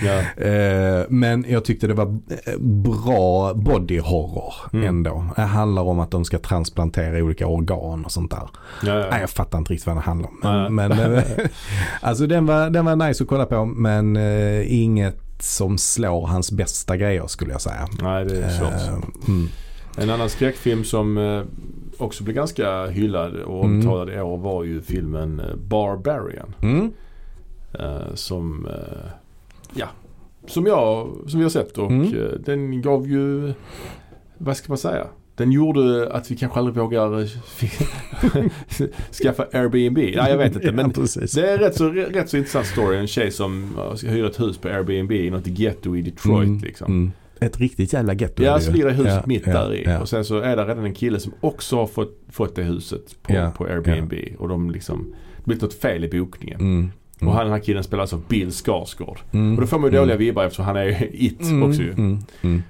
Ja. 0.00 0.44
Eh, 0.44 1.04
men 1.08 1.44
jag 1.48 1.64
tyckte 1.64 1.86
det 1.86 1.94
var 1.94 2.06
eh, 2.46 2.58
bra 2.60 3.54
body 3.54 3.98
horror 4.00 4.54
Mm. 4.72 4.88
ändå. 4.88 5.24
Det 5.36 5.42
handlar 5.42 5.82
om 5.82 6.00
att 6.00 6.10
de 6.10 6.24
ska 6.24 6.38
transplantera 6.38 7.18
olika 7.24 7.46
organ 7.46 8.04
och 8.04 8.12
sånt 8.12 8.30
där. 8.30 8.48
Ja, 8.82 8.94
Nej, 8.94 9.08
ja. 9.10 9.20
jag 9.20 9.30
fattar 9.30 9.58
inte 9.58 9.72
riktigt 9.72 9.86
vad 9.86 9.96
det 9.96 10.00
handlar 10.00 10.28
om. 10.28 10.40
Nej. 10.42 10.70
Men, 10.70 10.88
men 10.96 11.14
eh, 11.14 11.22
alltså 12.00 12.26
den 12.26 12.46
var, 12.46 12.70
den 12.70 12.84
var 12.84 12.96
nice 12.96 13.24
att 13.24 13.28
kolla 13.28 13.46
på 13.46 13.64
men 13.64 14.16
eh, 14.16 14.74
inget 14.82 15.18
som 15.40 15.78
slår 15.78 16.26
hans 16.26 16.52
bästa 16.52 16.96
grejer 16.96 17.26
skulle 17.26 17.52
jag 17.52 17.60
säga. 17.60 17.88
Nej 18.02 18.24
det 18.24 18.42
är 18.42 18.50
svårt. 18.50 18.72
Eh, 18.72 19.28
mm. 19.28 19.48
En 19.96 20.10
annan 20.10 20.28
skräckfilm 20.28 20.84
som 20.84 21.18
också 21.98 22.24
blev 22.24 22.36
ganska 22.36 22.86
hyllad 22.86 23.34
och 23.36 23.64
Mm. 23.64 23.76
omtalad 23.76 24.10
i 24.10 24.20
år 24.20 24.38
var 24.38 24.64
ju 24.64 24.80
filmen 24.80 25.40
eh, 25.40 25.56
Barbarian. 25.56 26.54
Mm. 26.62 26.92
Eh, 27.78 28.14
som, 28.14 28.66
eh, 28.66 29.10
ja, 29.74 29.86
som 30.46 30.66
jag, 30.66 31.08
som 31.26 31.38
vi 31.38 31.44
har 31.44 31.50
sett 31.50 31.78
och 31.78 31.90
Mm. 31.90 32.12
den 32.44 32.82
gav 32.82 33.06
ju, 33.08 33.52
vad 34.38 34.56
ska 34.56 34.68
man 34.68 34.78
säga? 34.78 35.06
Den 35.36 35.52
gjorde 35.52 36.12
att 36.12 36.30
vi 36.30 36.36
kanske 36.36 36.58
aldrig 36.58 36.76
vågar 36.76 37.28
skaffa 39.22 39.46
Airbnb. 39.52 39.98
Nej 39.98 40.30
jag 40.30 40.38
vet 40.38 40.54
inte 40.54 40.72
men 40.72 40.92
ja, 40.96 41.02
det 41.34 41.50
är 41.50 41.58
rätt 41.58 41.76
så, 41.76 41.88
rätt 41.88 42.28
så 42.28 42.36
intressant 42.36 42.66
story. 42.66 42.96
En 42.96 43.06
tjej 43.06 43.30
som 43.30 43.78
hyra 44.04 44.26
ett 44.26 44.40
hus 44.40 44.58
på 44.58 44.68
Airbnb 44.68 45.12
i 45.12 45.30
något 45.30 45.46
getto 45.46 45.96
i 45.96 46.02
Detroit 46.02 46.46
Mm, 46.48 46.58
liksom. 46.60 47.12
Mm. 47.40 47.46
Ett 47.50 47.60
riktigt 47.60 47.92
jävla 47.92 48.12
getto. 48.14 48.42
Ja, 48.42 48.60
så 48.60 48.70
ligger 48.72 48.86
det 48.86 48.92
huset 48.92 49.12
Ja, 49.14 49.22
mitt 49.26 49.46
ja, 49.46 49.52
där 49.52 49.74
i. 49.74 49.84
ja. 49.84 49.98
Och 49.98 50.08
sen 50.08 50.24
så 50.24 50.38
är 50.40 50.56
det 50.56 50.64
redan 50.64 50.84
en 50.84 50.94
kille 50.94 51.20
som 51.20 51.32
också 51.40 51.76
har 51.76 51.86
fått, 51.86 52.18
fått 52.30 52.56
det 52.56 52.62
huset 52.62 53.22
på, 53.22 53.32
Ja, 53.32 53.50
på 53.56 53.64
Airbnb. 53.64 54.12
Och 54.38 54.48
de 54.48 54.70
liksom, 54.70 55.14
det 55.36 55.44
blir 55.44 55.60
något 55.62 55.74
fel 55.74 56.04
i 56.04 56.08
bokningen. 56.20 56.60
Mm. 56.60 56.90
Och 57.20 57.32
han, 57.32 57.44
den 57.44 57.52
här 57.52 57.60
killen 57.60 57.84
spelas 57.84 58.12
av 58.12 58.22
Bill 58.28 58.52
Skarsgård. 58.52 59.18
Mm. 59.32 59.54
Och 59.54 59.60
då 59.60 59.66
får 59.66 59.78
man 59.78 59.90
ju 59.90 59.96
Mm. 59.96 60.00
dåliga 60.08 60.16
vibbar 60.16 60.44
eftersom 60.44 60.64
han 60.64 60.76
är 60.76 61.08
it 61.12 61.40
Mm, 61.42 61.62
också 61.62 61.82
ju. 61.82 61.90
Mm. 61.92 62.18
Mm. 62.42 62.62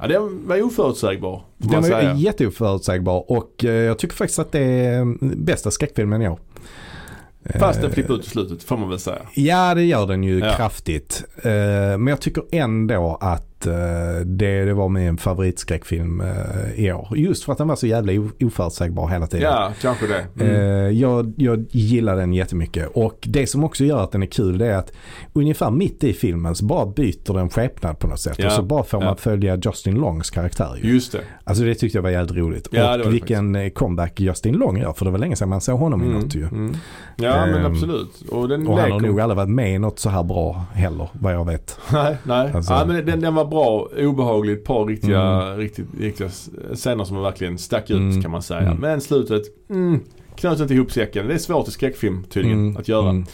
Ja, 0.00 0.06
den 0.06 0.46
var 0.48 0.62
oförutsägbar. 0.62 1.42
Den 1.58 1.70
var 1.70 1.82
säga. 1.82 2.14
jätteoförutsägbar 2.14 3.30
och 3.32 3.64
eh, 3.64 3.70
jag 3.70 3.98
tycker 3.98 4.16
faktiskt 4.16 4.38
att 4.38 4.52
det 4.52 4.60
är 4.60 5.00
mm, 5.00 5.18
bästa 5.36 5.70
skräckfilmen 5.70 6.22
i 6.22 6.28
år. 6.28 6.38
Fast 7.58 7.80
den 7.80 7.90
Eh, 7.90 7.94
flippar 7.94 8.14
ut 8.14 8.26
i 8.26 8.28
slutet 8.28 8.62
får 8.62 8.76
man 8.76 8.88
väl 8.88 8.98
säga. 8.98 9.18
Ja 9.34 9.74
det 9.74 9.84
gör 9.84 10.06
den 10.06 10.24
ju 10.24 10.38
Ja. 10.38 10.54
kraftigt. 10.56 11.24
Eh, 11.42 11.50
men 11.98 12.06
jag 12.06 12.20
tycker 12.20 12.42
ändå 12.52 13.18
att 13.20 13.49
eh, 13.66 13.72
det, 14.26 14.64
det 14.64 14.74
var 14.74 14.88
min 14.88 15.16
favoritskräckfilm 15.16 16.20
eh, 16.20 16.84
i 16.84 16.92
år. 16.92 17.08
Just 17.16 17.44
för 17.44 17.52
att 17.52 17.58
den 17.58 17.68
var 17.68 17.76
så 17.76 17.86
jävla 17.86 18.12
oförutsägbar 18.40 19.08
hela 19.08 19.26
tiden. 19.26 19.50
Ja, 19.52 19.72
kanske 19.82 20.06
det. 20.06 20.44
Eh, 20.44 20.50
Mm. 20.50 20.98
jag, 20.98 21.32
jag 21.36 21.64
gillar 21.70 22.16
den 22.16 22.32
jättemycket 22.32 22.88
och 22.94 23.18
det 23.22 23.46
som 23.46 23.64
också 23.64 23.84
gör 23.84 24.04
att 24.04 24.12
den 24.12 24.22
är 24.22 24.26
kul 24.26 24.58
det 24.58 24.66
är 24.66 24.76
att 24.76 24.92
ungefär 25.32 25.70
mitt 25.70 26.04
i 26.04 26.12
filmen 26.12 26.54
så 26.54 26.64
bara 26.64 26.86
byter 26.86 27.34
den 27.34 27.50
skepnad 27.50 27.98
på 27.98 28.06
något 28.06 28.20
sätt 28.20 28.34
Ja, 28.38 28.46
och 28.46 28.52
så 28.52 28.62
bara 28.62 28.82
får 28.84 29.00
ja. 29.02 29.06
man 29.06 29.16
följa 29.16 29.56
Justin 29.64 29.94
Longs 29.94 30.30
karaktär. 30.30 30.78
Ju. 30.82 30.92
Just 30.92 31.12
det. 31.12 31.20
Alltså 31.44 31.64
det 31.64 31.74
tyckte 31.74 31.98
jag 31.98 32.02
var 32.02 32.10
jävligt 32.10 32.36
roligt. 32.36 32.68
Ja, 32.70 33.04
och 33.04 33.14
vilken 33.14 33.54
eh, 33.54 33.68
comeback 33.70 34.20
Justin 34.20 34.54
Long 34.54 34.78
gör 34.80 34.92
för 34.92 35.04
det 35.04 35.10
var 35.10 35.18
länge 35.18 35.36
sedan 35.36 35.48
man 35.48 35.60
såg 35.60 35.78
honom 35.78 36.04
i 36.04 36.08
något 36.08 36.34
ju. 36.34 36.42
mm. 36.42 36.76
Ja, 37.16 37.46
men 37.46 37.54
Ehm, 37.54 37.72
absolut. 37.72 38.22
Och 38.30 38.38
Och 38.42 38.48
han 38.78 38.90
har 38.92 39.00
nog 39.00 39.20
aldrig 39.20 39.36
varit 39.36 39.48
med 39.50 39.74
i 39.74 39.78
något 39.78 39.98
så 39.98 40.10
här 40.10 40.22
bra 40.22 40.64
heller 40.72 41.08
vad 41.12 41.34
jag 41.34 41.44
vet. 41.46 41.78
Nej, 41.92 42.16
nej. 42.22 42.50
Alltså- 42.54 42.72
ja, 42.72 42.84
men 42.86 43.06
den, 43.06 43.20
den 43.20 43.34
var 43.34 43.44
bra, 43.50 43.88
obehaglig, 43.98 44.52
ett 44.52 44.64
par 44.64 44.84
riktiga, 44.86 45.20
Mm. 45.22 45.58
riktigt, 45.58 45.86
riktiga 46.00 46.28
scener 46.74 47.04
som 47.04 47.22
verkligen 47.22 47.58
stack 47.58 47.90
ut 47.90 47.96
Mm. 47.96 48.22
kan 48.22 48.30
man 48.30 48.42
säga. 48.42 48.60
Mm. 48.60 48.76
Men 48.78 49.00
slutet, 49.00 49.42
mm, 49.70 50.00
knöt 50.36 50.60
inte 50.60 50.74
ihop 50.74 50.92
säcken. 50.92 51.28
Det 51.28 51.34
är 51.34 51.38
svårt 51.38 51.68
i 51.68 51.70
skräckfilm 51.70 52.24
tydligen 52.24 52.58
Mm, 52.58 52.76
att 52.76 52.88
göra. 52.88 53.08
mm. 53.10 53.24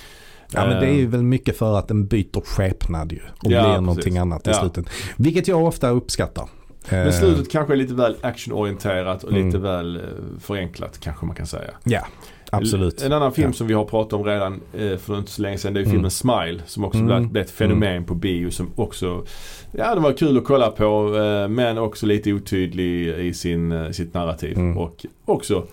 Ja 0.52 0.66
men 0.66 0.80
det 0.80 0.86
är 0.86 0.94
ju 0.94 1.02
Eh, 1.04 1.08
väl 1.08 1.22
mycket 1.22 1.58
för 1.58 1.78
att 1.78 1.88
den 1.88 2.06
byter 2.06 2.40
skepnad 2.44 3.12
ju 3.12 3.18
och 3.18 3.24
Ja, 3.42 3.48
blir 3.48 3.60
precis. 3.62 3.80
någonting 3.80 4.18
annat 4.18 4.46
i 4.46 4.50
Ja. 4.50 4.56
slutet. 4.60 4.86
Vilket 5.16 5.48
jag 5.48 5.64
ofta 5.64 5.88
uppskattar. 5.90 6.48
Men 6.90 7.06
Eh, 7.06 7.12
slutet 7.12 7.50
kanske 7.52 7.72
är 7.74 7.76
lite 7.76 7.94
väl 7.94 8.16
actionorienterat 8.22 9.24
och 9.24 9.32
Mm. 9.32 9.46
lite 9.46 9.58
väl 9.58 9.96
eh, 9.96 10.02
förenklat 10.40 11.00
kanske 11.00 11.26
man 11.26 11.36
kan 11.36 11.46
säga. 11.46 11.70
Ja, 11.84 12.06
absolut. 12.52 13.02
En 13.02 13.12
annan 13.12 13.32
film 13.32 13.48
Ja. 13.48 13.52
som 13.52 13.66
vi 13.66 13.74
har 13.74 13.84
pratat 13.84 14.12
om 14.12 14.24
redan 14.24 14.60
eh, 14.78 14.96
för 14.96 15.18
inte 15.18 15.30
så 15.30 15.42
länge 15.42 15.58
sedan 15.58 15.74
det 15.74 15.80
är 15.80 15.82
ju 15.82 15.84
Mm. 15.84 15.92
filmen 15.94 16.10
Smile 16.10 16.62
som 16.66 16.84
också 16.84 16.98
Mm. 16.98 17.28
blev- 17.28 17.44
ett 17.44 17.50
fenomen 17.50 18.04
på 18.04 18.14
bio 18.14 18.50
som 18.50 18.70
också 18.76 19.24
Ja 19.72 19.94
det 19.94 20.00
var 20.00 20.12
kul 20.12 20.38
att 20.38 20.44
kolla 20.44 20.70
på 20.70 21.16
eh, 21.16 21.48
men 21.48 21.78
också 21.78 22.06
lite 22.06 22.32
otydlig 22.32 23.08
i 23.08 23.34
sin, 23.34 23.72
eh, 23.72 23.90
sitt 23.90 24.14
narrativ 24.14 24.58
Mm. 24.58 24.78
och 24.78 25.06
också 25.24 25.66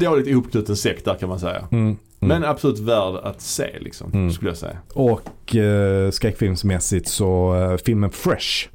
dåligt 0.00 0.26
ihopknuten 0.26 0.76
säck 0.76 1.04
där 1.04 1.14
kan 1.14 1.28
man 1.28 1.40
säga. 1.40 1.64
Mm, 1.70 1.84
mm. 1.84 1.96
Men 2.20 2.44
absolut 2.44 2.78
värd 2.78 3.14
att 3.22 3.40
se 3.40 3.70
liksom 3.80 4.10
Mm. 4.12 4.30
skulle 4.32 4.50
jag 4.50 4.58
säga. 4.58 4.76
Och 4.94 5.56
eh, 5.56 6.10
skräckfilmsmässigt 6.10 7.08
så 7.08 7.54
filmen 7.84 8.10
Fresh. 8.10 8.68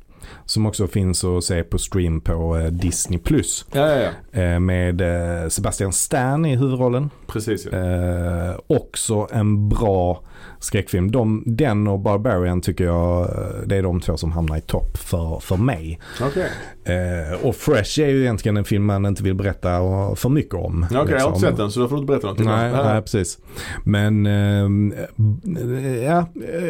Som 0.46 0.66
också 0.66 0.88
finns 0.88 1.24
att 1.24 1.44
se 1.44 1.64
på 1.64 1.78
stream 1.78 2.22
på 2.22 2.58
eh, 2.58 2.66
Disney+. 2.66 3.20
Plus 3.20 3.66
Ja 3.72 3.88
ja 3.90 4.12
ja, 4.32 4.42
eh, 4.42 4.60
Med 4.60 5.02
eh, 5.02 5.50
Sebastian 5.50 5.94
Stan 5.94 6.46
i 6.46 6.56
huvudrollen. 6.56 7.10
precis 7.28 7.68
ja. 7.72 8.58
Också 8.68 9.28
en 9.32 9.70
bra 9.70 10.24
skräckfilm. 10.64 11.12
De, 11.12 11.44
den 11.46 11.88
och 11.88 12.00
Barbarian 12.00 12.62
tycker 12.62 12.84
jag 12.84 13.22
eh, 13.22 13.28
det 13.66 13.76
är 13.76 13.84
de 13.84 14.02
två 14.02 14.18
som 14.18 14.32
hamnar 14.32 14.58
i 14.58 14.62
topp 14.62 14.98
för, 14.98 15.40
för 15.40 15.58
mig. 15.58 16.00
Okej, 16.22 16.50
Eh, 16.86 17.46
och 17.46 17.56
Fresh 17.56 18.00
är 18.02 18.08
ju 18.08 18.22
egentligen 18.22 18.58
en 18.58 18.66
film 18.66 18.86
man 18.86 19.06
inte 19.06 19.24
vill 19.24 19.34
berätta 19.36 19.74
eh, 19.76 20.16
för 20.16 20.30
mycket 20.30 20.54
om. 20.54 20.84
Okej, 20.84 20.96
jag 20.96 21.00
har 21.00 21.06
liksom. 21.16 21.34
inte 21.34 21.40
sett 21.48 21.58
den 21.58 21.72
så 21.72 21.80
då 21.80 21.88
får 21.88 21.96
du 21.96 22.02
inte 22.02 22.12
berätta 22.12 22.28
någonting. 22.28 22.46
Nej, 22.48 22.72
Ja. 22.72 22.84
nej, 22.94 23.02
precis. 23.02 23.38
Men 23.84 24.26
eh, 24.26 26.04
ja, 26.04 26.26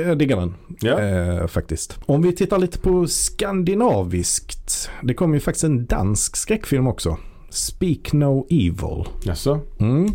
jag 0.06 0.18
diggar 0.18 0.38
den 0.38 0.54
Ja. 0.82 1.00
eh, 1.00 1.48
faktiskt. 1.48 2.00
Om 2.06 2.22
vi 2.22 2.36
tittar 2.36 2.58
lite 2.60 2.80
på 2.80 3.08
skandinaviskt. 3.08 4.90
Det 5.04 5.14
kom 5.14 5.34
ju 5.34 5.40
faktiskt 5.40 5.64
en 5.64 5.86
dansk 5.86 6.36
skräckfilm 6.36 6.88
också. 6.88 7.18
Speak 7.50 8.14
No 8.14 8.46
Evil. 8.50 9.04
Jaså? 9.24 9.60
Mm. 9.80 10.06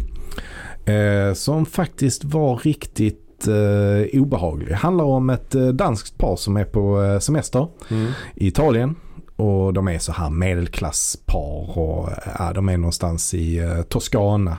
Eh, 0.84 1.34
som 1.34 1.66
faktiskt 1.66 2.24
var 2.24 2.56
riktigt 2.56 3.24
eh, 3.46 4.20
obehaglig. 4.20 4.72
Handlar 4.74 5.04
om 5.04 5.30
ett 5.30 5.54
eh, 5.54 5.66
danskt 5.68 6.18
par 6.18 6.36
som 6.36 6.56
är 6.56 6.64
på 6.64 7.02
eh, 7.02 7.18
semester 7.18 7.66
Mm. 7.90 8.12
i 8.34 8.46
Italien. 8.46 8.94
Och 9.36 9.72
de 9.72 9.88
är 9.88 9.98
så 9.98 10.12
här 10.12 10.30
medelklasspar 10.30 11.78
och 11.78 12.08
ja, 12.38 12.52
de 12.54 12.68
är 12.68 12.76
någonstans 12.76 13.34
i 13.34 13.58
eh, 13.58 13.82
Toscana. 13.82 14.56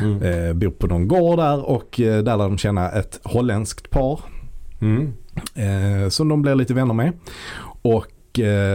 Mm. 0.00 0.22
Eh, 0.22 0.52
bor 0.52 0.70
på 0.70 0.86
någon 0.86 1.08
gård 1.08 1.38
där 1.38 1.64
och 1.70 2.00
eh, 2.00 2.22
där 2.22 2.36
lär 2.36 2.44
de 2.44 2.58
känna 2.58 2.90
ett 2.90 3.20
holländskt 3.22 3.90
par. 3.90 4.20
Mm. 4.80 5.12
Eh, 5.54 6.08
som 6.08 6.28
de 6.28 6.42
blir 6.42 6.54
lite 6.54 6.74
vänner 6.74 6.94
med. 6.94 7.12
Och 7.82 8.06
eh, 8.06 8.13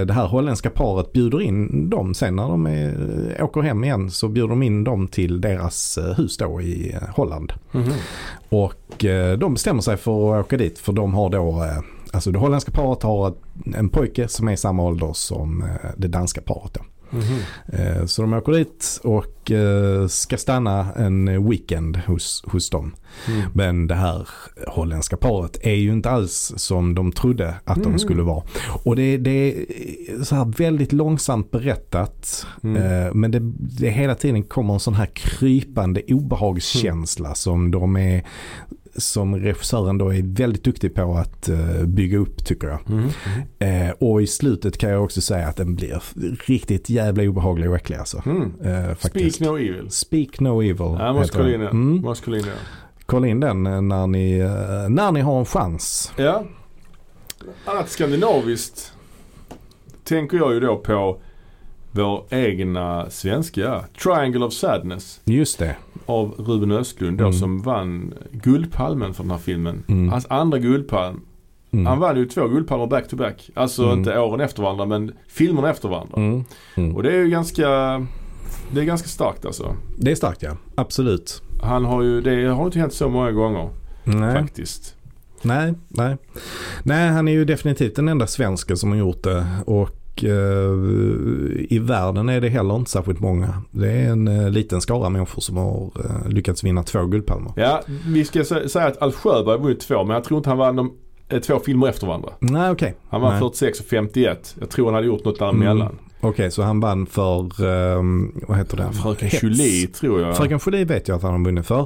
det 0.06 0.14
här 0.14 0.28
holländska 0.28 0.70
paret 0.70 1.14
bjuder 1.14 1.42
in 1.42 1.90
dem 1.90 2.14
sen 2.14 2.36
när 2.36 2.48
de 2.48 2.68
är, 2.68 3.44
åker 3.44 3.62
hem 3.62 3.84
igen 3.84 4.12
så 4.12 4.28
bjuder 4.28 4.50
de 4.50 4.64
in 4.64 4.84
dem 4.84 5.08
till 5.08 5.42
deras 5.42 5.98
eh, 5.98 6.18
hus 6.18 6.38
då 6.38 6.62
i 6.62 6.94
eh, 6.94 7.10
Holland. 7.16 7.54
Mhm. 7.72 7.92
Och 8.50 9.06
eh, 9.06 9.38
de 9.38 9.54
bestämmer 9.54 9.82
sig 9.82 9.98
för 9.98 10.40
att 10.40 10.46
åka 10.46 10.58
dit 10.58 10.80
för 10.80 10.94
de 10.94 11.14
har 11.14 11.30
då, 11.30 11.64
eh, 11.64 11.80
alltså 12.12 12.32
det 12.32 12.40
holländska 12.40 12.72
paret 12.72 13.04
har 13.04 13.34
en 13.76 13.90
pojke 13.90 14.28
som 14.28 14.48
är 14.48 14.52
i 14.52 14.58
samma 14.58 14.84
ålder 14.84 15.14
som 15.14 15.62
eh, 15.62 15.90
det 15.98 16.08
danska 16.08 16.42
paret 16.42 16.74
då. 16.74 16.82
Eh, 17.74 18.06
Så 18.06 18.22
de 18.22 18.34
åker 18.34 18.52
dit 18.52 19.00
och 19.04 19.52
eh, 19.52 20.08
ska 20.08 20.38
stanna 20.38 20.94
en 20.94 21.50
weekend 21.50 21.98
hos, 21.98 22.44
hos 22.48 22.70
dem. 22.70 22.96
Mm. 23.28 23.42
Men 23.54 23.88
det 23.88 23.96
här 23.96 24.28
holländska 24.68 25.18
paret 25.18 25.58
är 25.62 25.74
ju 25.74 25.92
inte 25.92 26.10
alls 26.10 26.54
som 26.58 26.96
de 26.96 27.12
trodde 27.12 27.54
att 27.64 27.78
Mhm. 27.78 27.92
de 27.92 28.00
skulle 28.00 28.22
vara. 28.22 28.44
Och 28.84 28.96
det, 28.96 29.18
det 29.18 29.30
är 29.32 30.24
så 30.24 30.36
här 30.36 30.46
väldigt 30.58 30.92
långsamt 30.94 31.52
berättat. 31.52 32.46
Mm. 32.64 32.76
Eh, 33.08 33.14
Men 33.14 33.32
det, 33.32 33.40
det 33.80 33.90
hela 33.90 34.16
tiden 34.16 34.44
kommer 34.44 34.74
en 34.74 34.80
sån 34.80 34.94
här 34.94 35.10
krypande 35.14 36.02
obehagskänsla 36.08 37.36
som 37.36 37.72
de 37.72 37.98
är 37.98 38.24
som 39.00 39.36
regissören 39.36 39.98
då 39.98 40.14
är 40.14 40.22
väldigt 40.24 40.64
duktig 40.64 40.96
på 40.96 41.14
att 41.14 41.50
eh, 41.50 41.84
bygga 41.86 42.18
upp 42.18 42.46
tycker 42.46 42.68
jag. 42.68 42.80
Mhm. 42.90 43.10
Eh, 43.60 43.92
och 44.00 44.22
i 44.22 44.28
slutet 44.28 44.78
kan 44.78 44.90
jag 44.90 45.04
också 45.04 45.22
säga 45.22 45.48
att 45.48 45.56
den 45.56 45.76
blir 45.76 46.04
riktigt 46.46 46.90
jävla 46.90 47.24
obehaglig 47.24 47.70
och 47.70 47.76
äcklig 47.76 47.98
alltså. 47.98 48.24
Mm. 48.26 48.54
Eh, 48.64 48.96
faktiskt. 48.96 49.36
Speak 49.36 49.52
no 49.52 49.58
evil. 49.58 49.90
Speak 49.90 50.40
No 50.40 50.62
Evil. 50.62 50.76
Ja, 51.00 51.14
måste 51.14 51.38
kolla 51.38 51.54
in 51.54 51.60
den. 51.60 51.70
Mm. 51.70 52.02
Måste 52.02 52.26
kolla 52.26 52.38
in 52.38 52.44
den. 52.44 52.56
Kolla 53.06 53.28
in 53.28 53.40
den 53.40 53.64
när 53.64 54.08
ni, 54.08 54.38
när 54.90 55.12
ni 55.12 55.22
har 55.22 55.40
en 55.40 55.46
chans. 55.46 56.14
Ja. 56.18 56.44
Annat 57.66 57.90
skandinaviskt 57.90 58.94
tänker 60.04 60.38
jag 60.38 60.54
ju 60.54 60.60
då 60.60 60.78
på 60.78 61.20
vår 61.92 62.24
egna 62.30 63.10
svenska 63.10 63.84
Triangle 64.04 64.46
of 64.46 64.54
Sadness 64.54 65.22
Just 65.26 65.60
det. 65.60 65.76
Av 66.10 66.32
Ruben 66.38 66.72
Östlund 66.72 67.18
då 67.18 67.24
Mm. 67.24 67.34
som 67.34 67.62
vann 67.62 68.14
Guldpalmen 68.32 69.14
för 69.14 69.24
den 69.24 69.32
här 69.32 69.38
filmen. 69.38 69.84
Mm. 69.88 70.10
Hans 70.10 70.26
andra 70.30 70.58
Guldpalm. 70.60 71.22
Mm. 71.72 71.86
Han 71.86 72.00
vann 72.00 72.18
ju 72.18 72.26
två 72.26 72.48
Guldpalmer 72.48 72.88
back 72.88 73.08
to 73.08 73.16
back. 73.16 73.50
Alltså 73.54 73.84
Mm. 73.84 73.98
inte 74.00 74.20
åren 74.20 74.42
efter 74.42 74.62
varandra 74.64 74.86
men 74.86 75.12
filmerna 75.28 75.70
efter 75.70 75.90
varandra. 75.90 76.44
Mm. 76.78 76.96
Och 76.96 77.04
det 77.04 77.12
är 77.12 77.18
ju 77.18 77.30
ganska, 77.30 77.68
det 78.72 78.80
är 78.82 78.86
ganska 78.86 79.08
starkt 79.08 79.46
alltså. 79.46 79.76
Det 79.98 80.12
är 80.12 80.16
starkt 80.16 80.44
ja, 80.44 80.58
absolut. 80.76 81.42
Han 81.64 81.86
har 81.86 82.02
ju, 82.02 82.22
det 82.22 82.46
har 82.48 82.66
inte 82.66 82.80
hänt 82.80 82.94
så 82.94 83.10
många 83.10 83.32
gånger 83.32 83.70
Nej. 84.04 84.34
faktiskt. 84.42 84.96
nej, 85.42 85.74
nej. 85.88 86.18
Nej, 86.84 87.10
han 87.10 87.28
är 87.28 87.32
ju 87.32 87.46
definitivt 87.46 87.96
den 87.96 88.08
enda 88.08 88.28
svensken 88.28 88.78
som 88.78 88.90
har 88.90 88.98
gjort 88.98 89.24
det. 89.24 89.48
Och 89.66 89.90
eh, 90.24 91.70
i 91.70 91.80
världen 91.82 92.30
är 92.30 92.42
det 92.42 92.50
heller 92.50 92.76
inte 92.76 92.92
särskilt 92.92 93.20
många. 93.20 93.62
Det 93.72 93.92
är 93.92 94.10
en 94.12 94.28
eh, 94.28 94.50
liten 94.50 94.82
skara 94.82 95.10
människor 95.10 95.42
som 95.42 95.58
har 95.58 95.92
eh, 96.06 96.30
lyckats 96.30 96.64
vinna 96.64 96.84
två 96.84 97.06
guldpalmer. 97.06 97.52
Ja, 97.56 97.82
vi 98.08 98.26
ska 98.26 98.40
sä- 98.40 98.68
säga 98.68 98.88
att 98.88 99.02
Alf 99.02 99.16
Sjöberg 99.16 99.60
vunnit 99.60 99.80
två 99.80 100.04
men 100.04 100.14
jag 100.14 100.24
tror 100.24 100.38
inte 100.38 100.50
han 100.50 100.58
vann 100.58 100.76
de, 100.76 100.92
eh, 101.30 101.40
två 101.40 101.60
filmer 101.60 101.88
efter 101.88 102.08
varandra. 102.08 102.30
Nej, 102.40 102.72
okej. 102.72 102.96
Han 103.10 103.22
vann 103.22 103.32
Nej. 103.32 103.40
46 103.40 103.80
och 103.80 103.86
51. 103.86 104.56
Jag 104.60 104.70
tror 104.70 104.86
han 104.86 104.94
hade 104.94 105.08
gjort 105.08 105.26
något 105.26 105.40
däremellan. 105.40 105.82
Mm. 105.82 105.96
Okej, 106.22 106.52
så 106.52 106.62
han 106.64 106.80
vann 106.80 107.06
för, 107.06 107.66
ehm, 107.68 108.32
vad 108.48 108.58
heter 108.58 108.78
det? 108.78 108.92
Fröken. 108.94 109.30
Julie 109.42 109.88
tror 109.88 110.22
jag. 110.22 110.38
Fröken 110.38 110.60
Julie 110.66 110.86
vet 110.86 111.08
jag 111.08 111.16
att 111.16 111.24
han 111.24 111.32
har 111.32 111.46
vunnit 111.46 111.66
för. 111.66 111.86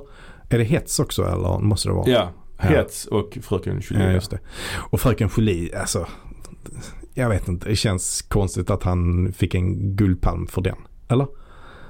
Är 0.49 0.57
det 0.57 0.63
hets 0.63 0.99
också 0.99 1.23
eller 1.23 1.59
måste 1.59 1.89
det 1.89 1.93
vara? 1.93 2.09
Ja, 2.09 2.29
Hets 2.57 3.05
och 3.05 3.37
Fröken 3.41 3.81
Julie. 3.89 4.05
Ja, 4.07 4.11
just 4.11 4.31
det. 4.31 4.39
Och 4.75 5.01
Fröken 5.01 5.29
Julie, 5.37 5.79
alltså. 5.79 6.07
Jag 7.13 7.29
vet 7.29 7.47
inte, 7.47 7.69
det 7.69 7.75
känns 7.75 8.21
konstigt 8.21 8.69
att 8.69 8.83
han 8.83 9.31
fick 9.33 9.55
en 9.55 9.95
guldpalm 9.95 10.47
för 10.47 10.61
den. 10.61 10.75
Eller? 11.07 11.27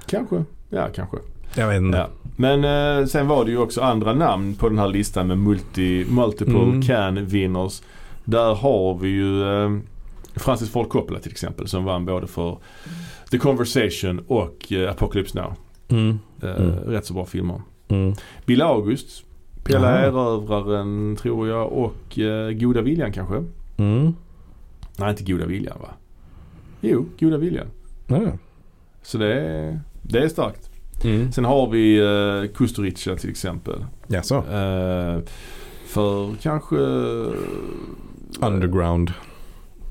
Kanske. 0.06 0.44
Ja, 0.68 0.88
kanske. 0.94 1.16
Jag 1.56 1.68
vet 1.68 1.76
inte. 1.82 1.98
Ja. 1.98 2.08
Men 2.36 2.64
eh, 3.00 3.06
sen 3.06 3.28
var 3.28 3.44
det 3.44 3.50
ju 3.50 3.58
också 3.58 3.80
andra 3.80 4.12
namn 4.14 4.54
på 4.54 4.68
den 4.68 4.78
här 4.78 4.88
listan 4.88 5.26
med 5.26 5.38
multi, 5.38 6.06
multiple 6.10 6.58
Mm. 6.62 6.82
can 6.82 7.26
winners. 7.26 7.82
Där 8.24 8.54
har 8.54 8.98
vi 8.98 9.08
ju 9.08 9.42
eh, 9.42 9.76
Francis 10.36 10.70
Ford 10.70 10.88
Coppola 10.88 11.18
till 11.18 11.30
exempel 11.32 11.68
som 11.68 11.84
vann 11.84 12.04
både 12.06 12.26
för 12.26 12.58
The 13.30 13.38
Conversation 13.38 14.18
och 14.26 14.72
eh, 14.72 14.90
Apocalypse 14.90 15.38
Now. 15.40 15.52
Mm. 15.88 16.18
Eh, 16.42 16.50
Mm. 16.56 16.70
Rätt 16.70 17.06
så 17.06 17.14
bra 17.14 17.24
filmer. 17.24 17.62
Mm. 17.88 18.14
Bill 18.46 18.62
August, 18.62 19.24
Pelle 19.64 19.78
Aha. 19.88 19.96
Erövraren 19.98 21.16
tror 21.16 21.48
jag 21.48 21.72
och 21.72 22.18
eh, 22.18 22.50
Goda 22.52 22.80
Viljan 22.82 23.12
kanske. 23.12 23.44
Mm. 23.76 24.14
Nej 24.98 25.10
inte 25.10 25.24
Goda 25.24 25.46
Viljan 25.46 25.78
va? 25.80 25.88
Jo, 26.86 27.06
goda 27.20 27.36
viljan. 27.36 27.66
Ja. 28.06 28.38
Så 29.02 29.18
det 29.18 29.34
är, 29.34 29.80
det 30.02 30.18
är 30.18 30.28
starkt. 30.28 30.70
Mm. 31.04 31.32
Sen 31.32 31.44
har 31.44 31.70
vi 31.70 32.00
uh, 32.00 32.52
Kusturica 32.54 33.16
till 33.16 33.30
exempel. 33.30 33.84
Ja, 34.06 34.22
så. 34.22 34.36
Eh, 34.36 35.18
för 35.86 36.34
kanske... 36.42 36.76
Underground. 38.40 39.12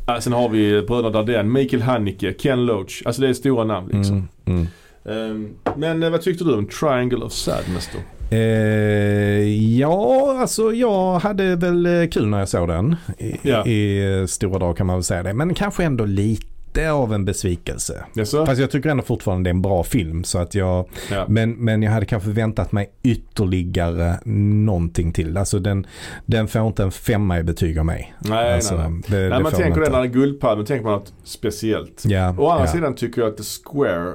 Uh, 0.09 0.19
sen 0.19 0.33
har 0.33 0.49
vi 0.49 0.81
bröderna 0.81 1.09
Dardenne, 1.09 1.49
Mikael 1.49 1.81
Haneke, 1.81 2.33
Ken 2.33 2.65
Loach. 2.65 3.01
Alltså 3.05 3.21
det 3.21 3.29
är 3.29 3.33
stora 3.33 3.63
namn 3.63 3.89
liksom. 3.93 4.27
Mm. 4.45 4.57
Mm. 4.57 4.67
Ehm, 5.05 5.55
men 5.77 6.03
eh, 6.03 6.09
vad 6.09 6.21
tyckte 6.21 6.43
du 6.43 6.53
om 6.53 6.67
Triangle 6.67 7.25
of 7.25 7.31
Sadness 7.31 7.89
då? 7.93 7.99
Eh, 8.29 9.77
ja, 9.79 10.37
alltså 10.41 10.73
jag 10.73 11.19
hade 11.19 11.55
väl 11.55 11.85
eh, 11.85 12.07
kul 12.07 12.27
när 12.27 12.39
jag 12.39 12.49
såg 12.49 12.67
den. 12.67 12.95
I, 13.17 13.35
Ja. 13.41 13.65
I 13.65 14.13
eh, 14.19 14.25
stora 14.25 14.59
drag 14.59 14.77
kan 14.77 14.87
man 14.87 14.95
väl 14.95 15.03
säga 15.03 15.23
det. 15.23 15.33
Men 15.33 15.53
kanske 15.53 15.83
ändå 15.83 16.05
lite 16.05 16.91
av 16.91 17.13
en 17.13 17.25
besvikelse. 17.25 18.03
Jaså? 18.15 18.45
Fast 18.45 18.61
jag 18.61 18.71
tycker 18.71 18.89
ändå 18.89 19.03
fortfarande 19.03 19.43
det 19.47 19.49
är 19.49 19.53
en 19.55 19.61
bra 19.61 19.83
film. 19.83 20.23
Så 20.23 20.37
att 20.39 20.55
jag, 20.55 20.89
Ja. 21.11 21.25
men, 21.29 21.51
men 21.51 21.83
jag 21.83 21.91
hade 21.91 22.05
kanske 22.05 22.29
väntat 22.29 22.71
mig 22.71 22.91
ytterligare 23.03 24.19
någonting 24.25 25.11
till. 25.13 25.37
Alltså 25.37 25.59
den, 25.59 25.87
den 26.25 26.47
får 26.47 26.67
inte 26.67 26.83
en 26.83 26.91
femma 26.91 27.39
i 27.39 27.43
betyg 27.43 27.79
av 27.79 27.85
mig. 27.85 28.13
Nej, 28.19 28.53
alltså, 28.53 28.75
nej, 28.75 28.89
nej. 28.89 29.01
Det, 29.07 29.15
Nej, 29.29 29.29
det 29.37 29.43
man 29.43 29.51
tänker 29.51 29.81
det 29.81 29.89
när 29.89 30.05
Guldpalmen, 30.05 30.65
tänker 30.65 30.83
man 30.85 30.93
något 30.93 31.13
speciellt. 31.23 32.03
Ja, 32.05 32.35
Å 32.37 32.49
andra 32.49 32.65
ja. 32.65 32.71
sidan 32.71 32.95
tycker 32.95 33.21
jag 33.21 33.31
att 33.31 33.37
The 33.37 33.43
Square, 33.43 34.13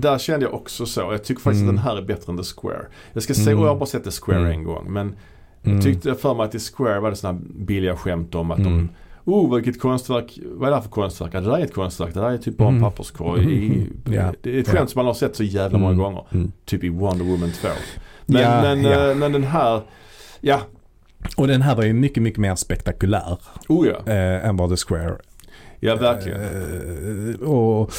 där 0.00 0.18
kände 0.18 0.46
jag 0.46 0.54
också 0.54 0.86
så. 0.86 1.00
Jag 1.00 1.24
tycker 1.24 1.40
faktiskt 1.42 1.62
Mm. 1.62 1.76
att 1.78 1.84
den 1.84 1.92
här 1.92 1.96
är 2.02 2.02
bättre 2.06 2.32
än 2.32 2.36
The 2.38 2.44
Square. 2.56 2.86
Jag 3.12 3.22
ska 3.22 3.34
säga, 3.34 3.46
Mm. 3.50 3.58
och 3.58 3.64
jag 3.66 3.72
har 3.72 3.78
bara 3.78 3.86
sett 3.86 4.04
The 4.04 4.10
Square 4.10 4.38
Mm. 4.38 4.50
en 4.52 4.64
gång. 4.64 4.92
Men 4.92 5.14
Mm. 5.62 5.76
jag 5.76 5.84
tyckte 5.84 6.14
för 6.14 6.34
mig 6.34 6.44
att 6.44 6.52
The 6.52 6.58
Square 6.58 7.00
var 7.00 7.10
det 7.10 7.16
sådana 7.16 7.40
billiga 7.54 7.96
skämt 7.96 8.34
om 8.34 8.50
att 8.50 8.58
Mm. 8.58 8.72
de 8.72 8.88
Oh 9.24 9.54
vilket 9.54 9.80
konstverk, 9.80 10.38
vad 10.44 10.66
är 10.66 10.70
det 10.70 10.76
här 10.76 10.82
för 10.82 10.90
konstverk? 10.90 11.32
Det 11.32 11.40
där 11.40 11.58
är 11.58 11.64
ett 11.64 11.74
konstverk, 11.74 12.14
det 12.14 12.20
där 12.20 12.30
är 12.30 12.38
typ 12.38 12.56
bara 12.56 12.68
en 12.68 12.74
Mm. 12.76 12.90
papperskorg. 12.90 13.52
I, 13.52 13.66
Mm. 13.68 13.88
Ja. 14.04 14.32
Det 14.42 14.56
är 14.56 14.60
ett 14.60 14.68
skämt 14.68 14.90
som 14.90 14.98
man 14.98 15.06
har 15.06 15.14
sett 15.14 15.36
så 15.36 15.44
jävla 15.44 15.78
många 15.78 15.92
Mm. 15.92 16.04
gånger. 16.04 16.24
Mm. 16.32 16.52
Typ 16.64 16.84
i 16.84 16.88
Wonder 16.88 17.24
Woman 17.24 17.50
2. 17.60 17.68
Men, 18.26 18.42
Ja, 18.42 18.62
men, 18.62 18.86
eh, 19.10 19.16
men 19.16 19.32
den 19.32 19.44
här, 19.44 19.80
ja, 20.40 20.60
Och 21.36 21.46
den 21.46 21.62
här 21.62 21.76
var 21.76 21.84
ju 21.84 21.92
mycket, 21.92 22.22
mycket 22.22 22.38
mer 22.40 22.54
spektakulär 22.54 23.38
oh 23.68 23.86
ja. 23.88 24.12
eh, 24.12 24.48
än 24.48 24.56
vad 24.56 24.70
The 24.70 24.76
Square 24.76 25.16
Ja 25.80 25.96
verkligen. 25.96 26.40
Eh, 26.40 27.48
och, 27.48 27.92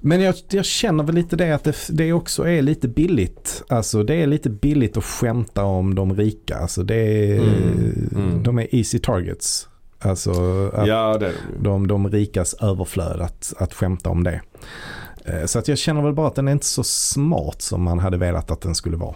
men 0.00 0.20
jag, 0.20 0.34
jag 0.50 0.64
känner 0.64 1.04
väl 1.04 1.14
lite 1.14 1.36
det 1.36 1.52
att 1.54 1.64
det, 1.64 1.76
det 1.88 2.12
också 2.12 2.48
är 2.48 2.62
lite 2.62 2.88
billigt. 2.88 3.62
Alltså 3.68 4.02
det 4.02 4.14
är 4.14 4.26
lite 4.26 4.50
billigt 4.50 4.96
att 4.96 5.04
skämta 5.04 5.64
om 5.64 5.94
de 5.94 6.16
rika. 6.16 6.56
Alltså 6.56 6.82
det 6.82 6.94
är, 6.96 7.38
Mm, 7.38 8.08
mm. 8.16 8.42
De 8.42 8.58
är 8.58 8.74
easy 8.74 8.98
targets. 8.98 9.68
Alltså 9.98 10.32
Ja 10.86 11.18
det 11.18 11.26
är 11.26 11.30
det 11.30 11.32
de, 11.60 11.86
de 11.86 12.10
rikas 12.10 12.54
överflöd 12.54 13.20
att, 13.20 13.54
att 13.58 13.74
skämta 13.74 14.10
om 14.10 14.24
det. 14.24 14.40
Eh, 15.24 15.44
Så 15.46 15.58
att 15.58 15.68
jag 15.68 15.78
känner 15.78 16.02
väl 16.02 16.12
bara 16.12 16.26
att 16.26 16.34
den 16.34 16.48
är 16.48 16.52
inte 16.52 16.66
så 16.66 16.84
smart 16.84 17.62
som 17.62 17.82
man 17.82 17.98
hade 17.98 18.16
velat 18.16 18.50
att 18.50 18.60
den 18.60 18.74
skulle 18.74 18.96
vara. 18.96 19.14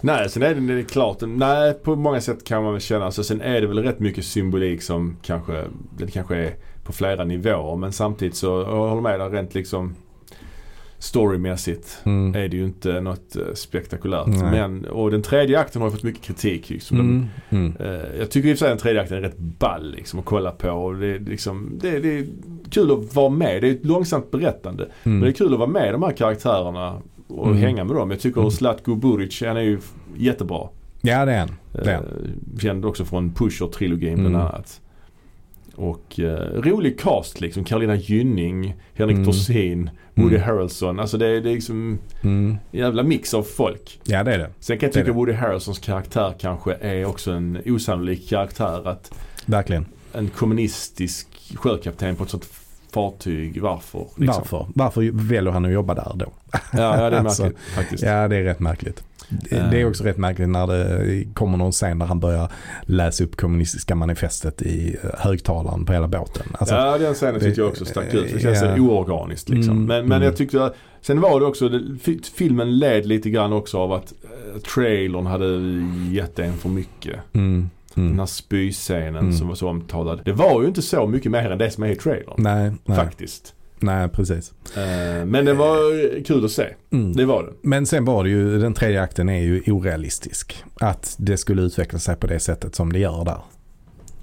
Nej, 0.00 0.30
sen 0.30 0.42
är 0.42 0.54
det, 0.54 0.60
det 0.74 0.80
är 0.80 0.84
klart. 0.84 1.16
Nej, 1.26 1.74
på 1.74 1.96
många 1.96 2.20
sätt 2.20 2.44
kan 2.44 2.62
man 2.62 2.72
väl 2.72 2.80
känna. 2.80 3.10
Så 3.10 3.24
sen 3.24 3.40
är 3.40 3.60
det 3.60 3.66
väl 3.66 3.78
rätt 3.82 4.00
mycket 4.00 4.24
symbolik 4.24 4.82
som 4.82 5.16
kanske, 5.22 5.64
det 5.98 6.06
kanske 6.10 6.36
är 6.36 6.54
på 6.84 6.92
flera 6.92 7.24
nivåer. 7.24 7.76
Men 7.76 7.92
samtidigt 7.92 8.34
så, 8.34 8.46
jag 8.46 8.88
håller 8.88 9.02
med 9.02 9.20
där 9.20 9.30
rent 9.30 9.54
liksom 9.54 9.94
storymässigt 10.98 11.98
Mm. 12.04 12.34
är 12.34 12.48
det 12.48 12.56
ju 12.56 12.64
inte 12.64 13.00
något 13.00 13.36
eh, 13.36 13.42
spektakulärt. 13.54 14.26
Nej. 14.26 14.50
Men, 14.50 14.84
och 14.84 15.10
den 15.10 15.22
tredje 15.22 15.58
akten 15.60 15.82
har 15.82 15.88
ju 15.88 15.92
fått 15.92 16.02
mycket 16.02 16.22
kritik. 16.22 16.70
Liksom. 16.70 17.00
Mm. 17.00 17.26
Mm. 17.50 17.72
Eh, 17.80 18.18
jag 18.18 18.30
tycker 18.30 18.48
i 18.48 18.52
och 18.54 18.58
för 18.58 18.64
sig 18.64 18.68
den 18.68 18.78
tredje 18.78 19.02
akten 19.02 19.16
är 19.18 19.20
rätt 19.22 19.38
ball 19.38 19.90
liksom, 19.96 20.18
att 20.18 20.24
kolla 20.24 20.50
på. 20.50 20.70
Och 20.70 20.94
det, 20.96 21.06
är 21.06 21.18
liksom, 21.18 21.70
det, 21.80 21.98
det 21.98 22.18
är 22.18 22.26
kul 22.70 22.90
att 22.90 23.14
vara 23.14 23.28
med. 23.28 23.62
Det 23.62 23.68
är 23.68 23.72
ett 23.72 23.84
långsamt 23.86 24.30
berättande. 24.30 24.88
Men 25.02 25.12
det 25.12 25.18
är 25.18 25.22
Mm. 25.22 25.32
kul 25.34 25.52
att 25.52 25.58
vara 25.58 25.70
med 25.70 25.94
de 25.94 26.02
här 26.02 26.12
karaktärerna 26.12 26.98
och 27.28 27.46
Mm. 27.46 27.58
hänga 27.58 27.84
med 27.84 27.96
dem. 27.96 28.10
Jag 28.10 28.20
tycker 28.20 28.40
Mm. 28.40 28.50
Zlatko 28.50 28.94
Buric, 28.94 29.42
han 29.42 29.56
är 29.56 29.60
ju 29.60 29.78
jättebra. 30.16 30.68
Ja 31.02 31.24
det 31.24 31.32
är 31.32 31.48
är 31.72 31.92
Eh, 31.92 32.00
känd 32.60 32.84
också 32.84 33.04
från 33.04 33.30
Pusher-trilogin 33.34 34.12
Mm. 34.12 34.20
bland 34.20 34.36
annat. 34.36 34.80
Och 35.74 36.20
eh, 36.20 36.60
rolig 36.62 37.00
cast 37.00 37.40
liksom. 37.40 37.64
Carolina 37.64 37.96
Gynning, 37.96 38.74
Henrik 38.94 39.14
Mm. 39.14 39.26
Dorsin, 39.26 39.90
Woody 40.14 40.36
Mm. 40.36 40.46
Harrelson. 40.48 41.00
Alltså 41.00 41.18
det 41.18 41.26
är, 41.26 41.40
det 41.40 41.50
är 41.50 41.54
liksom 41.54 41.98
Mm. 42.22 42.56
jävla 42.70 43.02
mix 43.02 43.34
av 43.34 43.42
folk. 43.42 44.00
Ja 44.04 44.24
det 44.24 44.34
är 44.34 44.38
det. 44.38 44.50
Sen 44.60 44.78
kan 44.78 44.86
jag 44.86 44.94
Det 44.94 45.00
tycka 45.00 45.12
det. 45.12 45.16
Woody 45.18 45.32
Harrelsons 45.32 45.78
karaktär 45.78 46.34
kanske 46.40 46.74
är 46.74 47.04
också 47.04 47.30
en 47.32 47.58
osannolik 47.66 48.28
karaktär. 48.28 48.88
Att 48.88 49.12
Verkligen. 49.46 49.86
en 50.12 50.28
kommunistisk 50.28 51.26
sjökapten 51.56 52.16
på 52.16 52.24
ett 52.24 52.30
sånt 52.30 52.44
fartyg, 52.92 53.62
varför? 53.62 54.06
Liksom? 54.16 54.26
Varför? 54.50 54.66
Varför 54.74 55.10
väljer 55.12 55.52
han 55.52 55.64
att 55.64 55.72
jobba 55.72 55.94
där 55.94 56.12
då? 56.14 56.32
Ja, 56.52 56.58
ja 56.72 57.10
det 57.10 57.16
är 57.16 57.20
Alltså, 57.24 57.42
märkligt 57.42 57.60
faktiskt. 57.74 58.02
Ja, 58.02 58.28
det 58.28 58.36
är 58.36 58.42
rätt 58.42 58.60
märkligt. 58.60 59.04
Det, 59.50 59.56
Eh. 59.56 59.72
är 59.74 59.88
också 59.88 60.04
rätt 60.04 60.16
märkligt 60.18 60.48
när 60.48 60.66
det 60.66 61.24
kommer 61.34 61.58
någon 61.58 61.72
scen 61.72 61.98
där 61.98 62.06
han 62.06 62.20
börjar 62.20 62.52
läsa 62.82 63.24
upp 63.24 63.36
kommunistiska 63.36 63.94
manifestet 63.94 64.62
i 64.62 64.96
eh, 65.02 65.10
högtalaren 65.18 65.84
på 65.84 65.92
hela 65.92 66.08
båten. 66.08 66.46
Alltså, 66.58 66.74
ja 66.74 66.98
den 66.98 67.14
scenen 67.14 67.40
tyckte 67.40 67.60
jag 67.60 67.68
också 67.70 67.84
stack 67.84 68.14
ut. 68.14 68.32
Det 68.34 68.40
känns 68.40 68.62
Ja. 68.62 68.76
oorganiskt 68.80 69.48
liksom. 69.48 69.72
Mm, 69.76 69.84
men, 69.86 69.98
men 70.08 70.12
mm. 70.16 70.22
jag 70.22 70.36
tyckte 70.36 70.72
sen 71.00 71.20
var 71.20 71.40
det 71.40 71.46
också, 71.46 71.70
filmen 72.36 72.78
led 72.78 73.06
lite 73.06 73.30
grann 73.30 73.52
också 73.52 73.78
av 73.78 73.92
att 73.92 74.12
eh, 74.22 74.60
trailern 74.60 75.26
hade 75.26 75.46
gett 76.10 76.38
en 76.38 76.52
för 76.52 76.68
mycket. 76.68 77.16
mm, 77.32 77.70
Den 77.94 78.06
mm. 78.06 78.18
här 78.18 78.26
spyscenen 78.26 79.16
Mm. 79.16 79.32
som 79.32 79.48
var 79.48 79.54
så 79.54 79.68
omtalad. 79.68 80.20
Det 80.24 80.32
var 80.32 80.62
ju 80.62 80.68
inte 80.68 80.82
så 80.82 81.06
mycket 81.06 81.32
mer 81.32 81.50
än 81.50 81.58
det 81.58 81.70
som 81.70 81.82
är 81.84 81.88
i 81.88 81.96
trailern. 81.96 82.34
Nej, 82.38 82.72
nej, 82.84 82.96
Faktiskt. 82.96 83.54
nej, 83.78 84.08
precis. 84.08 84.52
Eh, 84.76 85.24
men 85.24 85.44
det 85.44 85.54
var 85.54 86.22
kul 86.24 86.44
att 86.44 86.50
se. 86.50 86.66
Mm. 86.92 87.12
Det 87.12 87.24
var 87.24 87.42
det. 87.42 87.52
Men 87.62 87.86
sen 87.86 88.04
var 88.04 88.24
det 88.24 88.30
ju, 88.30 88.58
den 88.58 88.74
tredje 88.74 89.02
akten 89.02 89.28
är 89.28 89.40
ju 89.42 89.62
orealistisk. 89.72 90.64
Att 90.80 91.16
det 91.18 91.36
skulle 91.36 91.62
utveckla 91.62 91.98
sig 91.98 92.16
på 92.16 92.26
det 92.26 92.40
sättet 92.40 92.74
som 92.74 92.92
det 92.92 92.98
gör 92.98 93.24
där, 93.24 93.38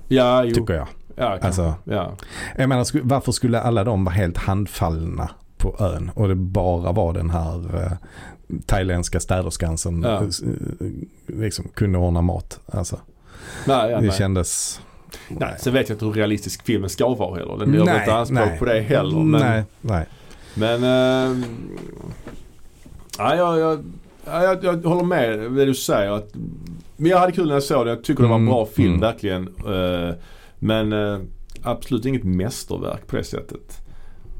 Ja, 0.07 0.43
jo. 0.43 0.55
tycker 0.55 0.74
jag. 0.74 0.88
Ja, 1.15 1.38
kanske. 1.41 1.47
Alltså, 1.47 1.74
ja. 1.84 2.13
jag 2.57 2.70
menar, 2.70 3.01
varför 3.03 3.32
skulle 3.32 3.59
alla 3.59 3.84
de 3.84 4.03
vara 4.05 4.15
helt 4.15 4.38
handfallna 4.38 5.30
på 5.57 5.76
ön 5.80 6.11
och 6.15 6.28
det 6.28 6.36
bara 6.36 6.91
var 6.91 7.13
den 7.13 7.30
här 7.30 7.84
eh, 7.84 7.91
thailändska 8.65 9.20
städerskan 9.20 9.78
som 9.78 10.03
Ja. 10.03 10.24
eh, 10.24 10.30
liksom 11.28 11.65
kunde 11.74 11.97
ordna 11.97 12.22
mat. 12.22 12.59
Alltså, 12.65 12.99
Nej, 13.67 13.91
ja, 13.91 13.99
det 14.01 14.07
nej. 14.07 14.17
kändes... 14.17 14.81
nej. 15.27 15.55
Sen 15.59 15.73
vet 15.73 15.89
jag 15.89 15.95
inte 15.95 16.05
hur 16.05 16.13
realistisk 16.13 16.65
filmen 16.65 16.89
ska 16.89 17.09
vara 17.15 17.39
heller. 17.39 17.57
Den 17.57 17.73
gör 17.73 17.85
Nej, 17.85 17.99
inte 17.99 18.13
anspråk 18.13 18.39
nej. 18.49 18.59
på 18.59 18.65
det 18.65 18.81
heller. 18.81 19.17
Men, 19.19 19.41
Nej, 19.41 19.63
nej. 19.81 20.05
Men 20.53 20.83
eh, 20.83 21.37
ja, 23.17 23.35
jag, 23.35 23.59
jag, 23.59 23.83
ja, 24.25 24.43
jag, 24.43 24.63
jag 24.63 24.89
håller 24.89 25.03
med 25.03 25.39
det 25.51 25.65
du 25.65 25.73
säger. 25.75 26.11
Att, 26.11 26.29
men 26.97 27.11
jag 27.11 27.17
hade 27.19 27.31
kul 27.31 27.47
när 27.47 27.53
jag 27.53 27.63
såg 27.63 27.85
den. 27.85 27.95
Jag 27.95 28.03
tycker 28.03 28.23
det 28.23 28.29
var 28.29 28.35
en 28.35 28.41
Mm, 28.41 28.53
bra 28.53 28.65
film 28.65 28.87
mm. 28.89 28.99
verkligen. 29.01 29.47
Eh, 29.47 30.15
men 30.59 30.93
eh, 30.93 31.19
absolut 31.63 32.05
inget 32.05 32.23
mästerverk 32.23 33.07
på 33.07 33.15
det 33.15 33.23
sättet. 33.23 33.81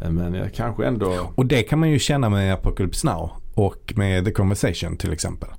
Eh, 0.02 0.10
Men 0.12 0.34
jag 0.34 0.54
kanske 0.54 0.86
ändå 0.86 1.32
Och 1.36 1.46
det 1.46 1.64
kan 1.64 1.80
man 1.80 1.90
ju 1.90 2.00
känna 2.00 2.30
med 2.30 2.54
Apocalypse 2.54 3.08
Now 3.08 3.32
och 3.54 3.94
med 3.96 4.26
The 4.26 4.32
Conversation 4.32 4.98
till 4.98 5.12
exempel. 5.14 5.50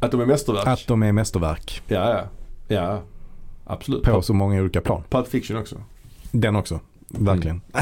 att 0.00 0.10
de 0.10 0.20
är 0.20 0.26
mästerverk. 0.26 0.66
Att 0.66 0.86
de 0.86 1.02
är 1.02 1.12
mästerverk 1.12 1.82
Ja, 1.86 2.10
ja. 2.10 2.20
Ja, 2.72 3.02
absolut. 3.64 4.02
på 4.02 4.22
så 4.22 4.34
många 4.34 4.60
olika 4.60 4.80
plan. 4.80 5.02
Pulp 5.10 5.28
Fiction 5.28 5.56
också. 5.56 5.76
Den 6.30 6.56
också, 6.56 6.80
verkligen. 7.08 7.60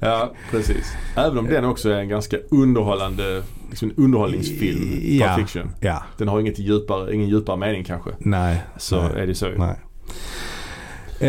ja, 0.00 0.32
precis. 0.50 0.92
Även 1.16 1.38
om 1.38 1.46
den 1.46 1.64
också 1.64 1.90
är 1.90 1.98
en 1.98 2.08
ganska 2.08 2.36
underhållande, 2.50 3.42
liksom 3.70 3.90
en 3.90 4.04
underhållningsfilm. 4.04 4.98
Ja. 5.02 5.26
Pulp 5.26 5.38
Fiction. 5.48 5.70
Ja, 5.80 6.02
Den 6.18 6.28
har 6.28 6.40
inget 6.40 6.58
djupare, 6.58 7.14
ingen 7.14 7.28
djupare 7.28 7.56
mening 7.56 7.84
kanske. 7.84 8.10
nej. 8.18 8.62
Så 8.78 9.02
nej, 9.02 9.22
är 9.22 9.26
det 9.26 9.34
så. 9.34 9.48
nej. 9.48 9.76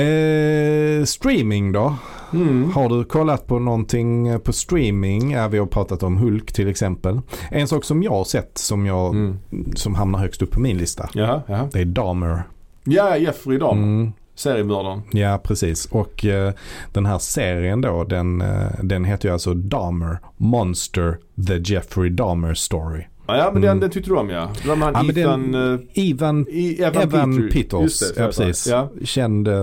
Eh, 0.01 1.05
streaming 1.05 1.71
då? 1.71 1.95
Mm. 2.33 2.71
Har 2.71 2.89
du 2.89 3.03
kollat 3.03 3.47
på 3.47 3.59
någonting 3.59 4.39
på 4.39 4.53
streaming? 4.53 5.31
Ja, 5.31 5.47
vi 5.47 5.57
har 5.57 5.65
pratat 5.65 6.03
om 6.03 6.17
Hulk 6.17 6.51
till 6.53 6.67
exempel. 6.67 7.21
En 7.51 7.67
sak 7.67 7.83
som 7.83 8.03
jag 8.03 8.11
har 8.11 8.23
sett 8.23 8.57
som, 8.57 8.85
jag, 8.85 9.15
Mm. 9.15 9.37
som 9.75 9.95
hamnar 9.95 10.19
högst 10.19 10.41
upp 10.41 10.51
på 10.51 10.59
min 10.59 10.77
lista. 10.77 11.09
Jaha, 11.13 11.41
jaha. 11.47 11.69
Det 11.73 11.79
är 11.81 11.85
Dahmer. 11.85 12.43
Ja, 12.83 13.17
Jeffrey 13.17 13.57
Dahmer. 13.57 13.83
Mm, 13.83 14.13
Seriemördaren. 14.35 15.01
ja, 15.11 15.39
precis. 15.43 15.85
Och 15.85 16.25
eh, 16.25 16.53
den 16.91 17.05
här 17.05 17.19
serien 17.19 17.81
då, 17.81 18.03
den, 18.03 18.41
eh, 18.41 18.67
den 18.83 19.05
heter 19.05 19.27
ju 19.29 19.33
alltså 19.33 19.53
Dahmer 19.53 20.17
Monster 20.37 21.17
The 21.47 21.73
Jeffrey 21.73 22.09
Dahmer 22.09 22.53
Story. 22.53 23.03
Ja, 23.27 23.37
ja 23.37 23.49
men 23.53 23.61
den, 23.61 23.71
Mm. 23.71 23.79
den 23.79 23.89
tyckte 23.89 24.09
du 24.09 24.15
om 24.17 24.29
ja. 24.29 24.49
Det 24.61 24.67
var 24.69 24.75
med 24.75 24.87
Ja, 24.87 24.91
han 24.97 25.05
men 25.07 25.17
Ethan, 25.17 25.51
den- 25.51 25.73
eh, 25.73 26.09
Evan, 26.11 26.45
i- 26.49 26.81
Evan, 26.83 27.01
Evan. 27.03 27.49
Peters, 27.53 27.99
det, 27.99 28.05
ja, 28.21 28.31
så 28.31 28.41
precis. 28.43 28.67
Ja. 28.71 28.89
Känd 29.03 29.47
eh, 29.47 29.53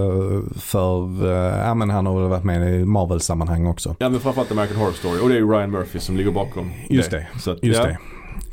för, 0.56 1.26
eh, 1.26 1.58
ja 1.66 1.74
men 1.74 1.90
han 1.90 2.06
har 2.06 2.20
väl 2.20 2.28
varit 2.30 2.44
med 2.44 2.80
i 2.80 2.84
Marvel-sammanhang 2.84 3.66
också. 3.66 3.96
ja, 3.98 4.08
men 4.08 4.20
framförallt 4.20 4.52
American 4.52 4.76
Horror 4.76 4.92
Story. 4.92 5.20
Och 5.20 5.28
det 5.28 5.34
är 5.34 5.38
ju 5.38 5.50
Ryan 5.50 5.70
Murphy 5.70 5.98
som 5.98 6.16
ligger 6.16 6.30
bakom 6.30 6.70
Just 6.88 7.11
det. 7.11 7.26
Så 7.40 7.50
att, 7.50 7.64
Just 7.64 7.80
ja. 7.84 7.96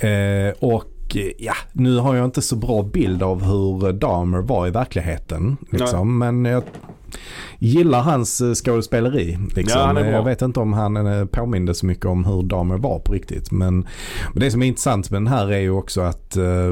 det. 0.01 0.47
Eh, 0.49 0.53
och 0.69 1.17
ja, 1.37 1.53
nu 1.73 1.97
har 1.97 2.15
jag 2.15 2.25
inte 2.25 2.41
så 2.41 2.55
bra 2.55 2.83
bild 2.83 3.23
av 3.23 3.43
hur 3.43 3.93
Dahmer 3.93 4.41
var 4.41 4.67
i 4.67 4.71
verkligheten. 4.71 5.57
Liksom, 5.71 6.17
men 6.17 6.45
jag, 6.45 6.63
gillar 7.59 8.01
hans 8.01 8.41
eh, 8.41 8.53
skådespeleri. 8.53 9.37
Liksom. 9.55 9.81
Ja, 9.81 9.85
han. 9.85 10.07
Jag 10.07 10.23
vet 10.23 10.41
inte 10.41 10.59
om 10.59 10.73
han 10.73 11.07
eh, 11.07 11.25
påminde 11.25 11.73
så 11.73 11.85
mycket 11.85 12.05
om 12.05 12.25
hur 12.25 12.43
Dahmer 12.43 12.77
var 12.77 12.99
på 12.99 13.13
riktigt. 13.13 13.51
Men, 13.51 13.87
men 14.33 14.39
det 14.39 14.51
som 14.51 14.63
är 14.63 14.67
intressant 14.67 15.11
med 15.11 15.21
den 15.21 15.27
här 15.27 15.51
är 15.51 15.59
ju 15.59 15.71
också 15.71 16.01
att 16.01 16.37
eh, 16.37 16.69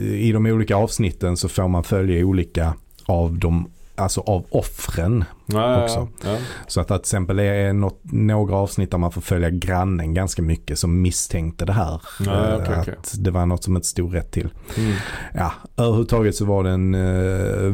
i 0.00 0.30
de 0.32 0.46
olika 0.46 0.76
avsnitten 0.76 1.36
så 1.36 1.48
får 1.48 1.68
man 1.68 1.84
följa 1.84 2.26
olika 2.26 2.74
av 3.06 3.38
de 3.38 3.68
Alltså 4.00 4.20
av 4.20 4.46
offren. 4.50 5.24
Ja, 5.46 5.82
också. 5.82 6.08
Ja, 6.24 6.30
ja. 6.30 6.36
Så 6.66 6.80
att, 6.80 6.90
att 6.90 7.02
till 7.02 7.08
exempel 7.08 7.36
det 7.36 7.44
är 7.44 7.72
något, 7.72 8.00
några 8.02 8.56
avsnitt 8.56 8.90
där 8.90 8.98
man 8.98 9.12
får 9.12 9.20
följa 9.20 9.50
grannen 9.50 10.14
ganska 10.14 10.42
mycket 10.42 10.78
som 10.78 11.02
misstänkte 11.02 11.64
det 11.64 11.72
här. 11.72 12.02
Okej, 12.20 12.32
att 12.32 12.78
okej. 12.78 12.94
det 13.18 13.30
var 13.30 13.46
något 13.46 13.64
som 13.64 13.76
inte 13.76 13.88
stod 13.88 14.14
rätt 14.14 14.30
till. 14.30 14.48
Mm. 14.76 14.92
Ja, 15.34 15.52
överhuvudtaget 15.76 16.36
så 16.36 16.44
var 16.44 16.64
den 16.64 16.92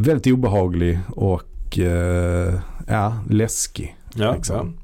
väldigt 0.03 0.27
obehaglig 0.27 0.99
och 1.09 1.43
eh, 1.79 2.55
ja, 2.89 3.17
läskig. 3.31 3.97
Ja, 4.15 4.35
Liksom. 4.35 4.77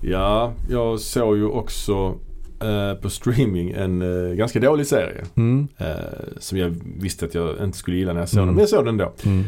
ja. 0.00 0.10
ja, 0.10 0.52
jag 0.70 1.00
såg 1.00 1.36
ju 1.36 1.44
också 1.46 2.14
eh, 2.62 2.94
på 3.02 3.10
streaming 3.10 3.70
en 3.70 4.02
eh, 4.02 4.34
ganska 4.34 4.60
dålig 4.60 4.86
serie. 4.86 5.24
Mm. 5.34 5.68
Eh, 5.78 5.94
som 6.38 6.58
jag 6.58 6.74
visste 6.98 7.24
att 7.24 7.34
jag 7.34 7.64
inte 7.64 7.78
skulle 7.78 7.96
gilla 7.96 8.12
när 8.12 8.20
jag 8.20 8.28
såg 8.28 8.38
Mm. 8.38 8.46
den. 8.46 8.54
Men 8.54 8.60
jag 8.62 8.68
såg 8.68 8.84
den 8.84 8.88
ändå. 8.88 9.12
Mm. 9.24 9.44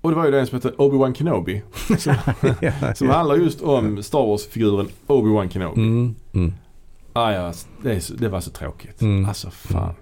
Och 0.00 0.10
det 0.10 0.16
var 0.16 0.24
ju 0.24 0.30
den 0.30 0.46
som 0.46 0.56
heter 0.56 0.70
Obi-Wan 0.78 1.14
Kenobi. 1.14 1.62
som, 1.98 2.14
som 2.94 3.08
handlar 3.08 3.36
just 3.36 3.62
om 3.62 4.02
Star 4.02 4.26
Wars-figuren 4.26 4.88
Obi-Wan 5.06 5.48
Kenobi. 5.48 5.80
Mm. 5.80 6.14
Mm. 6.32 6.52
Ah, 7.12 7.32
ja, 7.32 7.52
det, 7.82 8.18
det 8.18 8.28
var 8.28 8.40
så 8.40 8.50
tråkigt. 8.50 9.00
Mm. 9.02 9.24
Alltså 9.28 9.50
fan. 9.50 9.94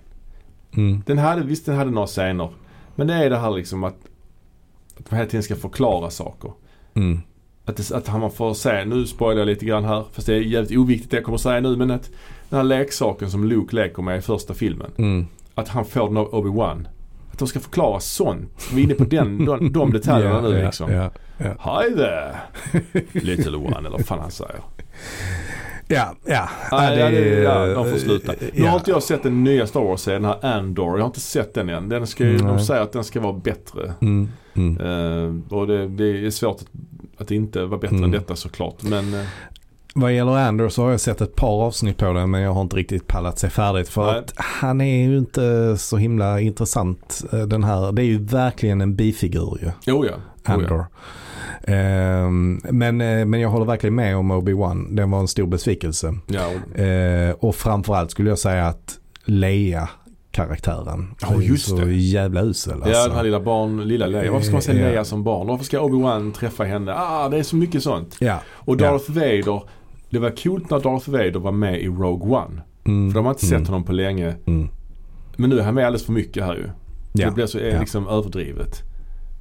Mm. 0.76 1.02
Den 1.06 1.18
hade, 1.18 1.42
visst 1.42 1.66
den 1.66 1.76
hade 1.76 1.90
några 1.90 2.06
scener. 2.06 2.50
Men 2.94 3.06
det 3.06 3.14
är 3.14 3.30
det 3.30 3.38
här 3.38 3.50
liksom 3.50 3.84
att, 3.84 3.96
att 4.98 5.10
man 5.10 5.18
hela 5.18 5.30
tiden 5.30 5.42
ska 5.42 5.56
förklara 5.56 6.10
saker. 6.10 6.52
Mm. 6.94 7.20
Att, 7.64 7.76
det, 7.76 7.90
att 7.92 8.20
man 8.20 8.30
får 8.30 8.54
säga, 8.54 8.84
nu 8.84 9.06
spoilar 9.06 9.38
jag 9.40 9.46
lite 9.46 9.64
grann 9.66 9.84
här, 9.84 10.04
fast 10.12 10.26
det 10.26 10.34
är 10.34 10.40
jävligt 10.40 10.78
oviktigt 10.78 11.10
det 11.10 11.16
jag 11.16 11.24
kommer 11.24 11.38
säga 11.38 11.60
nu, 11.60 11.76
men 11.76 11.90
att 11.90 12.10
den 12.48 12.56
här 12.56 12.64
leksaken 12.64 13.30
som 13.30 13.44
Luke 13.44 13.76
leker 13.76 14.02
med 14.02 14.18
i 14.18 14.20
första 14.20 14.54
filmen, 14.54 14.90
Mm. 14.98 15.26
att 15.54 15.68
han 15.68 15.84
får 15.84 16.06
den 16.08 16.16
av 16.16 16.30
Obi-Wan. 16.32 16.86
Att 17.32 17.38
de 17.38 17.48
ska 17.48 17.60
förklara 17.60 18.00
sånt. 18.00 18.68
Vi 18.74 18.80
är 18.80 18.84
inne 18.84 18.94
på 18.94 19.04
den, 19.04 19.44
de, 19.44 19.72
de 19.72 19.92
detaljerna 19.92 20.40
nu 20.48 20.58
Ja, 20.58 20.64
liksom. 20.64 20.92
Ja, 20.92 21.10
ja. 21.38 21.80
Hi 21.82 21.94
there! 21.96 22.36
Little 23.12 23.56
one, 23.56 23.76
eller 23.78 23.90
vad 23.90 24.06
fan 24.06 24.18
han 24.18 24.30
säger. 24.30 24.60
Ja, 25.88 26.14
ja. 26.24 26.48
Ja, 26.70 26.84
Ja, 26.84 26.94
ja, 26.98 27.10
det, 27.10 27.28
ja, 27.42 27.66
de 27.66 27.90
får 27.90 27.98
sluta. 27.98 28.32
eh, 28.32 28.38
Nu 28.54 28.66
har 28.66 28.76
inte 28.76 28.90
jag 28.90 29.02
sett 29.02 29.22
den 29.22 29.44
nya 29.44 29.66
Star 29.66 29.80
Wars-serien, 29.80 30.22
den 30.22 30.30
här 30.42 30.54
Andor. 30.58 30.86
Jag 30.96 30.98
har 31.04 31.06
inte 31.06 31.20
sett 31.20 31.54
den 31.54 31.68
än. 31.68 31.88
Den 31.88 32.06
ska, 32.06 32.24
ju- 32.24 32.38
de 32.38 32.46
Nej. 32.56 32.64
säger 32.64 32.82
att 32.82 32.92
den 32.92 33.04
ska 33.04 33.20
vara 33.20 33.32
bättre. 33.32 33.92
Mm. 34.00 34.28
Mm. 34.54 34.80
Eh, 34.80 35.54
och 35.58 35.66
det, 35.66 35.88
det 35.88 36.26
är 36.26 36.30
svårt 36.30 36.56
att, 36.60 36.66
att 37.20 37.30
inte 37.30 37.64
vara 37.64 37.80
bättre 37.80 37.96
Mm. 37.96 38.04
än 38.04 38.10
detta 38.10 38.36
såklart. 38.36 38.82
Men 38.82 39.14
eh, 39.14 39.24
Vad 39.94 40.12
gäller 40.12 40.32
Anders 40.32 40.72
så 40.72 40.82
har 40.82 40.90
jag 40.90 41.00
sett 41.00 41.20
ett 41.20 41.36
par 41.36 41.62
avsnitt 41.66 41.96
på 41.96 42.12
den 42.12 42.30
men 42.30 42.40
jag 42.40 42.52
har 42.52 42.62
inte 42.62 42.76
riktigt 42.76 43.06
pallat 43.06 43.38
sig 43.38 43.50
färdigt 43.50 43.88
för 43.88 44.06
Nej. 44.06 44.18
att 44.18 44.32
han 44.36 44.80
är 44.80 45.06
ju 45.08 45.18
inte 45.18 45.76
så 45.78 45.96
himla 45.96 46.40
intressant 46.40 47.24
eh, 47.32 47.38
den 47.40 47.64
här. 47.64 47.92
Det 47.92 48.02
är 48.02 48.06
ju 48.06 48.18
verkligen 48.24 48.80
en 48.80 48.94
bifigur 48.96 49.58
ju, 49.62 49.70
jo 49.86 50.06
ja. 50.06 50.14
Oh, 50.56 50.62
ja. 50.68 50.86
Ehm, 51.66 52.60
men, 52.70 53.00
eh, 53.00 53.24
men 53.26 53.40
jag 53.40 53.48
håller 53.48 53.66
verkligen 53.66 53.94
med 53.94 54.16
om 54.16 54.32
Obi-Wan. 54.32 54.94
Den 54.96 55.10
var 55.10 55.20
en 55.20 55.28
stor 55.28 55.46
besvikelse. 55.46 56.14
ja 56.26 56.46
och, 56.46 56.78
Eh, 56.80 57.52
framförallt 57.52 58.10
skulle 58.10 58.28
jag 58.28 58.38
säga 58.38 58.66
att 58.66 58.98
Leia 59.24 59.88
karaktären. 60.30 61.14
Ja, 61.20 61.40
ju 61.42 61.48
just 61.48 61.68
så 61.68 61.76
det. 61.76 61.92
jävla 61.94 62.42
usel 62.42 62.78
ja, 62.80 62.86
alltså. 62.88 63.06
den 63.08 63.16
här 63.16 63.24
lilla 63.24 63.40
barn, 63.40 63.84
lilla 63.88 64.06
Leia. 64.06 64.32
Varför 64.32 64.44
ska 64.44 64.52
man 64.52 64.62
se 64.62 64.72
Ja. 64.78 64.86
Leia 64.88 65.04
som 65.04 65.24
barn? 65.24 65.46
Varför 65.46 65.64
ska 65.64 65.78
Obi-Wan 65.80 66.32
träffa 66.32 66.64
henne? 66.64 66.94
Ah, 66.94 67.28
det 67.28 67.38
är 67.38 67.42
så 67.42 67.56
mycket 67.56 67.82
sånt. 67.82 68.16
Ja. 68.20 68.38
Och 68.54 68.76
Darth 68.76 69.10
Vader. 69.10 69.62
Det 70.10 70.18
var 70.18 70.30
coolt 70.42 70.70
när 70.70 70.80
Darth 70.80 71.10
Vader 71.10 71.38
var 71.40 71.52
med 71.52 71.80
i 71.80 71.86
Rogue 71.86 72.36
One. 72.36 72.62
Mm. 72.86 73.10
För 73.10 73.14
de 73.18 73.24
har 73.24 73.32
inte 73.32 73.46
Mm. 73.46 73.58
sett 73.60 73.68
honom 73.68 73.84
på 73.84 73.92
länge. 73.92 74.34
Mm. 74.46 74.68
Men 75.36 75.50
nu 75.50 75.58
är 75.58 75.62
han 75.62 75.74
med 75.74 75.86
alldeles 75.86 76.04
för 76.06 76.12
mycket 76.12 76.44
här 76.44 76.54
ju. 76.54 76.66
Ja. 77.12 77.26
Det 77.28 77.32
blir 77.34 77.46
så 77.46 77.58
är 77.58 77.74
Ja. 77.74 77.80
liksom 77.80 78.08
överdrivet. 78.08 78.82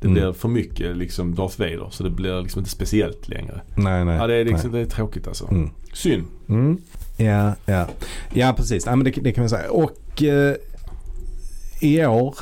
Det 0.03 0.07
Mm. 0.09 0.21
blir 0.21 0.33
för 0.33 0.47
mycket 0.49 0.97
liksom 0.97 1.35
Darth 1.35 1.59
Vader. 1.59 1.87
Så 1.91 2.03
det 2.03 2.09
blir 2.09 2.41
liksom 2.41 2.59
inte 2.59 2.71
speciellt 2.71 3.27
längre. 3.29 3.61
Nej, 3.75 4.05
nej. 4.05 4.17
Ja, 4.17 4.27
det 4.27 4.35
är, 4.35 4.45
liksom, 4.45 4.71
nej. 4.71 4.79
det 4.81 4.87
är 4.87 4.89
tråkigt 4.95 5.27
alltså. 5.27 5.47
Mm. 5.51 5.69
Synd. 5.93 6.23
Mm. 6.49 6.77
Ja, 7.17 7.53
ja. 7.65 7.87
ja, 8.33 8.53
precis. 8.57 8.85
Ja, 8.85 8.95
men 8.95 9.05
det, 9.05 9.11
det 9.11 9.31
kan 9.31 9.43
vi 9.43 9.49
säga. 9.49 9.71
Och 9.71 10.23
eh, 10.23 10.55
i 11.81 12.05
år 12.05 12.35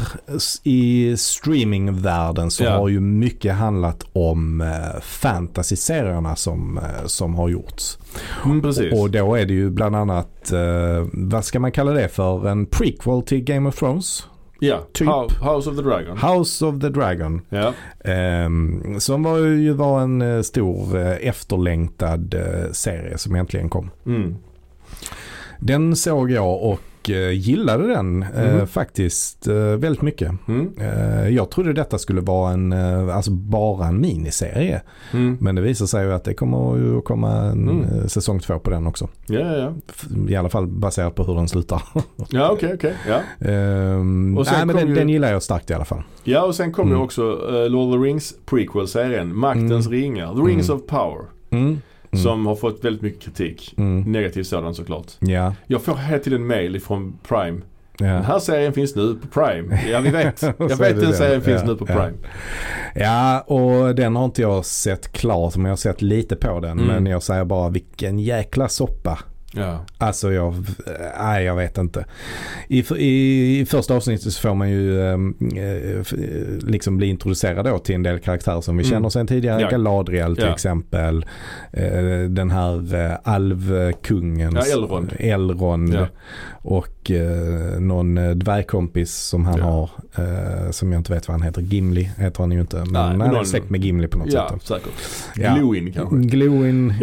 i 0.63 1.17
streamingvärlden 1.17 2.51
så 2.51 2.63
Ja. 2.63 2.77
har 2.77 2.87
ju 2.89 2.99
mycket 2.99 3.53
handlat 3.55 4.03
om 4.13 4.61
eh, 4.61 5.01
fantasy-serierna 5.01 6.35
som, 6.35 6.77
eh, 6.77 7.05
som 7.05 7.35
har 7.35 7.49
gjorts. 7.49 7.97
Mm, 8.45 8.61
precis. 8.61 8.93
Och 8.93 9.09
då 9.11 9.35
är 9.35 9.45
det 9.45 9.53
ju 9.53 9.69
bland 9.69 9.95
annat, 9.95 10.51
eh, 10.51 11.07
vad 11.13 11.45
ska 11.45 11.59
man 11.59 11.71
kalla 11.71 11.91
det 11.91 12.07
för, 12.07 12.47
en 12.49 12.65
prequel 12.65 13.21
till 13.21 13.43
Game 13.43 13.69
of 13.69 13.75
Thrones? 13.79 14.27
Ja, 14.63 14.79
typ. 14.93 15.07
Hou- 15.07 15.29
House 15.41 15.69
of 15.69 15.75
the 15.75 15.81
Dragon. 15.81 16.17
House 16.17 16.65
of 16.65 16.79
the 16.81 16.89
Dragon. 16.89 17.41
Ja. 17.49 17.73
Ehm, 18.03 18.99
som 18.99 19.23
var 19.23 19.37
ju 19.37 19.73
var 19.73 20.01
en 20.01 20.21
eh, 20.21 20.41
stor 20.41 20.97
eh, 20.97 21.27
efterlängtad 21.27 22.33
eh, 22.33 22.71
serie 22.71 23.17
som 23.17 23.35
äntligen 23.35 23.69
kom. 23.69 23.89
Mm. 24.05 24.35
Den 25.59 25.95
såg 25.95 26.31
jag 26.31 26.63
och 26.63 26.79
eh, 27.09 27.31
gillade 27.31 27.87
den 27.87 28.23
eh, 28.35 28.55
Mhm. 28.55 28.67
faktiskt 28.67 29.47
eh, 29.47 29.55
väldigt 29.55 30.01
mycket. 30.01 30.31
Mm. 30.47 30.69
Eh, 30.79 31.29
jag 31.29 31.49
trodde 31.51 31.73
detta 31.73 31.97
skulle 31.97 32.21
vara 32.21 32.51
en, 32.53 32.73
eh, 32.73 33.15
alltså 33.15 33.31
bara 33.31 33.87
en 33.87 34.01
miniserie. 34.01 34.81
Mm. 35.13 35.37
Men 35.41 35.55
det 35.55 35.61
visar 35.61 35.85
sig 35.85 36.05
ju 36.05 36.13
att 36.13 36.23
det 36.23 36.33
kommer 36.33 36.97
att 36.97 37.03
komma 37.03 37.31
en 37.31 37.69
Mm. 37.69 37.83
eh, 37.83 38.05
säsong 38.07 38.39
två 38.39 38.59
på 38.59 38.69
den 38.69 38.87
också. 38.87 39.07
Ja, 39.27 39.39
ja, 39.39 39.55
ja. 39.57 39.73
I 40.29 40.35
alla 40.35 40.49
fall 40.49 40.67
baserat 40.67 41.15
på 41.15 41.23
hur 41.23 41.35
den 41.35 41.47
slutar. 41.47 41.81
Ja, 42.29 42.49
okej, 42.51 42.73
okej. 42.73 42.93
Ja. 43.07 43.47
Ehm, 43.49 44.37
Och 44.37 44.45
sen 44.47 44.55
nej, 44.57 44.65
men 44.65 44.75
kom 44.75 44.79
den, 44.79 44.89
ju- 44.89 44.95
den 44.95 45.09
gillar 45.09 45.31
jag 45.31 45.43
starkt 45.43 45.69
i 45.69 45.73
alla 45.73 45.85
fall. 45.85 46.03
ja, 46.23 46.41
och 46.45 46.55
sen 46.55 46.71
kom 46.71 46.87
Mm. 46.87 46.97
ju 46.97 47.03
också 47.03 47.21
uh, 47.23 47.69
Lord 47.69 47.87
of 47.87 47.93
the 48.01 48.07
Rings 48.07 48.33
prequel-serien. 48.45 49.35
Maktens 49.35 49.87
Mm. 49.87 49.91
ringar. 50.01 50.35
The 50.35 50.41
Rings 50.41 50.69
Mm. 50.69 50.81
of 50.81 50.87
Power. 50.87 51.21
Mm. 51.49 51.81
Mm. 52.13 52.23
Som 52.23 52.45
har 52.45 52.55
fått 52.55 52.85
väldigt 52.85 53.01
mycket 53.01 53.21
kritik. 53.21 53.73
Mm. 53.77 54.01
Negativ 54.11 54.43
sådan 54.43 54.75
såklart. 54.75 55.07
Ja, 55.19 55.53
Jag 55.67 55.81
får 55.81 55.95
hela 55.95 56.19
tiden 56.19 56.47
mail 56.47 56.81
från 56.81 57.17
Prime. 57.27 57.61
Den 57.97 58.07
ja. 58.07 58.21
här 58.21 58.39
serien 58.39 58.73
finns 58.73 58.95
nu 58.95 59.15
på 59.15 59.27
Prime. 59.27 59.79
Ja, 59.91 59.99
vi 59.99 60.09
vet. 60.09 60.41
Jag 60.57 60.77
vet 60.77 60.99
den 60.99 61.13
serien 61.13 61.41
finns 61.41 61.61
Ja, 61.61 61.67
nu 61.67 61.75
på 61.75 61.85
ja. 61.89 61.93
Prime. 61.93 62.17
ja, 62.95 63.41
och 63.41 63.95
den 63.95 64.15
har 64.15 64.25
inte 64.25 64.41
jag 64.41 64.65
sett 64.65 65.11
klart 65.11 65.55
men 65.55 65.65
jag 65.65 65.71
har 65.71 65.77
sett 65.77 66.01
lite 66.01 66.35
på 66.35 66.59
den. 66.59 66.79
Mm. 66.79 66.85
Men 67.03 67.05
jag 67.05 67.23
säger 67.23 67.45
bara 67.45 67.69
vilken 67.69 68.19
jäkla 68.19 68.69
soppa. 68.69 69.19
Ja. 69.53 69.85
Alltså 69.97 70.31
jag, 70.33 70.55
nej 71.19 71.43
jag 71.43 71.55
vet 71.55 71.77
inte. 71.77 72.05
I, 72.67 72.83
i, 72.97 73.59
I 73.59 73.65
första 73.65 73.95
avsnittet 73.95 74.33
så 74.33 74.41
får 74.41 74.55
man 74.55 74.69
ju 74.69 75.01
ehm, 75.11 75.35
eh, 75.55 75.63
eh, 75.63 76.03
liksom 76.67 76.97
bli 76.97 77.07
introducerad 77.07 77.65
då 77.65 77.79
till 77.79 77.95
en 77.95 78.03
del 78.03 78.19
karaktärer 78.19 78.61
som 78.61 78.77
vi 78.77 78.83
Mm. 78.83 78.91
känner 78.91 79.09
sedan 79.09 79.27
tidigare. 79.27 79.61
Ja. 79.61 79.69
Galadriel 79.69 80.35
till 80.35 80.45
Ja. 80.45 80.53
exempel. 80.53 81.25
Eh, 81.73 82.19
den 82.29 82.51
här 82.51 82.95
eh, 82.95 83.17
alvkungen. 83.23 84.53
Ja, 84.55 84.61
Elrond. 84.73 85.13
Elrond. 85.19 85.93
Ja. 85.93 86.07
Och 86.63 87.11
eh, 87.11 87.79
någon 87.79 88.17
eh, 88.17 88.29
dvärgkompis 88.31 89.15
som 89.15 89.45
han 89.45 89.59
har. 89.59 89.89
Eh, 90.15 90.71
som 90.71 90.91
jag 90.91 90.99
inte 90.99 91.13
vet 91.13 91.27
vad 91.27 91.35
han 91.37 91.41
heter. 91.41 91.61
Gimli 91.61 92.03
heter 92.17 92.39
han 92.43 92.51
ju 92.51 92.59
inte. 92.61 92.75
Men 92.77 92.87
Nej, 92.91 93.01
han 93.01 93.21
är 93.21 93.27
någon- 93.27 93.45
släkt 93.45 93.69
med 93.69 93.83
Gimli 93.85 94.07
på 94.07 94.17
något 94.17 94.33
Ja, 94.33 94.49
sätt. 94.49 94.63
säkert. 94.63 94.93
Ja. 95.35 95.55
Glowin 95.55 95.93
kanske. 95.93 96.15
Glowin. 96.15 96.93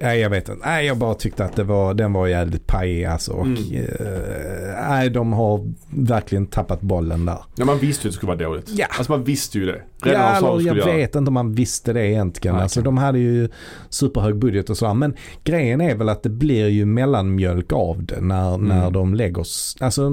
Ja, 0.00 0.14
jag 0.14 0.30
vet 0.30 0.48
inte. 0.48 0.66
Nej, 0.66 0.86
jag 0.86 0.96
bara 0.96 1.14
tyckte 1.14 1.44
att 1.44 1.56
det 1.56 1.64
var, 1.64 1.89
den 1.92 2.12
var 2.12 2.26
jävligt 2.26 2.66
pajig 2.66 3.04
alltså. 3.04 3.32
Och, 3.32 3.46
Mm. 3.46 3.56
eh, 3.74 4.88
nej, 4.88 5.10
de 5.10 5.32
har 5.32 5.72
verkligen 5.90 6.46
tappat 6.46 6.80
bollen 6.80 7.26
där. 7.26 7.38
Ja, 7.56 7.64
man 7.64 7.78
visste 7.78 8.06
ju 8.06 8.08
att 8.08 8.12
det 8.12 8.16
skulle 8.16 8.36
vara 8.36 8.48
dåligt. 8.48 8.68
Ja. 8.68 8.86
Alltså 8.98 9.12
man 9.12 9.24
visste 9.24 9.58
ju 9.58 9.66
det. 9.66 9.82
Ja, 10.04 10.10
Redan 10.10 10.40
sa 10.40 10.54
eller 10.54 10.66
jag 10.66 10.76
göra. 10.76 10.92
vet 10.92 11.14
inte 11.14 11.28
om 11.28 11.34
man 11.34 11.52
visste 11.54 11.92
det 11.92 12.06
egentligen. 12.06 12.54
Nej, 12.54 12.62
Alltså, 12.62 12.80
de 12.82 12.98
hade 12.98 13.18
ju 13.18 13.48
superhög 13.88 14.36
budget 14.36 14.70
och 14.70 14.76
sådär. 14.76 14.94
Men 14.94 15.14
grejen 15.44 15.80
är 15.80 15.94
väl 15.94 16.08
att 16.08 16.22
det 16.22 16.28
blir 16.28 16.68
ju 16.68 16.84
mellanmjölk 16.84 17.72
av 17.72 18.04
det 18.04 18.20
när, 18.20 18.54
Mm. 18.54 18.68
när 18.68 18.90
de 18.90 19.14
lägger... 19.14 19.44
Alltså, 19.80 20.10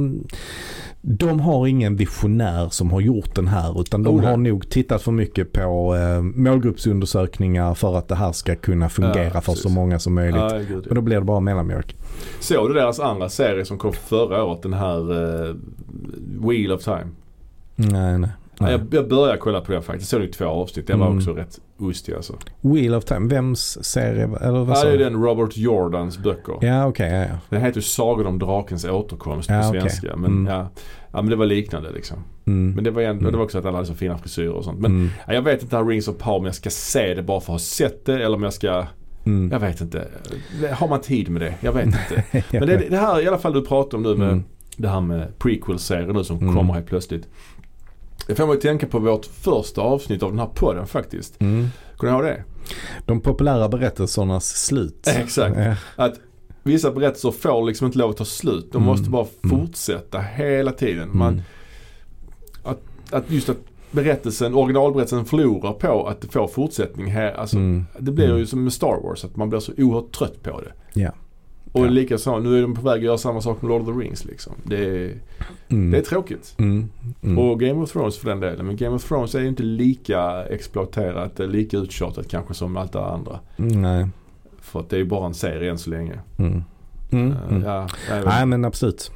de 1.01 1.39
har 1.39 1.67
ingen 1.67 1.95
visionär 1.95 2.69
som 2.69 2.91
har 2.91 3.01
gjort 3.01 3.35
den 3.35 3.47
här 3.47 3.81
utan 3.81 4.03
de 4.03 4.15
Oh, 4.15 4.23
har 4.23 4.37
nog 4.37 4.69
tittat 4.69 5.01
för 5.01 5.11
mycket 5.11 5.53
på 5.53 5.95
eh, 5.95 6.21
målgruppsundersökningar 6.21 7.73
för 7.73 7.97
att 7.97 8.07
det 8.07 8.15
här 8.15 8.31
ska 8.31 8.55
kunna 8.55 8.89
fungera 8.89 9.31
Ja, 9.33 9.41
för 9.41 9.53
så 9.53 9.69
många 9.69 9.99
som 9.99 10.13
möjligt. 10.13 10.41
Ja, 10.41 10.57
gud, 10.57 10.83
ja. 10.85 10.89
Och 10.89 10.95
då 10.95 11.01
blir 11.01 11.15
det 11.15 11.25
bara 11.25 11.39
mellanmjölk. 11.39 11.95
Såg 12.39 12.69
du 12.69 12.73
deras 12.73 12.99
andra 12.99 13.29
serie 13.29 13.65
som 13.65 13.77
kom 13.77 13.93
förra 13.93 14.43
året? 14.43 14.61
Den 14.61 14.73
här 14.73 14.99
eh, 15.49 15.55
Wheel 16.47 16.71
of 16.71 16.83
Time. 16.83 17.07
Nej, 17.75 18.17
nej. 18.17 18.29
Nej. 18.59 18.71
Jag, 18.71 18.81
jag 18.91 19.07
började 19.09 19.37
kolla 19.37 19.61
på 19.61 19.71
den 19.71 19.81
faktiskt. 19.83 20.13
Jag 20.13 20.21
såg 20.21 20.31
två 20.33 20.45
avsnitt. 20.45 20.87
Den 20.87 20.99
var 20.99 21.05
Mm. 21.07 21.17
också 21.17 21.33
rätt 21.33 21.59
ostig 21.79 22.13
alltså. 22.13 22.35
Wheel 22.61 22.93
of 22.95 23.05
Time, 23.05 23.27
vems 23.35 23.77
serie? 23.85 24.23
Eller 24.41 24.63
vad 24.63 24.77
Ja, 24.77 24.83
det 24.83 24.91
är 24.93 24.97
den 24.97 25.23
Robert 25.23 25.57
Jordans 25.57 26.17
böcker. 26.17 26.55
Ja 26.61 26.85
okej, 26.87 27.11
ja, 27.11 27.19
ja. 27.21 27.39
Den 27.49 27.61
heter 27.61 27.77
ju 27.77 27.81
Sagan 27.81 28.25
om 28.27 28.39
drakens 28.39 28.85
återkomst 28.85 29.47
på 29.47 29.53
Ja, 29.53 29.69
okej. 29.69 29.81
svenska. 29.81 30.15
Men, 30.15 30.31
Mm. 30.31 30.53
ja, 30.53 30.69
ja, 31.11 31.21
men 31.21 31.29
det 31.29 31.35
var 31.35 31.45
liknande 31.45 31.91
liksom. 31.91 32.17
Mm. 32.47 32.75
Men 32.75 32.83
det 32.83 32.91
var, 32.91 33.01
ändå, 33.01 33.19
Mm. 33.21 33.31
det 33.31 33.37
var 33.37 33.45
också 33.45 33.57
att 33.57 33.65
alla 33.65 33.75
hade 33.77 33.87
så 33.87 33.93
fina 33.95 34.17
frisyrer 34.17 34.49
och 34.51 34.63
sånt. 34.63 34.79
Men 34.79 34.91
mm. 34.91 35.09
ja, 35.27 35.33
jag 35.33 35.41
vet 35.41 35.61
inte 35.63 35.75
här 35.77 35.85
Rings 35.85 36.07
of 36.07 36.17
Power 36.17 36.37
om 36.39 36.45
jag 36.45 36.55
ska 36.55 36.69
se 36.69 37.13
det 37.13 37.23
bara 37.23 37.39
för 37.39 37.53
att 37.53 37.59
ha 37.59 37.59
sett 37.59 38.05
det 38.05 38.13
eller 38.13 38.35
om 38.35 38.43
jag 38.43 38.53
ska, 38.53 38.85
Mm. 39.25 39.49
jag 39.51 39.59
vet 39.59 39.81
inte. 39.81 40.07
Har 40.73 40.87
man 40.87 41.01
tid 41.01 41.29
med 41.29 41.41
det? 41.41 41.53
Jag 41.61 41.73
vet 41.73 41.85
inte. 41.85 42.23
Men 42.51 42.67
det, 42.67 42.77
det 42.89 42.97
här 42.97 43.21
i 43.23 43.27
alla 43.27 43.37
fall 43.37 43.53
du 43.53 43.65
pratar 43.65 43.97
om 43.97 44.03
nu 44.03 44.15
med 44.15 44.41
det 44.77 44.87
här 44.87 45.01
med 45.01 45.37
prequel-serien 45.39 46.15
nu 46.15 46.23
som 46.23 46.37
Mm. 46.37 46.55
kommer 46.55 46.73
helt 46.73 46.85
plötsligt. 46.85 47.27
Det 48.27 48.35
får 48.35 48.47
mig 48.47 48.55
att 48.55 48.61
tänka 48.61 48.87
på 48.87 48.99
vårt 48.99 49.25
första 49.25 49.81
avsnitt 49.81 50.23
av 50.23 50.29
den 50.31 50.39
här 50.39 50.47
podden 50.55 50.87
faktiskt. 50.87 51.41
Mm. 51.41 51.67
Kommer 51.97 52.13
du 52.13 52.17
ihåg 52.19 52.25
det? 52.35 52.43
De 53.05 53.21
populära 53.21 53.69
berättelsernas 53.69 54.47
slut. 54.65 55.07
Exakt. 55.17 55.57
Att 55.95 56.19
vissa 56.63 56.91
berättelser 56.91 57.31
får 57.31 57.65
liksom 57.65 57.85
inte 57.87 57.97
lov 57.97 58.09
att 58.09 58.17
ta 58.17 58.25
slut. 58.25 58.69
De 58.71 58.77
Mm. 58.77 58.85
måste 58.85 59.09
bara 59.09 59.27
Mm. 59.43 59.57
fortsätta 59.59 60.19
hela 60.19 60.71
tiden. 60.71 61.09
Man, 61.17 61.33
Mm. 61.33 61.43
att 63.11 63.31
just 63.31 63.49
att 63.49 63.57
berättelsen, 63.91 64.53
originalberättelsen 64.55 65.25
förlorar 65.25 65.73
på 65.73 66.07
att 66.07 66.21
det 66.21 66.27
får 66.27 66.47
fortsättning 66.47 67.11
här. 67.11 67.33
Alltså, 67.33 67.57
Mm. 67.57 67.85
Det 67.99 68.11
blir 68.11 68.25
Mm. 68.25 68.37
ju 68.37 68.45
som 68.45 68.63
med 68.63 68.73
Star 68.73 69.01
Wars, 69.03 69.25
att 69.25 69.35
man 69.35 69.49
blir 69.49 69.59
så 69.59 69.71
oerhört 69.77 70.11
trött 70.11 70.43
på 70.43 70.61
det. 70.61 70.99
Ja. 71.01 71.11
Och 71.79 71.85
Ja. 71.85 71.89
likaså, 71.89 72.39
nu 72.39 72.57
är 72.57 72.61
de 72.61 72.75
på 72.75 72.81
väg 72.81 72.97
att 72.97 73.03
göra 73.03 73.17
samma 73.17 73.41
sak 73.41 73.61
med 73.61 73.69
Lord 73.69 73.81
of 73.81 73.87
the 73.87 73.93
Rings 73.93 74.25
liksom. 74.25 74.53
Det 74.63 74.85
är, 74.85 75.13
Mm. 75.69 75.91
det 75.91 75.97
är 75.97 76.01
tråkigt. 76.01 76.55
Mm. 76.57 76.89
Mm. 77.23 77.37
Och 77.39 77.59
Game 77.59 77.81
of 77.83 77.91
Thrones 77.91 78.17
för 78.17 78.29
den 78.29 78.39
delen. 78.39 78.65
Men 78.65 78.75
Game 78.77 78.95
of 78.95 79.03
Thrones 79.07 79.35
är 79.35 79.39
ju 79.39 79.47
inte 79.47 79.63
lika 79.63 80.45
exploaterat, 80.45 81.39
eh, 81.39 81.47
lika 81.47 81.77
uttjatat 81.77 82.27
kanske 82.27 82.53
som 82.53 82.77
allt 82.77 82.93
det 82.93 83.05
andra. 83.05 83.39
Mm, 83.57 83.81
Nej. 83.81 84.07
För 84.61 84.79
att 84.79 84.89
det 84.89 84.95
är 84.95 84.99
ju 84.99 85.05
bara 85.05 85.25
en 85.25 85.33
serie 85.33 85.71
än 85.71 85.77
så 85.77 85.89
länge. 85.89 86.19
Mm. 86.37 86.63
Mm. 87.11 87.31
Eh. 87.31 87.63
Ja, 87.65 87.87
Nej 88.25 88.45
men 88.45 88.65
absolut. 88.65 89.11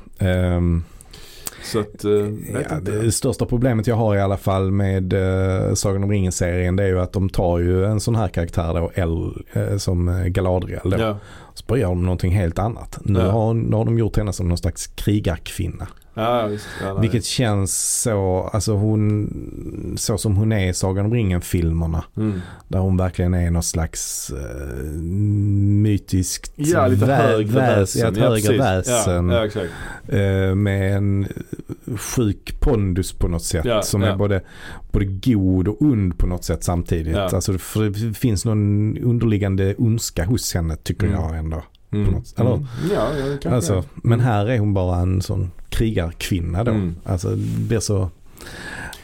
Så 1.64 1.80
att, 1.80 2.06
uh, 2.06 2.24
vet 2.54 2.68
ja, 2.70 2.80
det 2.80 3.12
största 3.12 3.46
problemet 3.46 3.88
jag 3.88 3.96
har 3.96 4.16
i 4.16 4.22
alla 4.22 4.38
fall 4.38 4.72
med 4.72 5.14
uh, 5.14 5.74
Sagan 5.74 6.04
om 6.04 6.12
ringen-serien 6.12 6.76
det 6.76 6.84
är 6.84 6.88
ju 6.88 7.00
att 7.00 7.14
de 7.14 7.30
tar 7.30 7.60
ju 7.60 7.86
en 7.86 8.00
sån 8.00 8.16
här 8.16 8.28
karaktär 8.28 8.74
då, 8.74 8.92
L, 8.96 9.44
eh, 9.54 9.78
som 9.78 10.08
eh, 10.08 10.26
Galadriel 10.26 10.90
då. 10.90 10.98
Ja, 11.00 11.18
Så 11.62 11.66
börjar 11.68 11.88
de 11.90 12.04
någonting 12.04 12.32
helt 12.32 12.60
annat. 12.60 12.98
Nu, 13.06 13.20
Ja. 13.20 13.32
har, 13.32 13.54
nu 13.54 13.76
har 13.76 13.86
de 13.86 13.98
gjort 13.98 14.18
henne 14.18 14.34
som 14.34 14.48
någon 14.48 14.58
slags 14.58 14.88
krigarkvinna. 14.88 15.88
Ja 16.14 16.48
visst. 16.48 16.68
Ja, 16.82 16.94
nej. 16.94 17.02
Vilket 17.02 17.26
känns 17.26 18.02
så, 18.02 18.50
alltså 18.54 18.74
hon, 18.74 19.94
så 19.98 20.18
som 20.18 20.36
hon 20.36 20.52
är 20.52 20.70
i 20.70 20.74
Sagan 20.74 21.06
om 21.06 21.14
ringen-filmerna. 21.14 22.04
Mm. 22.18 22.42
Där 22.68 22.80
hon 22.80 22.98
verkligen 22.98 23.34
är 23.34 23.52
någon 23.52 23.64
slags 23.64 24.32
uh, 24.34 24.92
mytiskt 25.82 26.52
Ja, 26.56 26.88
lite 26.88 27.06
vä- 27.06 27.16
högre 27.16 27.52
väsen. 27.60 28.02
Ja, 28.02 28.08
ett 28.12 28.18
ja, 28.18 28.24
högre 28.24 28.42
precis. 28.42 28.60
väsen. 28.62 29.30
Ja, 29.30 29.36
ja, 29.38 29.46
exakt. 29.46 29.70
eh, 30.08 30.56
med 30.56 30.98
en 30.98 31.28
sjuk 31.98 32.56
pondus 32.60 33.14
på 33.14 33.28
något 33.28 33.44
sätt. 33.44 33.66
Ja, 33.66 33.82
som 33.82 34.02
ja. 34.02 34.08
är 34.08 34.16
både, 34.16 34.42
både 34.92 35.06
god 35.06 35.68
och 35.68 35.82
ond 35.82 36.18
på 36.18 36.28
något 36.28 36.44
sätt 36.44 36.64
samtidigt. 36.64 37.16
Ja. 37.16 37.30
Alltså, 37.34 37.58
för 37.58 37.90
det 37.90 38.14
finns 38.14 38.46
någon 38.46 38.98
underliggande 38.98 39.76
ondska 39.78 40.26
hos 40.26 40.54
henne 40.54 40.76
tycker 40.76 41.08
Mm. 41.08 41.22
jag 41.22 41.38
ändå. 41.38 41.64
Mm. 41.94 42.12
något- 42.12 42.40
eller? 42.40 42.54
Mm. 42.54 42.66
Ja, 42.94 43.08
ja, 43.44 43.52
Alltså, 43.52 43.84
men 43.96 44.20
här 44.20 44.46
är 44.46 44.60
hon 44.60 44.74
bara 44.74 44.98
en 44.98 45.22
sån 45.22 45.52
krigarkvinna 45.82 46.64
då. 46.64 46.72
Mm. 46.72 46.96
Alltså 47.06 47.30
det 47.30 47.60
blir 47.68 47.80
så, 47.80 48.10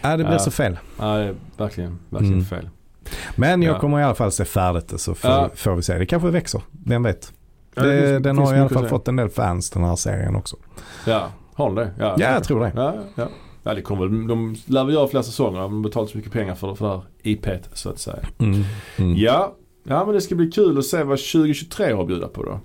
ja 0.01 0.09
det 0.09 0.23
blir 0.23 0.33
Ja. 0.33 0.39
så 0.39 0.51
fel. 0.51 0.77
Ja, 0.99 1.05
det 1.17 1.23
är 1.23 1.35
verkligen, 1.57 1.99
verkligen 2.09 2.33
Mm. 2.33 2.45
fel. 2.45 2.69
Men 3.35 3.61
jag 3.61 3.75
Ja. 3.75 3.79
kommer 3.79 3.99
i 3.99 4.03
alla 4.03 4.15
fall 4.15 4.31
se 4.31 4.45
färdigt 4.45 4.87
det 4.87 4.97
så 4.97 5.15
får, 5.15 5.29
Ja. 5.31 5.49
får 5.55 5.75
vi 5.75 5.81
se. 5.81 5.97
Det 5.97 6.05
kanske 6.05 6.29
växer, 6.29 6.61
vem 6.85 7.03
vet. 7.03 7.33
Det 7.75 7.81
det, 7.81 8.01
finns- 8.09 8.23
den 8.23 8.35
finns 8.35 8.49
har 8.49 8.55
i 8.55 8.59
alla 8.59 8.69
fall 8.69 8.87
fått 8.87 9.07
en 9.07 9.15
del 9.15 9.29
fans 9.29 9.69
den 9.69 9.83
här 9.83 9.95
serien 9.95 10.35
också. 10.35 10.57
Ja, 11.07 11.27
har 11.53 11.65
de 11.65 11.75
det? 11.75 11.91
Ja, 11.99 12.15
Ja, 12.19 12.33
jag 12.33 12.43
tror 12.43 12.59
det. 12.59 12.71
Ja, 12.75 12.95
ja. 13.15 13.27
ja 13.63 13.73
det 13.73 13.81
kommer 13.81 14.07
väl, 14.07 14.27
de 14.27 14.55
lär 14.65 14.83
väl 14.83 14.93
göra 14.93 15.07
flera 15.07 15.23
säsonger. 15.23 15.59
De 15.61 15.73
har 15.75 15.81
betalat 15.83 16.09
så 16.09 16.17
mycket 16.17 16.33
pengar 16.33 16.55
för, 16.55 16.75
för 16.75 16.85
det 16.85 16.91
här 16.91 17.01
IP't 17.23 17.63
så 17.73 17.89
att 17.89 17.99
säga. 17.99 18.19
Mm. 18.39 18.63
Mm. 18.97 19.15
Ja, 19.17 19.53
ja 19.83 20.05
men 20.05 20.13
det 20.15 20.21
ska 20.21 20.35
bli 20.35 20.51
kul 20.51 20.77
att 20.77 20.85
se 20.85 21.03
vad 21.03 21.19
2023 21.19 21.93
har 21.93 22.01
att 22.01 22.07
bjuda 22.07 22.27
på 22.27 22.43
då. 22.43 22.59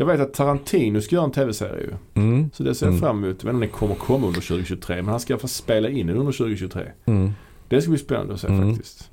Jag 0.00 0.06
vet 0.06 0.20
att 0.20 0.34
Tarantino 0.34 1.00
ska 1.00 1.14
göra 1.14 1.24
en 1.24 1.30
tv-serie 1.30 1.80
ju. 2.14 2.48
Så 2.52 2.62
det 2.62 2.74
ser 2.74 2.86
jag 2.86 2.90
Mm. 2.92 3.00
fram 3.00 3.24
emot. 3.24 3.26
Jag 3.26 3.32
vet 3.32 3.40
inte 3.40 3.50
om 3.50 3.60
det 3.60 3.66
kommer 3.66 3.94
komma 3.94 4.26
under 4.26 4.40
2023 4.40 4.96
men 4.96 5.04
han 5.08 5.20
ska 5.20 5.32
i 5.32 5.34
alla 5.34 5.40
fall 5.40 5.48
spela 5.48 5.88
in 5.88 6.06
den 6.06 6.16
under 6.16 6.32
2023. 6.32 6.82
Mm. 7.06 7.30
Det 7.68 7.80
ska 7.82 7.90
bli 7.90 7.98
spännande 7.98 8.34
att 8.34 8.40
se 8.40 8.46
Mm. 8.46 8.74
faktiskt. 8.74 9.10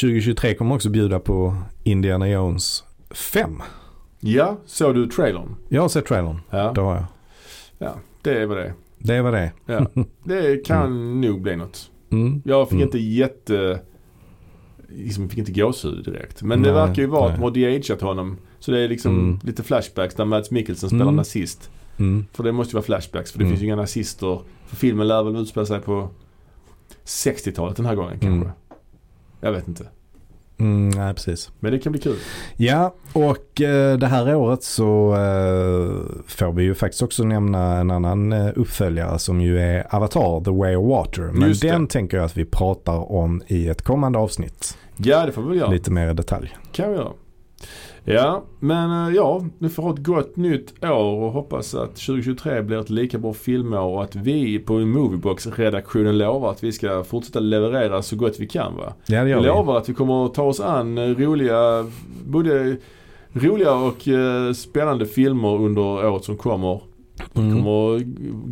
2023 0.00 0.54
kommer 0.54 0.74
också 0.74 0.90
bjuda 0.90 1.18
på 1.20 1.56
Indiana 1.84 2.28
Jones 2.28 2.84
5. 3.10 3.62
Ja, 4.20 4.56
såg 4.66 4.94
du 4.94 5.06
trailern? 5.06 5.54
Jag 5.68 5.82
har 5.82 5.88
sett 5.88 6.06
trailern, 6.06 6.40
Ja, 6.50 6.72
det 6.74 6.80
har 6.80 6.94
jag. 7.78 7.92
det 8.22 8.42
är 8.42 8.46
vad 8.46 8.56
det 8.56 8.64
är. 8.64 8.74
Det 8.98 9.22
var 9.22 9.32
det. 9.32 9.52
Ja. 9.66 9.86
Det 10.24 10.66
kan 10.66 11.20
nog 11.20 11.42
bli 11.42 11.56
något. 11.56 11.90
Mm. 12.10 12.42
Jag 12.44 12.68
fick 12.68 12.72
Mm. 12.76 12.84
inte 12.86 12.98
jätte... 12.98 13.80
Liksom, 14.88 15.28
fick 15.28 15.38
inte 15.38 15.52
gåshud 15.52 16.04
direkt. 16.04 16.42
Men 16.42 16.62
det 16.62 16.72
Nej, 16.72 16.86
verkar 16.86 17.02
ju 17.02 17.08
vara 17.08 17.24
att 17.24 17.30
nej. 17.30 17.38
de 17.38 17.44
har 17.44 17.50
de-ageat 17.50 18.00
honom. 18.00 18.36
Så 18.60 18.70
det 18.70 18.78
är 18.80 18.88
liksom 18.88 19.14
Mm. 19.18 19.38
lite 19.42 19.62
flashbacks 19.62 20.14
där 20.14 20.24
Mads 20.24 20.50
Mikkelsen 20.50 20.88
spelar 20.88 21.02
Mm. 21.04 21.16
nazist. 21.16 21.70
Mm. 21.98 22.26
För 22.32 22.44
det 22.44 22.52
måste 22.52 22.70
ju 22.72 22.74
vara 22.74 22.84
flashbacks 22.84 23.32
för 23.32 23.38
det 23.38 23.44
Mm. 23.44 23.52
finns 23.52 23.62
ju 23.62 23.66
inga 23.66 23.76
nazister. 23.76 24.40
För 24.66 24.76
filmen 24.76 25.08
lär 25.08 25.22
väl 25.22 25.36
utspela 25.36 25.66
sig 25.66 25.80
på 25.80 26.08
60-talet 27.04 27.76
den 27.76 27.86
här 27.86 27.94
gången 27.94 28.18
kanske. 28.20 28.28
Mm. 28.46 28.48
Jag 29.40 29.52
vet 29.52 29.68
inte. 29.68 29.84
Mm, 30.60 30.88
nej, 30.88 31.14
precis. 31.14 31.50
Men 31.60 31.72
det 31.72 31.78
kan 31.78 31.92
bli 31.92 32.00
kul. 32.00 32.16
Ja, 32.56 32.94
och 33.12 33.60
eh, 33.60 33.98
det 33.98 34.06
här 34.06 34.34
året 34.34 34.62
så 34.62 35.12
eh, 35.14 36.20
får 36.26 36.52
vi 36.52 36.62
ju 36.62 36.74
faktiskt 36.74 37.02
också 37.02 37.24
nämna 37.24 37.76
en 37.76 37.90
annan 37.90 38.32
eh, 38.32 38.50
uppföljare 38.56 39.18
som 39.18 39.40
ju 39.40 39.58
är 39.60 39.94
Avatar, 39.94 40.44
The 40.44 40.50
Way 40.50 40.76
of 40.76 40.88
Water. 40.88 41.22
Men 41.22 41.48
Just 41.48 41.62
det. 41.62 41.70
den 41.70 41.86
tänker 41.86 42.16
jag 42.16 42.26
att 42.26 42.36
vi 42.36 42.44
pratar 42.44 43.12
om 43.12 43.42
i 43.46 43.68
ett 43.68 43.82
kommande 43.82 44.18
avsnitt. 44.18 44.78
Ja, 44.96 45.26
det 45.26 45.32
får 45.32 45.42
vi 45.42 45.48
väl 45.48 45.58
göra. 45.58 45.70
Lite 45.70 45.90
mer 45.90 46.10
i 46.10 46.14
detalj. 46.14 46.56
kan 46.72 46.90
vi 46.90 46.96
göra. 46.96 47.12
Ja, 48.14 48.42
men 48.60 49.08
eh, 49.08 49.14
ja, 49.14 49.44
nu 49.58 49.68
får 49.68 49.82
ha 49.82 49.90
ett 49.92 49.98
gott 50.04 50.36
nytt 50.36 50.84
år 50.84 51.22
och 51.24 51.32
hoppas 51.32 51.74
att 51.74 51.96
2023 51.96 52.62
blir 52.62 52.80
ett 52.80 52.90
lika 52.90 53.18
bra 53.18 53.32
filmår 53.32 53.78
och 53.80 54.02
att 54.02 54.14
vi 54.16 54.58
på 54.58 54.72
Moviebox-redaktionen 54.78 56.18
lovar 56.18 56.50
att 56.50 56.64
vi 56.64 56.72
ska 56.72 57.04
fortsätta 57.04 57.40
leverera 57.40 58.02
så 58.02 58.16
gott 58.16 58.36
vi 58.40 58.46
kan 58.46 58.76
va. 58.76 58.92
Ja, 59.06 59.18
det 59.18 59.24
Vi 59.24 59.30
gör 59.30 59.40
vi. 59.40 59.46
lovar 59.46 59.78
att 59.78 59.88
vi 59.88 59.94
kommer 59.94 60.26
att 60.26 60.34
ta 60.34 60.42
oss 60.42 60.60
an 60.60 60.98
eh, 60.98 61.04
roliga, 61.04 61.86
både 62.26 62.76
roliga 63.32 63.74
och 63.74 64.08
eh, 64.08 64.52
spännande 64.52 65.06
filmer 65.06 65.54
under 65.60 65.82
året 66.10 66.24
som 66.24 66.36
kommer. 66.36 66.80
Mm. 67.34 67.52
kommer 67.52 67.96
att 67.96 68.02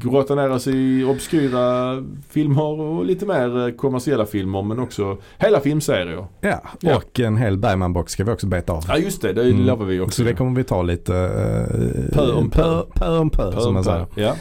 grotta 0.02 0.34
ner 0.34 0.50
oss 0.50 0.66
i 0.66 1.04
obskyra 1.04 1.96
filmer 2.30 2.80
och 2.80 3.04
lite 3.04 3.26
mer 3.26 3.66
eh, 3.68 3.74
kommersiella 3.74 4.26
filmer 4.26 4.62
men 4.62 4.78
också 4.78 5.16
hela 5.38 5.60
filmserier. 5.60 6.26
Ja, 6.40 6.62
Ja. 6.80 6.96
och 6.96 7.20
en 7.20 7.36
hel 7.36 7.58
Bergman-box 7.58 8.12
ska 8.12 8.24
vi 8.24 8.30
också 8.32 8.46
beta 8.46 8.72
av. 8.72 8.84
Ja 8.88 8.96
just 8.98 9.22
det, 9.22 9.32
det 9.32 9.42
Mm. 9.42 9.66
lovar 9.66 9.86
vi 9.86 10.00
också. 10.00 10.10
Så 10.16 10.22
det 10.22 10.34
kommer 10.34 10.56
vi 10.56 10.64
ta 10.64 10.82
lite 10.82 11.12
uh, 11.12 12.12
Pö 12.12 12.32
om 12.32 12.50
pö. 12.50 12.82
pö, 12.94 13.18
om 13.18 13.30
pö, 13.30 13.50
Pö 13.52 13.60
som 13.60 13.68
om 13.68 13.74
man 13.74 13.84
säger. 13.84 14.06
Ja. 14.14 14.34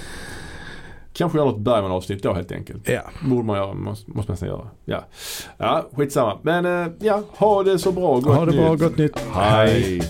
Kanske 1.13 1.37
göra 1.37 1.47
något 1.51 1.59
Bergman-avsnitt 1.59 2.23
då 2.23 2.33
helt 2.33 2.51
enkelt. 2.51 2.89
Ja, 2.89 3.01
Borde 3.29 3.43
man 3.43 3.57
göra, 3.57 3.73
måste, 3.73 4.11
måste 4.11 4.31
man 4.31 4.33
nästan 4.33 4.49
göra. 4.49 4.67
Ja. 4.85 5.03
ja, 5.57 5.85
skitsamma. 5.95 6.37
Men 6.41 6.65
eh, 6.65 6.87
ja, 6.99 7.23
ha 7.37 7.63
det 7.63 7.79
så 7.79 7.91
bra. 7.91 8.19
Gott 8.19 8.35
ha 8.35 8.45
det 8.45 8.51
bra, 8.51 8.71
nytt. 8.71 8.81
gott 8.81 8.97
nytt. 8.97 9.19
Hej. 9.33 10.01